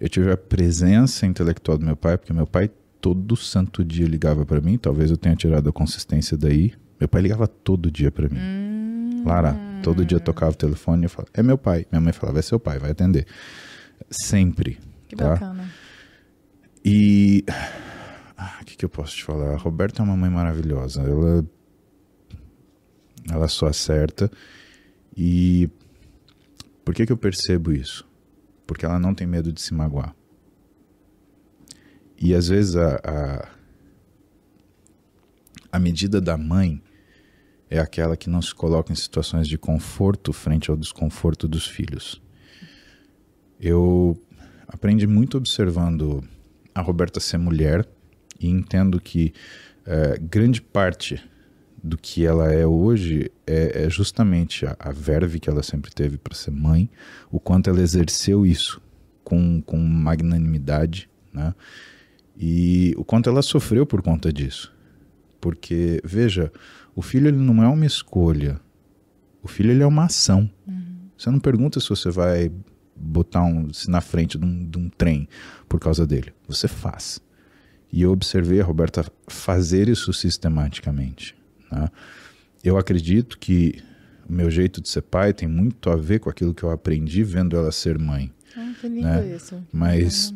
Eu 0.00 0.08
tive 0.08 0.30
a 0.30 0.36
presença 0.36 1.26
intelectual 1.26 1.76
do 1.78 1.84
meu 1.84 1.96
pai, 1.96 2.16
porque 2.16 2.32
meu 2.32 2.46
pai 2.46 2.70
todo 3.00 3.36
santo 3.36 3.84
dia 3.84 4.06
ligava 4.06 4.44
para 4.46 4.60
mim. 4.60 4.78
Talvez 4.78 5.10
eu 5.10 5.16
tenha 5.16 5.34
tirado 5.34 5.68
a 5.68 5.72
consistência 5.72 6.36
daí. 6.36 6.72
Meu 7.00 7.08
pai 7.08 7.22
ligava 7.22 7.46
todo 7.48 7.90
dia 7.90 8.10
para 8.10 8.28
mim. 8.28 9.22
Lara, 9.24 9.56
todo 9.82 10.04
dia 10.04 10.20
tocava 10.20 10.52
o 10.52 10.54
telefone 10.54 11.02
e 11.02 11.06
eu 11.06 11.10
falava, 11.10 11.30
é 11.34 11.42
meu 11.42 11.58
pai. 11.58 11.84
Minha 11.90 12.00
mãe 12.00 12.12
falava, 12.12 12.38
é 12.38 12.42
seu 12.42 12.60
pai, 12.60 12.78
vai 12.78 12.90
atender. 12.92 13.26
Sempre. 14.10 14.78
Que 15.08 15.16
tá? 15.16 15.30
bacana. 15.30 15.68
E 16.84 17.44
ah, 18.36 18.58
o 18.60 18.64
que, 18.64 18.76
que 18.76 18.84
eu 18.84 18.88
posso 18.88 19.16
te 19.16 19.24
falar? 19.24 19.54
A 19.54 19.56
Roberta 19.56 20.02
é 20.02 20.04
uma 20.04 20.16
mãe 20.16 20.30
maravilhosa. 20.30 21.02
Ela, 21.02 21.44
ela 23.30 23.48
só 23.48 23.66
acerta. 23.66 24.30
E 25.16 25.68
por 26.84 26.94
que, 26.94 27.04
que 27.04 27.12
eu 27.12 27.16
percebo 27.16 27.72
isso? 27.72 28.08
Porque 28.66 28.84
ela 28.84 28.98
não 28.98 29.14
tem 29.14 29.26
medo 29.26 29.52
de 29.52 29.60
se 29.60 29.74
magoar. 29.74 30.14
E 32.16 32.34
às 32.34 32.48
vezes 32.48 32.76
a, 32.76 32.96
a, 33.04 33.48
a 35.72 35.78
medida 35.78 36.20
da 36.20 36.36
mãe 36.36 36.82
é 37.70 37.78
aquela 37.78 38.16
que 38.16 38.30
não 38.30 38.40
se 38.40 38.54
coloca 38.54 38.92
em 38.92 38.96
situações 38.96 39.46
de 39.46 39.58
conforto 39.58 40.32
frente 40.32 40.70
ao 40.70 40.76
desconforto 40.76 41.46
dos 41.46 41.66
filhos. 41.66 42.22
Eu 43.60 44.16
aprendi 44.66 45.06
muito 45.06 45.36
observando 45.36 46.24
a 46.78 46.82
Roberta 46.82 47.18
ser 47.18 47.38
mulher 47.38 47.86
e 48.38 48.48
entendo 48.48 49.00
que 49.00 49.32
eh, 49.84 50.18
grande 50.20 50.62
parte 50.62 51.22
do 51.82 51.96
que 51.96 52.24
ela 52.24 52.52
é 52.52 52.66
hoje 52.66 53.30
é, 53.46 53.84
é 53.84 53.90
justamente 53.90 54.64
a, 54.64 54.76
a 54.78 54.92
verve 54.92 55.40
que 55.40 55.50
ela 55.50 55.62
sempre 55.62 55.92
teve 55.92 56.18
para 56.18 56.34
ser 56.34 56.50
mãe, 56.50 56.88
o 57.30 57.40
quanto 57.40 57.68
ela 57.68 57.80
exerceu 57.80 58.46
isso 58.46 58.80
com, 59.24 59.60
com 59.62 59.76
magnanimidade, 59.76 61.08
né? 61.32 61.54
E 62.36 62.94
o 62.96 63.04
quanto 63.04 63.28
ela 63.28 63.42
sofreu 63.42 63.84
por 63.84 64.00
conta 64.00 64.32
disso. 64.32 64.72
Porque, 65.40 66.00
veja, 66.04 66.52
o 66.94 67.02
filho 67.02 67.26
ele 67.26 67.36
não 67.36 67.60
é 67.62 67.66
uma 67.66 67.84
escolha. 67.84 68.60
O 69.42 69.48
filho 69.48 69.72
ele 69.72 69.82
é 69.82 69.86
uma 69.86 70.04
ação. 70.04 70.48
Você 71.16 71.30
não 71.30 71.40
pergunta 71.40 71.80
se 71.80 71.88
você 71.88 72.10
vai 72.10 72.52
botar 72.94 73.42
um 73.42 73.68
na 73.88 74.00
frente 74.00 74.38
de 74.38 74.44
um, 74.44 74.68
de 74.68 74.78
um 74.78 74.88
trem 74.88 75.28
por 75.68 75.78
causa 75.80 76.06
dele. 76.06 76.32
Você 76.46 76.66
faz. 76.68 77.20
E 77.92 78.02
eu 78.02 78.10
observei 78.12 78.60
a 78.60 78.64
Roberta 78.64 79.04
fazer 79.28 79.88
isso 79.88 80.12
sistematicamente. 80.12 81.34
né? 81.70 81.88
Eu 82.62 82.76
acredito 82.76 83.38
que 83.38 83.82
o 84.28 84.32
meu 84.32 84.50
jeito 84.50 84.80
de 84.80 84.88
ser 84.88 85.02
pai 85.02 85.32
tem 85.32 85.48
muito 85.48 85.88
a 85.90 85.96
ver 85.96 86.18
com 86.20 86.28
aquilo 86.28 86.52
que 86.54 86.62
eu 86.62 86.70
aprendi 86.70 87.22
vendo 87.22 87.56
ela 87.56 87.72
ser 87.72 87.98
mãe. 87.98 88.32
Ah, 88.56 88.72
que 88.80 88.88
lindo 88.88 89.06
Né? 89.06 89.28
isso. 89.34 89.62
Mas 89.72 90.34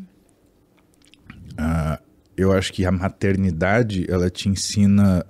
ah, 1.59 2.01
eu 2.37 2.53
acho 2.53 2.73
que 2.73 2.87
a 2.87 2.93
maternidade 2.93 4.07
ela 4.11 4.31
te 4.31 4.49
ensina 4.49 5.25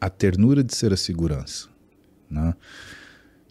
a 0.00 0.08
ternura 0.10 0.62
de 0.62 0.74
ser 0.74 0.92
a 0.92 0.96
segurança. 0.96 1.68
Né? 2.30 2.54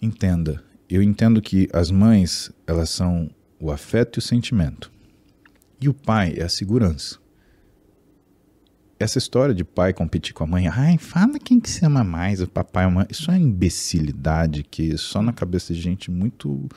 Entenda, 0.02 0.64
eu 0.90 1.02
entendo 1.02 1.42
que 1.42 1.68
as 1.74 1.90
mães 1.92 2.52
elas 2.68 2.90
são 2.90 3.30
o 3.60 3.72
afeto 3.72 4.18
e 4.18 4.20
o 4.20 4.22
sentimento 4.22 4.91
e 5.80 5.89
o 5.89 5.93
pai 5.93 6.36
é 6.38 6.43
a 6.43 6.49
segurança. 6.49 7.18
Essa 8.97 9.18
história 9.18 9.53
de 9.53 9.66
pai 9.66 9.93
competir 9.93 10.34
com 10.34 10.45
a 10.45 10.47
mãe, 10.47 10.68
ai, 10.68 10.97
fala 10.97 11.38
quem 11.38 11.60
que 11.60 11.70
se 11.70 11.86
ama 11.86 12.01
mais, 12.01 12.39
o 12.41 12.47
papai 12.47 12.86
ou 12.86 12.91
a 12.91 12.93
mãe, 12.93 13.08
isso 13.10 13.30
é 13.30 13.38
imbecilidade 13.38 14.64
que 14.64 14.97
só 14.97 15.22
na 15.22 15.34
cabeça 15.34 15.74
de 15.74 15.82
gente 15.82 16.10
muito 16.10 16.68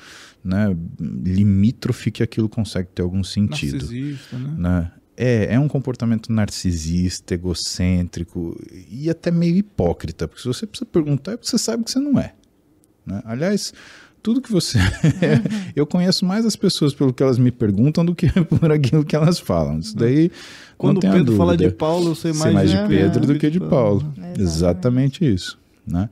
né, 0.43 0.77
limítrofe 0.99 2.11
que 2.11 2.23
aquilo 2.23 2.49
consegue 2.49 2.89
ter 2.93 3.03
algum 3.03 3.23
sentido. 3.23 3.79
Narcisista, 3.79 4.37
né? 4.37 4.55
Né? 4.59 4.93
É, 5.17 5.55
é 5.55 5.61
um 5.61 5.69
comportamento 5.69 6.33
narcisista, 6.33 7.35
egocêntrico 7.35 8.61
e 8.91 9.09
até 9.09 9.31
meio 9.31 9.57
hipócrita, 9.57 10.27
porque 10.27 10.43
se 10.43 10.49
você 10.49 10.67
precisa 10.67 10.87
perguntar 10.87 11.33
é 11.33 11.37
porque 11.37 11.49
você 11.49 11.59
sabe 11.59 11.85
que 11.85 11.91
você 11.91 12.01
não 12.01 12.19
é. 12.19 12.35
né? 13.07 13.23
Aliás, 13.25 13.73
tudo 14.29 14.43
que 14.43 14.53
você. 14.53 14.79
eu 15.75 15.87
conheço 15.87 16.27
mais 16.27 16.45
as 16.45 16.55
pessoas 16.55 16.93
pelo 16.93 17.15
que 17.15 17.23
elas 17.23 17.39
me 17.39 17.51
perguntam 17.51 18.05
do 18.05 18.15
que 18.15 18.29
por 18.45 18.71
aquilo 18.71 19.03
que 19.03 19.17
elas 19.17 19.39
falam. 19.39 19.79
Isso 19.79 19.97
daí. 19.97 20.31
Quando 20.77 20.97
não 20.97 20.99
o 20.99 21.01
tenha 21.01 21.15
Pedro 21.15 21.35
fala 21.35 21.57
de. 21.57 21.71
Paulo, 21.71 22.11
eu 22.11 22.15
sei 22.15 22.35
Sei 22.35 22.53
mais, 22.53 22.71
mais 22.71 22.71
de. 22.71 22.95
Pedro 22.95 23.27
do 23.27 23.39
que 23.39 23.49
de 23.49 23.59
Paulo. 23.59 24.13
Exatamente. 24.17 24.41
Exatamente 24.43 25.35
isso. 25.35 25.59
Né? 25.87 26.11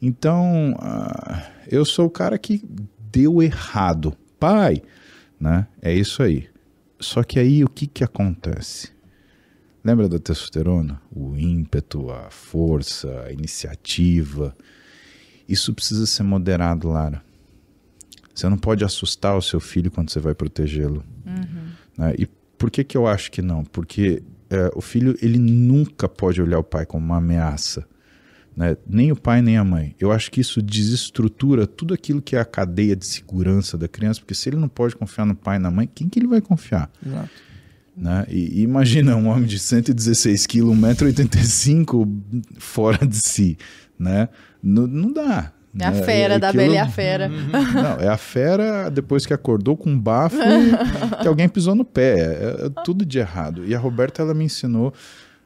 Então, 0.00 0.76
ah, 0.78 1.42
eu 1.68 1.84
sou 1.84 2.06
o 2.06 2.10
cara 2.10 2.38
que 2.38 2.62
deu 3.10 3.42
errado. 3.42 4.16
Pai, 4.38 4.80
né? 5.40 5.66
É 5.82 5.92
isso 5.92 6.22
aí. 6.22 6.46
Só 7.00 7.24
que 7.24 7.40
aí 7.40 7.64
o 7.64 7.68
que, 7.68 7.88
que 7.88 8.04
acontece? 8.04 8.90
Lembra 9.84 10.08
da 10.08 10.20
testosterona? 10.20 11.02
O 11.12 11.36
ímpeto, 11.36 12.12
a 12.12 12.30
força, 12.30 13.24
a 13.26 13.32
iniciativa. 13.32 14.56
Isso 15.48 15.74
precisa 15.74 16.06
ser 16.06 16.22
moderado, 16.22 16.88
Lara. 16.88 17.25
Você 18.36 18.48
não 18.50 18.58
pode 18.58 18.84
assustar 18.84 19.36
o 19.36 19.40
seu 19.40 19.58
filho 19.58 19.90
quando 19.90 20.10
você 20.10 20.20
vai 20.20 20.34
protegê-lo. 20.34 21.02
né? 21.96 22.14
E 22.18 22.26
por 22.58 22.70
que, 22.70 22.84
que 22.84 22.96
eu 22.96 23.06
acho 23.06 23.32
que 23.32 23.40
não? 23.40 23.64
Porque 23.64 24.22
é, 24.50 24.70
o 24.74 24.82
filho 24.82 25.16
ele 25.22 25.38
nunca 25.38 26.06
pode 26.06 26.40
olhar 26.42 26.58
o 26.58 26.64
pai 26.64 26.84
como 26.84 27.04
uma 27.04 27.16
ameaça. 27.16 27.86
Né? 28.54 28.76
Nem 28.86 29.10
o 29.10 29.16
pai, 29.16 29.40
nem 29.40 29.56
a 29.56 29.64
mãe. 29.64 29.94
Eu 29.98 30.12
acho 30.12 30.30
que 30.30 30.40
isso 30.40 30.60
desestrutura 30.60 31.66
tudo 31.66 31.94
aquilo 31.94 32.20
que 32.20 32.36
é 32.36 32.40
a 32.40 32.44
cadeia 32.44 32.94
de 32.94 33.06
segurança 33.06 33.78
da 33.78 33.88
criança, 33.88 34.20
porque 34.20 34.34
se 34.34 34.50
ele 34.50 34.56
não 34.56 34.68
pode 34.68 34.94
confiar 34.94 35.24
no 35.24 35.34
pai 35.34 35.56
e 35.56 35.58
na 35.58 35.70
mãe, 35.70 35.88
quem 35.92 36.08
que 36.08 36.18
ele 36.18 36.26
vai 36.26 36.42
confiar? 36.42 36.90
Exato. 37.04 37.30
né? 37.96 38.26
E, 38.28 38.60
e 38.60 38.62
imagina 38.62 39.16
um 39.16 39.28
homem 39.28 39.44
de 39.46 39.58
116 39.58 40.46
quilos, 40.46 40.76
1,85m 40.76 42.42
fora 42.58 43.06
de 43.06 43.16
si, 43.16 43.56
né? 43.98 44.28
Não 44.62 45.12
dá. 45.12 45.52
É 45.78 45.86
a 45.86 45.90
né? 45.90 46.02
fera 46.02 46.38
da 46.38 46.48
Aquilo- 46.48 46.62
Bela 46.64 46.74
e 46.74 46.78
a 46.78 46.88
Fera. 46.88 47.28
Não, 47.28 48.00
é 48.00 48.08
a 48.08 48.16
fera 48.16 48.88
depois 48.90 49.26
que 49.26 49.32
acordou 49.34 49.76
com 49.76 49.90
um 49.90 49.98
bafo 49.98 50.36
e 50.36 51.16
que 51.22 51.28
alguém 51.28 51.48
pisou 51.48 51.74
no 51.74 51.84
pé. 51.84 52.18
É, 52.18 52.66
é 52.66 52.82
tudo 52.84 53.04
de 53.04 53.18
errado. 53.18 53.64
E 53.66 53.74
a 53.74 53.78
Roberta, 53.78 54.22
ela 54.22 54.34
me 54.34 54.44
ensinou 54.44 54.92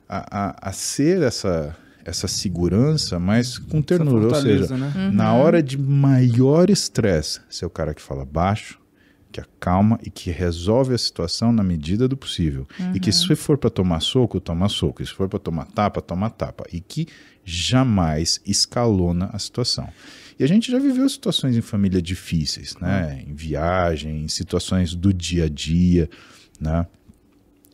a, 0.09 0.49
a, 0.49 0.69
a 0.69 0.73
ser 0.73 1.23
essa, 1.23 1.77
essa 2.05 2.29
segurança, 2.29 3.19
mas 3.19 3.59
com 3.59 3.81
ternura. 3.83 4.29
Ou 4.29 4.35
seja, 4.35 4.77
né? 4.77 5.11
na 5.13 5.35
hora 5.35 5.63
de 5.63 5.79
maior 5.79 6.71
estresse, 6.71 7.41
ser 7.49 7.67
o 7.67 7.71
cara 7.71 7.95
que 7.95 8.03
fala 8.03 8.25
baixo, 8.25 8.79
que 9.33 9.41
acalma 9.41 9.99
e 10.05 10.11
que 10.11 10.31
resolve 10.31 10.93
a 10.93 10.99
situação 10.99 11.53
na 11.53 11.63
medida 11.63 12.09
do 12.09 12.17
possível. 12.17 12.67
E 12.95 12.99
que 12.99 13.13
se 13.13 13.35
for 13.37 13.57
para 13.57 13.71
tomar 13.71 14.01
soco, 14.01 14.41
toma 14.41 14.69
soco. 14.69 15.03
E 15.03 15.07
se 15.07 15.13
for 15.13 15.29
para 15.29 15.39
tomar 15.39 15.67
tapa, 15.67 16.01
toma 16.03 16.29
tapa. 16.29 16.65
E 16.73 16.81
que 16.81 17.07
jamais 17.45 18.41
escalona 18.45 19.31
a 19.33 19.39
situação. 19.39 19.89
E 20.41 20.43
a 20.43 20.47
gente 20.47 20.73
já 20.73 20.79
viveu 20.79 21.07
situações 21.07 21.55
em 21.55 21.61
família 21.61 22.01
difíceis, 22.01 22.75
né? 22.81 23.23
Em 23.29 23.35
viagem, 23.35 24.23
em 24.23 24.29
situações 24.29 24.95
do 24.95 25.13
dia 25.13 25.45
a 25.45 25.49
dia, 25.51 26.09
né? 26.59 26.87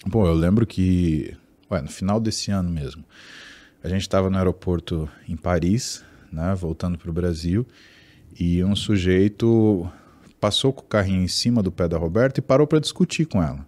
Bom, 0.05 0.27
eu 0.27 0.35
lembro 0.35 0.67
que, 0.67 1.33
ué, 1.71 1.81
no 1.81 1.89
final 1.89 2.19
desse 2.19 2.51
ano 2.51 2.69
mesmo, 2.69 3.05
a 3.85 3.89
gente 3.89 4.01
estava 4.01 4.29
no 4.29 4.37
aeroporto 4.37 5.09
em 5.29 5.37
Paris, 5.37 6.05
né, 6.33 6.57
voltando 6.57 6.99
para 6.99 7.09
o 7.09 7.13
Brasil, 7.13 7.65
e 8.37 8.65
um 8.65 8.75
sujeito 8.75 9.89
passou 10.41 10.73
com 10.73 10.83
o 10.83 10.89
carrinho 10.89 11.23
em 11.23 11.29
cima 11.29 11.63
do 11.63 11.71
pé 11.71 11.87
da 11.87 11.97
Roberta 11.97 12.41
e 12.41 12.43
parou 12.43 12.67
para 12.67 12.81
discutir 12.81 13.27
com 13.27 13.41
ela. 13.41 13.65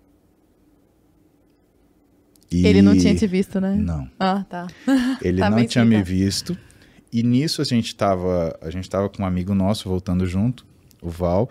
E 2.51 2.67
Ele 2.67 2.83
não 2.83 2.97
tinha 2.97 3.15
te 3.15 3.29
visto, 3.29 3.61
né? 3.61 3.77
Não. 3.77 4.11
Ah, 4.19 4.43
tá. 4.43 4.67
Ele 5.23 5.39
Tá 5.41 5.51
não 5.51 5.65
tinha 5.65 5.85
me 5.85 6.03
visto. 6.03 6.59
E 7.13 7.23
nisso 7.23 7.63
a 7.63 7.65
gente 7.65 7.95
tava, 7.95 8.57
a 8.61 8.71
gente 8.71 8.89
tava 8.89 9.09
com 9.09 9.23
um 9.23 9.27
amigo 9.27 9.55
nosso 9.55 9.89
voltando 9.89 10.27
junto, 10.27 10.65
o 11.01 11.09
Val. 11.09 11.49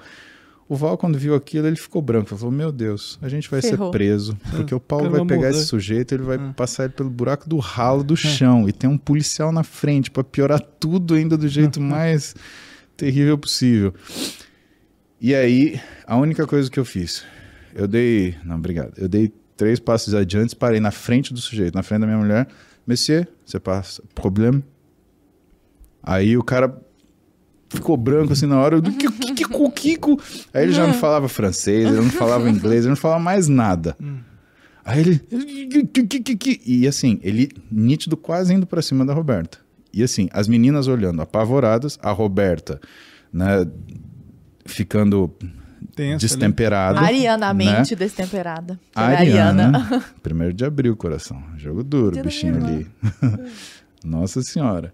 O 0.70 0.76
Val, 0.76 0.98
quando 0.98 1.18
viu 1.18 1.34
aquilo, 1.34 1.66
ele 1.66 1.78
ficou 1.78 2.02
branco. 2.02 2.30
Ele 2.30 2.40
falou: 2.40 2.54
Meu 2.54 2.72
Deus, 2.72 3.18
a 3.22 3.30
gente 3.30 3.50
vai 3.50 3.62
Ferrou. 3.62 3.88
ser 3.88 3.98
preso. 3.98 4.38
Porque 4.52 4.76
o 4.76 4.80
Paulo 4.80 5.10
vai 5.10 5.26
pegar 5.26 5.50
esse 5.50 5.66
sujeito, 5.66 6.14
ele 6.14 6.24
vai 6.24 6.38
passar 6.54 6.86
ele 6.86 6.94
pelo 6.94 7.10
buraco 7.10 7.48
do 7.48 7.58
ralo 7.58 8.04
do 8.04 8.18
chão. 8.18 8.68
E 8.68 8.74
tem 8.74 8.90
um 8.90 8.98
policial 8.98 9.52
na 9.52 9.64
frente 9.64 10.12
para 10.12 10.24
piorar 10.24 10.60
tudo 10.60 11.14
ainda 11.14 11.38
do 11.38 11.48
jeito 11.48 11.80
mais 11.82 12.36
terrível 12.98 13.38
possível. 13.38 13.94
E 15.22 15.34
aí, 15.34 15.80
a 16.06 16.18
única 16.18 16.46
coisa 16.46 16.70
que 16.70 16.80
eu 16.80 16.86
fiz, 16.86 17.24
eu 17.74 17.88
dei. 17.88 18.36
Não, 18.44 18.58
obrigado. 18.58 18.94
Eu 18.98 19.08
dei 19.08 19.32
três 19.56 19.80
passos 19.80 20.14
adiante, 20.14 20.56
parei 20.56 20.80
na 20.80 20.92
frente 20.92 21.34
do 21.34 21.40
sujeito, 21.40 21.74
na 21.74 21.82
frente 21.82 22.02
da 22.02 22.08
minha 22.08 22.20
mulher. 22.20 22.48
Monsieur, 22.86 23.28
você 23.46 23.60
passa 23.60 24.04
problema? 24.14 24.62
Aí 26.08 26.38
o 26.38 26.44
cara 26.44 26.74
ficou 27.70 27.98
branco 27.98 28.32
assim 28.32 28.46
na 28.46 28.58
hora. 28.58 28.78
Eu, 28.78 28.82
que, 28.82 28.92
que, 28.94 29.34
que, 29.34 29.46
que, 29.46 29.72
Kiko? 29.72 30.18
Aí 30.54 30.64
ele 30.64 30.72
já 30.72 30.88
não 30.88 30.94
falava 30.94 31.28
francês, 31.28 31.86
ele 31.86 31.98
não 31.98 32.10
falava 32.10 32.50
inglês, 32.50 32.86
ele 32.86 32.92
não 32.92 32.96
falava 32.96 33.20
mais 33.20 33.50
nada. 33.50 33.94
Aí 34.86 35.02
ele. 35.02 35.22
E 36.66 36.88
assim, 36.88 37.20
ele 37.22 37.50
nítido 37.70 38.16
quase 38.16 38.54
indo 38.54 38.66
pra 38.66 38.82
cima 38.82 39.06
da 39.06 39.14
Roberta. 39.14 39.58
E 39.94 40.02
assim, 40.02 40.30
as 40.32 40.48
meninas 40.48 40.88
olhando 40.88 41.22
apavoradas, 41.22 42.00
a 42.02 42.12
Roberta, 42.12 42.80
né, 43.34 43.68
ficando 44.66 45.36
Tensa 45.94 46.14
ali. 46.14 46.20
destemperada. 46.20 47.02
Arianamente 47.02 47.92
né? 47.92 47.98
destemperada. 47.98 48.80
A 48.96 49.04
Ela 49.04 49.14
é 49.14 49.18
Ariana, 49.18 50.06
primeiro 50.24 50.54
de 50.54 50.64
abril, 50.64 50.96
coração. 50.96 51.44
Jogo 51.58 51.84
duro, 51.84 52.14
Dia 52.14 52.24
bichinho 52.24 52.56
ali. 52.56 52.88
Nossa 54.06 54.42
senhora. 54.42 54.90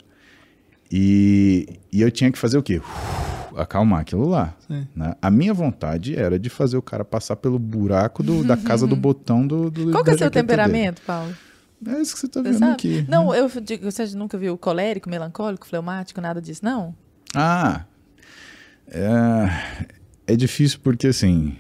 E, 0.95 1.79
e 1.91 2.01
eu 2.01 2.11
tinha 2.11 2.31
que 2.31 2.37
fazer 2.37 2.55
o 2.55 2.61
quê? 2.61 2.77
Uf, 2.77 3.57
acalmar 3.59 4.01
aquilo 4.01 4.27
lá. 4.29 4.55
Né? 4.95 5.15
A 5.19 5.31
minha 5.31 5.51
vontade 5.53 6.15
era 6.15 6.37
de 6.37 6.49
fazer 6.51 6.77
o 6.77 6.83
cara 6.83 7.03
passar 7.03 7.35
pelo 7.35 7.57
buraco 7.57 8.21
do- 8.21 8.43
da 8.43 8.55
casa 8.55 8.85
do 8.85 8.95
botão 8.97 9.45
do. 9.47 9.71
do 9.71 9.91
Qual 9.91 10.03
que 10.03 10.11
é 10.11 10.13
o 10.13 10.17
seu 10.19 10.29
temperamento, 10.29 11.01
Paulo? 11.01 11.33
dele. 11.81 11.97
É 11.97 12.01
isso 12.01 12.13
que 12.13 12.19
você 12.21 12.27
tá 12.27 12.41
Você 12.41 12.49
vendo 12.51 12.59
sabe? 12.59 12.71
aqui. 12.73 13.05
Não, 13.09 13.33
eu 13.33 13.49
digo, 13.61 13.91
você 13.91 14.05
nunca 14.15 14.37
viu 14.37 14.55
colérico, 14.57 15.09
melancólico, 15.09 15.65
fleumático, 15.67 16.21
nada 16.21 16.39
disso, 16.41 16.61
não? 16.63 16.95
Ah, 17.35 17.85
é, 18.87 19.49
é 20.27 20.35
difícil 20.35 20.79
porque 20.83 21.07
assim 21.07 21.55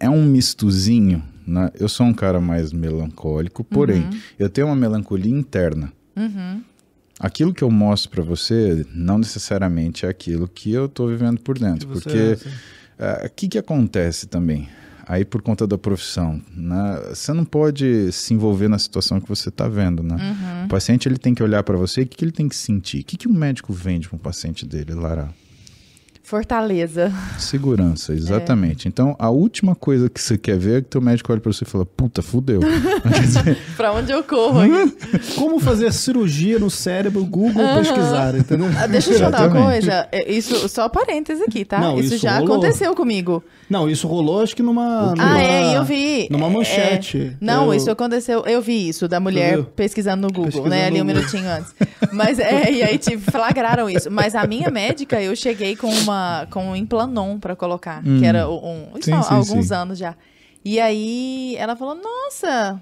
é 0.00 0.10
um 0.10 0.24
mistozinho. 0.24 1.22
Né? 1.46 1.70
Eu 1.78 1.88
sou 1.88 2.04
um 2.06 2.12
cara 2.12 2.40
mais 2.40 2.72
melancólico, 2.72 3.64
porém 3.64 4.10
eu 4.38 4.50
tenho 4.50 4.66
uma 4.66 4.76
melancolia 4.76 5.32
interna. 5.34 5.90
Uhum. 6.16 6.62
Aquilo 7.18 7.52
que 7.52 7.62
eu 7.62 7.70
mostro 7.70 8.10
pra 8.10 8.22
você 8.22 8.86
não 8.94 9.18
necessariamente 9.18 10.06
é 10.06 10.08
aquilo 10.08 10.46
que 10.46 10.72
eu 10.72 10.88
tô 10.88 11.08
vivendo 11.08 11.40
por 11.40 11.58
dentro, 11.58 11.88
porque 11.88 12.16
é, 12.16 12.32
assim. 12.32 12.50
é, 12.98 13.26
o 13.26 13.30
que 13.30 13.48
que 13.48 13.58
acontece 13.58 14.26
também? 14.28 14.68
Aí 15.06 15.24
por 15.24 15.40
conta 15.40 15.66
da 15.66 15.78
profissão, 15.78 16.40
né? 16.54 17.00
Você 17.08 17.32
não 17.32 17.44
pode 17.44 18.12
se 18.12 18.34
envolver 18.34 18.68
na 18.68 18.78
situação 18.78 19.18
que 19.20 19.28
você 19.28 19.48
está 19.48 19.66
vendo, 19.66 20.02
né? 20.02 20.16
Uhum. 20.16 20.66
O 20.66 20.68
paciente 20.68 21.08
ele 21.08 21.16
tem 21.16 21.34
que 21.34 21.42
olhar 21.42 21.62
para 21.62 21.78
você, 21.78 22.02
e 22.02 22.04
o 22.04 22.06
que, 22.06 22.18
que 22.18 22.24
ele 22.24 22.30
tem 22.30 22.48
que 22.48 22.54
sentir? 22.54 23.00
O 23.00 23.04
que, 23.04 23.16
que 23.16 23.26
um 23.26 23.32
médico 23.32 23.72
vende 23.72 24.06
para 24.06 24.16
um 24.16 24.20
paciente 24.20 24.66
dele, 24.66 24.92
Lara? 24.92 25.34
Fortaleza. 26.28 27.10
Segurança, 27.38 28.12
É. 28.12 28.16
exatamente. 28.16 28.86
Então, 28.86 29.16
a 29.18 29.30
última 29.30 29.74
coisa 29.74 30.10
que 30.10 30.20
você 30.20 30.36
quer 30.36 30.58
ver 30.58 30.78
é 30.78 30.82
que 30.82 30.88
teu 30.88 31.00
médico 31.00 31.32
olha 31.32 31.40
para 31.40 31.50
você 31.50 31.64
e 31.64 31.66
fala, 31.66 31.86
puta, 31.86 32.20
fudeu. 32.20 32.60
Pra 33.78 33.92
onde 33.94 34.12
eu 34.12 34.22
corro? 34.22 34.60
Como 35.36 35.58
fazer 35.58 35.90
cirurgia 35.92 36.58
no 36.58 36.68
cérebro, 36.68 37.24
Google 37.24 37.64
pesquisar, 37.78 38.34
entendeu? 38.36 38.68
Ah, 38.78 38.86
Deixa 38.86 39.10
eu 39.10 39.16
te 39.16 39.22
contar 39.24 39.48
uma 39.48 39.62
coisa. 39.64 40.06
É, 40.12 40.30
Isso, 40.30 40.68
só 40.68 40.86
parênteses 40.88 41.42
aqui, 41.42 41.64
tá? 41.64 41.78
Não, 41.80 41.98
isso, 41.98 42.14
isso 42.14 42.22
já 42.22 42.38
rolou. 42.38 42.56
aconteceu 42.56 42.94
comigo. 42.94 43.42
Não, 43.70 43.88
isso 43.88 44.06
rolou 44.08 44.40
acho 44.42 44.56
que 44.56 44.62
numa. 44.62 45.12
Ah, 45.12 45.14
numa- 45.14 45.42
é, 45.42 45.76
eu 45.76 45.84
vi. 45.84 46.26
Numa 46.30 46.46
É, 46.46 46.50
manchete. 46.50 47.36
Não, 47.40 47.66
Eu- 47.66 47.74
isso 47.74 47.90
aconteceu. 47.90 48.42
Eu 48.46 48.62
vi 48.62 48.88
isso, 48.88 49.06
da 49.06 49.20
mulher 49.20 49.62
pesquisando 49.76 50.22
no 50.22 50.28
Google, 50.28 50.44
Pesquisando 50.46 50.70
né? 50.70 50.86
Ali 50.86 51.00
um 51.02 51.04
minutinho 51.04 51.48
antes. 51.48 51.74
Mas 52.12 52.38
é, 52.38 52.70
e 52.72 52.82
aí 52.82 52.96
te 52.98 53.18
flagraram 53.18 53.88
isso. 53.90 54.10
Mas 54.10 54.34
a 54.34 54.46
minha 54.46 54.70
médica, 54.70 55.20
eu 55.20 55.36
cheguei 55.36 55.76
com 55.76 55.88
uma 55.88 56.46
com 56.50 56.68
um 56.70 56.76
implanon 56.76 57.38
pra 57.38 57.54
colocar, 57.54 58.02
Hum. 58.06 58.20
que 58.20 58.26
era 58.26 58.48
um, 58.48 58.88
isso 58.96 59.04
Sim, 59.04 59.12
há 59.12 59.22
sim, 59.22 59.34
alguns 59.34 59.66
sim. 59.68 59.74
anos 59.74 59.98
já. 59.98 60.14
E 60.64 60.80
aí 60.80 61.54
ela 61.58 61.76
falou: 61.76 61.94
"Nossa, 61.94 62.80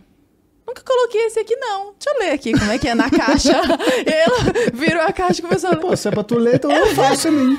Nunca 0.69 0.83
coloquei 0.85 1.27
esse 1.27 1.39
aqui, 1.39 1.55
não. 1.55 1.93
Deixa 1.97 2.11
eu 2.11 2.19
ler 2.19 2.33
aqui 2.35 2.51
como 2.53 2.73
é 2.73 2.77
que 2.77 2.89
é 2.89 2.95
na 2.97 3.09
caixa. 3.09 3.53
e 4.05 4.11
ela 4.11 4.37
virou 4.75 5.01
a 5.01 5.13
caixa 5.13 5.39
e 5.39 5.43
começou 5.43 5.71
a 5.71 5.75
ler. 5.75 5.79
Pô, 5.81 5.97
se 5.97 6.09
é 6.09 6.11
pra 6.11 6.25
tu 6.25 6.37
ler, 6.41 6.57
então 6.57 6.73
eu 6.73 6.87
faço 6.97 7.29
a 7.29 7.31
mim. 7.31 7.57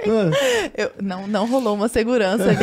É. 0.00 0.84
Eu- 0.84 0.90
não, 1.02 1.26
não 1.26 1.46
rolou 1.46 1.74
uma 1.74 1.88
segurança 1.88 2.44
ali. 2.44 2.56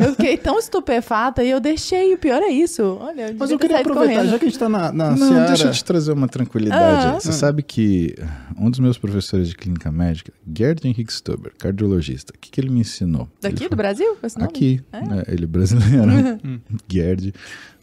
Eu 0.04 0.10
fiquei 0.14 0.36
tão 0.36 0.58
estupefata 0.58 1.42
e 1.44 1.50
eu 1.50 1.60
deixei. 1.60 2.14
O 2.14 2.18
pior 2.18 2.42
é 2.42 2.48
isso. 2.48 2.98
Olha, 3.00 3.28
eu 3.28 3.34
Mas 3.38 3.50
eu 3.50 3.58
queria 3.58 3.80
aproveitar, 3.80 4.14
correndo. 4.14 4.30
já 4.30 4.38
que 4.38 4.44
a 4.44 4.48
gente 4.48 4.58
tá 4.58 4.68
na, 4.68 4.92
na 4.92 5.10
Não, 5.10 5.28
seara... 5.28 5.46
deixa 5.48 5.66
eu 5.68 5.72
te 5.72 5.84
trazer 5.84 6.12
uma 6.12 6.28
tranquilidade. 6.28 7.06
Ah. 7.06 7.20
Você 7.20 7.32
sabe 7.32 7.62
que 7.62 8.14
um 8.58 8.70
dos 8.70 8.80
meus 8.80 8.96
professores 8.98 9.48
de 9.48 9.56
clínica 9.56 9.90
médica, 9.90 10.32
Gerd 10.56 10.86
Henrique 10.86 11.12
Stuber, 11.12 11.52
cardiologista, 11.58 12.32
o 12.34 12.38
que, 12.38 12.50
que 12.50 12.60
ele 12.60 12.70
me 12.70 12.80
ensinou? 12.80 13.28
Daqui 13.40 13.62
Ele 13.64 13.70
do 13.70 13.76
Brasil? 13.76 14.16
Aqui, 14.40 14.80
É? 14.92 15.00
né, 15.00 15.22
ele 15.28 15.44
é 15.44 15.46
brasileiro, 15.46 16.40
Gerd, 16.90 17.32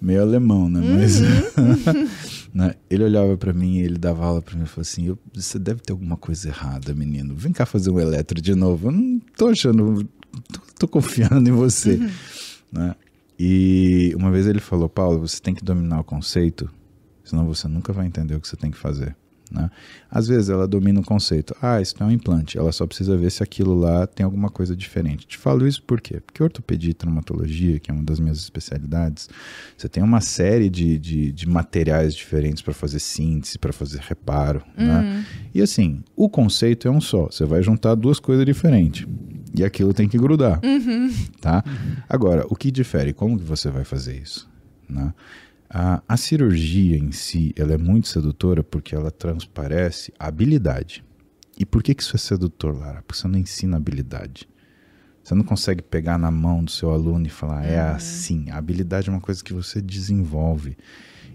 meio 0.01 0.21
alemão, 0.21 0.69
né? 0.69 0.81
Mas 0.83 1.19
Uhum. 1.21 2.07
né, 2.57 2.73
ele 2.89 3.03
olhava 3.03 3.37
pra 3.37 3.53
mim 3.53 3.75
e 3.75 3.81
ele 3.81 3.97
dava 3.99 4.25
aula 4.25 4.41
pra 4.41 4.55
mim 4.55 4.63
e 4.63 4.67
falou 4.67 4.81
assim: 4.81 5.05
"Eu- 5.05 5.19
Você 5.33 5.59
deve 5.59 5.81
ter 5.81 5.91
alguma 5.93 6.17
coisa 6.17 6.47
errada, 6.49 6.93
menino. 6.95 7.35
Vem 7.35 7.51
cá 7.53 7.65
fazer 7.65 7.91
um 7.91 7.99
eletro 7.99 8.41
de 8.41 8.55
novo. 8.55 8.87
Eu 8.87 8.91
não 8.91 9.19
tô 9.37 9.47
achando, 9.49 10.03
tô, 10.51 10.59
tô 10.79 10.87
confiando 10.87 11.47
em 11.47 11.53
você. 11.53 11.93
Uhum. 11.95 12.09
Né? 12.71 12.95
E 13.39 14.13
uma 14.17 14.31
vez 14.31 14.47
ele 14.47 14.59
falou: 14.59 14.89
Paulo, 14.89 15.19
você 15.19 15.39
tem 15.39 15.53
que 15.53 15.63
dominar 15.63 15.99
o 15.99 16.03
conceito, 16.03 16.67
senão 17.23 17.45
você 17.45 17.67
nunca 17.67 17.93
vai 17.93 18.07
entender 18.07 18.33
o 18.35 18.41
que 18.41 18.47
você 18.47 18.57
tem 18.57 18.71
que 18.71 18.77
fazer. 18.77 19.15
Né? 19.51 19.69
Às 20.09 20.27
vezes 20.27 20.49
ela 20.49 20.67
domina 20.67 20.99
o 20.99 21.03
conceito, 21.03 21.55
ah, 21.61 21.81
isso 21.81 21.95
não 21.99 22.07
é 22.07 22.09
um 22.09 22.13
implante, 22.13 22.57
ela 22.57 22.71
só 22.71 22.85
precisa 22.85 23.15
ver 23.17 23.31
se 23.31 23.43
aquilo 23.43 23.77
lá 23.77 24.05
tem 24.05 24.23
alguma 24.23 24.49
coisa 24.49 24.75
diferente. 24.75 25.25
Te 25.27 25.37
falo 25.37 25.67
isso 25.67 25.81
por 25.83 26.01
quê? 26.01 26.19
Porque 26.19 26.41
ortopedia 26.41 26.91
e 26.91 26.93
traumatologia, 26.93 27.79
que 27.79 27.91
é 27.91 27.93
uma 27.93 28.03
das 28.03 28.19
minhas 28.19 28.37
especialidades, 28.37 29.29
você 29.77 29.87
tem 29.87 30.03
uma 30.03 30.21
série 30.21 30.69
de, 30.69 30.97
de, 30.97 31.31
de 31.31 31.47
materiais 31.47 32.13
diferentes 32.13 32.61
para 32.61 32.73
fazer 32.73 32.99
síntese, 32.99 33.57
para 33.57 33.73
fazer 33.73 33.99
reparo. 33.99 34.61
Né? 34.75 35.25
E 35.53 35.61
assim, 35.61 36.03
o 36.15 36.29
conceito 36.29 36.87
é 36.87 36.91
um 36.91 37.01
só, 37.01 37.25
você 37.25 37.45
vai 37.45 37.63
juntar 37.63 37.95
duas 37.95 38.19
coisas 38.19 38.45
diferentes. 38.45 39.07
E 39.55 39.63
aquilo 39.63 39.93
tem 39.93 40.07
que 40.07 40.17
grudar. 40.17 40.59
Tá? 41.41 41.63
Agora, 42.09 42.45
o 42.49 42.55
que 42.55 42.69
difere? 42.71 43.13
Como 43.13 43.37
que 43.37 43.43
você 43.43 43.69
vai 43.69 43.83
fazer 43.83 44.17
isso? 44.21 44.47
Né? 44.89 45.13
A, 45.69 46.01
a 46.07 46.17
cirurgia 46.17 46.97
em 46.97 47.11
si, 47.11 47.53
ela 47.57 47.73
é 47.73 47.77
muito 47.77 48.07
sedutora 48.07 48.63
porque 48.63 48.95
ela 48.95 49.11
transparece 49.11 50.13
a 50.17 50.27
habilidade. 50.27 51.03
E 51.59 51.65
por 51.65 51.83
que, 51.83 51.93
que 51.93 52.03
isso 52.03 52.15
é 52.15 52.19
sedutor, 52.19 52.77
Lara? 52.77 53.01
Porque 53.01 53.19
você 53.19 53.27
não 53.27 53.39
ensina 53.39 53.77
habilidade. 53.77 54.47
Você 55.23 55.35
não 55.35 55.43
consegue 55.43 55.81
pegar 55.81 56.17
na 56.17 56.31
mão 56.31 56.63
do 56.63 56.71
seu 56.71 56.91
aluno 56.91 57.25
e 57.25 57.29
falar, 57.29 57.65
é 57.65 57.79
assim. 57.79 58.49
A 58.49 58.57
habilidade 58.57 59.09
é 59.09 59.11
uma 59.11 59.19
coisa 59.19 59.43
que 59.43 59.53
você 59.53 59.81
desenvolve. 59.81 60.77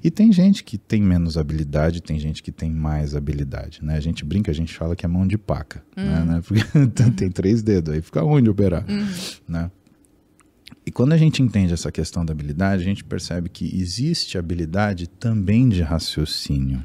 E 0.02 0.10
tem 0.10 0.32
gente 0.32 0.64
que 0.64 0.78
tem 0.78 1.02
menos 1.02 1.36
habilidade, 1.36 2.02
tem 2.02 2.18
gente 2.18 2.42
que 2.42 2.50
tem 2.50 2.70
mais 2.70 3.14
habilidade, 3.14 3.84
né? 3.84 3.96
A 3.96 4.00
gente 4.00 4.24
brinca, 4.24 4.50
a 4.50 4.54
gente 4.54 4.74
fala 4.74 4.96
que 4.96 5.04
é 5.04 5.09
mão 5.09 5.26
de 5.26 5.38
paca, 5.38 5.84
né, 5.94 6.24
né? 6.24 6.42
Porque 6.44 6.62
tem 7.14 7.30
três 7.30 7.62
dedos, 7.62 7.94
aí 7.94 8.00
fica 8.00 8.20
ruim 8.22 8.42
de 8.42 8.50
operar, 8.50 8.84
né? 9.46 9.70
E 10.84 10.90
quando 10.90 11.12
a 11.12 11.16
gente 11.16 11.42
entende 11.42 11.72
essa 11.72 11.92
questão 11.92 12.24
da 12.24 12.32
habilidade, 12.32 12.82
a 12.82 12.84
gente 12.84 13.04
percebe 13.04 13.48
que 13.48 13.78
existe 13.80 14.36
habilidade 14.36 15.06
também 15.06 15.68
de 15.68 15.82
raciocínio. 15.82 16.84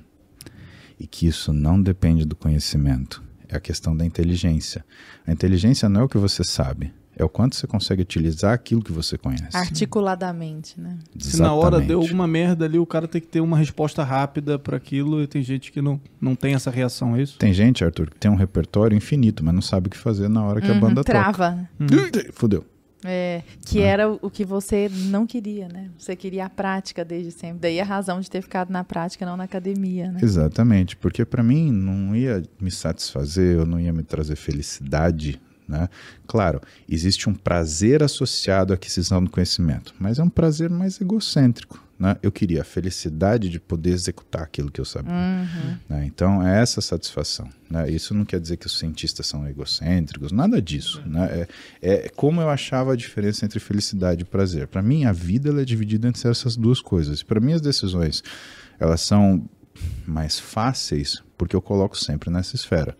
E 0.99 1.05
que 1.07 1.27
isso 1.27 1.51
não 1.53 1.81
depende 1.81 2.25
do 2.25 2.35
conhecimento. 2.35 3.23
É 3.49 3.55
a 3.55 3.59
questão 3.59 3.95
da 3.95 4.05
inteligência. 4.05 4.85
A 5.25 5.31
inteligência 5.31 5.87
não 5.87 6.01
é 6.01 6.03
o 6.03 6.09
que 6.09 6.17
você 6.17 6.43
sabe, 6.43 6.91
É 7.19 7.23
o 7.23 7.29
quanto 7.29 7.55
você 7.55 7.65
consegue 7.65 8.03
utilizar 8.03 8.53
aquilo 8.53 8.79
que 8.83 8.91
você 8.91 9.17
conhece. 9.17 9.57
Articuladamente, 9.57 10.79
né? 10.79 10.99
Se 11.17 11.41
na 11.41 11.51
hora 11.51 11.77
Exatamente. 11.77 11.87
deu 11.87 11.99
alguma 11.99 12.27
merda 12.27 12.65
ali, 12.65 12.77
o 12.77 12.85
cara 12.85 13.07
tem 13.07 13.19
que 13.19 13.25
ter 13.25 13.41
uma 13.41 13.57
resposta 13.57 14.03
rápida 14.03 14.59
para 14.59 14.77
aquilo 14.77 15.23
e 15.23 15.25
tem 15.25 15.41
gente 15.41 15.71
que 15.71 15.81
não, 15.81 15.99
não 16.21 16.35
tem 16.35 16.53
essa 16.53 16.69
reação, 16.69 17.15
é 17.15 17.23
isso? 17.23 17.39
Tem 17.39 17.51
gente, 17.51 17.83
Arthur, 17.83 18.11
que 18.11 18.17
tem 18.17 18.29
um 18.29 18.35
repertório 18.35 18.95
infinito, 18.95 19.43
mas 19.43 19.55
não 19.55 19.63
sabe 19.63 19.87
o 19.87 19.89
que 19.89 19.97
fazer 19.97 20.29
na 20.29 20.43
hora 20.43 20.61
que 20.61 20.69
a 20.69 20.75
banda 20.75 21.03
toca. 21.03 21.67
Uhum, 21.79 21.87
Trava. 21.87 22.31
Fudeu. 22.33 22.63
É, 23.05 23.43
que 23.65 23.83
Ah. 23.83 23.87
era 23.87 24.09
o 24.09 24.29
que 24.29 24.43
você 24.43 24.89
não 24.89 25.27
queria, 25.27 25.67
né? 25.67 25.89
Você 25.99 26.15
queria 26.15 26.45
a 26.45 26.49
prática 26.49 27.05
desde 27.05 27.31
sempre. 27.31 27.59
Daí 27.59 27.79
a 27.79 27.83
razão 27.83 28.19
de 28.19 28.29
ter 28.29 28.41
ficado 28.41 28.71
na 28.71 28.83
prática, 28.83 29.23
não 29.25 29.37
na 29.37 29.43
academia, 29.43 30.11
né? 30.11 30.19
Exatamente, 30.21 30.95
porque 30.97 31.23
para 31.23 31.43
mim 31.43 31.71
não 31.71 32.15
ia 32.15 32.41
me 32.59 32.71
satisfazer, 32.71 33.57
eu 33.59 33.65
não 33.65 33.79
ia 33.79 33.93
me 33.93 34.01
trazer 34.03 34.35
felicidade, 34.35 35.39
né? 35.67 35.89
Claro, 36.25 36.61
existe 36.87 37.29
um 37.29 37.33
prazer 37.33 38.01
associado 38.03 38.73
à 38.73 38.75
aquisição 38.75 39.23
do 39.23 39.29
conhecimento, 39.29 39.93
mas 39.99 40.19
é 40.19 40.23
um 40.23 40.29
prazer 40.29 40.69
mais 40.69 40.99
egocêntrico, 41.01 41.83
né? 41.99 42.15
Eu 42.21 42.31
queria 42.31 42.61
a 42.61 42.63
felicidade 42.63 43.49
de 43.49 43.59
poder 43.59 43.89
executar 43.89 44.43
aquilo 44.43 44.71
que 44.71 44.79
eu 44.79 44.85
sabia, 44.85 45.11
Uhum. 45.11 45.77
né? 45.89 46.05
Então 46.05 46.45
é 46.45 46.61
essa 46.61 46.79
satisfação, 46.79 47.49
né? 47.69 47.89
Isso 47.89 48.13
não 48.13 48.23
quer 48.23 48.39
dizer 48.39 48.57
que 48.57 48.67
os 48.67 48.77
cientistas 48.77 49.25
são 49.27 49.47
egocêntricos, 49.47 50.31
nada 50.31 50.61
disso, 50.61 51.01
né? 51.05 51.47
É, 51.81 52.05
é 52.05 52.09
como 52.09 52.39
eu 52.39 52.49
achava 52.49 52.93
a 52.93 52.95
diferença 52.95 53.45
entre 53.45 53.59
felicidade 53.59 54.21
e 54.21 54.25
prazer. 54.25 54.67
Para 54.67 54.81
mim 54.81 55.05
a 55.05 55.11
vida 55.11 55.49
ela 55.49 55.61
é 55.61 55.65
dividida 55.65 56.07
entre 56.07 56.29
essas 56.29 56.55
duas 56.55 56.79
coisas. 56.81 57.23
Para 57.23 57.39
mim 57.39 57.53
as 57.53 57.61
decisões 57.61 58.23
elas 58.79 59.01
são 59.01 59.43
mais 60.05 60.39
fáceis 60.39 61.21
porque 61.37 61.55
eu 61.55 61.61
coloco 61.61 61.97
sempre 61.97 62.29
nessa 62.29 62.55
esfera. 62.55 62.95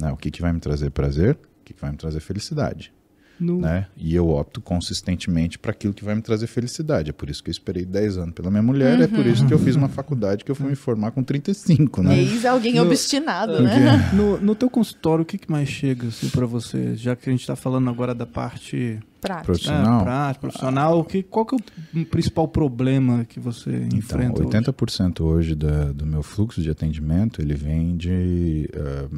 Né? 0.00 0.10
O 0.12 0.16
que, 0.16 0.30
que 0.30 0.40
vai 0.42 0.52
me 0.52 0.60
trazer 0.60 0.90
prazer, 0.90 1.38
que, 1.72 1.80
vai 1.80 1.90
me 1.90 1.96
trazer 1.96 2.20
felicidade. 2.20 2.92
No- 3.40 3.58
Né? 3.60 3.86
E 3.96 4.14
eu 4.14 4.28
opto 4.28 4.60
consistentemente 4.60 5.58
para 5.58 5.72
aquilo 5.72 5.92
que 5.92 6.04
vai 6.04 6.14
me 6.14 6.22
trazer 6.22 6.46
felicidade. 6.46 7.10
É 7.10 7.12
por 7.12 7.28
isso 7.28 7.42
que 7.42 7.50
eu 7.50 7.52
esperei 7.52 7.84
10 7.84 8.16
anos 8.18 8.34
pela 8.34 8.50
minha 8.50 8.62
mulher, 8.62 9.00
é 9.00 9.08
por 9.08 9.26
isso 9.26 9.44
que 9.46 9.52
eu 9.54 9.58
fiz 9.58 9.74
uma 9.74 9.88
faculdade 9.90 10.44
que 10.44 10.50
eu 10.50 10.54
fui 10.54 10.68
me 10.68 10.76
formar 10.76 11.10
com 11.10 11.24
35, 11.24 12.02
né? 12.04 12.16
Eis 12.18 12.44
alguém 12.44 12.74
No- 12.74 12.82
obstinado, 12.82 13.52
Porque- 13.56 13.66
né? 13.66 14.10
No, 14.14 14.38
no 14.40 14.54
teu 14.54 14.70
consultório, 14.70 15.22
o 15.22 15.26
que, 15.26 15.38
que 15.38 15.50
mais 15.50 15.68
chega 15.68 16.06
assim, 16.08 16.28
para 16.28 16.46
você? 16.46 16.94
Já 16.94 17.16
que 17.16 17.28
a 17.28 17.32
gente 17.32 17.40
está 17.40 17.56
falando 17.56 17.88
agora 17.90 18.14
da 18.14 18.26
parte 18.26 19.00
Prático. 19.20 19.46
Profissional. 19.46 20.00
é, 20.00 20.04
prática, 20.04 20.40
profissional, 20.40 20.98
o 21.00 21.04
que, 21.04 21.22
qual 21.22 21.46
que 21.46 21.54
é 21.54 21.58
o 22.00 22.04
principal 22.06 22.46
problema 22.46 23.24
que 23.24 23.40
você 23.40 23.70
Então, 23.70 23.98
enfrenta 23.98 24.40
hoje? 24.42 24.50
80% 24.50 25.20
hoje 25.20 25.54
da- 25.54 25.90
do 25.92 26.04
meu 26.06 26.22
fluxo 26.22 26.60
de 26.62 26.68
atendimento 26.70 27.40
ele 27.40 27.54
vem 27.54 27.96
de 27.96 28.68
ah, 28.76 29.16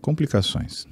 complicações. 0.00 0.86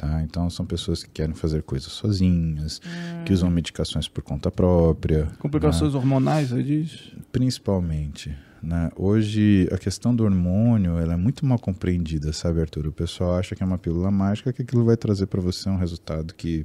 Tá? 0.00 0.22
Então, 0.22 0.48
são 0.48 0.64
pessoas 0.64 1.02
que 1.02 1.10
querem 1.10 1.34
fazer 1.34 1.62
coisas 1.62 1.92
sozinhas, 1.92 2.80
que 3.26 3.34
usam 3.34 3.50
medicações 3.50 4.08
por 4.08 4.22
conta 4.22 4.50
própria. 4.50 5.28
Complicações 5.38 5.94
hormonais, 5.94 6.48
você 6.48 6.62
diz? 6.62 7.12
Principalmente. 7.30 8.34
Né? 8.62 8.90
Hoje, 8.96 9.68
a 9.70 9.76
questão 9.76 10.16
do 10.16 10.24
hormônio 10.24 10.98
ela 10.98 11.12
é 11.12 11.16
muito 11.18 11.44
mal 11.44 11.58
compreendida, 11.58 12.32
sabe, 12.32 12.62
Arthur? 12.62 12.86
O 12.86 12.92
pessoal 12.92 13.36
acha 13.36 13.54
que 13.54 13.62
é 13.62 13.66
uma 13.66 13.76
pílula 13.76 14.10
mágica, 14.10 14.54
que 14.54 14.62
aquilo 14.62 14.86
vai 14.86 14.96
trazer 14.96 15.26
para 15.26 15.42
você 15.42 15.68
um 15.68 15.76
resultado 15.76 16.32
que. 16.34 16.64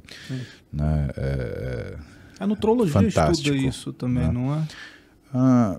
Né, 0.72 1.10
é, 1.18 1.94
A 2.40 2.46
nutrologia 2.46 2.90
Fantástico, 2.94 3.54
estuda 3.54 3.68
isso 3.68 3.92
também, 3.92 4.28
né? 4.28 4.32
não 4.32 4.54
é? 4.54 4.66
Ah, 5.34 5.78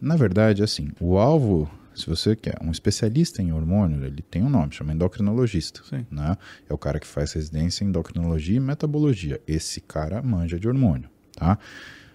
na 0.00 0.16
verdade, 0.16 0.64
assim, 0.64 0.88
o 0.98 1.16
alvo, 1.16 1.70
se 1.98 2.06
você 2.06 2.34
quer 2.34 2.56
um 2.62 2.70
especialista 2.70 3.42
em 3.42 3.52
hormônio, 3.52 4.04
ele 4.04 4.22
tem 4.22 4.42
um 4.42 4.48
nome, 4.48 4.72
chama 4.72 4.92
endocrinologista. 4.92 5.82
Sim. 5.88 6.06
Né? 6.10 6.36
É 6.68 6.72
o 6.72 6.78
cara 6.78 6.98
que 6.98 7.06
faz 7.06 7.32
residência 7.32 7.84
em 7.84 7.88
endocrinologia 7.88 8.56
e 8.56 8.60
metabologia. 8.60 9.40
Esse 9.46 9.80
cara 9.80 10.22
manja 10.22 10.58
de 10.58 10.68
hormônio, 10.68 11.08
tá? 11.36 11.58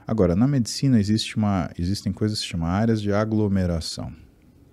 Agora, 0.05 0.35
na 0.35 0.47
medicina 0.47 0.99
existe 0.99 1.37
uma, 1.37 1.69
existem 1.77 2.11
coisas 2.11 2.39
que 2.39 2.45
se 2.45 2.51
chamam 2.51 2.67
áreas 2.67 3.01
de 3.01 3.13
aglomeração. 3.13 4.11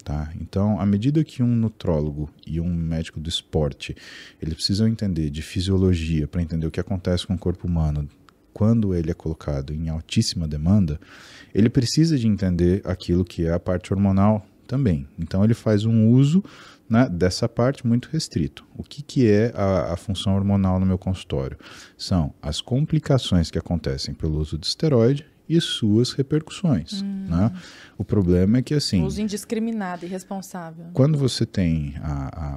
Tá? 0.03 0.33
Então, 0.41 0.81
à 0.81 0.87
medida 0.87 1.23
que 1.23 1.43
um 1.43 1.55
nutrólogo 1.55 2.31
e 2.47 2.59
um 2.59 2.73
médico 2.75 3.21
do 3.21 3.29
esporte 3.29 3.95
eles 4.41 4.55
precisam 4.55 4.89
entender 4.89 5.31
de 5.31 5.43
fisiologia 5.43 6.27
para 6.27 6.43
entender 6.43 6.67
o 6.67 6.71
que 6.71 6.81
acontece 6.81 7.27
com 7.27 7.35
o 7.35 7.39
corpo 7.39 7.67
humano 7.67 8.09
quando 8.53 8.95
ele 8.95 9.11
é 9.11 9.15
colocado 9.15 9.73
em 9.73 9.89
altíssima 9.89 10.49
demanda, 10.49 11.01
ele 11.55 11.69
precisa 11.69 12.19
de 12.19 12.27
entender 12.27 12.83
aquilo 12.85 13.25
que 13.25 13.47
é 13.47 13.53
a 13.53 13.61
parte 13.61 13.93
hormonal 13.93 14.45
também. 14.71 15.09
Então, 15.19 15.43
ele 15.43 15.53
faz 15.53 15.85
um 15.85 16.09
uso 16.11 16.45
né, 16.89 17.09
dessa 17.09 17.49
parte 17.49 17.85
muito 17.85 18.09
restrito. 18.09 18.65
O 18.77 18.85
que, 18.85 19.03
que 19.03 19.29
é 19.29 19.53
a, 19.55 19.95
a 19.95 19.97
função 19.97 20.37
hormonal 20.37 20.79
no 20.79 20.87
meu 20.87 20.97
consultório? 20.97 21.59
São 21.99 22.33
as 22.41 22.61
complicações 22.61 23.51
que 23.51 23.59
acontecem 23.59 24.15
pelo 24.15 24.39
uso 24.39 24.57
de 24.57 24.67
esteroide 24.67 25.27
e 25.51 25.61
suas 25.61 26.13
repercussões. 26.13 27.03
Né? 27.03 27.53
O 27.99 28.05
problema 28.05 28.59
é 28.59 28.63
que 28.63 28.73
assim. 28.75 29.03
Uso 29.05 29.21
indiscriminado 29.21 30.05
e 30.05 30.09
irresponsável. 30.09 30.87
Quando 30.93 31.19
você 31.19 31.45
tem 31.45 31.95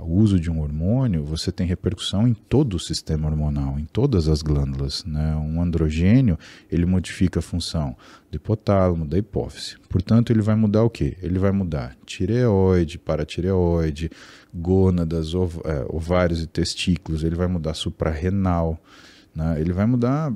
o 0.04 0.14
uso 0.20 0.40
de 0.40 0.50
um 0.52 0.60
hormônio, 0.62 1.24
você 1.26 1.52
tem 1.52 1.66
repercussão 1.68 2.28
em 2.28 2.34
todo 2.34 2.76
o 2.76 2.80
sistema 2.80 3.28
hormonal, 3.28 3.80
em 3.80 3.86
todas 3.86 4.28
as 4.28 4.42
glândulas. 4.42 5.04
Né? 5.06 5.36
Um 5.36 5.62
androgênio, 5.62 6.38
ele 6.72 6.86
modifica 6.86 7.40
a 7.40 7.42
função 7.42 7.96
do 8.32 8.36
hipotálamo, 8.38 9.06
da 9.06 9.18
hipófise. 9.18 9.76
Portanto, 9.90 10.32
ele 10.32 10.42
vai 10.42 10.56
mudar 10.56 10.84
o 10.84 10.90
quê? 10.90 11.18
Ele 11.22 11.38
vai 11.40 11.52
mudar 11.52 11.96
tireoide, 12.06 12.98
paratireoide, 12.98 14.10
gônadas, 14.54 15.34
ov- 15.34 15.62
é, 15.66 15.86
ovários 15.90 16.42
e 16.42 16.48
testículos, 16.48 17.24
ele 17.24 17.36
vai 17.36 17.48
mudar 17.48 17.74
suprarrenal, 17.74 18.80
né? 19.36 19.60
ele 19.60 19.74
vai 19.74 19.86
mudar 19.86 20.32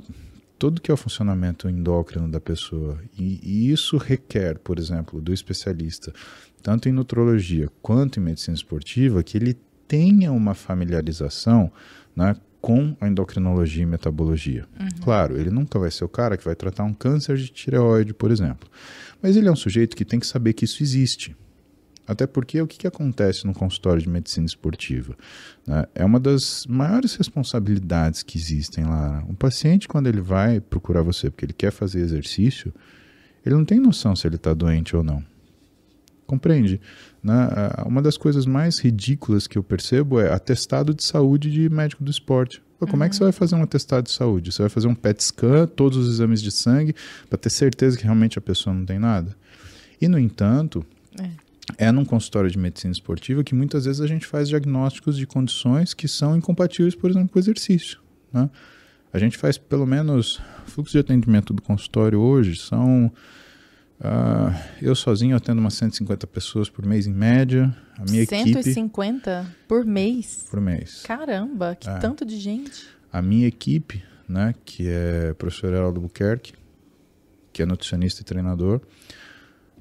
todo 0.57 0.81
que 0.81 0.91
é 0.91 0.93
o 0.93 0.97
funcionamento 0.97 1.69
endócrino 1.69 2.29
da 2.29 2.39
pessoa. 2.39 2.99
E, 3.17 3.39
e 3.43 3.71
isso 3.71 3.97
requer, 3.97 4.57
por 4.59 4.79
exemplo, 4.79 5.21
do 5.21 5.33
especialista, 5.33 6.13
tanto 6.61 6.89
em 6.89 6.91
nutrologia 6.91 7.69
quanto 7.81 8.19
em 8.19 8.23
medicina 8.23 8.55
esportiva, 8.55 9.23
que 9.23 9.37
ele 9.37 9.57
tenha 9.87 10.31
uma 10.31 10.53
familiarização 10.53 11.71
né, 12.15 12.35
com 12.59 12.95
a 12.99 13.07
endocrinologia 13.07 13.83
e 13.83 13.85
metabologia. 13.85 14.65
Claro, 15.03 15.39
ele 15.39 15.49
nunca 15.49 15.79
vai 15.79 15.91
ser 15.91 16.03
o 16.03 16.09
cara 16.09 16.35
que 16.35 16.43
vai 16.43 16.55
tratar 16.55 16.83
um 16.83 16.93
câncer 16.93 17.37
de 17.37 17.47
tireoide, 17.49 18.13
por 18.13 18.31
exemplo. 18.31 18.69
Mas 19.21 19.35
ele 19.37 19.47
é 19.47 19.51
um 19.51 19.55
sujeito 19.55 19.95
que 19.95 20.03
tem 20.03 20.19
que 20.19 20.27
saber 20.27 20.53
que 20.53 20.65
isso 20.65 20.83
existe. 20.83 21.35
Até 22.07 22.25
porque 22.25 22.61
o 22.61 22.65
que, 22.65 22.77
que 22.77 22.87
acontece 22.87 23.45
no 23.45 23.53
consultório 23.53 24.01
de 24.01 24.07
medicina 24.07 24.45
esportiva? 24.45 25.15
né? 25.65 25.85
É 25.93 26.05
uma 26.05 26.19
das 26.19 26.65
maiores 26.67 27.15
responsabilidades 27.15 28.23
que 28.23 28.37
existem 28.37 28.85
lá. 28.85 29.23
Um 29.27 29.35
paciente, 29.35 29.87
quando 29.87 30.07
ele 30.07 30.21
vai 30.21 30.61
procurar 30.61 31.01
você 31.01 31.29
porque 31.29 31.45
ele 31.45 31.53
quer 31.53 31.71
fazer 31.71 31.99
exercício, 31.99 32.73
ele 33.45 33.55
não 33.55 33.65
tem 33.65 33.79
noção 33.79 34.15
se 34.15 34.25
ele 34.25 34.37
está 34.37 34.53
doente 34.53 34.95
ou 34.95 35.03
não. 35.03 35.21
Compreende? 36.25 36.79
Né? 37.21 37.33
Uma 37.85 38.01
das 38.01 38.17
coisas 38.17 38.45
mais 38.45 38.79
ridículas 38.79 39.47
que 39.47 39.57
eu 39.57 39.63
percebo 39.63 40.19
é 40.19 40.31
atestado 40.31 40.93
de 40.93 41.03
saúde 41.03 41.51
de 41.51 41.69
médico 41.69 42.03
do 42.03 42.11
esporte. 42.11 42.61
Pô, 42.79 42.85
Como 42.85 43.03
é 43.03 43.09
que 43.09 43.15
você 43.15 43.23
vai 43.23 43.31
fazer 43.31 43.55
um 43.55 43.63
atestado 43.63 44.03
de 44.03 44.11
saúde? 44.11 44.51
Você 44.51 44.61
vai 44.61 44.69
fazer 44.69 44.87
um 44.87 44.93
PET 44.93 45.23
scan, 45.23 45.65
todos 45.67 45.97
os 45.97 46.09
exames 46.09 46.41
de 46.41 46.51
sangue, 46.51 46.93
para 47.27 47.37
ter 47.37 47.49
certeza 47.49 47.97
que 47.97 48.03
realmente 48.03 48.37
a 48.37 48.41
pessoa 48.41 48.73
não 48.73 48.85
tem 48.85 48.99
nada? 48.99 49.35
E, 49.99 50.07
no 50.07 50.19
entanto, 50.19 50.85
é 51.77 51.91
num 51.91 52.05
consultório 52.05 52.49
de 52.49 52.57
medicina 52.57 52.91
esportiva 52.91 53.43
que 53.43 53.53
muitas 53.53 53.85
vezes 53.85 54.01
a 54.01 54.07
gente 54.07 54.25
faz 54.25 54.47
diagnósticos 54.47 55.17
de 55.17 55.25
condições 55.27 55.93
que 55.93 56.07
são 56.07 56.35
incompatíveis, 56.37 56.95
por 56.95 57.09
exemplo, 57.09 57.29
com 57.29 57.39
o 57.39 57.41
exercício. 57.41 57.99
Né? 58.31 58.49
A 59.11 59.19
gente 59.19 59.37
faz 59.37 59.57
pelo 59.57 59.85
menos 59.85 60.39
fluxo 60.65 60.93
de 60.93 60.99
atendimento 60.99 61.53
do 61.53 61.61
consultório 61.61 62.19
hoje 62.19 62.55
são 62.55 63.11
ah, 63.99 64.53
eu 64.81 64.93
sozinho 64.95 65.35
atendo 65.35 65.59
umas 65.59 65.73
150 65.73 66.27
pessoas 66.27 66.69
por 66.69 66.85
mês 66.85 67.07
em 67.07 67.13
média, 67.13 67.75
a 67.97 68.03
minha 68.03 68.21
equipe 68.21 68.53
150 68.53 69.55
por 69.67 69.83
mês. 69.85 70.45
por 70.49 70.61
mês. 70.61 71.01
Caramba, 71.03 71.75
que 71.75 71.89
É. 71.89 71.97
tanto 71.97 72.23
de 72.23 72.37
gente. 72.37 72.87
A 73.11 73.21
minha 73.21 73.47
equipe, 73.47 74.03
né, 74.29 74.53
que 74.63 74.87
é 74.87 75.31
o 75.31 75.35
professor 75.35 75.73
Heraldo 75.73 75.99
Buquerque, 75.99 76.53
que 77.51 77.63
é 77.63 77.65
nutricionista 77.65 78.21
e 78.21 78.25
treinador, 78.25 78.81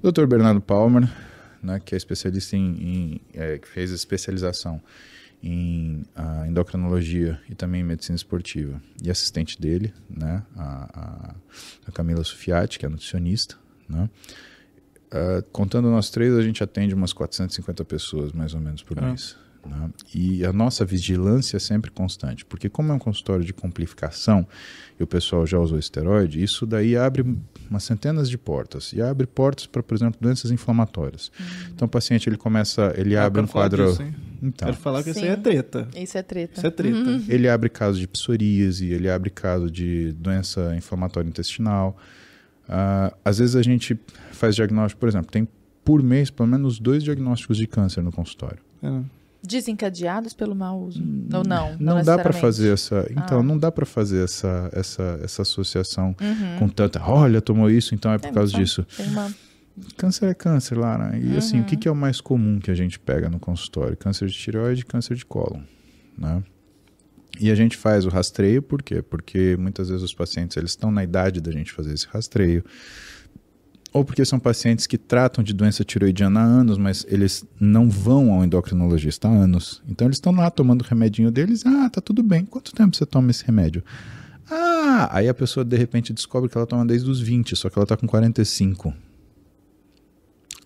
Dr. 0.02 0.24
Bernardo 0.26 0.60
Palmer, 0.62 1.10
né, 1.66 1.80
que 1.84 1.94
é 1.94 1.98
especialista 1.98 2.56
em, 2.56 2.62
em- 2.80 3.20
é, 3.34 3.58
que 3.58 3.68
fez 3.68 3.90
especialização 3.90 4.80
em 5.42 6.02
endocrinologia 6.48 7.38
e 7.48 7.54
também 7.54 7.82
em 7.82 7.84
medicina 7.84 8.16
esportiva, 8.16 8.80
e 9.02 9.10
assistente 9.10 9.60
dele, 9.60 9.92
né, 10.08 10.42
a, 10.56 11.34
a- 11.88 11.92
Camila 11.92 12.24
Sufiati, 12.24 12.78
que 12.78 12.86
é 12.86 12.88
nutricionista, 12.88 13.56
né. 13.88 14.08
Ah, 15.10 15.42
contando 15.52 15.88
nós 15.90 16.10
três, 16.10 16.34
a 16.34 16.42
gente 16.42 16.62
atende 16.64 16.94
umas 16.94 17.12
450 17.12 17.84
pessoas, 17.84 18.32
mais 18.32 18.54
ou 18.54 18.60
menos, 18.60 18.82
por 18.82 18.98
Ah. 18.98 19.08
mês. 19.08 19.36
Né? 19.66 19.90
E 20.14 20.44
a 20.44 20.52
nossa 20.52 20.84
vigilância 20.84 21.56
é 21.56 21.60
sempre 21.60 21.90
constante, 21.90 22.44
porque 22.44 22.68
como 22.68 22.92
é 22.92 22.94
um 22.94 22.98
consultório 22.98 23.44
de 23.44 23.52
complicação 23.52 24.46
e 24.98 25.02
o 25.02 25.06
pessoal 25.06 25.46
já 25.46 25.58
usou 25.58 25.78
esteroide, 25.78 26.42
isso 26.42 26.66
daí 26.66 26.96
abre 26.96 27.24
umas 27.70 27.84
centenas 27.84 28.30
de 28.30 28.38
portas 28.38 28.92
e 28.92 29.02
abre 29.02 29.26
portas 29.26 29.66
para, 29.66 29.82
por 29.82 29.94
exemplo, 29.94 30.18
doenças 30.20 30.50
inflamatórias. 30.50 31.30
Uhum. 31.38 31.46
Então 31.74 31.86
o 31.86 31.90
paciente 31.90 32.28
ele 32.28 32.36
começa, 32.36 32.94
ele 32.96 33.16
Ah, 33.16 33.24
abre 33.26 33.42
um 33.42 33.46
quadro, 33.46 33.90
disso, 33.90 34.02
então 34.42 34.68
Quero 34.68 34.78
falar 34.78 35.02
que 35.02 35.10
isso 35.10 35.18
aí 35.18 35.26
Sim. 35.26 35.30
é 35.32 35.36
treta. 35.36 35.88
Isso 35.96 36.18
é 36.18 36.22
treta. 36.22 36.58
Isso 36.58 36.66
é 36.66 36.70
treta. 36.70 36.96
Uhum. 36.96 37.24
ele 37.28 37.48
abre 37.48 37.68
caso 37.68 37.98
de 37.98 38.06
psoríase, 38.06 38.86
ele 38.86 39.10
abre 39.10 39.30
caso 39.30 39.70
de 39.70 40.12
doença 40.12 40.74
inflamatória 40.76 41.28
intestinal. 41.28 41.96
Ah, 42.68 43.12
às 43.24 43.38
vezes 43.38 43.56
a 43.56 43.62
gente 43.62 43.98
faz 44.32 44.54
diagnóstico, 44.56 44.98
por 45.00 45.08
exemplo, 45.08 45.30
tem 45.30 45.46
por 45.84 46.02
mês 46.02 46.30
pelo 46.30 46.48
menos 46.48 46.80
dois 46.80 47.04
diagnósticos 47.04 47.56
de 47.56 47.66
câncer 47.66 48.02
no 48.02 48.10
consultório. 48.10 48.58
É. 48.82 49.15
Desencadeados 49.46 50.34
pelo 50.34 50.54
mau 50.54 50.80
uso. 50.82 51.02
Ou 51.32 51.44
não? 51.46 51.76
Não, 51.78 52.02
dá 52.02 52.18
para 52.18 52.32
fazer 52.32 52.72
essa, 52.72 53.06
então 53.10 53.40
Ah. 53.40 53.42
não 53.42 53.56
dá 53.58 53.70
para 53.70 53.86
fazer 53.86 54.24
essa, 54.24 54.68
essa, 54.72 55.20
essa 55.22 55.42
associação 55.42 56.14
Uhum. 56.20 56.58
com 56.58 56.68
tanta, 56.68 57.02
olha, 57.02 57.40
tomou 57.40 57.70
isso, 57.70 57.94
então 57.94 58.12
é 58.12 58.18
por 58.18 58.28
É, 58.28 58.32
causa 58.32 58.52
só 58.52 58.58
disso. 58.58 58.86
Tem 58.96 59.06
uma... 59.08 59.32
Câncer 59.96 60.30
é 60.30 60.34
câncer, 60.34 60.76
Lara. 60.78 61.16
E 61.18 61.36
assim, 61.36 61.56
o 61.56 61.60
Uhum. 61.60 61.66
que, 61.66 61.76
que 61.76 61.86
é 61.86 61.90
o 61.90 61.94
mais 61.94 62.20
comum 62.20 62.58
que 62.58 62.70
a 62.70 62.74
gente 62.74 62.98
pega 62.98 63.28
no 63.28 63.38
consultório? 63.38 63.94
Câncer 63.96 64.26
de 64.28 64.34
tireoide 64.34 64.80
e 64.80 64.84
câncer 64.84 65.14
de 65.14 65.24
cólon, 65.26 65.60
né? 66.16 66.42
E 67.38 67.50
a 67.50 67.54
gente 67.54 67.76
faz 67.76 68.06
o 68.06 68.08
rastreio, 68.08 68.62
por 68.62 68.82
quê? 68.82 69.02
Porque 69.02 69.54
muitas 69.58 69.88
vezes 69.90 70.02
os 70.02 70.14
pacientes 70.14 70.56
eles 70.56 70.70
estão 70.70 70.90
na 70.90 71.04
idade 71.04 71.42
da 71.42 71.52
gente 71.52 71.70
fazer 71.72 71.92
esse 71.92 72.06
rastreio. 72.06 72.64
Ou 73.96 74.04
porque 74.04 74.26
são 74.26 74.38
pacientes 74.38 74.86
que 74.86 74.98
tratam 74.98 75.42
de 75.42 75.54
doença 75.54 75.82
tiroidiana 75.82 76.40
há 76.40 76.44
anos, 76.44 76.76
mas 76.76 77.06
eles 77.08 77.46
não 77.58 77.88
vão 77.88 78.30
ao 78.30 78.44
endocrinologista 78.44 79.26
há 79.26 79.30
anos. 79.30 79.82
Então 79.88 80.06
eles 80.06 80.18
estão 80.18 80.34
lá 80.34 80.50
tomando 80.50 80.82
o 80.82 80.84
remedinho 80.84 81.30
deles. 81.30 81.64
Ah, 81.64 81.88
tá 81.88 82.02
tudo 82.02 82.22
bem. 82.22 82.44
Quanto 82.44 82.74
tempo 82.74 82.94
você 82.94 83.06
toma 83.06 83.30
esse 83.30 83.42
remédio? 83.42 83.82
Ah, 84.50 85.08
aí 85.12 85.30
a 85.30 85.32
pessoa 85.32 85.64
de 85.64 85.78
repente 85.78 86.12
descobre 86.12 86.50
que 86.50 86.58
ela 86.58 86.66
toma 86.66 86.84
desde 86.84 87.08
os 87.08 87.22
20, 87.22 87.56
só 87.56 87.70
que 87.70 87.78
ela 87.78 87.86
tá 87.86 87.96
com 87.96 88.06
45. 88.06 88.92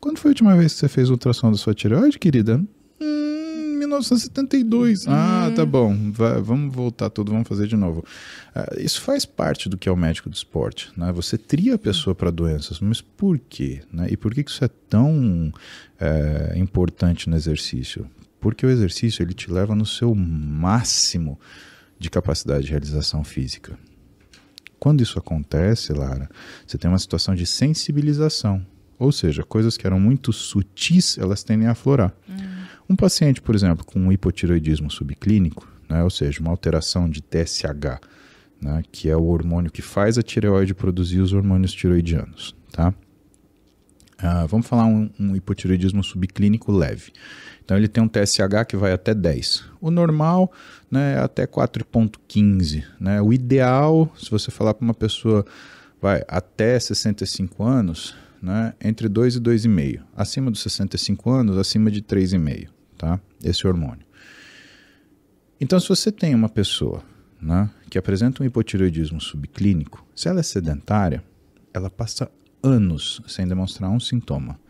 Quando 0.00 0.18
foi 0.18 0.30
a 0.30 0.32
última 0.32 0.56
vez 0.56 0.72
que 0.72 0.80
você 0.80 0.88
fez 0.88 1.08
ultrassom 1.08 1.52
da 1.52 1.56
sua 1.56 1.72
tireoide, 1.72 2.18
querida? 2.18 2.56
Hum, 3.00 3.29
1972. 3.90 5.06
Ah, 5.08 5.52
tá 5.54 5.66
bom. 5.66 6.10
Vai- 6.12 6.40
vamos 6.40 6.74
voltar 6.74 7.10
tudo, 7.10 7.32
vamos 7.32 7.48
fazer 7.48 7.66
de 7.66 7.76
novo. 7.76 8.04
Ah, 8.54 8.74
isso 8.78 9.00
faz 9.00 9.24
parte 9.24 9.68
do 9.68 9.76
que 9.76 9.88
é 9.88 9.92
o 9.92 9.96
médico 9.96 10.28
do 10.30 10.34
esporte. 10.34 10.90
Né? 10.96 11.12
Você 11.12 11.36
tria 11.36 11.74
a 11.74 11.78
pessoa 11.78 12.14
para 12.14 12.30
doenças, 12.30 12.80
mas 12.80 13.00
por 13.00 13.38
quê? 13.38 13.82
Né? 13.92 14.08
E 14.10 14.16
por 14.16 14.32
que 14.34 14.40
isso 14.42 14.64
é 14.64 14.68
tão 14.88 15.52
é, 15.98 16.54
importante 16.56 17.28
no 17.28 17.36
exercício? 17.36 18.06
Porque 18.40 18.64
o 18.64 18.70
exercício 18.70 19.22
ele 19.22 19.34
te 19.34 19.50
leva 19.50 19.74
no 19.74 19.84
seu 19.84 20.14
máximo 20.14 21.38
de 21.98 22.08
capacidade 22.08 22.64
de 22.64 22.70
realização 22.70 23.22
física. 23.22 23.78
Quando 24.78 25.02
isso 25.02 25.18
acontece, 25.18 25.92
Lara, 25.92 26.30
você 26.66 26.78
tem 26.78 26.90
uma 26.90 26.98
situação 26.98 27.34
de 27.34 27.44
sensibilização. 27.46 28.64
Ou 28.98 29.12
seja, 29.12 29.42
coisas 29.42 29.76
que 29.76 29.86
eram 29.86 30.00
muito 30.00 30.32
sutis, 30.32 31.18
elas 31.18 31.42
tendem 31.42 31.66
a 31.68 31.72
aflorar. 31.72 32.14
Um 32.90 32.96
paciente, 32.96 33.40
por 33.40 33.54
exemplo, 33.54 33.86
com 33.86 34.10
hipotiroidismo 34.10 34.90
subclínico, 34.90 35.64
né, 35.88 36.02
ou 36.02 36.10
seja, 36.10 36.40
uma 36.40 36.50
alteração 36.50 37.08
de 37.08 37.22
TSH, 37.22 38.00
né, 38.60 38.82
que 38.90 39.08
é 39.08 39.16
o 39.16 39.26
hormônio 39.26 39.70
que 39.70 39.80
faz 39.80 40.18
a 40.18 40.24
tireoide 40.24 40.74
produzir 40.74 41.20
os 41.20 41.32
hormônios 41.32 41.72
tiroidianos. 41.72 42.52
Tá? 42.72 42.92
Ah, 44.18 44.44
vamos 44.44 44.66
falar 44.66 44.86
um, 44.86 45.08
um 45.20 45.36
hipotiroidismo 45.36 46.02
subclínico 46.02 46.72
leve. 46.72 47.12
Então 47.64 47.76
ele 47.76 47.86
tem 47.86 48.02
um 48.02 48.08
TSH 48.08 48.66
que 48.68 48.76
vai 48.76 48.90
até 48.90 49.14
10. 49.14 49.66
O 49.80 49.88
normal 49.92 50.50
né, 50.90 51.14
é 51.14 51.18
até 51.20 51.46
4,15. 51.46 52.82
Né? 52.98 53.22
O 53.22 53.32
ideal, 53.32 54.12
se 54.18 54.28
você 54.28 54.50
falar 54.50 54.74
para 54.74 54.84
uma 54.84 54.94
pessoa 54.94 55.46
vai 56.02 56.24
até 56.26 56.80
65 56.80 57.62
anos, 57.62 58.16
né, 58.42 58.74
entre 58.80 59.08
2 59.08 59.36
e 59.36 59.40
2,5. 59.40 60.00
Acima 60.16 60.50
dos 60.50 60.60
65 60.60 61.30
anos, 61.30 61.56
acima 61.56 61.88
de 61.88 62.02
3,5. 62.02 62.79
Tá? 63.00 63.18
Esse 63.42 63.66
hormônio. 63.66 64.04
Então, 65.58 65.80
se 65.80 65.88
você 65.88 66.12
tem 66.12 66.34
uma 66.34 66.50
pessoa 66.50 67.02
né, 67.40 67.70
que 67.88 67.96
apresenta 67.96 68.42
um 68.42 68.46
hipotiroidismo 68.46 69.18
subclínico, 69.18 70.06
se 70.14 70.28
ela 70.28 70.40
é 70.40 70.42
sedentária, 70.42 71.24
ela 71.72 71.88
passa 71.88 72.30
anos 72.62 73.22
sem 73.26 73.48
demonstrar 73.48 73.88
um 73.88 73.98
sintoma. 73.98 74.60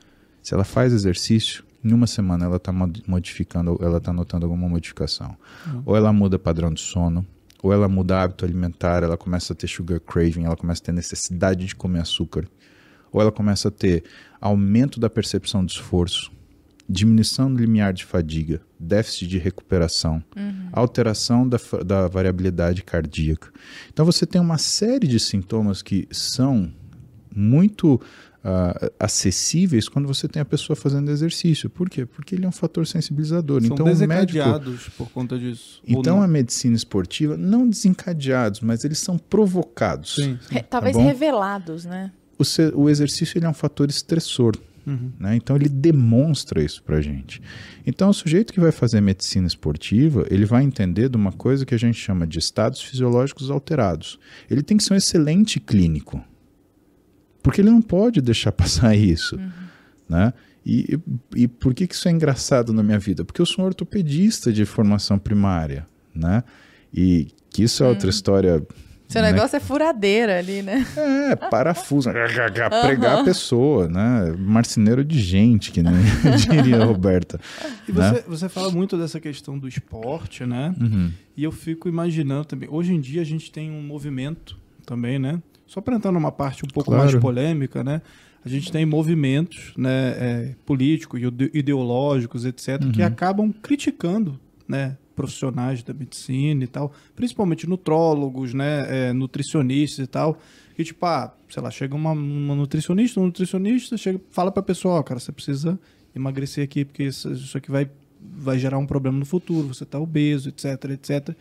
Se 0.40 0.54
ela 0.54 0.62
faz 0.62 0.92
exercício, 0.92 1.64
em 1.82 1.92
uma 1.92 2.06
semana 2.06 2.44
ela 2.44 2.58
está 2.58 2.72
modificando, 2.72 3.76
ela 3.82 3.98
está 3.98 4.12
notando 4.12 4.46
alguma 4.46 4.68
modificação. 4.68 5.36
Ou 5.84 5.96
ela 5.96 6.12
muda 6.12 6.38
padrão 6.38 6.72
de 6.72 6.80
sono, 6.80 7.26
ou 7.60 7.72
ela 7.72 7.88
muda 7.88 8.22
hábito 8.22 8.44
alimentar, 8.44 9.02
ela 9.02 9.16
começa 9.16 9.54
a 9.54 9.56
ter 9.56 9.66
sugar 9.66 9.98
craving, 9.98 10.44
ela 10.44 10.56
começa 10.56 10.80
a 10.82 10.84
ter 10.84 10.92
necessidade 10.92 11.66
de 11.66 11.74
comer 11.74 12.02
açúcar, 12.02 12.46
ou 13.10 13.20
ela 13.20 13.32
começa 13.32 13.66
a 13.66 13.70
ter 13.72 14.04
aumento 14.40 15.00
da 15.00 15.10
percepção 15.10 15.64
de 15.64 15.72
esforço, 15.72 16.30
diminuição 16.90 17.52
do 17.52 17.60
limiar 17.60 17.92
de 17.92 18.04
fadiga, 18.04 18.60
déficit 18.78 19.28
de 19.28 19.38
recuperação, 19.38 20.22
alteração 20.72 21.48
da, 21.48 21.58
da 21.86 22.08
variabilidade 22.08 22.82
cardíaca. 22.82 23.48
Então 23.92 24.04
você 24.04 24.26
tem 24.26 24.40
uma 24.40 24.58
série 24.58 25.06
de 25.06 25.20
sintomas 25.20 25.82
que 25.82 26.08
são 26.10 26.72
muito 27.32 28.00
ah, 28.42 28.90
acessíveis 28.98 29.88
quando 29.88 30.08
você 30.08 30.26
tem 30.26 30.42
a 30.42 30.44
pessoa 30.44 30.74
fazendo 30.74 31.10
exercício. 31.12 31.70
Por 31.70 31.88
quê? 31.88 32.04
Porque 32.04 32.34
ele 32.34 32.44
é 32.44 32.48
um 32.48 32.52
fator 32.52 32.84
sensibilizador. 32.84 33.62
São 33.62 33.72
então 33.72 33.86
o 33.86 33.88
médico 33.88 34.08
desencadeados 34.08 34.88
por 34.88 35.08
conta 35.10 35.38
disso. 35.38 35.80
Então 35.86 36.16
não? 36.16 36.22
a 36.24 36.26
medicina 36.26 36.74
esportiva, 36.74 37.36
não 37.36 37.68
desencadeados, 37.68 38.60
mas 38.60 38.82
eles 38.84 38.98
são 38.98 39.16
provocados. 39.16 40.16
Sim, 40.16 40.38
sim. 40.42 40.54
Re- 40.54 40.62
Talvez 40.62 40.96
bom? 40.96 41.04
revelados, 41.04 41.84
né? 41.84 42.10
O, 42.36 42.82
o 42.82 42.90
exercício 42.90 43.38
ele 43.38 43.46
é 43.46 43.48
um 43.48 43.54
fator 43.54 43.88
estressor. 43.88 44.56
Uhum. 44.86 45.12
né? 45.18 45.36
Então 45.36 45.56
ele 45.56 45.68
demonstra 45.68 46.62
isso 46.62 46.82
pra 46.82 47.00
gente. 47.00 47.40
Então 47.86 48.10
o 48.10 48.14
sujeito 48.14 48.52
que 48.52 48.60
vai 48.60 48.72
fazer 48.72 49.00
medicina 49.00 49.46
esportiva, 49.46 50.26
ele 50.30 50.44
vai 50.44 50.64
entender 50.64 51.08
de 51.08 51.16
uma 51.16 51.32
coisa 51.32 51.66
que 51.66 51.74
a 51.74 51.78
gente 51.78 51.98
chama 51.98 52.26
de 52.26 52.38
estados 52.38 52.80
fisiológicos 52.80 53.50
alterados. 53.50 54.18
Ele 54.50 54.62
tem 54.62 54.76
que 54.76 54.84
ser 54.84 54.94
um 54.94 54.96
excelente 54.96 55.60
clínico. 55.60 56.22
Porque 57.42 57.60
ele 57.60 57.70
não 57.70 57.82
pode 57.82 58.20
deixar 58.20 58.52
passar 58.52 58.94
isso, 58.96 59.38
né? 60.08 60.32
E, 60.64 60.98
e 61.34 61.48
por 61.48 61.72
que, 61.74 61.86
que 61.86 61.94
isso 61.94 62.06
é 62.06 62.10
engraçado 62.10 62.72
na 62.72 62.82
minha 62.82 62.98
vida? 62.98 63.24
Porque 63.24 63.40
eu 63.40 63.46
sou 63.46 63.64
um 63.64 63.66
ortopedista 63.66 64.52
de 64.52 64.64
formação 64.64 65.18
primária, 65.18 65.86
né? 66.14 66.44
E 66.92 67.28
que 67.48 67.62
isso 67.62 67.82
é 67.82 67.88
outra 67.88 68.10
história 68.10 68.62
Seu 69.10 69.22
né? 69.22 69.32
negócio 69.32 69.56
é 69.56 69.60
furadeira 69.60 70.38
ali, 70.38 70.62
né? 70.62 70.86
É, 70.96 71.36
parafuso, 71.36 72.10
pregar 72.82 73.18
a 73.20 73.24
pessoa, 73.24 73.88
né? 73.88 74.34
Marceneiro 74.38 75.04
de 75.04 75.20
gente, 75.20 75.72
que 75.72 75.82
nem 75.82 75.92
diria 76.48 76.80
a 76.80 76.84
Roberta. 76.84 77.40
E 77.88 77.92
né? 77.92 78.12
você, 78.12 78.24
você 78.28 78.48
fala 78.48 78.70
muito 78.70 78.96
dessa 78.96 79.18
questão 79.18 79.58
do 79.58 79.66
esporte, 79.66 80.46
né? 80.46 80.74
Uhum. 80.80 81.10
E 81.36 81.42
eu 81.44 81.50
fico 81.52 81.88
imaginando 81.88 82.44
também. 82.44 82.68
Hoje 82.70 82.94
em 82.94 83.00
dia 83.00 83.20
a 83.20 83.24
gente 83.24 83.50
tem 83.50 83.70
um 83.70 83.82
movimento 83.82 84.56
também, 84.86 85.18
né? 85.18 85.42
Só 85.66 85.80
para 85.80 85.96
entrar 85.96 86.12
numa 86.12 86.32
parte 86.32 86.64
um 86.64 86.68
pouco 86.68 86.90
Claro. 86.90 87.04
mais 87.10 87.14
polêmica, 87.20 87.82
né? 87.84 88.02
A 88.44 88.48
gente 88.48 88.72
tem 88.72 88.86
movimentos 88.86 89.72
né, 89.76 90.14
é, 90.18 90.54
políticos, 90.64 91.20
ide- 91.20 91.50
ideológicos, 91.52 92.44
etc., 92.46 92.78
que 92.92 93.00
Uhum. 93.02 93.06
acabam 93.06 93.52
criticando 93.62 94.40
né, 94.66 94.96
profissionais 95.16 95.82
da 95.82 95.92
medicina 95.92 96.64
e 96.64 96.66
tal, 96.66 96.92
principalmente 97.14 97.68
nutrólogos, 97.68 98.54
né, 98.54 99.08
é, 99.08 99.12
nutricionistas 99.12 100.04
e 100.04 100.08
tal. 100.08 100.38
Que 100.76 100.84
tipo, 100.84 101.04
ah, 101.04 101.32
sei 101.48 101.62
lá, 101.62 101.70
chega 101.70 101.94
uma, 101.94 102.12
uma 102.12 102.54
nutricionista, 102.54 103.20
um 103.20 103.26
nutricionista, 103.26 103.96
chega, 103.96 104.20
fala 104.30 104.50
pra 104.50 104.62
pessoa, 104.62 104.94
ó, 104.98 105.02
cara, 105.02 105.20
você 105.20 105.30
precisa 105.32 105.78
emagrecer 106.16 106.64
aqui, 106.64 106.84
porque 106.84 107.02
isso, 107.04 107.30
isso 107.32 107.56
aqui 107.58 107.70
vai, 107.70 107.88
vai 108.20 108.58
gerar 108.58 108.78
um 108.78 108.86
problema 108.86 109.18
no 109.18 109.26
futuro, 109.26 109.68
você 109.68 109.84
tá 109.84 109.98
obeso, 109.98 110.48
etc, 110.48 110.90
etc. 110.92 111.34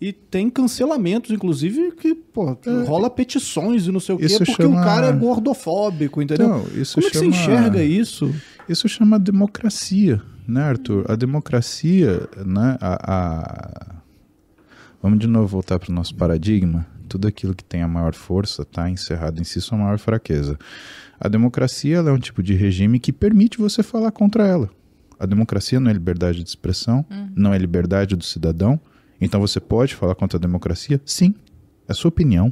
E 0.00 0.12
tem 0.12 0.50
cancelamentos, 0.50 1.30
inclusive, 1.30 1.92
que, 1.92 2.14
pô, 2.14 2.56
rola 2.86 3.08
petições 3.08 3.86
e 3.86 3.92
não 3.92 4.00
sei 4.00 4.14
o 4.14 4.18
quê, 4.18 4.26
É. 4.26 4.38
Porque 4.38 4.52
chama- 4.52 4.80
o 4.80 4.84
cara 4.84 5.06
é 5.08 5.12
gordofóbico, 5.12 6.20
entendeu? 6.22 6.46
Então, 6.46 6.80
isso 6.80 6.94
Como 6.94 7.06
é 7.06 7.10
que 7.10 7.16
chama... 7.18 7.32
você 7.32 7.36
enxerga 7.40 7.82
isso? 7.82 8.34
Isso 8.68 8.88
chama 8.88 9.18
democracia, 9.18 10.20
né, 10.46 10.62
Arthur? 10.62 11.10
A 11.10 11.16
democracia, 11.16 12.28
né, 12.44 12.76
a, 12.80 13.14
a- 13.14 13.94
Vamos 15.02 15.18
de 15.18 15.26
novo 15.26 15.46
voltar 15.48 15.78
para 15.78 15.90
o 15.90 15.94
nosso 15.94 16.14
paradigma. 16.14 16.86
Tudo 17.08 17.28
aquilo 17.28 17.54
que 17.54 17.62
tem 17.62 17.82
a 17.82 17.88
maior 17.88 18.14
força 18.14 18.62
está 18.62 18.88
encerrado 18.88 19.38
em 19.38 19.44
si 19.44 19.60
sua 19.60 19.76
maior 19.76 19.98
fraqueza. 19.98 20.58
A 21.20 21.28
democracia 21.28 21.98
ela 21.98 22.08
é 22.08 22.12
um 22.12 22.18
tipo 22.18 22.42
de 22.42 22.54
regime 22.54 22.98
que 22.98 23.12
permite 23.12 23.58
você 23.58 23.82
falar 23.82 24.10
contra 24.12 24.46
ela. 24.46 24.70
A 25.18 25.26
democracia 25.26 25.78
não 25.78 25.90
é 25.90 25.92
liberdade 25.92 26.42
de 26.42 26.48
expressão, 26.48 27.04
não 27.36 27.52
é 27.52 27.58
liberdade 27.58 28.16
do 28.16 28.24
cidadão. 28.24 28.80
Então 29.20 29.40
você 29.40 29.60
pode 29.60 29.94
falar 29.94 30.14
contra 30.14 30.38
a 30.38 30.40
democracia? 30.40 30.98
Sim. 31.04 31.34
É 31.86 31.92
sua 31.92 32.08
opinião. 32.08 32.50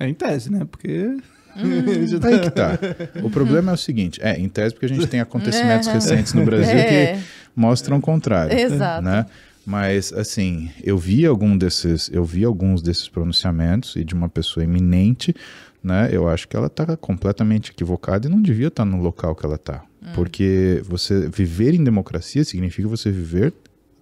É 0.00 0.08
em 0.08 0.14
tese, 0.14 0.50
né? 0.50 0.64
Porque. 0.64 1.16
Aí 2.26 2.40
que 2.40 2.50
tá. 2.50 2.78
O 3.22 3.30
problema 3.30 3.72
é 3.72 3.74
o 3.74 3.78
seguinte: 3.78 4.20
é, 4.22 4.38
em 4.38 4.48
tese, 4.48 4.74
porque 4.74 4.86
a 4.86 4.88
gente 4.88 5.06
tem 5.06 5.20
acontecimentos 5.20 5.86
Uhum. 5.88 5.94
recentes 5.94 6.32
no 6.34 6.44
Brasil 6.44 6.74
É. 6.76 7.14
que 7.16 7.22
mostram 7.54 7.98
o 7.98 8.00
contrário. 8.00 8.56
Exato. 8.58 9.04
Né? 9.04 9.26
Mas, 9.64 10.12
assim, 10.12 10.70
eu 10.82 10.98
vi 10.98 11.24
algum 11.24 11.56
desses, 11.56 12.10
eu 12.12 12.24
vi 12.24 12.44
alguns 12.44 12.82
desses 12.82 13.08
pronunciamentos 13.08 13.94
e 13.94 14.02
de 14.04 14.12
uma 14.14 14.28
pessoa 14.28 14.64
eminente, 14.64 15.34
né? 15.82 16.08
Eu 16.10 16.28
acho 16.28 16.48
que 16.48 16.56
ela 16.56 16.66
está 16.66 16.96
completamente 16.96 17.70
equivocada 17.70 18.26
e 18.26 18.30
não 18.30 18.42
devia 18.42 18.66
estar 18.68 18.84
no 18.84 19.00
local 19.00 19.36
que 19.36 19.46
ela 19.46 19.54
está. 19.54 19.82
Porque 20.16 20.82
você 20.84 21.28
viver 21.28 21.74
em 21.74 21.84
democracia 21.84 22.42
significa 22.44 22.88
você 22.88 23.08
viver 23.12 23.54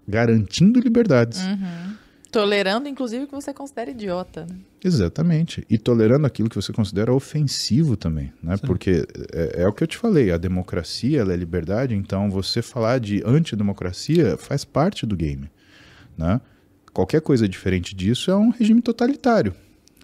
garantindo 0.09 0.81
liberdades. 0.81 1.43
Tolerando, 2.33 2.89
inclusive, 2.89 3.27
que 3.27 3.33
você 3.33 3.53
considera 3.53 3.91
idiota. 3.91 4.47
Né? 4.49 4.55
Exatamente. 4.83 5.65
E 5.69 5.77
tolerando 5.77 6.27
aquilo 6.27 6.49
que 6.49 6.57
você 6.57 6.73
considera 6.73 7.13
ofensivo 7.13 7.97
também, 7.97 8.33
né? 8.43 8.57
Porque 8.59 9.07
é, 9.33 9.63
é 9.63 9.69
o 9.69 9.73
que 9.73 9.83
eu 9.85 9.89
te 9.89 9.97
falei, 9.97 10.31
a 10.31 10.39
democracia 10.39 11.21
ela 11.21 11.33
é 11.33 11.37
liberdade, 11.37 11.95
então 11.95 12.31
você 12.31 12.63
falar 12.63 12.99
de 12.99 13.23
antidemocracia 13.27 14.37
faz 14.39 14.65
parte 14.65 15.05
do 15.05 15.17
game, 15.17 15.51
né? 16.17 16.41
Qualquer 16.93 17.21
coisa 17.21 17.49
diferente 17.49 17.95
disso 17.95 18.31
é 18.31 18.37
um 18.37 18.51
regime 18.51 18.81
totalitário. 18.83 19.55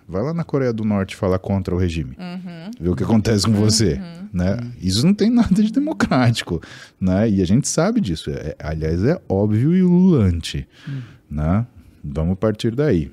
Vai 0.09 0.23
lá 0.23 0.33
na 0.33 0.45
Coreia 0.45 0.73
do 0.73 0.85
Norte 0.85 1.17
falar 1.17 1.41
contra 1.41 1.75
o 1.75 1.79
regime. 1.79 2.17
Vê 2.79 2.89
o 2.89 2.95
que 2.95 3.03
acontece 3.03 3.45
com 3.45 3.53
você, 3.55 4.01
né? 4.33 4.57
Isso 4.81 5.05
não 5.05 5.13
tem 5.13 5.31
nada 5.31 5.61
de 5.61 5.73
democrático, 5.73 6.63
né? 7.01 7.29
E 7.29 7.43
a 7.43 7.45
gente 7.45 7.67
sabe 7.67 8.01
disso. 8.01 8.31
É- 8.31 8.55
aliás, 8.61 9.03
é 9.03 9.21
óbvio 9.29 9.75
e 9.75 9.83
ululante, 9.83 10.69
né? 11.29 11.67
Vamos 12.05 12.39
partir 12.39 12.73
daí. 12.73 13.11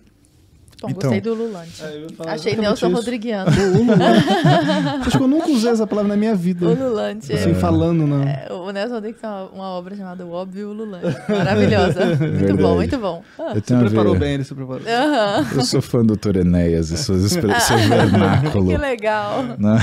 Bom, 0.83 0.89
Então- 0.89 1.09
gostei 1.11 1.21
do 1.21 1.33
Lulante. 1.33 1.81
É, 1.81 2.05
Achei 2.29 2.55
Nelson 2.57 2.87
isso. 2.87 2.95
Rodriguiano. 2.97 3.49
Acho 5.05 5.17
que 5.17 5.23
eu 5.23 5.27
nunca 5.29 5.49
usei 5.49 5.71
essa 5.71 5.87
palavra 5.87 6.09
na 6.09 6.17
minha 6.17 6.35
vida. 6.35 6.65
o 6.67 6.73
Lulante. 6.73 7.31
Assim, 7.31 7.51
é- 7.51 7.53
falando, 7.53 8.05
não. 8.05 8.23
é, 8.23 8.47
o 8.51 8.69
Nelson 8.69 8.95
Rodrigues 8.95 9.21
tem 9.21 9.29
uma, 9.29 9.43
uma 9.45 9.63
obra 9.69 9.95
chamada 9.95 10.25
O 10.25 10.31
Óbvio 10.31 10.73
Lulante. 10.73 11.05
Maravilhosa. 11.29 12.05
Muito 12.05 12.17
Verdade. 12.19 12.61
bom, 12.61 12.75
muito 12.75 12.97
bom. 12.97 13.23
Ah, 13.39 13.51
a 13.51 13.79
preparou 13.79 14.15
bem, 14.17 14.33
ele 14.33 14.43
se 14.43 14.53
preparou. 14.53 14.81
Aham. 14.85 15.47
Eu 15.55 15.61
sou 15.61 15.81
fã 15.81 16.03
do 16.05 16.17
Dr. 16.17 16.37
Enéas 16.39 16.91
e 16.91 16.97
suas 16.97 17.23
expre- 17.23 17.57
seu 17.61 17.77
vernáculo. 17.77 18.67
Que 18.69 18.77
legal. 18.77 19.43
né? 19.57 19.77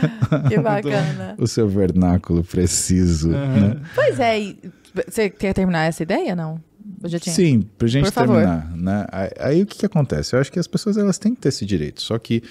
Que 0.48 0.58
bacana. 0.58 1.34
O 1.38 1.46
seu 1.46 1.68
vernáculo 1.68 2.42
preciso. 2.42 3.28
né? 3.28 3.76
Pois 3.94 4.18
é, 4.18 4.40
e 4.40 4.58
você 5.06 5.28
quer 5.28 5.52
terminar 5.52 5.84
essa 5.84 6.02
ideia, 6.02 6.34
não? 6.34 6.58
Tinha. 7.04 7.34
Sim, 7.34 7.62
pra 7.76 7.86
gente 7.88 8.04
Por 8.04 8.12
favor. 8.12 8.36
terminar. 8.36 8.76
Né? 8.76 9.06
Aí, 9.10 9.30
aí 9.38 9.62
o 9.62 9.66
que, 9.66 9.78
que 9.78 9.86
acontece? 9.86 10.34
Eu 10.34 10.40
acho 10.40 10.50
que 10.50 10.58
as 10.58 10.66
pessoas 10.66 10.96
elas 10.96 11.18
têm 11.18 11.34
que 11.34 11.40
ter 11.40 11.50
esse 11.50 11.66
direito. 11.66 12.00
Só 12.00 12.18
que 12.18 12.42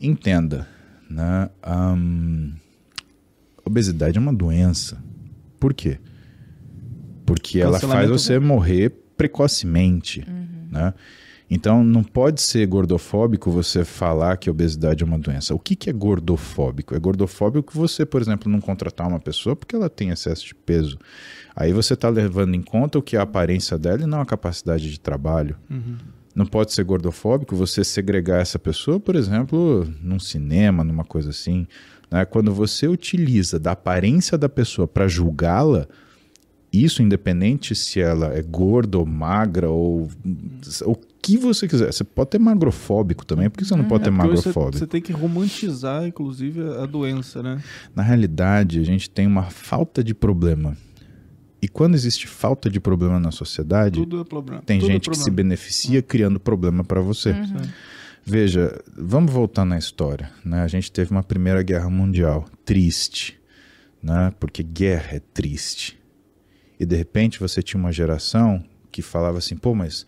entenda, 0.00 0.66
né? 1.08 1.48
Ahn, 1.62 2.52
obesidade 3.64 4.18
é 4.18 4.20
uma 4.20 4.34
doença. 4.34 5.02
Por 5.58 5.72
quê? 5.72 5.98
Porque 7.24 7.60
ela 7.60 7.80
faz 7.80 8.10
você 8.10 8.38
morrer 8.38 8.90
precocemente, 9.16 10.26
né? 10.70 10.92
Então 11.50 11.84
não 11.84 12.02
pode 12.02 12.40
ser 12.40 12.66
gordofóbico 12.66 13.50
você 13.50 13.84
falar 13.84 14.36
que 14.38 14.50
obesidade 14.50 15.04
é 15.04 15.06
uma 15.06 15.18
doença. 15.18 15.54
O 15.54 15.58
que, 15.58 15.76
que 15.76 15.90
é 15.90 15.92
gordofóbico? 15.92 16.94
É 16.94 16.98
gordofóbico 16.98 17.70
que 17.70 17.78
você, 17.78 18.04
por 18.04 18.20
exemplo, 18.20 18.50
não 18.50 18.60
contratar 18.60 19.06
uma 19.06 19.20
pessoa 19.20 19.54
porque 19.54 19.76
ela 19.76 19.88
tem 19.88 20.10
excesso 20.10 20.44
de 20.44 20.54
peso. 20.54 20.98
Aí 21.56 21.72
você 21.72 21.94
está 21.94 22.08
levando 22.08 22.54
em 22.54 22.62
conta 22.62 22.98
o 22.98 23.02
que 23.02 23.16
é 23.16 23.18
a 23.20 23.22
aparência 23.22 23.78
dela 23.78 24.02
e 24.02 24.06
não 24.06 24.20
a 24.20 24.26
capacidade 24.26 24.90
de 24.90 24.98
trabalho. 24.98 25.56
Não 26.34 26.46
pode 26.46 26.72
ser 26.72 26.82
gordofóbico 26.84 27.54
você 27.54 27.84
segregar 27.84 28.40
essa 28.40 28.58
pessoa, 28.58 28.98
por 28.98 29.14
exemplo, 29.14 29.86
num 30.02 30.18
cinema, 30.18 30.82
numa 30.82 31.04
coisa 31.04 31.30
assim. 31.30 31.66
né? 32.10 32.24
Quando 32.24 32.52
você 32.52 32.88
utiliza 32.88 33.58
da 33.60 33.72
aparência 33.72 34.36
da 34.36 34.48
pessoa 34.48 34.88
para 34.88 35.06
julgá-la, 35.06 35.86
isso 36.72 37.02
independente 37.02 37.72
se 37.76 38.00
ela 38.00 38.34
é 38.34 38.42
gorda 38.42 38.98
ou 38.98 39.06
magra 39.06 39.70
ou 39.70 40.08
o 40.84 40.96
que 41.22 41.36
você 41.38 41.68
quiser. 41.68 41.92
Você 41.92 42.02
pode 42.02 42.30
ter 42.30 42.40
magrofóbico 42.40 43.24
também, 43.24 43.48
por 43.48 43.58
que 43.58 43.64
você 43.64 43.76
não 43.76 43.84
pode 43.84 44.02
ter 44.02 44.10
É 44.10 44.12
porque 44.12 44.26
você, 44.28 44.48
magrofóbico? 44.48 44.78
você 44.78 44.86
tem 44.88 45.00
que 45.00 45.12
romantizar, 45.12 46.04
inclusive, 46.04 46.60
a 46.82 46.84
doença, 46.84 47.44
né? 47.44 47.62
Na 47.94 48.02
realidade, 48.02 48.80
a 48.80 48.84
gente 48.84 49.08
tem 49.08 49.24
uma 49.24 49.44
falta 49.44 50.02
de 50.02 50.12
problema. 50.12 50.76
E 51.64 51.68
quando 51.68 51.94
existe 51.94 52.26
falta 52.26 52.68
de 52.68 52.78
problema 52.78 53.18
na 53.18 53.30
sociedade, 53.30 53.98
Tudo 53.98 54.20
é 54.20 54.24
problema. 54.24 54.62
tem 54.66 54.78
Tudo 54.80 54.90
é 54.90 54.92
gente 54.92 55.08
que 55.08 55.16
se 55.16 55.22
problema. 55.22 55.36
beneficia 55.48 56.02
criando 56.02 56.38
problema 56.38 56.84
para 56.84 57.00
você. 57.00 57.34
Veja, 58.22 58.78
vamos 58.94 59.32
voltar 59.32 59.64
na 59.64 59.78
história. 59.78 60.30
Né? 60.44 60.60
A 60.60 60.66
gente 60.68 60.92
teve 60.92 61.10
uma 61.10 61.22
Primeira 61.22 61.62
Guerra 61.62 61.88
Mundial 61.88 62.44
triste, 62.66 63.40
né? 64.02 64.30
porque 64.38 64.62
guerra 64.62 65.16
é 65.16 65.20
triste. 65.32 65.98
E 66.78 66.84
de 66.84 66.96
repente 66.96 67.40
você 67.40 67.62
tinha 67.62 67.80
uma 67.80 67.90
geração 67.90 68.62
que 68.92 69.00
falava 69.00 69.38
assim: 69.38 69.56
pô, 69.56 69.74
mas 69.74 70.04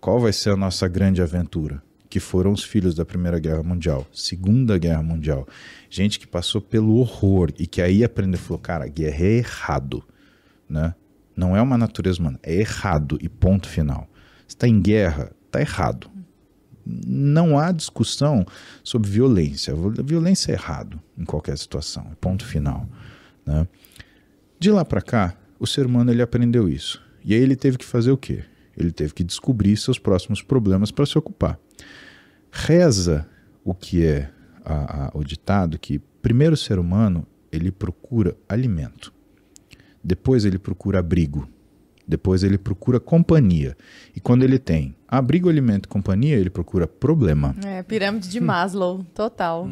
qual 0.00 0.18
vai 0.18 0.32
ser 0.32 0.52
a 0.52 0.56
nossa 0.56 0.88
grande 0.88 1.20
aventura? 1.20 1.82
Que 2.08 2.18
foram 2.18 2.50
os 2.50 2.64
filhos 2.64 2.94
da 2.94 3.04
Primeira 3.04 3.38
Guerra 3.38 3.62
Mundial, 3.62 4.06
Segunda 4.10 4.78
Guerra 4.78 5.02
Mundial. 5.02 5.46
Gente 5.90 6.18
que 6.18 6.26
passou 6.26 6.62
pelo 6.62 6.96
horror 6.96 7.52
e 7.58 7.66
que 7.66 7.82
aí 7.82 8.02
aprendeu 8.02 8.40
e 8.40 8.42
falou: 8.42 8.58
cara, 8.58 8.88
guerra 8.88 9.22
é 9.22 9.32
errado. 9.36 10.02
Né? 10.74 10.92
Não 11.36 11.56
é 11.56 11.62
uma 11.62 11.78
natureza 11.78 12.18
humana, 12.20 12.36
é 12.42 12.52
errado 12.56 13.16
e 13.20 13.28
ponto 13.28 13.68
final. 13.68 14.08
Está 14.48 14.66
em 14.66 14.80
guerra, 14.82 15.30
está 15.46 15.60
errado. 15.60 16.10
Não 16.84 17.56
há 17.56 17.70
discussão 17.70 18.44
sobre 18.82 19.08
violência. 19.08 19.72
Violência 20.04 20.50
é 20.50 20.54
errado 20.56 21.00
em 21.16 21.24
qualquer 21.24 21.56
situação, 21.56 22.08
é 22.10 22.14
ponto 22.20 22.44
final. 22.44 22.88
Né? 23.46 23.68
De 24.58 24.68
lá 24.72 24.84
para 24.84 25.00
cá, 25.00 25.36
o 25.60 25.66
ser 25.66 25.86
humano 25.86 26.10
ele 26.10 26.22
aprendeu 26.22 26.68
isso. 26.68 27.00
E 27.24 27.32
aí 27.34 27.40
ele 27.40 27.54
teve 27.54 27.78
que 27.78 27.84
fazer 27.84 28.10
o 28.10 28.16
quê? 28.18 28.42
Ele 28.76 28.90
teve 28.90 29.14
que 29.14 29.22
descobrir 29.22 29.76
seus 29.76 29.98
próximos 30.00 30.42
problemas 30.42 30.90
para 30.90 31.06
se 31.06 31.16
ocupar. 31.16 31.56
Reza 32.50 33.28
o 33.64 33.72
que 33.74 34.04
é 34.04 34.28
a- 34.64 35.06
a- 35.06 35.10
o 35.14 35.22
ditado 35.22 35.78
que 35.78 36.00
primeiro 36.20 36.54
o 36.54 36.56
ser 36.56 36.80
humano 36.80 37.24
ele 37.52 37.70
procura 37.70 38.36
alimento, 38.48 39.12
depois 40.04 40.44
ele 40.44 40.58
procura 40.58 40.98
abrigo, 40.98 41.48
depois 42.06 42.42
ele 42.42 42.58
procura 42.58 43.00
companhia. 43.00 43.76
E 44.14 44.20
quando 44.20 44.42
ele 44.42 44.58
tem 44.58 44.94
abrigo, 45.08 45.48
alimento 45.48 45.86
e 45.86 45.88
companhia, 45.88 46.36
ele 46.36 46.50
procura 46.50 46.86
problema. 46.86 47.56
É, 47.64 47.82
pirâmide 47.82 48.28
de 48.28 48.40
Maslow, 48.40 49.02
total. 49.14 49.68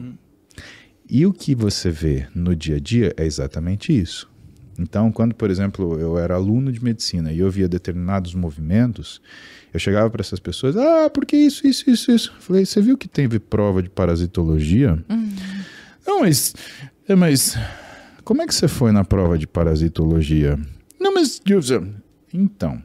E 1.09 1.26
o 1.26 1.32
que 1.32 1.54
você 1.54 1.90
vê 1.90 2.26
no 2.34 2.56
dia 2.56 2.76
a 2.76 2.80
dia 2.80 3.12
é 3.16 3.26
exatamente 3.26 3.96
isso. 3.96 4.30
Então, 4.78 5.12
quando, 5.12 5.34
por 5.34 5.50
exemplo, 5.50 5.98
eu 6.00 6.18
era 6.18 6.34
aluno 6.34 6.72
de 6.72 6.82
medicina 6.82 7.30
e 7.30 7.38
eu 7.38 7.50
via 7.50 7.68
determinados 7.68 8.34
movimentos, 8.34 9.20
eu 9.72 9.78
chegava 9.78 10.09
para 10.09 10.22
essas 10.22 10.40
pessoas, 10.40 10.76
ah, 10.76 11.10
porque 11.10 11.36
isso, 11.36 11.66
isso, 11.66 11.90
isso, 11.90 12.10
isso. 12.10 12.32
Eu 12.34 12.40
falei, 12.40 12.64
você 12.64 12.80
viu 12.80 12.96
que 12.96 13.06
teve 13.06 13.38
prova 13.38 13.82
de 13.82 13.90
parasitologia? 13.90 14.98
Não, 16.06 16.20
mas, 16.20 16.54
é, 17.06 17.14
mas 17.14 17.56
como 18.24 18.43
é 18.43 18.47
que 18.47 18.55
você 18.55 18.69
foi 18.69 18.93
na 18.93 19.05
prova 19.05 19.36
de 19.36 19.47
parasitologia? 19.47 20.59
Não, 20.99 21.15
mas, 21.15 21.40
então, 22.32 22.82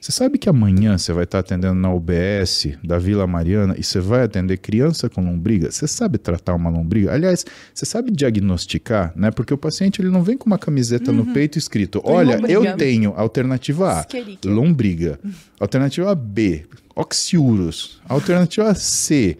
você 0.00 0.12
sabe 0.12 0.38
que 0.38 0.48
amanhã 0.48 0.96
você 0.96 1.12
vai 1.12 1.24
estar 1.24 1.40
atendendo 1.40 1.74
na 1.74 1.92
UBS 1.92 2.68
da 2.84 2.96
Vila 2.96 3.26
Mariana 3.26 3.74
e 3.76 3.82
você 3.82 3.98
vai 3.98 4.22
atender 4.22 4.58
criança 4.58 5.08
com 5.08 5.20
lombriga? 5.20 5.70
Você 5.70 5.88
sabe 5.88 6.16
tratar 6.16 6.54
uma 6.54 6.70
lombriga? 6.70 7.12
Aliás, 7.12 7.44
você 7.74 7.84
sabe 7.84 8.12
diagnosticar, 8.12 9.12
né? 9.16 9.32
Porque 9.32 9.52
o 9.52 9.58
paciente 9.58 10.00
ele 10.00 10.08
não 10.08 10.22
vem 10.22 10.38
com 10.38 10.46
uma 10.46 10.58
camiseta 10.58 11.10
no 11.10 11.26
peito 11.34 11.58
escrito: 11.58 12.00
Olha, 12.04 12.40
eu 12.48 12.76
tenho 12.76 13.14
alternativa 13.16 14.00
A, 14.00 14.06
lombriga. 14.44 15.18
Alternativa 15.58 16.14
B, 16.14 16.64
oxiurus. 16.94 18.00
Alternativa 18.08 18.72
C, 18.74 19.36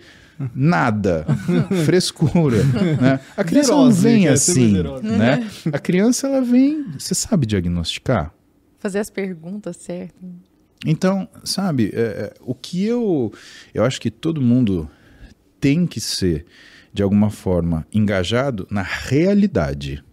nada. 0.54 1.26
Frescura. 1.84 2.62
Né? 3.00 3.20
A 3.36 3.44
criança 3.44 3.72
não 3.72 3.82
Virose, 3.84 4.02
vem 4.02 4.22
que 4.22 4.28
é 4.28 4.32
assim. 4.32 4.82
Né? 5.02 5.50
A 5.72 5.78
criança 5.78 6.26
ela 6.26 6.42
vem. 6.42 6.86
Você 6.98 7.14
sabe 7.14 7.46
diagnosticar? 7.46 8.32
Fazer 8.78 8.98
as 8.98 9.10
perguntas 9.10 9.76
certas. 9.76 10.28
Então, 10.84 11.28
sabe, 11.42 11.90
é, 11.94 12.00
é, 12.00 12.34
o 12.40 12.54
que 12.54 12.84
eu. 12.84 13.32
Eu 13.72 13.84
acho 13.84 14.00
que 14.00 14.10
todo 14.10 14.40
mundo 14.40 14.88
tem 15.58 15.86
que 15.86 16.00
ser, 16.00 16.44
de 16.92 17.02
alguma 17.02 17.30
forma, 17.30 17.86
engajado 17.92 18.66
na 18.70 18.82
realidade. 18.82 20.04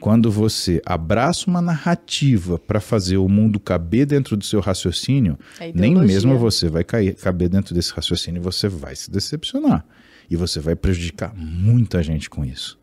Quando 0.00 0.30
você 0.30 0.80
abraça 0.84 1.48
uma 1.48 1.60
narrativa 1.60 2.58
para 2.58 2.80
fazer 2.80 3.16
o 3.16 3.28
mundo 3.28 3.58
caber 3.58 4.06
dentro 4.06 4.36
do 4.36 4.44
seu 4.44 4.60
raciocínio, 4.60 5.38
É 5.58 5.72
nem 5.74 5.94
mesmo 5.94 6.38
você 6.38 6.68
vai 6.68 6.84
cair, 6.84 7.14
caber 7.14 7.48
dentro 7.48 7.74
desse 7.74 7.92
raciocínio 7.92 8.40
e 8.40 8.42
você 8.42 8.68
vai 8.68 8.94
se 8.94 9.10
decepcionar. 9.10 9.84
E 10.30 10.36
você 10.36 10.60
vai 10.60 10.76
prejudicar 10.76 11.34
muita 11.34 12.02
gente 12.02 12.28
com 12.28 12.44
isso. 12.44 12.78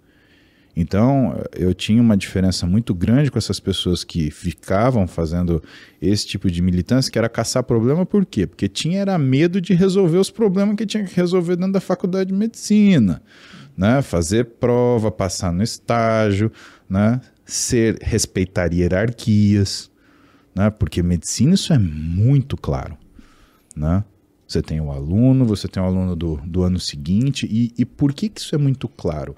Então, 0.75 1.41
eu 1.53 1.73
tinha 1.73 2.01
uma 2.01 2.17
diferença 2.17 2.65
muito 2.65 2.93
grande 2.93 3.31
com 3.31 3.37
essas 3.37 3.61
pessoas 3.61 4.03
que 4.03 4.29
ficavam 4.29 5.07
fazendo 5.07 5.63
esse 6.01 6.27
tipo 6.27 6.51
de 6.51 6.61
militância, 6.61 7.09
que 7.09 7.17
era 7.17 7.29
caçar 7.29 7.63
problema, 7.63 8.05
por 8.05 8.25
quê? 8.25 8.45
Porque 8.45 8.67
tinha 8.67 8.99
era 8.99 9.17
medo 9.17 9.61
de 9.61 9.73
resolver 9.73 10.17
os 10.17 10.29
problemas 10.29 10.75
que 10.75 10.85
tinha 10.85 11.05
que 11.05 11.15
resolver 11.15 11.55
dentro 11.55 11.71
da 11.71 11.79
faculdade 11.79 12.31
de 12.31 12.37
medicina, 12.37 13.21
né? 13.77 14.01
Fazer 14.01 14.45
prova, 14.59 15.09
passar 15.09 15.53
no 15.53 15.63
estágio, 15.63 16.51
né? 16.89 17.21
ser 17.45 17.99
respeitar 18.01 18.73
hierarquias, 18.73 19.91
né? 20.55 20.69
Porque 20.69 21.03
medicina 21.03 21.53
isso 21.53 21.71
é 21.71 21.77
muito 21.77 22.57
claro, 22.57 22.97
né? 23.75 24.03
Você 24.47 24.61
tem 24.61 24.79
o 24.79 24.91
aluno, 24.91 25.45
você 25.45 25.67
tem 25.67 25.81
o 25.81 25.85
aluno 25.85 26.15
do, 26.15 26.37
do 26.45 26.63
ano 26.63 26.79
seguinte, 26.79 27.47
e, 27.49 27.73
e 27.77 27.85
por 27.85 28.13
que, 28.13 28.29
que 28.29 28.39
isso 28.39 28.53
é 28.53 28.57
muito 28.57 28.87
claro? 28.87 29.35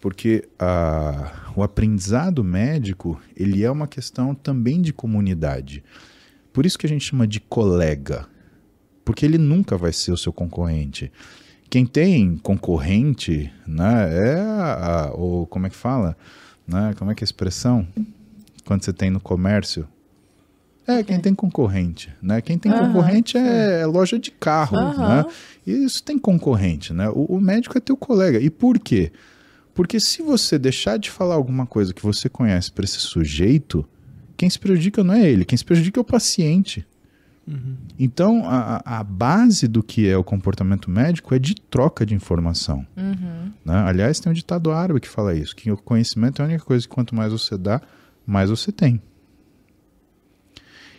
Porque 0.00 0.48
a, 0.58 1.50
o 1.56 1.62
aprendizado 1.62 2.42
médico, 2.44 3.20
ele 3.36 3.62
é 3.62 3.70
uma 3.70 3.86
questão 3.86 4.34
também 4.34 4.80
de 4.80 4.92
comunidade. 4.92 5.82
Por 6.52 6.66
isso 6.66 6.78
que 6.78 6.86
a 6.86 6.88
gente 6.88 7.04
chama 7.04 7.26
de 7.26 7.40
colega, 7.40 8.26
porque 9.04 9.24
ele 9.24 9.38
nunca 9.38 9.76
vai 9.76 9.92
ser 9.92 10.12
o 10.12 10.16
seu 10.16 10.32
concorrente. 10.32 11.10
Quem 11.70 11.86
tem 11.86 12.36
concorrente, 12.36 13.50
né, 13.66 14.34
é 14.34 14.40
a, 14.40 15.04
a, 15.04 15.14
o, 15.14 15.46
como 15.46 15.66
é 15.66 15.70
que 15.70 15.76
fala? 15.76 16.16
Né, 16.70 16.94
como 16.96 17.10
é 17.10 17.14
que 17.14 17.24
é 17.24 17.24
a 17.24 17.26
expressão? 17.26 17.86
Quando 18.64 18.84
você 18.84 18.92
tem 18.92 19.10
no 19.10 19.18
comércio, 19.20 19.88
é, 20.86 21.04
quem 21.04 21.20
tem 21.20 21.34
concorrente, 21.34 22.10
né? 22.20 22.40
Quem 22.40 22.58
tem 22.58 22.72
concorrente 22.72 23.36
é 23.36 23.86
loja 23.86 24.18
de 24.18 24.30
carro, 24.30 24.76
né? 24.98 25.24
E 25.66 25.72
isso 25.84 26.02
tem 26.02 26.18
concorrente, 26.18 26.92
né? 26.92 27.08
O, 27.10 27.36
o, 27.36 27.40
médico 27.40 27.76
é 27.78 27.80
teu 27.80 27.96
colega. 27.96 28.40
E 28.40 28.50
por 28.50 28.78
quê? 28.78 29.12
Porque 29.72 30.00
se 30.00 30.20
você 30.20 30.58
deixar 30.58 30.98
de 30.98 31.10
falar 31.10 31.34
alguma 31.34 31.64
coisa 31.64 31.94
que 31.94 32.02
você 32.02 32.28
conhece 32.28 32.72
para 32.72 32.84
esse 32.84 32.98
sujeito, 32.98 33.86
quem 34.36 34.50
se 34.50 34.58
prejudica 34.58 35.04
não 35.04 35.14
é 35.14 35.28
ele, 35.28 35.44
quem 35.44 35.56
se 35.56 35.64
prejudica 35.64 36.00
é 36.00 36.02
o 36.02 36.04
paciente. 36.04 36.84
Uhum. 37.50 37.76
Então, 37.98 38.42
a, 38.46 39.00
a, 39.00 39.02
base 39.02 39.66
do 39.66 39.82
que 39.82 40.08
é 40.08 40.16
o 40.16 40.22
comportamento 40.22 40.88
médico 40.88 41.34
é 41.34 41.38
de 41.38 41.54
troca 41.54 42.06
de 42.06 42.14
informação. 42.14 42.86
Uhum. 42.96 43.50
Né? 43.64 43.74
Aliás, 43.74 44.20
tem 44.20 44.30
um 44.30 44.34
ditado 44.34 44.70
árabe 44.70 45.00
que 45.00 45.08
fala 45.08 45.34
isso, 45.34 45.56
que 45.56 45.70
o 45.70 45.76
conhecimento 45.76 46.40
é 46.40 46.44
a 46.44 46.48
única 46.48 46.64
coisa 46.64 46.86
que 46.86 46.94
quanto 46.94 47.14
mais 47.14 47.32
você 47.32 47.58
dá, 47.58 47.82
mais 48.24 48.50
você 48.50 48.70
tem. 48.70 49.02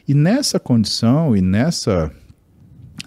E 0.05 0.13
nessa 0.13 0.59
condição 0.59 1.35
e 1.35 1.41
nessa 1.41 2.11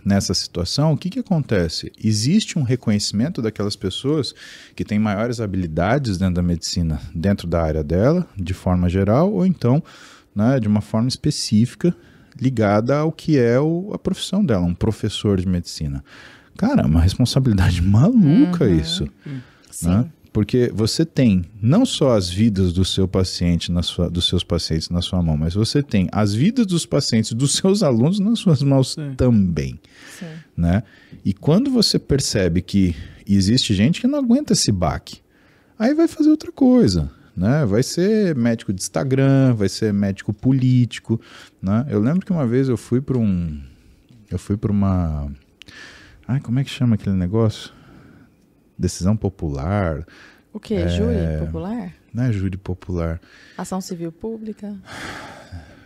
nessa 0.05 0.35
situação, 0.35 0.93
o 0.93 0.99
que, 0.99 1.09
que 1.09 1.19
acontece? 1.19 1.91
Existe 2.03 2.59
um 2.59 2.63
reconhecimento 2.63 3.41
daquelas 3.41 3.75
pessoas 3.75 4.35
que 4.77 4.85
têm 4.85 4.99
maiores 4.99 5.41
habilidades 5.41 6.19
dentro 6.19 6.35
da 6.35 6.43
medicina, 6.43 7.01
dentro 7.15 7.47
da 7.47 7.63
área 7.63 7.83
dela, 7.83 8.29
de 8.37 8.53
forma 8.53 8.87
geral, 8.89 9.33
ou 9.33 9.47
então 9.47 9.83
né, 10.35 10.61
de 10.61 10.69
uma 10.69 10.83
forma 10.83 11.09
específica 11.09 11.97
ligada 12.41 12.99
ao 12.99 13.13
que 13.13 13.39
é 13.39 13.59
o, 13.61 13.91
a 13.93 13.99
profissão 13.99 14.45
dela, 14.45 14.65
um 14.65 14.75
professor 14.75 15.41
de 15.41 15.47
medicina. 15.47 16.05
Cara, 16.57 16.83
é 16.83 16.87
uma 16.87 17.01
responsabilidade 17.01 17.81
maluca 17.83 18.65
uhum. 18.65 18.79
isso. 18.79 19.09
Sim. 19.71 19.89
Né? 19.89 20.07
Porque 20.33 20.71
você 20.75 21.05
tem 21.05 21.45
não 21.63 21.87
só 21.87 22.17
as 22.17 22.29
vidas 22.29 22.73
do 22.73 22.85
seu 22.85 23.07
paciente, 23.07 23.71
na 23.71 23.85
sua, 23.85 24.11
dos 24.11 24.27
seus 24.27 24.43
pacientes 24.43 24.91
na 24.91 25.01
sua 25.01 25.23
mão, 25.23 25.37
mas 25.37 25.55
você 25.55 25.81
tem 25.81 26.09
as 26.11 26.35
vidas 26.35 26.67
dos 26.67 26.85
pacientes 26.85 27.33
dos 27.33 27.55
seus 27.57 27.83
alunos 27.83 28.19
nas 28.19 28.41
suas 28.41 28.63
mãos 28.63 28.95
Sim. 28.95 29.15
também. 29.17 29.79
Sim. 30.19 30.27
Né? 30.57 30.83
E 31.25 31.33
quando 31.33 31.71
você 31.71 31.99
percebe 31.99 32.63
que 32.63 32.97
existe 33.27 33.75
gente 33.75 34.01
que 34.01 34.07
não 34.07 34.19
aguenta 34.19 34.53
esse 34.53 34.73
baque, 34.73 35.19
aí 35.79 35.95
vai 35.95 36.09
fazer 36.09 36.31
outra 36.31 36.51
coisa. 36.51 37.11
Né? 37.37 37.65
Vai 37.67 37.83
ser 37.83 38.35
médico 38.37 38.73
de 38.73 38.81
Instagram, 38.81 39.55
vai 39.55 39.69
ser 39.69 39.93
médico 39.93 40.33
político. 40.33 41.21
Né? 41.61 41.87
Eu 41.89 42.01
lembro 42.01 42.25
que 42.25 42.33
uma 42.33 42.47
vez 42.47 42.69
eu 42.69 42.77
fui 42.77 43.01
para 43.01 43.19
um. 43.19 43.61
Eu 44.31 44.39
fui 44.39 44.57
para 44.57 44.71
uma. 44.71 45.31
Ai, 46.27 46.41
como 46.41 46.59
é 46.59 46.65
que 46.65 46.71
chama 46.71 46.95
aquele 46.95 47.17
negócio? 47.17 47.73
decisão 48.79 49.17
popular. 49.17 50.07
O 50.53 50.61
que? 50.61 50.75
É, 50.75 50.89
júri 50.89 51.47
popular? 51.47 51.93
Não 52.13 52.25
é 52.25 52.33
júri 52.33 52.57
popular. 52.57 53.21
Ação 53.57 53.81
civil 53.81 54.13
pública? 54.13 54.77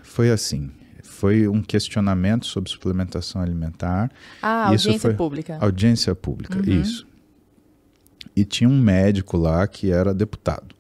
Foi 0.03 0.31
assim. 0.31 0.71
Foi 1.03 1.49
um 1.49 1.63
questionamento 1.63 2.47
sobre 2.47 2.71
suplementação 2.71 3.41
alimentar. 3.41 4.11
Ah, 4.43 4.71
isso 4.75 4.89
audiência 4.89 5.15
pública. 5.15 5.59
Audiência 5.61 6.15
pública, 6.15 6.59
uhum. 6.59 6.81
isso. 6.81 7.07
E 8.37 8.45
tinha 8.45 8.69
um 8.69 8.81
médico 8.81 9.37
lá 9.37 9.67
que 9.67 9.91
era 9.91 10.15
deputado. 10.15 10.77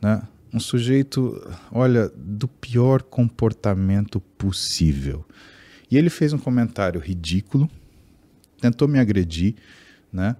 Né? 0.00 0.22
Um 0.52 0.60
sujeito, 0.60 1.40
olha, 1.70 2.10
do 2.16 2.48
pior 2.48 3.02
comportamento 3.02 4.20
possível. 4.38 5.24
E 5.90 5.96
ele 5.96 6.10
fez 6.10 6.32
um 6.32 6.38
comentário 6.38 7.00
ridículo, 7.00 7.70
tentou 8.60 8.88
me 8.88 8.98
agredir, 8.98 9.54
né? 10.12 10.36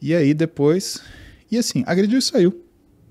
E 0.00 0.14
aí 0.14 0.32
depois. 0.32 1.02
E 1.50 1.58
assim, 1.58 1.82
agrediu 1.86 2.18
e 2.18 2.22
saiu. 2.22 2.64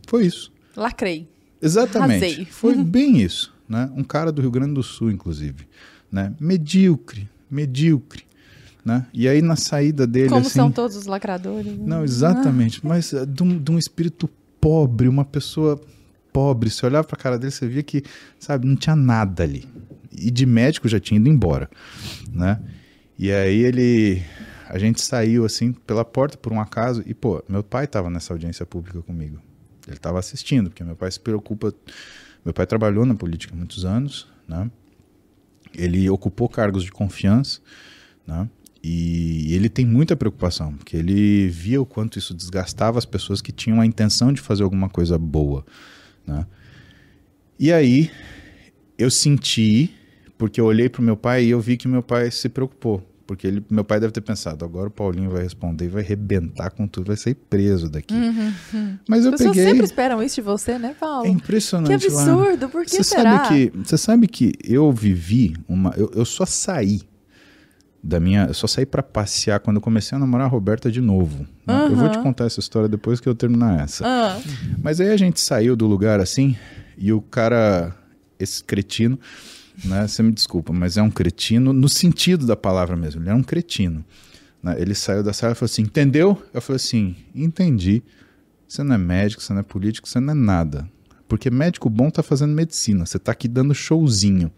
Foi 0.07 0.25
isso. 0.25 0.51
Lacrei. 0.75 1.27
Exatamente. 1.61 2.23
Arrasei. 2.23 2.45
Foi 2.45 2.75
bem 2.75 3.21
isso. 3.21 3.53
Né? 3.67 3.89
Um 3.95 4.03
cara 4.03 4.31
do 4.31 4.41
Rio 4.41 4.51
Grande 4.51 4.73
do 4.73 4.83
Sul, 4.83 5.11
inclusive. 5.11 5.67
Né? 6.11 6.33
Medíocre, 6.39 7.29
medíocre. 7.49 8.23
Né? 8.83 9.05
E 9.13 9.27
aí 9.27 9.41
na 9.41 9.55
saída 9.55 10.05
dele. 10.05 10.29
Como 10.29 10.41
assim, 10.41 10.49
são 10.49 10.71
todos 10.71 10.95
os 10.95 11.05
lacradores. 11.05 11.73
Né? 11.73 11.83
Não, 11.85 12.03
exatamente. 12.03 12.79
Ah. 12.83 12.87
Mas 12.89 13.11
uh, 13.13 13.25
de, 13.25 13.41
um, 13.41 13.57
de 13.57 13.71
um 13.71 13.79
espírito 13.79 14.29
pobre, 14.65 15.07
uma 15.07 15.23
pessoa 15.23 15.79
pobre. 16.33 16.71
Se 16.71 16.83
olhava 16.83 17.05
para 17.05 17.15
a 17.15 17.21
cara 17.21 17.37
dele, 17.37 17.51
você 17.51 17.67
via 17.67 17.83
que, 17.83 18.01
sabe, 18.39 18.65
não 18.65 18.75
tinha 18.75 18.95
nada 18.95 19.43
ali. 19.43 19.69
E 20.11 20.31
de 20.31 20.43
médico 20.43 20.87
já 20.87 20.99
tinha 20.99 21.19
ido 21.19 21.29
embora, 21.29 21.69
né? 22.31 22.59
E 23.15 23.31
aí 23.31 23.59
ele 23.59 24.23
a 24.67 24.79
gente 24.79 24.99
saiu 25.01 25.45
assim 25.45 25.71
pela 25.71 26.03
porta 26.03 26.35
por 26.35 26.51
um 26.51 26.59
acaso 26.59 27.03
e, 27.05 27.13
pô, 27.13 27.43
meu 27.47 27.63
pai 27.63 27.85
estava 27.85 28.09
nessa 28.09 28.33
audiência 28.33 28.65
pública 28.65 29.03
comigo. 29.03 29.39
Ele 29.85 29.97
estava 29.97 30.17
assistindo, 30.17 30.71
porque 30.71 30.83
meu 30.83 30.95
pai 30.95 31.11
se 31.11 31.19
preocupa. 31.19 31.71
Meu 32.43 32.55
pai 32.55 32.65
trabalhou 32.65 33.05
na 33.05 33.13
política 33.13 33.55
muitos 33.55 33.85
anos, 33.85 34.27
né? 34.47 34.71
Ele 35.75 36.09
ocupou 36.09 36.49
cargos 36.49 36.83
de 36.83 36.91
confiança, 36.91 37.59
né? 38.25 38.49
E 38.87 39.51
ele 39.55 39.67
tem 39.67 39.83
muita 39.83 40.15
preocupação, 40.15 40.73
porque 40.73 40.95
ele 40.95 41.47
via 41.47 41.81
o 41.81 41.87
quanto 41.87 42.19
isso 42.19 42.35
desgastava 42.35 42.99
as 42.99 43.05
pessoas 43.05 43.41
que 43.41 43.51
tinham 43.51 43.81
a 43.81 43.85
intenção 43.85 44.31
de 44.31 44.39
fazer 44.39 44.61
alguma 44.61 44.87
coisa 44.87 45.17
boa, 45.17 45.65
né? 46.23 46.45
E 47.57 47.73
aí 47.73 48.11
eu 48.95 49.09
senti, 49.09 49.91
porque 50.37 50.61
eu 50.61 50.65
olhei 50.65 50.87
para 50.87 51.01
o 51.01 51.03
meu 51.03 51.17
pai 51.17 51.45
e 51.45 51.49
eu 51.49 51.59
vi 51.59 51.77
que 51.77 51.87
meu 51.87 52.03
pai 52.03 52.29
se 52.29 52.47
preocupou 52.47 53.03
porque 53.25 53.47
ele, 53.47 53.65
meu 53.71 53.83
pai 53.83 53.99
deve 53.99 54.13
ter 54.13 54.21
pensado, 54.21 54.63
agora 54.63 54.87
o 54.87 54.91
Paulinho 54.91 55.31
vai 55.31 55.41
responder, 55.41 55.87
vai 55.87 56.03
arrebentar 56.03 56.69
com 56.69 56.87
tudo, 56.87 57.07
vai 57.07 57.17
sair 57.17 57.33
preso 57.33 57.89
daqui. 57.89 58.13
Uhum. 58.13 58.99
Mas 59.09 59.25
eu 59.25 59.33
As 59.33 59.39
pessoas 59.39 59.57
sempre 59.57 59.83
esperam 59.83 60.21
isso 60.21 60.35
de 60.35 60.41
você, 60.41 60.77
né, 60.77 60.95
Paulo? 60.99 61.25
É 61.25 61.29
impressionante. 61.29 61.87
Que 61.87 62.05
absurdo, 62.05 62.69
por 62.69 62.83
que 62.83 62.91
você 62.91 63.03
será? 63.03 63.45
Sabe 63.45 63.71
que, 63.71 63.77
você 63.79 63.97
sabe 63.97 64.27
que 64.27 64.53
eu 64.63 64.91
vivi 64.91 65.55
uma... 65.67 65.91
Eu, 65.97 66.11
eu 66.13 66.23
só 66.23 66.45
saí 66.45 67.01
da 68.05 68.19
minha... 68.19 68.45
Eu 68.45 68.53
só 68.53 68.67
saí 68.67 68.85
para 68.85 69.01
passear 69.01 69.59
quando 69.59 69.77
eu 69.77 69.81
comecei 69.81 70.15
a 70.15 70.19
namorar 70.19 70.47
a 70.47 70.49
Roberta 70.49 70.91
de 70.91 71.01
novo. 71.01 71.45
Uhum. 71.67 71.87
Eu 71.87 71.95
vou 71.95 72.09
te 72.09 72.19
contar 72.19 72.45
essa 72.45 72.59
história 72.59 72.87
depois 72.87 73.19
que 73.19 73.27
eu 73.27 73.35
terminar 73.35 73.81
essa. 73.81 74.05
Mas 74.81 75.01
aí 75.01 75.09
a 75.09 75.17
gente 75.17 75.39
saiu 75.39 75.75
do 75.75 75.87
lugar 75.87 76.19
assim, 76.19 76.55
e 76.97 77.11
o 77.11 77.21
cara, 77.21 77.95
esse 78.39 78.63
cretino 78.63 79.19
né? 79.83 80.07
Você 80.07 80.23
me 80.23 80.31
desculpa, 80.31 80.71
mas 80.71 80.97
é 80.97 81.01
um 81.01 81.09
cretino 81.09 81.73
no 81.73 81.89
sentido 81.89 82.45
da 82.45 82.55
palavra 82.55 82.95
mesmo. 82.95 83.21
Ele 83.21 83.29
é 83.29 83.33
um 83.33 83.43
cretino. 83.43 84.05
Né? 84.61 84.75
Ele 84.79 84.95
saiu 84.95 85.23
da 85.23 85.33
sala 85.33 85.53
e 85.53 85.55
falou 85.55 85.65
assim: 85.65 85.81
Entendeu? 85.81 86.41
Eu 86.53 86.61
falei 86.61 86.77
assim: 86.77 87.15
Entendi. 87.33 88.03
Você 88.67 88.83
não 88.83 88.95
é 88.95 88.97
médico, 88.97 89.41
você 89.41 89.53
não 89.53 89.59
é 89.59 89.63
político, 89.63 90.07
você 90.07 90.19
não 90.19 90.31
é 90.31 90.35
nada. 90.35 90.89
Porque 91.27 91.49
médico 91.49 91.89
bom 91.89 92.09
tá 92.09 92.23
fazendo 92.23 92.53
medicina, 92.53 93.05
você 93.05 93.19
tá 93.19 93.31
aqui 93.31 93.47
dando 93.47 93.73
showzinho. 93.73 94.51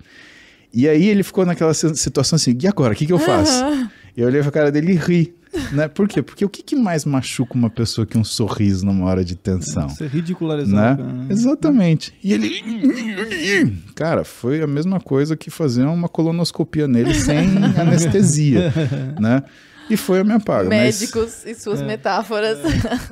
E 0.78 0.88
aí 0.88 1.08
ele 1.08 1.24
ficou 1.24 1.44
naquela 1.44 1.74
situação 1.74 2.36
assim: 2.36 2.56
E 2.62 2.68
agora? 2.68 2.94
O 2.94 2.95
que, 2.95 3.08
que 3.08 3.12
eu 3.12 3.18
faço? 3.18 3.66
Uhum. 3.66 3.90
Eu 4.16 4.28
olhei 4.28 4.44
pra 4.44 4.52
cara 4.52 4.72
dele 4.72 4.91
e 4.91 4.95
ri. 4.95 5.34
Né? 5.72 5.88
Por 5.88 6.08
quê? 6.08 6.22
Porque 6.22 6.45
o 6.45 6.49
que, 6.49 6.62
que, 6.62 6.76
mais 6.76 7.04
machuca 7.04 7.56
uma 7.56 7.70
pessoa 7.70 8.06
que 8.06 8.16
um 8.16 8.24
sorriso 8.24 8.86
numa 8.86 9.08
hora 9.08 9.26
de 9.26 9.36
tensão? 9.36 9.90
Ser 9.90 10.08
ridicularizado. 10.08 11.04
Né? 11.04 11.14
Né? 11.14 11.28
Exatamente. 11.32 12.14
E 12.24 12.32
ele. 12.32 13.82
Cara, 13.95 14.24
foi 14.24 14.62
a 14.62 14.68
mesma 14.68 14.99
coisa 14.99 15.36
que 15.36 15.49
fazer 15.49 15.82
uma 15.82 16.08
colonoscopia 16.08 16.88
nele 16.88 17.16
sem 17.16 17.58
anestesia. 17.76 18.72
né? 19.20 19.41
E 19.90 19.98
foi 19.98 20.20
a 20.20 20.24
minha 20.24 20.40
paga. 20.40 20.70
Médicos 20.70 21.41
mas... 21.44 21.58
e 21.58 21.60
suas 21.60 21.82
é. 21.82 21.88
metáforas. 21.88 22.60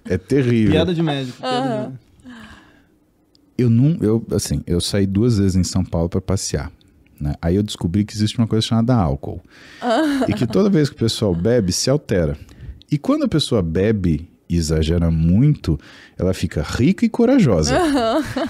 É 0.08 0.20
terrível. 0.20 0.74
Piada 0.74 0.94
de 0.94 1.02
médico. 1.02 1.40
Piada 1.40 1.62
de 1.64 1.70
médico. 1.70 2.00
Eu 3.58 3.72
não, 3.72 3.98
eu 4.02 4.24
assim, 4.34 4.62
eu 4.68 4.80
saí 4.80 5.08
duas 5.08 5.40
vezes 5.40 5.56
em 5.56 5.64
São 5.64 5.84
Paulo 5.84 6.10
para 6.10 6.22
passear. 6.22 6.72
Né? 7.20 7.34
Aí 7.42 7.56
eu 7.56 7.64
descobri 7.64 8.04
que 8.04 8.14
existe 8.14 8.38
uma 8.38 8.48
coisa 8.48 8.66
chamada 8.66 8.96
álcool. 8.96 9.42
e 10.28 10.34
que 10.34 10.46
toda 10.46 10.70
vez 10.70 10.90
que 10.90 10.96
o 10.96 11.00
pessoal 11.00 11.34
bebe, 11.34 11.72
se 11.72 11.90
altera. 11.90 12.38
E 12.92 12.98
quando 12.98 13.24
a 13.24 13.28
pessoa 13.28 13.62
bebe 13.62 14.30
e 14.48 14.56
exagera 14.56 15.10
muito, 15.10 15.80
ela 16.18 16.34
fica 16.34 16.62
rica 16.62 17.06
e 17.06 17.10
corajosa. 17.10 17.78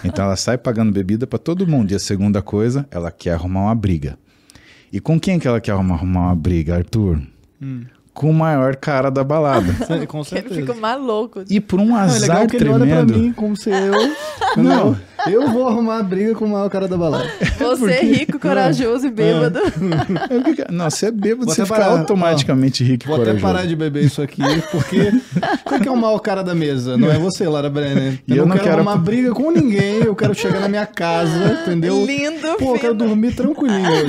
Então 0.04 0.26
ela 0.26 0.36
sai 0.36 0.58
pagando 0.58 0.92
bebida 0.92 1.26
para 1.26 1.40
todo 1.40 1.68
mundo. 1.68 1.92
E 1.92 1.96
a 1.96 2.00
segunda 2.00 2.42
coisa, 2.42 2.88
ela 2.92 3.12
quer 3.12 3.34
arrumar 3.34 3.62
uma 3.62 3.76
briga. 3.76 4.18
E 4.92 5.00
com 5.00 5.20
quem 5.20 5.40
que 5.40 5.48
ela 5.48 5.60
quer 5.60 5.72
arrumar 5.72 6.04
uma 6.04 6.36
briga, 6.36 6.76
Arthur? 6.76 7.22
Hum. 7.62 7.84
Com 8.14 8.30
o 8.30 8.34
maior 8.34 8.78
cara 8.78 9.10
da 9.10 9.24
balada. 9.24 9.74
com 10.08 10.24
certeza. 10.24 10.56
Ele 10.56 10.62
fica 10.62 10.80
maluco. 10.80 11.44
E 11.50 11.60
por 11.60 11.80
um 11.80 11.96
azar 11.96 12.38
não, 12.38 12.44
é 12.44 12.48
tremendo. 12.48 12.86
Ele 12.86 12.94
olha 12.94 13.06
pra 13.06 13.18
mim 13.18 13.34
como 13.34 13.58
se 13.58 13.70
eu... 13.70 13.94
não. 14.56 14.98
Eu 15.27 15.49
vou 15.49 15.68
arrumar 15.68 16.03
briga 16.03 16.35
com 16.35 16.45
o 16.45 16.49
maior 16.49 16.69
cara 16.69 16.88
da 16.88 16.97
balada. 16.97 17.30
Você 17.57 17.91
é 17.91 18.02
rico, 18.03 18.39
corajoso 18.39 19.07
e 19.07 19.11
bêbado. 19.11 19.60
Não, 20.72 20.89
você 20.89 21.07
é 21.07 21.11
bêbado, 21.11 21.45
Vou 21.45 21.56
você 21.56 21.61
até 21.61 21.73
fica 21.73 21.80
parar, 21.88 21.99
automaticamente 21.99 22.84
rico 22.84 23.06
e 23.06 23.07
Vou 23.07 23.15
até 23.15 23.26
corajoso. 23.26 23.43
parar 23.53 23.65
de 23.65 23.76
beber 23.76 24.03
isso 24.03 24.22
aqui, 24.22 24.41
porque 24.72 25.11
qual 25.64 25.80
que 25.80 25.88
é 25.88 25.91
o 25.91 25.97
maior 25.97 26.19
cara 26.19 26.43
da 26.43 26.53
mesa? 26.53 26.97
Não 26.97 27.11
é 27.11 27.18
você, 27.18 27.47
Lara 27.47 27.69
Brenner. 27.69 28.19
E 28.27 28.31
Eu, 28.31 28.38
eu 28.38 28.41
não 28.43 28.49
não 28.49 28.56
quero 28.56 28.64
quero- 28.69 28.76
arrumar 28.81 28.97
briga 28.97 29.31
com 29.34 29.52
ninguém, 29.52 30.02
eu 30.03 30.15
quero 30.15 30.34
chegar 30.35 30.60
na 30.60 30.69
minha 30.69 30.85
casa, 30.85 31.60
entendeu? 31.64 32.06
Lindo, 32.06 32.56
Pô, 32.60 32.76
eu 32.76 32.80
quero 32.80 32.93
dormir 32.93 33.34
tranquilinho 33.35 33.89
hoje. 33.89 34.06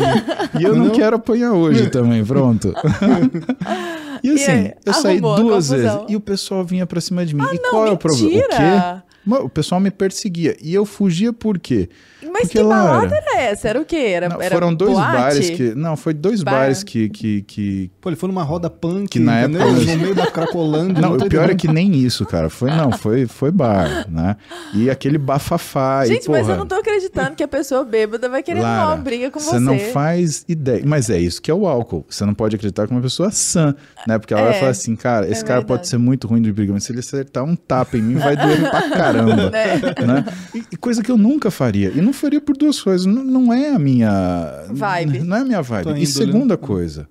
E 0.59 0.63
eu 0.65 0.75
não 0.75 0.87
Entendeu? 0.87 0.93
quero 1.01 1.17
apanhar 1.17 1.53
hoje 1.53 1.89
também, 1.91 2.25
pronto. 2.25 2.75
e 4.23 4.31
assim, 4.33 4.51
aí, 4.51 4.73
eu 4.85 4.93
saí 4.93 5.21
duas 5.21 5.71
vezes 5.71 5.93
e 6.09 6.17
o 6.17 6.21
pessoal 6.21 6.65
vinha 6.65 6.87
pra 6.87 7.01
cima 7.01 7.25
de 7.25 7.35
mim. 7.35 7.45
e 7.53 7.61
não, 7.61 7.71
qual 7.71 7.87
é 7.87 7.91
o 7.91 7.97
problema? 7.97 8.29
O 8.29 8.33
mentira! 8.35 9.03
quê? 9.03 9.06
Mano, 9.27 9.45
O 9.47 9.49
pessoal 9.49 9.81
me 9.81 9.91
perseguia. 9.91 10.57
E 10.63 10.73
eu 10.73 10.87
fugia 10.87 11.33
por 11.33 11.59
quê? 11.59 11.89
Mas 12.33 12.43
Porque, 12.49 12.59
que 12.59 12.65
balada 12.65 12.93
Lara, 13.07 13.17
era 13.17 13.41
essa? 13.43 13.69
Era 13.69 13.81
o 13.81 13.85
quê? 13.85 13.97
Era, 13.97 14.29
Não, 14.29 14.41
era 14.43 14.53
foram 14.55 14.75
dois 14.75 14.93
boate? 14.95 15.13
bares 15.13 15.51
que. 15.51 15.75
Não, 15.75 15.97
foi 15.97 16.13
dois 16.13 16.43
Bar. 16.43 16.51
bares 16.53 16.83
que. 16.83 17.09
que, 17.09 17.43
que... 17.43 17.91
Pô, 18.01 18.09
ele 18.09 18.17
foi 18.17 18.29
numa 18.29 18.43
roda 18.43 18.69
punk, 18.69 19.09
Que 19.11 19.21
na 19.21 19.43
entendeu? 19.43 19.61
época- 19.63 19.81
No 19.95 19.99
meio 20.03 20.15
da 20.15 20.27
Cracolândia. 20.31 21.01
Não, 21.01 21.17
tô 21.17 21.27
o 21.27 21.29
pior 21.29 21.49
é 21.51 21.55
que 21.55 21.69
nem 21.69 21.95
isso, 21.95 22.27
cara. 22.27 22.49
Foi 22.51 22.71
não, 22.71 22.91
foi, 22.93 23.27
foi 23.27 23.51
bar, 23.51 24.07
né? 24.11 24.37
E 24.75 24.91
aquele 24.91 25.19
bafafá. 25.19 26.03
e, 26.05 26.09
Gente, 26.09 26.29
mas 26.31 26.41
porra, 26.43 26.55
eu 26.55 26.59
não 26.59 26.67
tô 26.67 26.75
acreditando 26.75 27.37
que 27.37 27.43
a 27.43 27.49
pessoa 27.49 27.85
bêbada 27.85 28.29
vai 28.29 28.43
querer 28.43 28.61
Lara, 28.61 28.89
uma 28.89 28.97
briga 28.97 29.31
com 29.31 29.39
você. 29.39 29.51
Você 29.51 29.59
não 29.61 29.79
faz 29.79 30.45
ideia. 30.49 30.83
Mas 30.85 31.09
é 31.11 31.19
isso 31.19 31.41
que 31.41 31.51
é 31.51 31.55
o 31.55 31.67
álcool. 31.67 32.05
Você 32.09 32.25
não 32.25 32.35
pode 32.35 32.57
acreditar 32.57 32.87
que 32.87 32.93
uma 32.93 33.01
pessoa 33.03 33.31
sã, 33.31 33.75
né? 34.07 34.19
Porque 34.19 34.35
ela 34.35 34.43
É, 34.43 34.51
vai 34.51 34.59
falar 34.59 34.71
assim, 34.73 34.97
cara, 34.97 35.27
esse 35.31 35.43
é 35.43 35.47
cara 35.47 35.61
verdade. 35.61 35.67
pode 35.67 35.89
ser 35.89 35.99
muito 35.99 36.27
ruim 36.27 36.43
de 36.43 36.53
briga, 36.53 36.73
mas 36.73 36.85
se 36.85 36.93
ele 36.93 37.01
acertar 37.01 37.45
um 37.45 37.55
tapa 37.55 37.97
em 37.97 38.03
mim, 38.03 38.17
vai 38.17 38.37
doer 38.37 38.69
pra 38.71 38.89
caramba. 39.17 39.51
Né? 39.51 39.77
né? 40.07 40.25
E, 40.73 40.77
coisa 40.77 41.03
que 41.03 41.11
eu 41.11 41.17
nunca 41.19 41.51
faria. 41.51 41.91
E 41.91 42.01
não 42.01 42.13
faria 42.13 42.41
por 42.41 42.57
duas 42.57 42.81
coisas. 42.81 43.07
Não, 43.07 43.23
não 43.25 43.53
é 43.53 43.71
a 43.71 43.79
minha. 43.79 44.65
Vibe. 44.71 45.21
Não 45.21 45.37
é 45.37 45.41
a 45.41 45.45
minha 45.45 45.63
vibe. 45.63 46.01
E 46.03 46.07
segunda 46.07 46.55
né? 46.55 46.61
coisa. 46.61 47.09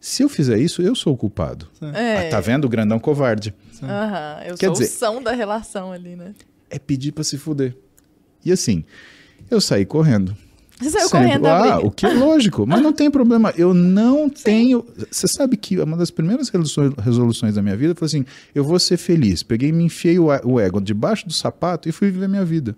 Se 0.00 0.22
eu 0.22 0.28
fizer 0.28 0.58
isso, 0.58 0.82
eu 0.82 0.94
sou 0.94 1.14
o 1.14 1.16
culpado. 1.16 1.66
É. 1.94 2.28
Ah, 2.28 2.30
Tá 2.30 2.40
vendo 2.40 2.64
o 2.64 2.68
grandão 2.68 2.98
covarde? 2.98 3.52
Aham, 3.82 4.40
eu 4.46 4.54
Quer 4.56 4.66
sou 4.66 4.74
dizer- 4.74 4.84
o 4.84 4.88
são 4.88 5.22
da 5.22 5.32
relação 5.32 5.90
ali, 5.92 6.14
né? 6.16 6.32
É 6.70 6.78
pedir 6.78 7.12
pra 7.12 7.24
se 7.24 7.36
fuder. 7.38 7.76
E 8.44 8.52
assim, 8.52 8.84
eu 9.50 9.60
saí 9.60 9.84
correndo. 9.84 10.36
Você 10.78 10.90
saiu 10.90 11.08
Sempre. 11.08 11.26
correndo 11.28 11.42
da 11.42 11.74
ah, 11.74 11.78
o 11.78 11.90
que 11.90 12.04
é 12.04 12.12
lógico, 12.12 12.66
mas 12.66 12.82
não 12.82 12.92
tem 12.92 13.10
problema. 13.10 13.52
Eu 13.56 13.72
não 13.72 14.28
tenho. 14.28 14.84
Você 15.10 15.26
sabe 15.26 15.56
que 15.56 15.78
uma 15.80 15.96
das 15.96 16.10
primeiras 16.10 16.48
resoluções, 16.50 16.92
resoluções 17.02 17.54
da 17.54 17.62
minha 17.62 17.76
vida 17.76 17.94
foi 17.94 18.04
assim: 18.06 18.24
eu 18.54 18.62
vou 18.62 18.78
ser 18.78 18.96
feliz. 18.98 19.42
Peguei, 19.42 19.72
me 19.72 19.84
enfiei 19.84 20.18
o, 20.18 20.26
o 20.44 20.60
ego 20.60 20.80
debaixo 20.80 21.26
do 21.26 21.32
sapato 21.32 21.88
e 21.88 21.92
fui 21.92 22.10
viver 22.10 22.28
minha 22.28 22.44
vida. 22.44 22.76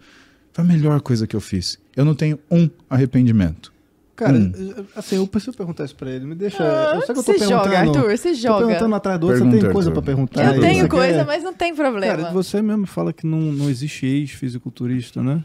Foi 0.52 0.64
a 0.64 0.66
melhor 0.68 1.00
coisa 1.00 1.26
que 1.26 1.34
eu 1.34 1.40
fiz. 1.40 1.76
Eu 1.96 2.04
não 2.04 2.14
tenho 2.14 2.38
um 2.50 2.68
arrependimento. 2.88 3.72
Cara, 4.14 4.36
Hum. 4.36 4.52
assim, 4.96 5.14
eu 5.14 5.26
preciso 5.28 5.56
perguntar 5.56 5.84
isso 5.84 5.94
pra 5.94 6.10
ele. 6.10 6.24
Me 6.24 6.34
deixa. 6.34 6.62
Ah, 6.62 6.94
eu 6.96 7.02
sei 7.02 7.06
que 7.06 7.10
eu 7.12 7.14
tô 7.16 7.22
você 7.22 7.32
perguntando. 7.38 7.64
joga, 7.64 7.78
Arthur, 7.78 8.16
você 8.16 8.28
Tô 8.30 8.34
joga. 8.34 8.66
perguntando 8.66 8.94
atrás 8.96 9.20
do 9.20 9.26
outro, 9.26 9.38
você 9.38 9.44
Pergunta, 9.44 9.64
tem 9.66 9.72
coisa 9.72 9.88
Arthur. 9.90 10.02
pra 10.02 10.12
perguntar. 10.14 10.54
Eu 10.54 10.60
tenho 10.60 10.82
Você 10.84 10.88
coisa, 10.88 11.18
quer- 11.18 11.26
mas 11.26 11.42
não 11.44 11.52
tem 11.54 11.74
problema. 11.74 12.16
Cara, 12.16 12.32
você 12.32 12.60
mesmo 12.60 12.86
fala 12.86 13.12
que 13.12 13.24
não, 13.26 13.38
não 13.40 13.70
existe 13.70 14.06
ex-fisiculturista, 14.06 15.22
né? 15.22 15.42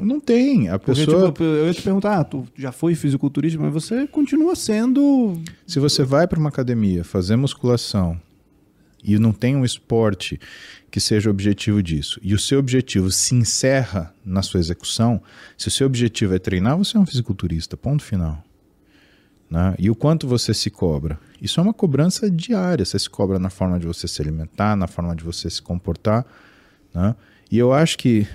Não 0.00 0.20
tem. 0.20 0.68
A 0.68 0.78
Porque, 0.78 1.04
pessoa. 1.04 1.26
tipo, 1.26 1.42
eu 1.42 1.66
ia 1.66 1.74
te 1.74 1.82
perguntar, 1.82 2.18
ah, 2.20 2.24
tu 2.24 2.46
já 2.56 2.72
foi 2.72 2.94
fisiculturista, 2.94 3.58
mas 3.60 3.72
você 3.72 4.06
continua 4.06 4.54
sendo. 4.54 5.40
Se 5.66 5.78
você 5.80 6.04
vai 6.04 6.26
para 6.26 6.38
uma 6.38 6.48
academia 6.48 7.04
fazer 7.04 7.36
musculação 7.36 8.20
e 9.02 9.18
não 9.18 9.32
tem 9.32 9.56
um 9.56 9.64
esporte 9.64 10.40
que 10.90 11.00
seja 11.00 11.28
o 11.28 11.32
objetivo 11.32 11.82
disso, 11.82 12.18
e 12.22 12.34
o 12.34 12.38
seu 12.38 12.58
objetivo 12.58 13.10
se 13.10 13.34
encerra 13.34 14.14
na 14.24 14.42
sua 14.42 14.58
execução, 14.60 15.20
se 15.56 15.68
o 15.68 15.70
seu 15.70 15.86
objetivo 15.86 16.34
é 16.34 16.38
treinar, 16.38 16.76
você 16.76 16.96
é 16.96 17.00
um 17.00 17.06
fisiculturista, 17.06 17.76
ponto 17.76 18.02
final. 18.02 18.42
Né? 19.50 19.74
E 19.78 19.90
o 19.90 19.94
quanto 19.94 20.26
você 20.26 20.52
se 20.52 20.70
cobra? 20.70 21.18
Isso 21.40 21.58
é 21.58 21.62
uma 21.62 21.72
cobrança 21.72 22.30
diária. 22.30 22.84
Você 22.84 22.98
se 22.98 23.08
cobra 23.08 23.38
na 23.38 23.48
forma 23.48 23.78
de 23.78 23.86
você 23.86 24.06
se 24.06 24.20
alimentar, 24.20 24.76
na 24.76 24.86
forma 24.86 25.16
de 25.16 25.24
você 25.24 25.48
se 25.48 25.62
comportar. 25.62 26.26
Né? 26.94 27.14
E 27.50 27.58
eu 27.58 27.72
acho 27.72 27.96
que 27.96 28.26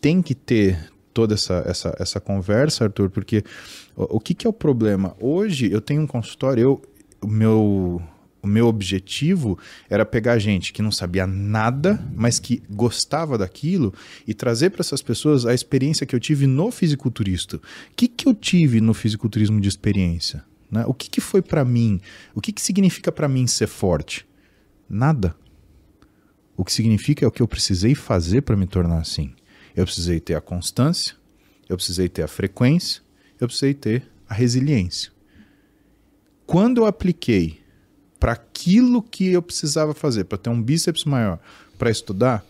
tem 0.00 0.20
que 0.20 0.34
ter 0.34 0.78
toda 1.18 1.34
essa, 1.34 1.64
essa, 1.66 1.96
essa 1.98 2.20
conversa, 2.20 2.84
Arthur, 2.84 3.10
porque 3.10 3.42
o, 3.96 4.18
o 4.18 4.20
que, 4.20 4.34
que 4.34 4.46
é 4.46 4.50
o 4.50 4.52
problema? 4.52 5.16
Hoje 5.18 5.68
eu 5.68 5.80
tenho 5.80 6.00
um 6.00 6.06
consultório, 6.06 6.62
eu, 6.62 6.82
o, 7.20 7.26
meu, 7.26 8.00
o 8.40 8.46
meu 8.46 8.68
objetivo 8.68 9.58
era 9.90 10.06
pegar 10.06 10.38
gente 10.38 10.72
que 10.72 10.80
não 10.80 10.92
sabia 10.92 11.26
nada, 11.26 12.00
mas 12.14 12.38
que 12.38 12.62
gostava 12.70 13.36
daquilo 13.36 13.92
e 14.28 14.32
trazer 14.32 14.70
para 14.70 14.80
essas 14.80 15.02
pessoas 15.02 15.44
a 15.44 15.52
experiência 15.52 16.06
que 16.06 16.14
eu 16.14 16.20
tive 16.20 16.46
no 16.46 16.70
fisiculturista. 16.70 17.56
O 17.56 17.60
que, 17.96 18.06
que 18.06 18.28
eu 18.28 18.32
tive 18.32 18.80
no 18.80 18.94
fisiculturismo 18.94 19.60
de 19.60 19.68
experiência? 19.68 20.44
Né? 20.70 20.84
O 20.86 20.94
que, 20.94 21.10
que 21.10 21.20
foi 21.20 21.42
para 21.42 21.64
mim? 21.64 22.00
O 22.32 22.40
que, 22.40 22.52
que 22.52 22.62
significa 22.62 23.10
para 23.10 23.26
mim 23.26 23.44
ser 23.48 23.66
forte? 23.66 24.24
Nada. 24.88 25.34
O 26.56 26.64
que 26.64 26.72
significa 26.72 27.24
é 27.24 27.28
o 27.28 27.32
que 27.32 27.42
eu 27.42 27.48
precisei 27.48 27.96
fazer 27.96 28.42
para 28.42 28.56
me 28.56 28.68
tornar 28.68 28.98
assim. 28.98 29.32
Eu 29.78 29.84
precisei 29.84 30.18
ter 30.18 30.34
a 30.34 30.40
constância, 30.40 31.14
eu 31.68 31.76
precisei 31.76 32.08
ter 32.08 32.24
a 32.24 32.26
frequência, 32.26 33.00
eu 33.40 33.46
precisei 33.46 33.72
ter 33.72 34.10
a 34.28 34.34
resiliência. 34.34 35.12
Quando 36.44 36.78
eu 36.78 36.86
apliquei 36.86 37.60
para 38.18 38.32
aquilo 38.32 39.00
que 39.00 39.28
eu 39.28 39.40
precisava 39.40 39.94
fazer, 39.94 40.24
para 40.24 40.36
ter 40.36 40.50
um 40.50 40.60
bíceps 40.60 41.04
maior, 41.04 41.38
para 41.78 41.92
estudar, 41.92 42.44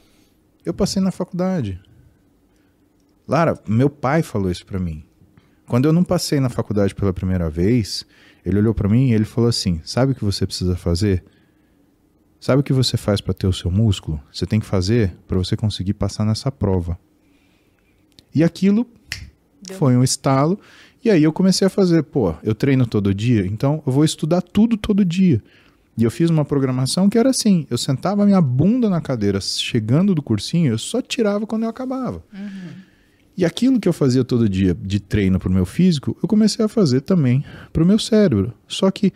eu 0.64 0.72
passei 0.72 1.02
na 1.02 1.10
faculdade. 1.10 1.78
Lara, 3.28 3.60
meu 3.68 3.90
pai 3.90 4.22
falou 4.22 4.50
isso 4.50 4.64
para 4.64 4.78
mim. 4.78 5.04
Quando 5.66 5.84
eu 5.84 5.92
não 5.92 6.04
passei 6.04 6.40
na 6.40 6.48
faculdade 6.48 6.94
pela 6.94 7.12
primeira 7.12 7.50
vez, 7.50 8.06
ele 8.42 8.58
olhou 8.58 8.72
para 8.72 8.88
mim 8.88 9.10
e 9.10 9.12
ele 9.12 9.26
falou 9.26 9.50
assim: 9.50 9.82
"Sabe 9.84 10.12
o 10.12 10.14
que 10.14 10.24
você 10.24 10.46
precisa 10.46 10.78
fazer? 10.78 11.22
Sabe 12.40 12.60
o 12.60 12.64
que 12.64 12.72
você 12.72 12.96
faz 12.96 13.20
para 13.20 13.34
ter 13.34 13.46
o 13.46 13.52
seu 13.52 13.70
músculo? 13.70 14.18
Você 14.32 14.46
tem 14.46 14.58
que 14.58 14.64
fazer 14.64 15.14
para 15.26 15.36
você 15.36 15.58
conseguir 15.58 15.92
passar 15.92 16.24
nessa 16.24 16.50
prova." 16.50 16.98
E 18.34 18.44
aquilo 18.44 18.86
Deu. 19.66 19.76
foi 19.76 19.96
um 19.96 20.02
estalo. 20.02 20.58
E 21.04 21.10
aí 21.10 21.22
eu 21.22 21.32
comecei 21.32 21.66
a 21.66 21.70
fazer, 21.70 22.02
pô, 22.02 22.34
eu 22.42 22.54
treino 22.54 22.86
todo 22.86 23.14
dia, 23.14 23.46
então 23.46 23.82
eu 23.86 23.92
vou 23.92 24.04
estudar 24.04 24.42
tudo 24.42 24.76
todo 24.76 25.04
dia. 25.04 25.42
E 25.96 26.04
eu 26.04 26.10
fiz 26.10 26.30
uma 26.30 26.44
programação 26.44 27.08
que 27.08 27.18
era 27.18 27.30
assim: 27.30 27.66
eu 27.68 27.76
sentava 27.76 28.24
minha 28.24 28.40
bunda 28.40 28.88
na 28.88 29.00
cadeira, 29.00 29.40
chegando 29.40 30.14
do 30.14 30.22
cursinho, 30.22 30.72
eu 30.72 30.78
só 30.78 31.02
tirava 31.02 31.46
quando 31.46 31.64
eu 31.64 31.68
acabava. 31.68 32.22
E 33.36 33.44
aquilo 33.44 33.78
que 33.78 33.88
eu 33.88 33.92
fazia 33.92 34.24
todo 34.24 34.48
dia 34.48 34.74
de 34.74 35.00
treino 35.00 35.38
para 35.38 35.48
o 35.48 35.52
meu 35.52 35.64
físico, 35.64 36.16
eu 36.22 36.28
comecei 36.28 36.64
a 36.64 36.68
fazer 36.68 37.00
também 37.00 37.44
para 37.72 37.82
o 37.82 37.86
meu 37.86 37.98
cérebro. 37.98 38.52
Só 38.66 38.90
que 38.90 39.12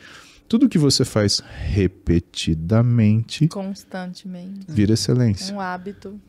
tudo 0.49 0.69
que 0.69 0.79
você 0.79 1.05
faz 1.05 1.41
repetidamente 1.41 3.49
Constantemente. 3.49 4.67
vira 4.69 4.95
excelência. 4.95 5.55
Um 5.55 5.61
hábito. 5.61 6.21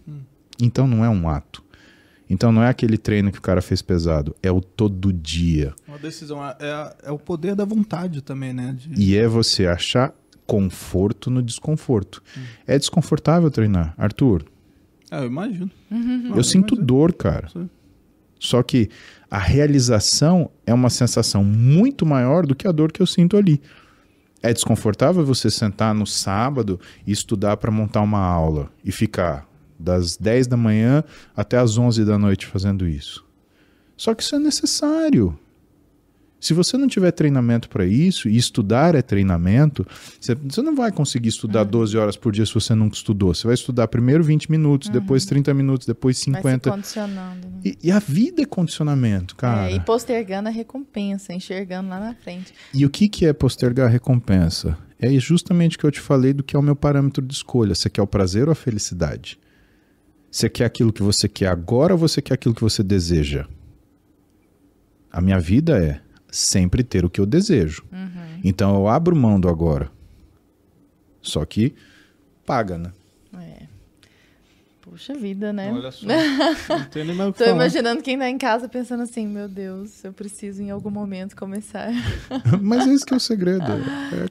Então 0.59 0.87
não 0.87 1.03
é 1.03 1.09
um 1.09 1.29
ato. 1.29 1.62
Então 2.33 2.51
não 2.51 2.63
é 2.63 2.69
aquele 2.69 2.97
treino 2.97 3.31
que 3.31 3.37
o 3.37 3.41
cara 3.41 3.61
fez 3.61 3.81
pesado, 3.81 4.35
é 4.41 4.51
o 4.51 4.59
todo 4.59 5.13
dia. 5.13 5.73
Uma 5.87 5.97
decisão. 5.99 6.43
É, 6.43 6.55
é- 6.59 6.95
é 7.09 7.11
o 7.11 7.19
poder 7.19 7.55
da 7.55 7.63
vontade 7.63 8.21
também, 8.21 8.51
né? 8.53 8.75
De- 8.77 8.99
E 9.01 9.15
é 9.15 9.27
você 9.27 9.67
achar 9.67 10.13
conforto 10.47 11.29
no 11.29 11.41
desconforto. 11.41 12.21
É 12.67 12.77
desconfortável 12.77 13.49
treinar. 13.51 13.93
Arthur, 13.97 14.45
Ah, 15.11 15.21
eu 15.21 15.27
imagino. 15.27 15.69
eu 16.35 16.43
sinto 16.43 16.75
dor, 16.75 17.13
cara. 17.13 17.47
Sim. 17.49 17.69
Só 18.39 18.61
que 18.63 18.89
a 19.31 19.37
realização 19.37 20.49
é 20.65 20.73
uma 20.73 20.89
sensação 20.89 21.43
muito 21.43 22.05
maior 22.05 22.45
do 22.45 22.55
que 22.55 22.67
a 22.67 22.71
dor 22.71 22.91
que 22.91 23.01
eu 23.01 23.05
sinto 23.07 23.37
ali. 23.37 23.61
É 24.41 24.51
desconfortável 24.51 25.23
você 25.25 25.49
sentar 25.49 25.93
no 25.95 26.05
sábado 26.05 26.77
e 27.07 27.11
estudar 27.13 27.55
para 27.57 27.71
montar 27.71 28.01
uma 28.01 28.19
aula 28.19 28.69
e 28.83 28.91
ficar 28.91 29.47
das 29.79 30.17
10 30.17 30.47
da 30.47 30.57
manhã 30.57 31.03
até 31.35 31.57
as 31.57 31.77
11 31.77 32.05
da 32.05 32.17
noite 32.17 32.45
fazendo 32.45 32.87
isso. 32.87 33.25
Só 33.95 34.13
que 34.13 34.23
isso 34.23 34.35
é 34.35 34.39
necessário. 34.39 35.37
Se 36.43 36.53
você 36.53 36.75
não 36.75 36.89
tiver 36.89 37.11
treinamento 37.11 37.69
para 37.69 37.85
isso, 37.85 38.27
e 38.27 38.35
estudar 38.35 38.95
é 38.95 39.01
treinamento, 39.01 39.87
você, 40.19 40.61
não 40.61 40.75
vai 40.75 40.91
conseguir 40.91 41.29
estudar 41.29 41.63
12 41.63 41.97
horas 41.97 42.17
por 42.17 42.33
dia 42.33 42.45
se 42.45 42.53
você 42.53 42.75
nunca 42.75 42.97
estudou. 42.97 43.33
Você 43.33 43.47
vai 43.47 43.53
estudar 43.53 43.87
primeiro 43.87 44.21
20 44.25 44.51
minutos, 44.51 44.89
depois 44.89 45.23
30 45.23 45.53
minutos, 45.53 45.87
depois 45.87 46.17
Vai 46.17 46.19
se 46.19 46.39
50. 46.41 46.69
condicionando. 46.69 47.47
Né? 47.47 47.59
E, 47.63 47.77
e 47.83 47.91
a 47.93 47.99
vida 47.99 48.41
é 48.41 48.45
condicionamento, 48.45 49.37
cara. 49.37 49.71
É, 49.71 49.75
e 49.75 49.79
postergando 49.79 50.49
a 50.49 50.51
recompensa, 50.51 51.33
enxergando 51.33 51.87
lá 51.87 51.97
na 51.97 52.13
frente. 52.13 52.53
E 52.73 52.85
o 52.85 52.89
que, 52.89 53.07
que 53.07 53.25
é 53.25 53.31
postergar 53.31 53.87
a 53.87 53.89
recompensa? 53.89 54.77
É 54.99 55.09
justamente 55.17 55.77
o 55.77 55.79
que 55.79 55.85
eu 55.85 55.91
te 55.91 56.01
falei 56.01 56.33
do 56.33 56.43
que 56.43 56.57
é 56.57 56.59
o 56.59 56.61
meu 56.61 56.75
parâmetro 56.75 57.25
de 57.25 57.33
escolha. 57.33 57.73
Você 57.73 57.89
quer 57.89 58.01
o 58.01 58.07
prazer 58.07 58.47
ou 58.47 58.51
a 58.51 58.55
felicidade? 58.55 59.39
Você 60.33 60.49
quer 60.49 60.65
aquilo 60.65 60.91
que 60.91 61.03
você 61.03 61.29
quer 61.29 61.45
agora 61.45 61.93
ou 61.93 61.99
você 61.99 62.19
quer 62.19 62.33
aquilo 62.33 62.55
que 62.55 62.61
você 62.63 62.81
deseja? 62.81 63.45
A 65.11 65.21
minha 65.21 65.39
vida 65.39 65.77
é 65.77 66.01
sempre 66.27 66.83
ter 66.83 67.05
o 67.05 67.09
que 67.09 67.21
eu 67.21 67.25
desejo. 67.27 67.85
Então 68.43 68.73
eu 68.73 68.87
abro 68.87 69.15
mão 69.15 69.39
do 69.39 69.47
agora. 69.47 69.91
Só 71.21 71.45
que 71.45 71.75
paga, 72.47 72.79
né? 72.79 72.91
É. 74.93 74.95
Puxa 74.95 75.13
vida, 75.15 75.51
né? 75.51 75.71
Olha 75.73 75.91
só. 75.91 76.05
Não 76.69 76.85
tem 76.85 77.03
nem 77.03 77.15
mais 77.15 77.29
o 77.29 77.33
que 77.33 77.39
Tô 77.39 77.45
falar. 77.45 77.55
imaginando 77.55 78.01
quem 78.03 78.17
tá 78.17 78.29
em 78.29 78.37
casa 78.37 78.69
pensando 78.69 79.01
assim, 79.03 79.27
meu 79.27 79.47
Deus, 79.47 80.03
eu 80.03 80.13
preciso 80.13 80.61
em 80.61 80.69
algum 80.69 80.91
momento 80.91 81.35
começar. 81.35 81.89
Mas 82.61 82.85
esse 82.87 83.03
que 83.05 83.13
é 83.13 83.17
o 83.17 83.19
segredo. 83.19 83.63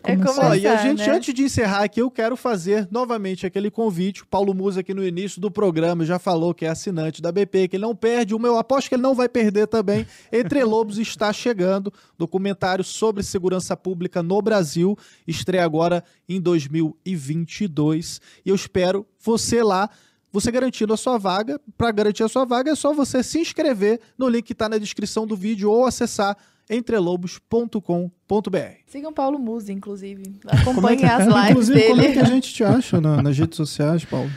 É, 0.04 0.12
É 0.12 0.16
começar. 0.16 0.56
E 0.56 0.66
a 0.66 0.70
Começar, 0.70 0.76
gente, 0.88 1.06
né? 1.06 1.16
antes 1.16 1.34
de 1.34 1.42
encerrar 1.42 1.82
aqui, 1.82 2.00
eu 2.00 2.10
quero 2.10 2.36
fazer 2.36 2.86
novamente 2.90 3.44
aquele 3.44 3.70
convite. 3.70 4.22
O 4.22 4.26
Paulo 4.26 4.54
Musa 4.54 4.80
aqui 4.80 4.94
no 4.94 5.04
início 5.04 5.40
do 5.40 5.50
programa 5.50 6.04
já 6.04 6.18
falou 6.18 6.54
que 6.54 6.64
é 6.64 6.68
assinante 6.68 7.20
da 7.20 7.32
BP, 7.32 7.68
que 7.68 7.76
ele 7.76 7.82
não 7.82 7.96
perde. 7.96 8.34
O 8.34 8.38
meu 8.38 8.56
aposto 8.56 8.88
que 8.88 8.94
ele 8.94 9.02
não 9.02 9.14
vai 9.14 9.28
perder 9.28 9.66
também. 9.66 10.06
Entre 10.32 10.62
Lobos 10.62 10.98
está 10.98 11.32
chegando. 11.32 11.92
Documentário 12.16 12.84
sobre 12.84 13.22
segurança 13.22 13.76
pública 13.76 14.22
no 14.22 14.40
Brasil. 14.40 14.96
Estreia 15.26 15.64
agora 15.64 16.04
em 16.28 16.40
2022. 16.40 18.20
E 18.44 18.50
eu 18.50 18.54
espero 18.54 19.06
você 19.20 19.62
lá. 19.62 19.90
Você 20.32 20.50
garantindo 20.50 20.92
a 20.94 20.96
sua 20.96 21.18
vaga. 21.18 21.60
Para 21.76 21.90
garantir 21.92 22.22
a 22.22 22.28
sua 22.28 22.44
vaga 22.46 22.70
é 22.70 22.74
só 22.74 22.92
você 22.94 23.22
se 23.22 23.38
inscrever 23.38 24.00
no 24.18 24.28
link 24.28 24.44
que 24.46 24.52
está 24.54 24.68
na 24.68 24.78
descrição 24.78 25.26
do 25.26 25.36
vídeo 25.36 25.70
ou 25.70 25.84
acessar 25.86 26.36
entrelobos.com.br. 26.70 28.58
Sigam 28.86 29.12
Paulo 29.12 29.38
Musi, 29.38 29.72
inclusive. 29.72 30.22
Como 30.42 30.50
é 30.54 30.60
Acompanhem 30.62 30.98
que- 30.98 31.04
as 31.04 31.26
lives 31.26 31.50
Inclusive, 31.68 31.82
como 31.88 32.00
é 32.00 32.02
dele. 32.02 32.12
que 32.14 32.18
a 32.18 32.24
gente 32.24 32.52
te 32.54 32.64
acha 32.64 33.00
na- 33.00 33.22
nas 33.22 33.36
redes 33.36 33.56
sociais, 33.56 34.04
Paulo? 34.04 34.30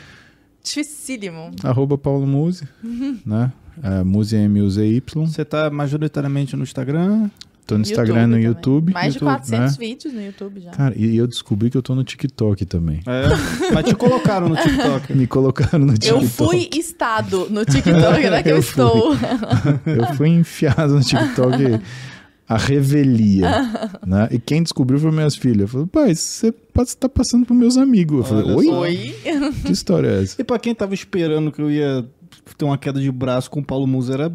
Dificílimo. 0.62 1.50
Arroba 1.62 1.96
Paulo 1.96 2.26
Muzi, 2.26 2.68
né? 3.24 3.52
É, 3.82 4.02
Muzi 4.02 4.36
M-U-Z-Y. 4.36 5.02
Você 5.26 5.44
tá 5.44 5.70
majoritariamente 5.70 6.56
no 6.56 6.62
Instagram? 6.62 7.30
Tô 7.66 7.74
no 7.76 7.82
Instagram 7.82 8.22
e 8.22 8.26
no 8.26 8.32
também. 8.34 8.44
YouTube. 8.46 8.92
Mais 8.92 9.12
de 9.12 9.18
YouTube, 9.18 9.34
400 9.34 9.78
né? 9.78 9.86
vídeos 9.86 10.14
no 10.14 10.22
YouTube 10.24 10.60
já. 10.60 10.70
Cara, 10.70 10.94
e 10.96 11.16
eu 11.16 11.26
descobri 11.26 11.68
que 11.68 11.76
eu 11.76 11.82
tô 11.82 11.94
no 11.94 12.04
TikTok 12.04 12.64
também. 12.64 13.00
É. 13.06 13.72
Mas 13.74 13.84
te 13.84 13.94
colocaram 13.94 14.48
no 14.48 14.56
TikTok. 14.56 15.12
Me 15.16 15.26
colocaram 15.26 15.84
no 15.84 15.92
Eu 15.92 15.98
TikTok. 15.98 16.26
fui 16.28 16.68
estado 16.72 17.48
no 17.50 17.64
TikTok, 17.64 18.30
né? 18.30 18.42
Que 18.42 18.50
eu, 18.50 18.54
Eu 18.56 18.60
estou. 18.60 19.14
Eu 19.84 20.14
fui 20.14 20.28
enfiado 20.28 20.94
no 20.94 21.00
TikTok 21.00 21.80
a 22.48 22.56
revelia, 22.56 23.48
né? 24.06 24.28
E 24.30 24.38
quem 24.38 24.62
descobriu 24.62 25.00
foi 25.00 25.10
minhas 25.10 25.34
filhas. 25.34 25.62
Eu 25.62 25.68
falei, 25.68 25.86
pai, 25.88 26.14
você 26.14 26.52
tá 26.98 27.08
passando 27.08 27.44
pros 27.44 27.58
meus 27.58 27.76
amigos. 27.76 28.18
Eu 28.18 28.24
falei, 28.24 28.54
oi? 28.54 28.68
Oi. 28.68 29.16
Que 29.64 29.72
história 29.72 30.08
é 30.08 30.22
essa? 30.22 30.40
E 30.40 30.44
pra 30.44 30.58
quem 30.58 30.74
tava 30.74 30.94
esperando 30.94 31.50
que 31.50 31.60
eu 31.60 31.70
ia 31.70 32.06
ter 32.56 32.64
uma 32.64 32.78
queda 32.78 33.00
de 33.00 33.10
braço 33.10 33.50
com 33.50 33.58
o 33.60 33.64
Paulo 33.64 33.86
Musa, 33.86 34.14
era, 34.14 34.32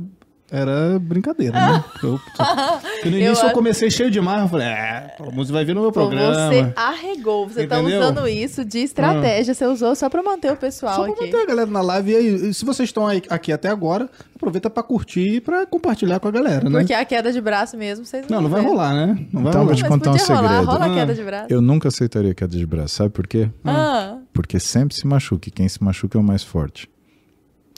era 0.51 0.99
brincadeira, 0.99 1.53
né? 1.59 1.83
Eu, 2.03 2.19
porque 2.19 3.09
no 3.09 3.17
início 3.17 3.41
eu, 3.43 3.45
acho- 3.47 3.53
comecei 3.53 3.89
cheio 3.89 4.11
demais, 4.11 4.41
eu 4.41 4.47
falei, 4.49 4.67
é, 4.67 5.15
Paulo 5.17 5.33
Musa 5.33 5.53
vai 5.53 5.63
vir 5.63 5.73
no 5.75 5.81
meu 5.81 5.91
programa. 5.91 6.49
Você 6.49 6.73
arregou. 6.75 7.47
Você 7.47 7.65
tá 7.65 7.79
Entendeu? 7.79 7.99
usando 8.01 8.27
isso 8.27 8.65
de 8.65 8.79
estratégia. 8.79 9.53
Você 9.53 9.65
usou 9.65 9.95
só 9.95 10.09
pra 10.09 10.21
manter 10.21 10.51
o 10.51 10.57
pessoal 10.57 10.95
Só 10.95 11.03
pra 11.03 11.11
aqui. 11.13 11.25
manter 11.25 11.37
a 11.37 11.45
galera 11.45 11.69
na 11.71 11.81
live. 11.81 12.11
E 12.11 12.15
aí, 12.15 12.53
se 12.53 12.65
vocês 12.65 12.89
estão 12.89 13.07
aí- 13.07 13.21
aqui 13.29 13.51
até 13.51 13.69
agora, 13.69 14.09
aproveita 14.35 14.69
pra 14.69 14.83
curtir 14.83 15.35
e 15.35 15.41
pra 15.41 15.65
compartilhar 15.65 16.19
com 16.19 16.27
a 16.27 16.31
galera, 16.31 16.69
né? 16.69 16.79
Porque 16.79 16.93
a 16.93 17.05
queda 17.05 17.31
de 17.31 17.39
braço 17.39 17.77
mesmo, 17.77 18.05
vocês 18.05 18.25
Não, 18.27 18.41
não 18.41 18.49
vai 18.49 18.61
vão 18.61 18.69
ver. 18.71 18.75
rolar, 18.77 18.93
né? 18.93 19.07
Não 19.31 19.41
vai 19.43 19.49
Então, 19.51 19.61
rolar. 19.61 19.65
vou 19.65 19.75
te 19.75 19.83
contar 19.83 20.09
um 20.11 20.13
podia 20.17 20.35
rolar. 20.35 20.49
segredo. 20.49 20.65
Rola 20.71 20.85
a 20.85 20.91
Ah. 20.91 20.93
queda 20.95 21.13
de 21.13 21.23
braço. 21.23 21.45
Eu 21.49 21.61
nunca 21.61 21.87
aceitaria 21.87 22.33
queda 22.33 22.57
de 22.57 22.65
braço. 22.65 22.95
Sabe 22.95 23.09
por 23.11 23.27
quê? 23.27 23.49
Ah, 23.63 24.17
Porque 24.33 24.59
sempre 24.59 24.95
se 24.95 25.05
machuca. 25.07 25.47
E 25.47 25.51
quem 25.51 25.67
se 25.69 25.81
machuca 25.83 26.17
é 26.17 26.21
o 26.21 26.23
mais 26.23 26.43
forte. 26.43 26.89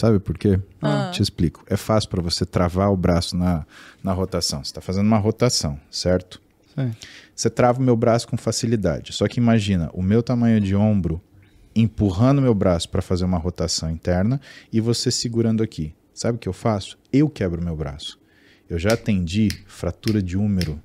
Sabe 0.04 0.20
por 0.20 0.38
quê? 0.38 0.60
Ah. 0.82 1.12
Te 1.14 1.24
explico. 1.24 1.64
É 1.66 1.78
fácil 1.78 2.10
para 2.10 2.22
você 2.22 2.46
travar 2.46 2.92
o 2.92 2.98
braço 2.98 3.38
na, 3.38 3.66
na 4.04 4.12
rotação. 4.12 4.62
Você 4.62 4.72
está 4.72 4.82
fazendo 4.82 5.08
uma 5.08 5.18
rotação, 5.18 5.80
certo? 5.90 6.42
Sim. 6.76 6.92
Você 7.34 7.50
trava 7.50 7.80
o 7.80 7.82
meu 7.82 7.96
braço 7.96 8.28
com 8.28 8.36
facilidade. 8.36 9.14
Só 9.14 9.30
que 9.30 9.40
imagina 9.40 9.90
o 9.94 10.04
meu 10.04 10.22
tamanho 10.22 10.60
de 10.60 10.76
ombro 10.76 11.22
empurrando 11.74 12.42
meu 12.42 12.54
braço 12.54 12.90
para 12.90 13.02
fazer 13.02 13.24
uma 13.24 13.38
rotação 13.38 13.90
interna 13.90 14.42
e 14.74 14.82
você 14.82 15.10
segurando 15.10 15.64
aqui. 15.64 15.96
Sabe 16.14 16.36
o 16.36 16.40
que 16.40 16.50
eu 16.50 16.54
faço? 16.54 16.98
Eu 17.10 17.30
quebro 17.30 17.64
meu 17.64 17.78
braço. 17.78 18.20
Eu 18.70 18.78
já 18.78 18.96
atendi 18.96 19.48
fratura 19.68 20.22
de 20.22 20.38
úmero 20.38 20.82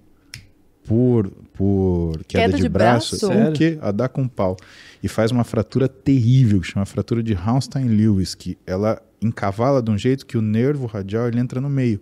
por, 0.86 1.28
por 1.54 2.24
queda, 2.24 2.44
Queda 2.44 2.56
de, 2.56 2.62
de 2.62 2.68
braço. 2.68 3.18
braço? 3.26 3.50
O 3.50 3.52
quê? 3.52 3.78
A 3.82 3.90
dar 3.90 4.10
com 4.10 4.28
pau. 4.28 4.56
E 5.02 5.08
faz 5.08 5.32
uma 5.32 5.42
fratura 5.42 5.88
terrível, 5.88 6.60
que 6.60 6.68
chama 6.68 6.86
fratura 6.86 7.20
de 7.20 7.34
Raunstein-Lewis, 7.34 8.36
que 8.36 8.56
ela 8.64 9.02
encavala 9.20 9.82
de 9.82 9.90
um 9.90 9.98
jeito 9.98 10.26
que 10.26 10.36
o 10.38 10.42
nervo 10.42 10.86
radial 10.86 11.28
ele 11.28 11.40
entra 11.40 11.60
no 11.60 11.68
meio. 11.70 12.00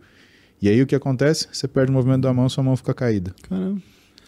E 0.61 0.69
aí 0.69 0.81
o 0.81 0.87
que 0.87 0.95
acontece? 0.95 1.49
Você 1.53 1.69
perde 1.69 1.91
o 1.91 1.95
movimento 1.95 2.23
da 2.23 2.33
mão, 2.33 2.49
sua 2.49 2.65
mão 2.65 2.77
fica 2.77 2.95
caída. 2.95 3.35
Caramba. 3.49 3.81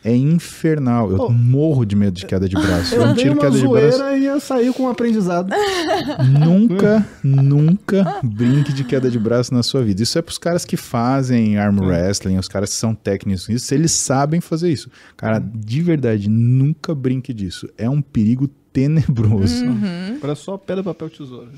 É 0.05 0.15
infernal. 0.15 1.11
Eu 1.11 1.17
Pô. 1.17 1.31
morro 1.31 1.85
de 1.85 1.97
medo 1.97 2.15
de 2.15 2.25
queda 2.25 2.49
de 2.49 2.55
braço. 2.55 2.95
Eu 2.95 3.03
Eu 3.03 3.15
tiro 3.17 3.33
uma 3.33 3.41
queda 3.41 3.59
de 3.59 3.67
braço. 3.67 4.03
e 4.17 4.27
eu 4.27 4.39
saí 4.39 4.73
com 4.73 4.85
um 4.85 4.89
aprendizado. 4.89 5.51
Nunca, 6.39 7.05
nunca 7.25 8.21
brinque 8.23 8.73
de 8.73 8.85
queda 8.85 9.11
de 9.11 9.19
braço 9.19 9.53
na 9.53 9.63
sua 9.63 9.83
vida. 9.83 10.03
Isso 10.03 10.17
é 10.19 10.23
pros 10.23 10.39
caras 10.39 10.65
que 10.65 10.77
fazem 10.77 11.59
arm 11.59 11.81
wrestling, 11.81 12.39
os 12.39 12.47
caras 12.49 12.71
que 12.71 12.77
são 12.77 12.95
técnicos 12.95 13.49
nisso, 13.49 13.75
eles 13.75 13.91
sabem 13.93 14.41
fazer 14.41 14.71
isso. 14.71 14.89
Cara, 15.17 15.39
de 15.39 15.83
verdade, 15.83 16.29
nunca 16.29 16.95
brinque 16.95 17.35
disso. 17.35 17.69
É 17.77 17.89
um 17.91 18.01
perigo 18.01 18.49
tenebroso. 18.79 19.65
Uhum. 19.65 20.15
Agora 20.17 20.33
é 20.33 20.37
só 20.37 20.57
pedra, 20.57 20.85
papel, 20.85 21.11
tesoura. 21.11 21.49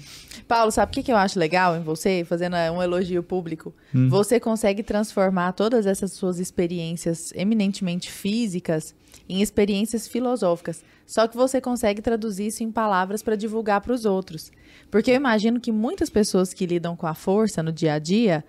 Paulo, 0.49 0.71
sabe 0.71 0.91
o 0.91 0.95
que, 0.95 1.03
que 1.03 1.13
eu 1.13 1.17
acho 1.17 1.39
legal 1.39 1.77
em 1.77 1.83
você, 1.83 2.25
fazendo 2.25 2.57
eh, 2.57 2.71
um 2.71 2.83
elogio 2.83 3.23
público? 3.23 3.75
Hum. 3.95 4.09
Você 4.09 4.41
consegue 4.41 4.83
transformar 4.83 5.53
todas 5.53 5.85
essas 5.85 6.13
suas 6.13 6.39
experiências 6.39 7.31
eminentemente 7.35 8.11
físicas 8.11 8.95
em 9.29 9.43
experiências 9.43 10.09
filosóficas. 10.09 10.83
Só 11.07 11.29
que 11.29 11.37
você 11.37 11.61
consegue 11.61 12.01
traduzir 12.01 12.47
isso 12.47 12.65
em 12.65 12.73
palavras 12.73 13.23
para 13.23 13.37
divulgar 13.37 13.83
para 13.83 13.93
os 13.93 14.07
outros. 14.07 14.51
Porque 14.91 15.11
eu 15.11 15.17
imagino 15.17 15.61
que 15.61 15.71
muitas 15.71 16.09
pessoas 16.09 16.55
que 16.55 16.67
lidam 16.67 16.97
com 16.97 17.07
a 17.07 17.15
força 17.15 17.63
no 17.63 17.71
dia 17.71 17.95
a 17.95 17.99
dia 17.99 18.43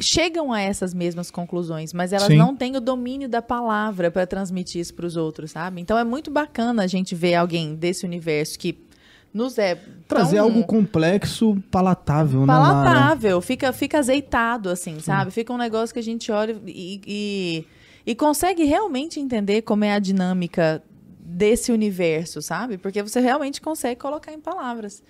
chegam 0.00 0.52
a 0.52 0.60
essas 0.60 0.92
mesmas 0.92 1.30
conclusões, 1.30 1.92
mas 1.92 2.12
elas 2.12 2.28
Sim. 2.28 2.36
não 2.36 2.56
têm 2.56 2.76
o 2.76 2.80
domínio 2.80 3.28
da 3.28 3.40
palavra 3.42 4.10
para 4.10 4.26
transmitir 4.26 4.80
isso 4.80 4.94
para 4.94 5.06
os 5.06 5.16
outros, 5.16 5.52
sabe? 5.52 5.80
Então 5.80 5.98
é 5.98 6.04
muito 6.04 6.30
bacana 6.30 6.82
a 6.82 6.86
gente 6.86 7.14
ver 7.14 7.34
alguém 7.34 7.74
desse 7.74 8.04
universo 8.04 8.58
que 8.58 8.78
nos 9.32 9.56
é 9.56 9.76
Trazer 10.06 10.36
tão 10.36 10.44
algo 10.44 10.64
complexo, 10.64 11.56
palatável, 11.70 12.40
né, 12.40 12.46
palatável, 12.46 13.40
fica, 13.40 13.72
fica 13.72 13.98
azeitado, 13.98 14.68
assim, 14.68 15.00
sabe? 15.00 15.30
Fica 15.30 15.52
um 15.52 15.56
negócio 15.56 15.92
que 15.92 16.00
a 16.00 16.02
gente 16.02 16.30
olha 16.30 16.54
e, 16.66 17.00
e, 17.06 17.66
e 18.06 18.14
consegue 18.14 18.64
realmente 18.64 19.18
entender 19.18 19.62
como 19.62 19.84
é 19.84 19.92
a 19.94 19.98
dinâmica 19.98 20.82
desse 21.18 21.72
universo, 21.72 22.42
sabe? 22.42 22.76
Porque 22.76 23.02
você 23.02 23.20
realmente 23.20 23.60
consegue 23.60 23.98
colocar 23.98 24.32
em 24.32 24.40
palavras. 24.40 25.02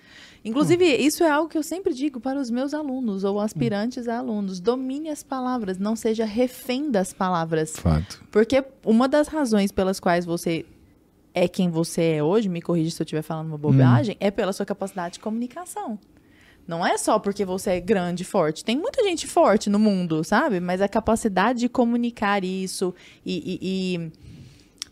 Inclusive, 0.45 0.85
isso 0.85 1.23
é 1.23 1.29
algo 1.31 1.47
que 1.49 1.57
eu 1.57 1.63
sempre 1.63 1.93
digo 1.93 2.19
para 2.19 2.39
os 2.39 2.49
meus 2.49 2.73
alunos 2.73 3.23
ou 3.23 3.39
aspirantes 3.39 4.07
a 4.09 4.17
alunos. 4.17 4.59
Domine 4.59 5.09
as 5.09 5.23
palavras, 5.23 5.77
não 5.77 5.95
seja 5.95 6.25
refém 6.25 6.91
das 6.91 7.13
palavras. 7.13 7.71
Fato. 7.77 8.21
Porque 8.29 8.63
uma 8.85 9.07
das 9.07 9.27
razões 9.29 9.71
pelas 9.71 9.99
quais 9.99 10.25
você 10.25 10.65
é 11.33 11.47
quem 11.47 11.69
você 11.69 12.15
é 12.17 12.23
hoje, 12.23 12.49
me 12.49 12.61
corrija 12.61 12.91
se 12.91 13.01
eu 13.01 13.05
estiver 13.05 13.21
falando 13.21 13.47
uma 13.47 13.57
bobagem, 13.57 14.17
é 14.19 14.29
pela 14.29 14.51
sua 14.53 14.65
capacidade 14.65 15.13
de 15.15 15.19
comunicação. 15.21 15.97
Não 16.67 16.85
é 16.85 16.97
só 16.97 17.19
porque 17.19 17.43
você 17.43 17.71
é 17.71 17.79
grande 17.81 18.23
e 18.23 18.25
forte. 18.25 18.63
Tem 18.63 18.77
muita 18.77 19.03
gente 19.03 19.27
forte 19.27 19.69
no 19.69 19.77
mundo, 19.79 20.23
sabe? 20.23 20.59
Mas 20.59 20.81
a 20.81 20.87
capacidade 20.87 21.59
de 21.59 21.67
comunicar 21.69 22.43
isso 22.43 22.93
e, 23.25 23.59
e- 23.61 23.95
e 23.95 24.11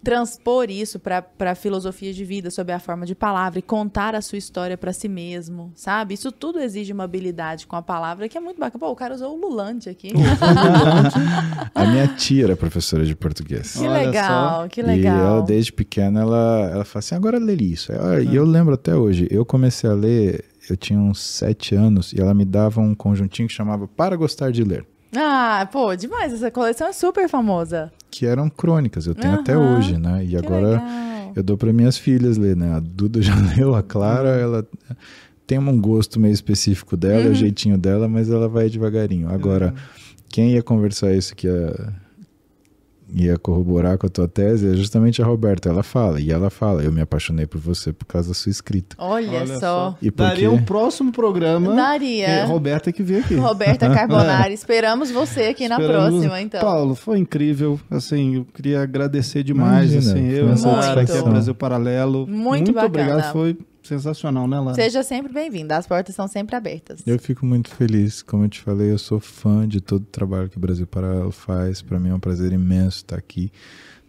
transpor 0.03 0.69
isso 0.69 0.99
para 0.99 1.23
a 1.39 1.55
filosofia 1.55 2.11
de 2.13 2.25
vida 2.25 2.49
sob 2.49 2.71
a 2.71 2.79
forma 2.79 3.05
de 3.05 3.13
palavra 3.15 3.59
e 3.59 3.61
contar 3.61 4.15
a 4.15 4.21
sua 4.21 4.37
história 4.37 4.77
para 4.77 4.91
si 4.93 5.07
mesmo, 5.07 5.71
sabe? 5.75 6.13
Isso 6.13 6.31
tudo 6.31 6.59
exige 6.59 6.91
uma 6.91 7.03
habilidade 7.03 7.67
com 7.67 7.75
a 7.75 7.81
palavra 7.81 8.27
que 8.27 8.37
é 8.37 8.41
muito 8.41 8.59
bacana. 8.59 8.79
Pô, 8.79 8.91
o 8.91 8.95
cara 8.95 9.13
usou 9.13 9.35
o 9.37 9.39
Lulante 9.39 9.89
aqui. 9.89 10.11
A 11.75 11.85
minha 11.85 12.07
tia 12.07 12.45
era 12.45 12.55
professora 12.57 13.05
de 13.05 13.15
português. 13.15 13.73
que 13.73 13.79
Olha 13.87 14.05
legal, 14.07 14.69
que 14.69 14.79
E 14.81 14.83
legal. 14.83 15.17
ela, 15.17 15.41
desde 15.41 15.71
pequena, 15.71 16.21
ela, 16.21 16.69
ela 16.71 16.85
fala 16.85 16.99
assim, 16.99 17.15
agora 17.15 17.37
lê 17.37 17.55
isso. 17.55 17.91
E 18.29 18.35
eu 18.35 18.45
lembro 18.45 18.73
até 18.73 18.95
hoje, 18.95 19.27
eu 19.29 19.45
comecei 19.45 19.89
a 19.89 19.93
ler, 19.93 20.43
eu 20.69 20.75
tinha 20.75 20.97
uns 20.99 21.19
sete 21.21 21.75
anos, 21.75 22.13
e 22.13 22.19
ela 22.21 22.33
me 22.33 22.45
dava 22.45 22.81
um 22.81 22.95
conjuntinho 22.95 23.47
que 23.47 23.53
chamava 23.53 23.87
Para 23.87 24.15
Gostar 24.15 24.51
de 24.51 24.63
Ler. 24.63 24.85
Ah, 25.15 25.67
pô, 25.71 25.95
demais. 25.95 26.33
Essa 26.33 26.49
coleção 26.51 26.87
é 26.87 26.93
super 26.93 27.27
famosa. 27.29 27.91
Que 28.09 28.25
eram 28.25 28.49
crônicas, 28.49 29.05
eu 29.07 29.15
tenho 29.15 29.33
até 29.35 29.53
Aham, 29.53 29.77
hoje, 29.77 29.97
né? 29.97 30.23
E 30.25 30.35
agora 30.37 30.67
legal. 30.71 31.33
eu 31.35 31.43
dou 31.43 31.57
para 31.57 31.71
minhas 31.73 31.97
filhas 31.97 32.37
ler, 32.37 32.55
né? 32.55 32.73
A 32.73 32.79
Duda 32.79 33.21
já 33.21 33.33
leu, 33.55 33.73
a 33.75 33.81
Clara, 33.83 34.29
ela 34.29 34.65
tem 35.47 35.57
um 35.59 35.79
gosto 35.81 36.19
meio 36.19 36.33
específico 36.33 36.95
dela, 36.95 37.25
Uhum. 37.25 37.31
o 37.31 37.35
jeitinho 37.35 37.77
dela, 37.77 38.07
mas 38.07 38.29
ela 38.29 38.47
vai 38.47 38.69
devagarinho. 38.69 39.29
Agora, 39.29 39.73
quem 40.29 40.51
ia 40.51 40.63
conversar 40.63 41.13
isso 41.13 41.35
que 41.35 41.47
ia, 41.47 41.73
ia 43.13 43.37
corroborar 43.37 43.97
com 43.97 44.07
a 44.07 44.09
tua 44.09 44.27
tese 44.27 44.71
é 44.71 44.75
justamente 44.75 45.21
a 45.21 45.25
Roberta. 45.25 45.69
Ela 45.69 45.83
fala, 45.83 46.19
e 46.19 46.31
ela 46.31 46.49
fala, 46.49 46.83
eu 46.83 46.91
me 46.91 47.01
apaixonei 47.01 47.45
por 47.45 47.59
você 47.59 47.91
por 47.91 48.05
causa 48.05 48.29
da 48.29 48.33
sua 48.33 48.49
escrita. 48.49 48.95
Olha, 48.99 49.45
só. 49.59 49.95
E 50.01 50.09
por 50.11 50.23
Daria 50.23 50.51
um 50.51 50.61
próximo 50.63 51.11
programa. 51.11 51.75
Daria. 51.75 52.27
É, 52.27 52.43
Roberta 52.43 52.91
que 52.91 53.03
veio 53.03 53.19
aqui. 53.21 53.35
Roberta 53.35 53.89
Carbonari, 53.93 54.53
esperamos 54.53 55.11
você 55.11 55.43
aqui 55.43 55.67
na 55.67 55.79
Esperamos- 55.79 56.09
próxima, 56.11 56.41
então. 56.41 56.61
Paulo, 56.61 56.95
foi 56.95 57.19
incrível. 57.19 57.79
Assim, 57.89 58.35
eu 58.37 58.45
queria 58.45 58.81
agradecer 58.81 59.43
demais. 59.43 59.91
Imagina, 59.91 60.13
assim, 60.13 60.27
eu 60.29 60.45
uma 60.45 60.55
e 60.55 60.59
a 60.59 60.65
Mara, 60.65 60.81
que 60.81 60.89
é 60.89 60.91
o 60.91 60.95
satisfação. 60.95 61.29
Brasil 61.31 61.55
Paralelo. 61.55 62.27
Muito 62.27 62.71
bacana. 62.73 62.87
obrigado. 62.87 63.31
Foi 63.33 63.57
sensacional, 63.83 64.47
né, 64.47 64.59
Lara? 64.59 64.75
Seja 64.75 65.03
sempre 65.03 65.31
bem-vindo, 65.33 65.73
as 65.73 65.87
portas 65.87 66.13
são 66.15 66.27
sempre 66.27 66.55
abertas. 66.55 67.01
Eu 67.05 67.17
fico 67.19 67.45
muito 67.45 67.69
feliz, 67.69 68.21
como 68.21 68.45
eu 68.45 68.49
te 68.49 68.61
falei, 68.61 68.91
eu 68.91 68.97
sou 68.97 69.19
fã 69.19 69.67
de 69.67 69.81
todo 69.81 70.03
o 70.03 70.05
trabalho 70.05 70.49
que 70.49 70.57
o 70.57 70.59
Brasil 70.59 70.85
Paralelo 70.87 71.31
faz. 71.31 71.81
Para 71.81 71.99
mim 71.99 72.09
é 72.09 72.13
um 72.13 72.19
prazer 72.19 72.51
imenso 72.51 72.97
estar 72.97 73.17
aqui. 73.17 73.51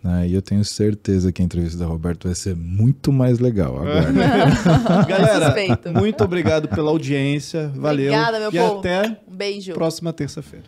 Né? 0.02 0.28
E 0.28 0.34
eu 0.34 0.42
tenho 0.42 0.64
certeza 0.64 1.30
que 1.30 1.40
a 1.40 1.44
entrevista 1.44 1.78
da 1.78 1.86
Roberto 1.86 2.26
vai 2.26 2.34
ser 2.34 2.56
muito 2.56 3.12
mais 3.12 3.38
legal 3.38 3.76
agora. 3.76 4.12
Galera, 5.06 5.54
muito 5.98 6.24
obrigado 6.24 6.68
pela 6.68 6.90
audiência. 6.90 7.68
Valeu. 7.74 8.06
Obrigada, 8.12 8.40
meu 8.40 8.50
e 8.52 8.58
povo. 8.58 8.78
até 8.80 9.18
Um 9.28 9.36
beijo. 9.36 9.72
próxima 9.74 10.12
terça-feira. 10.12 10.64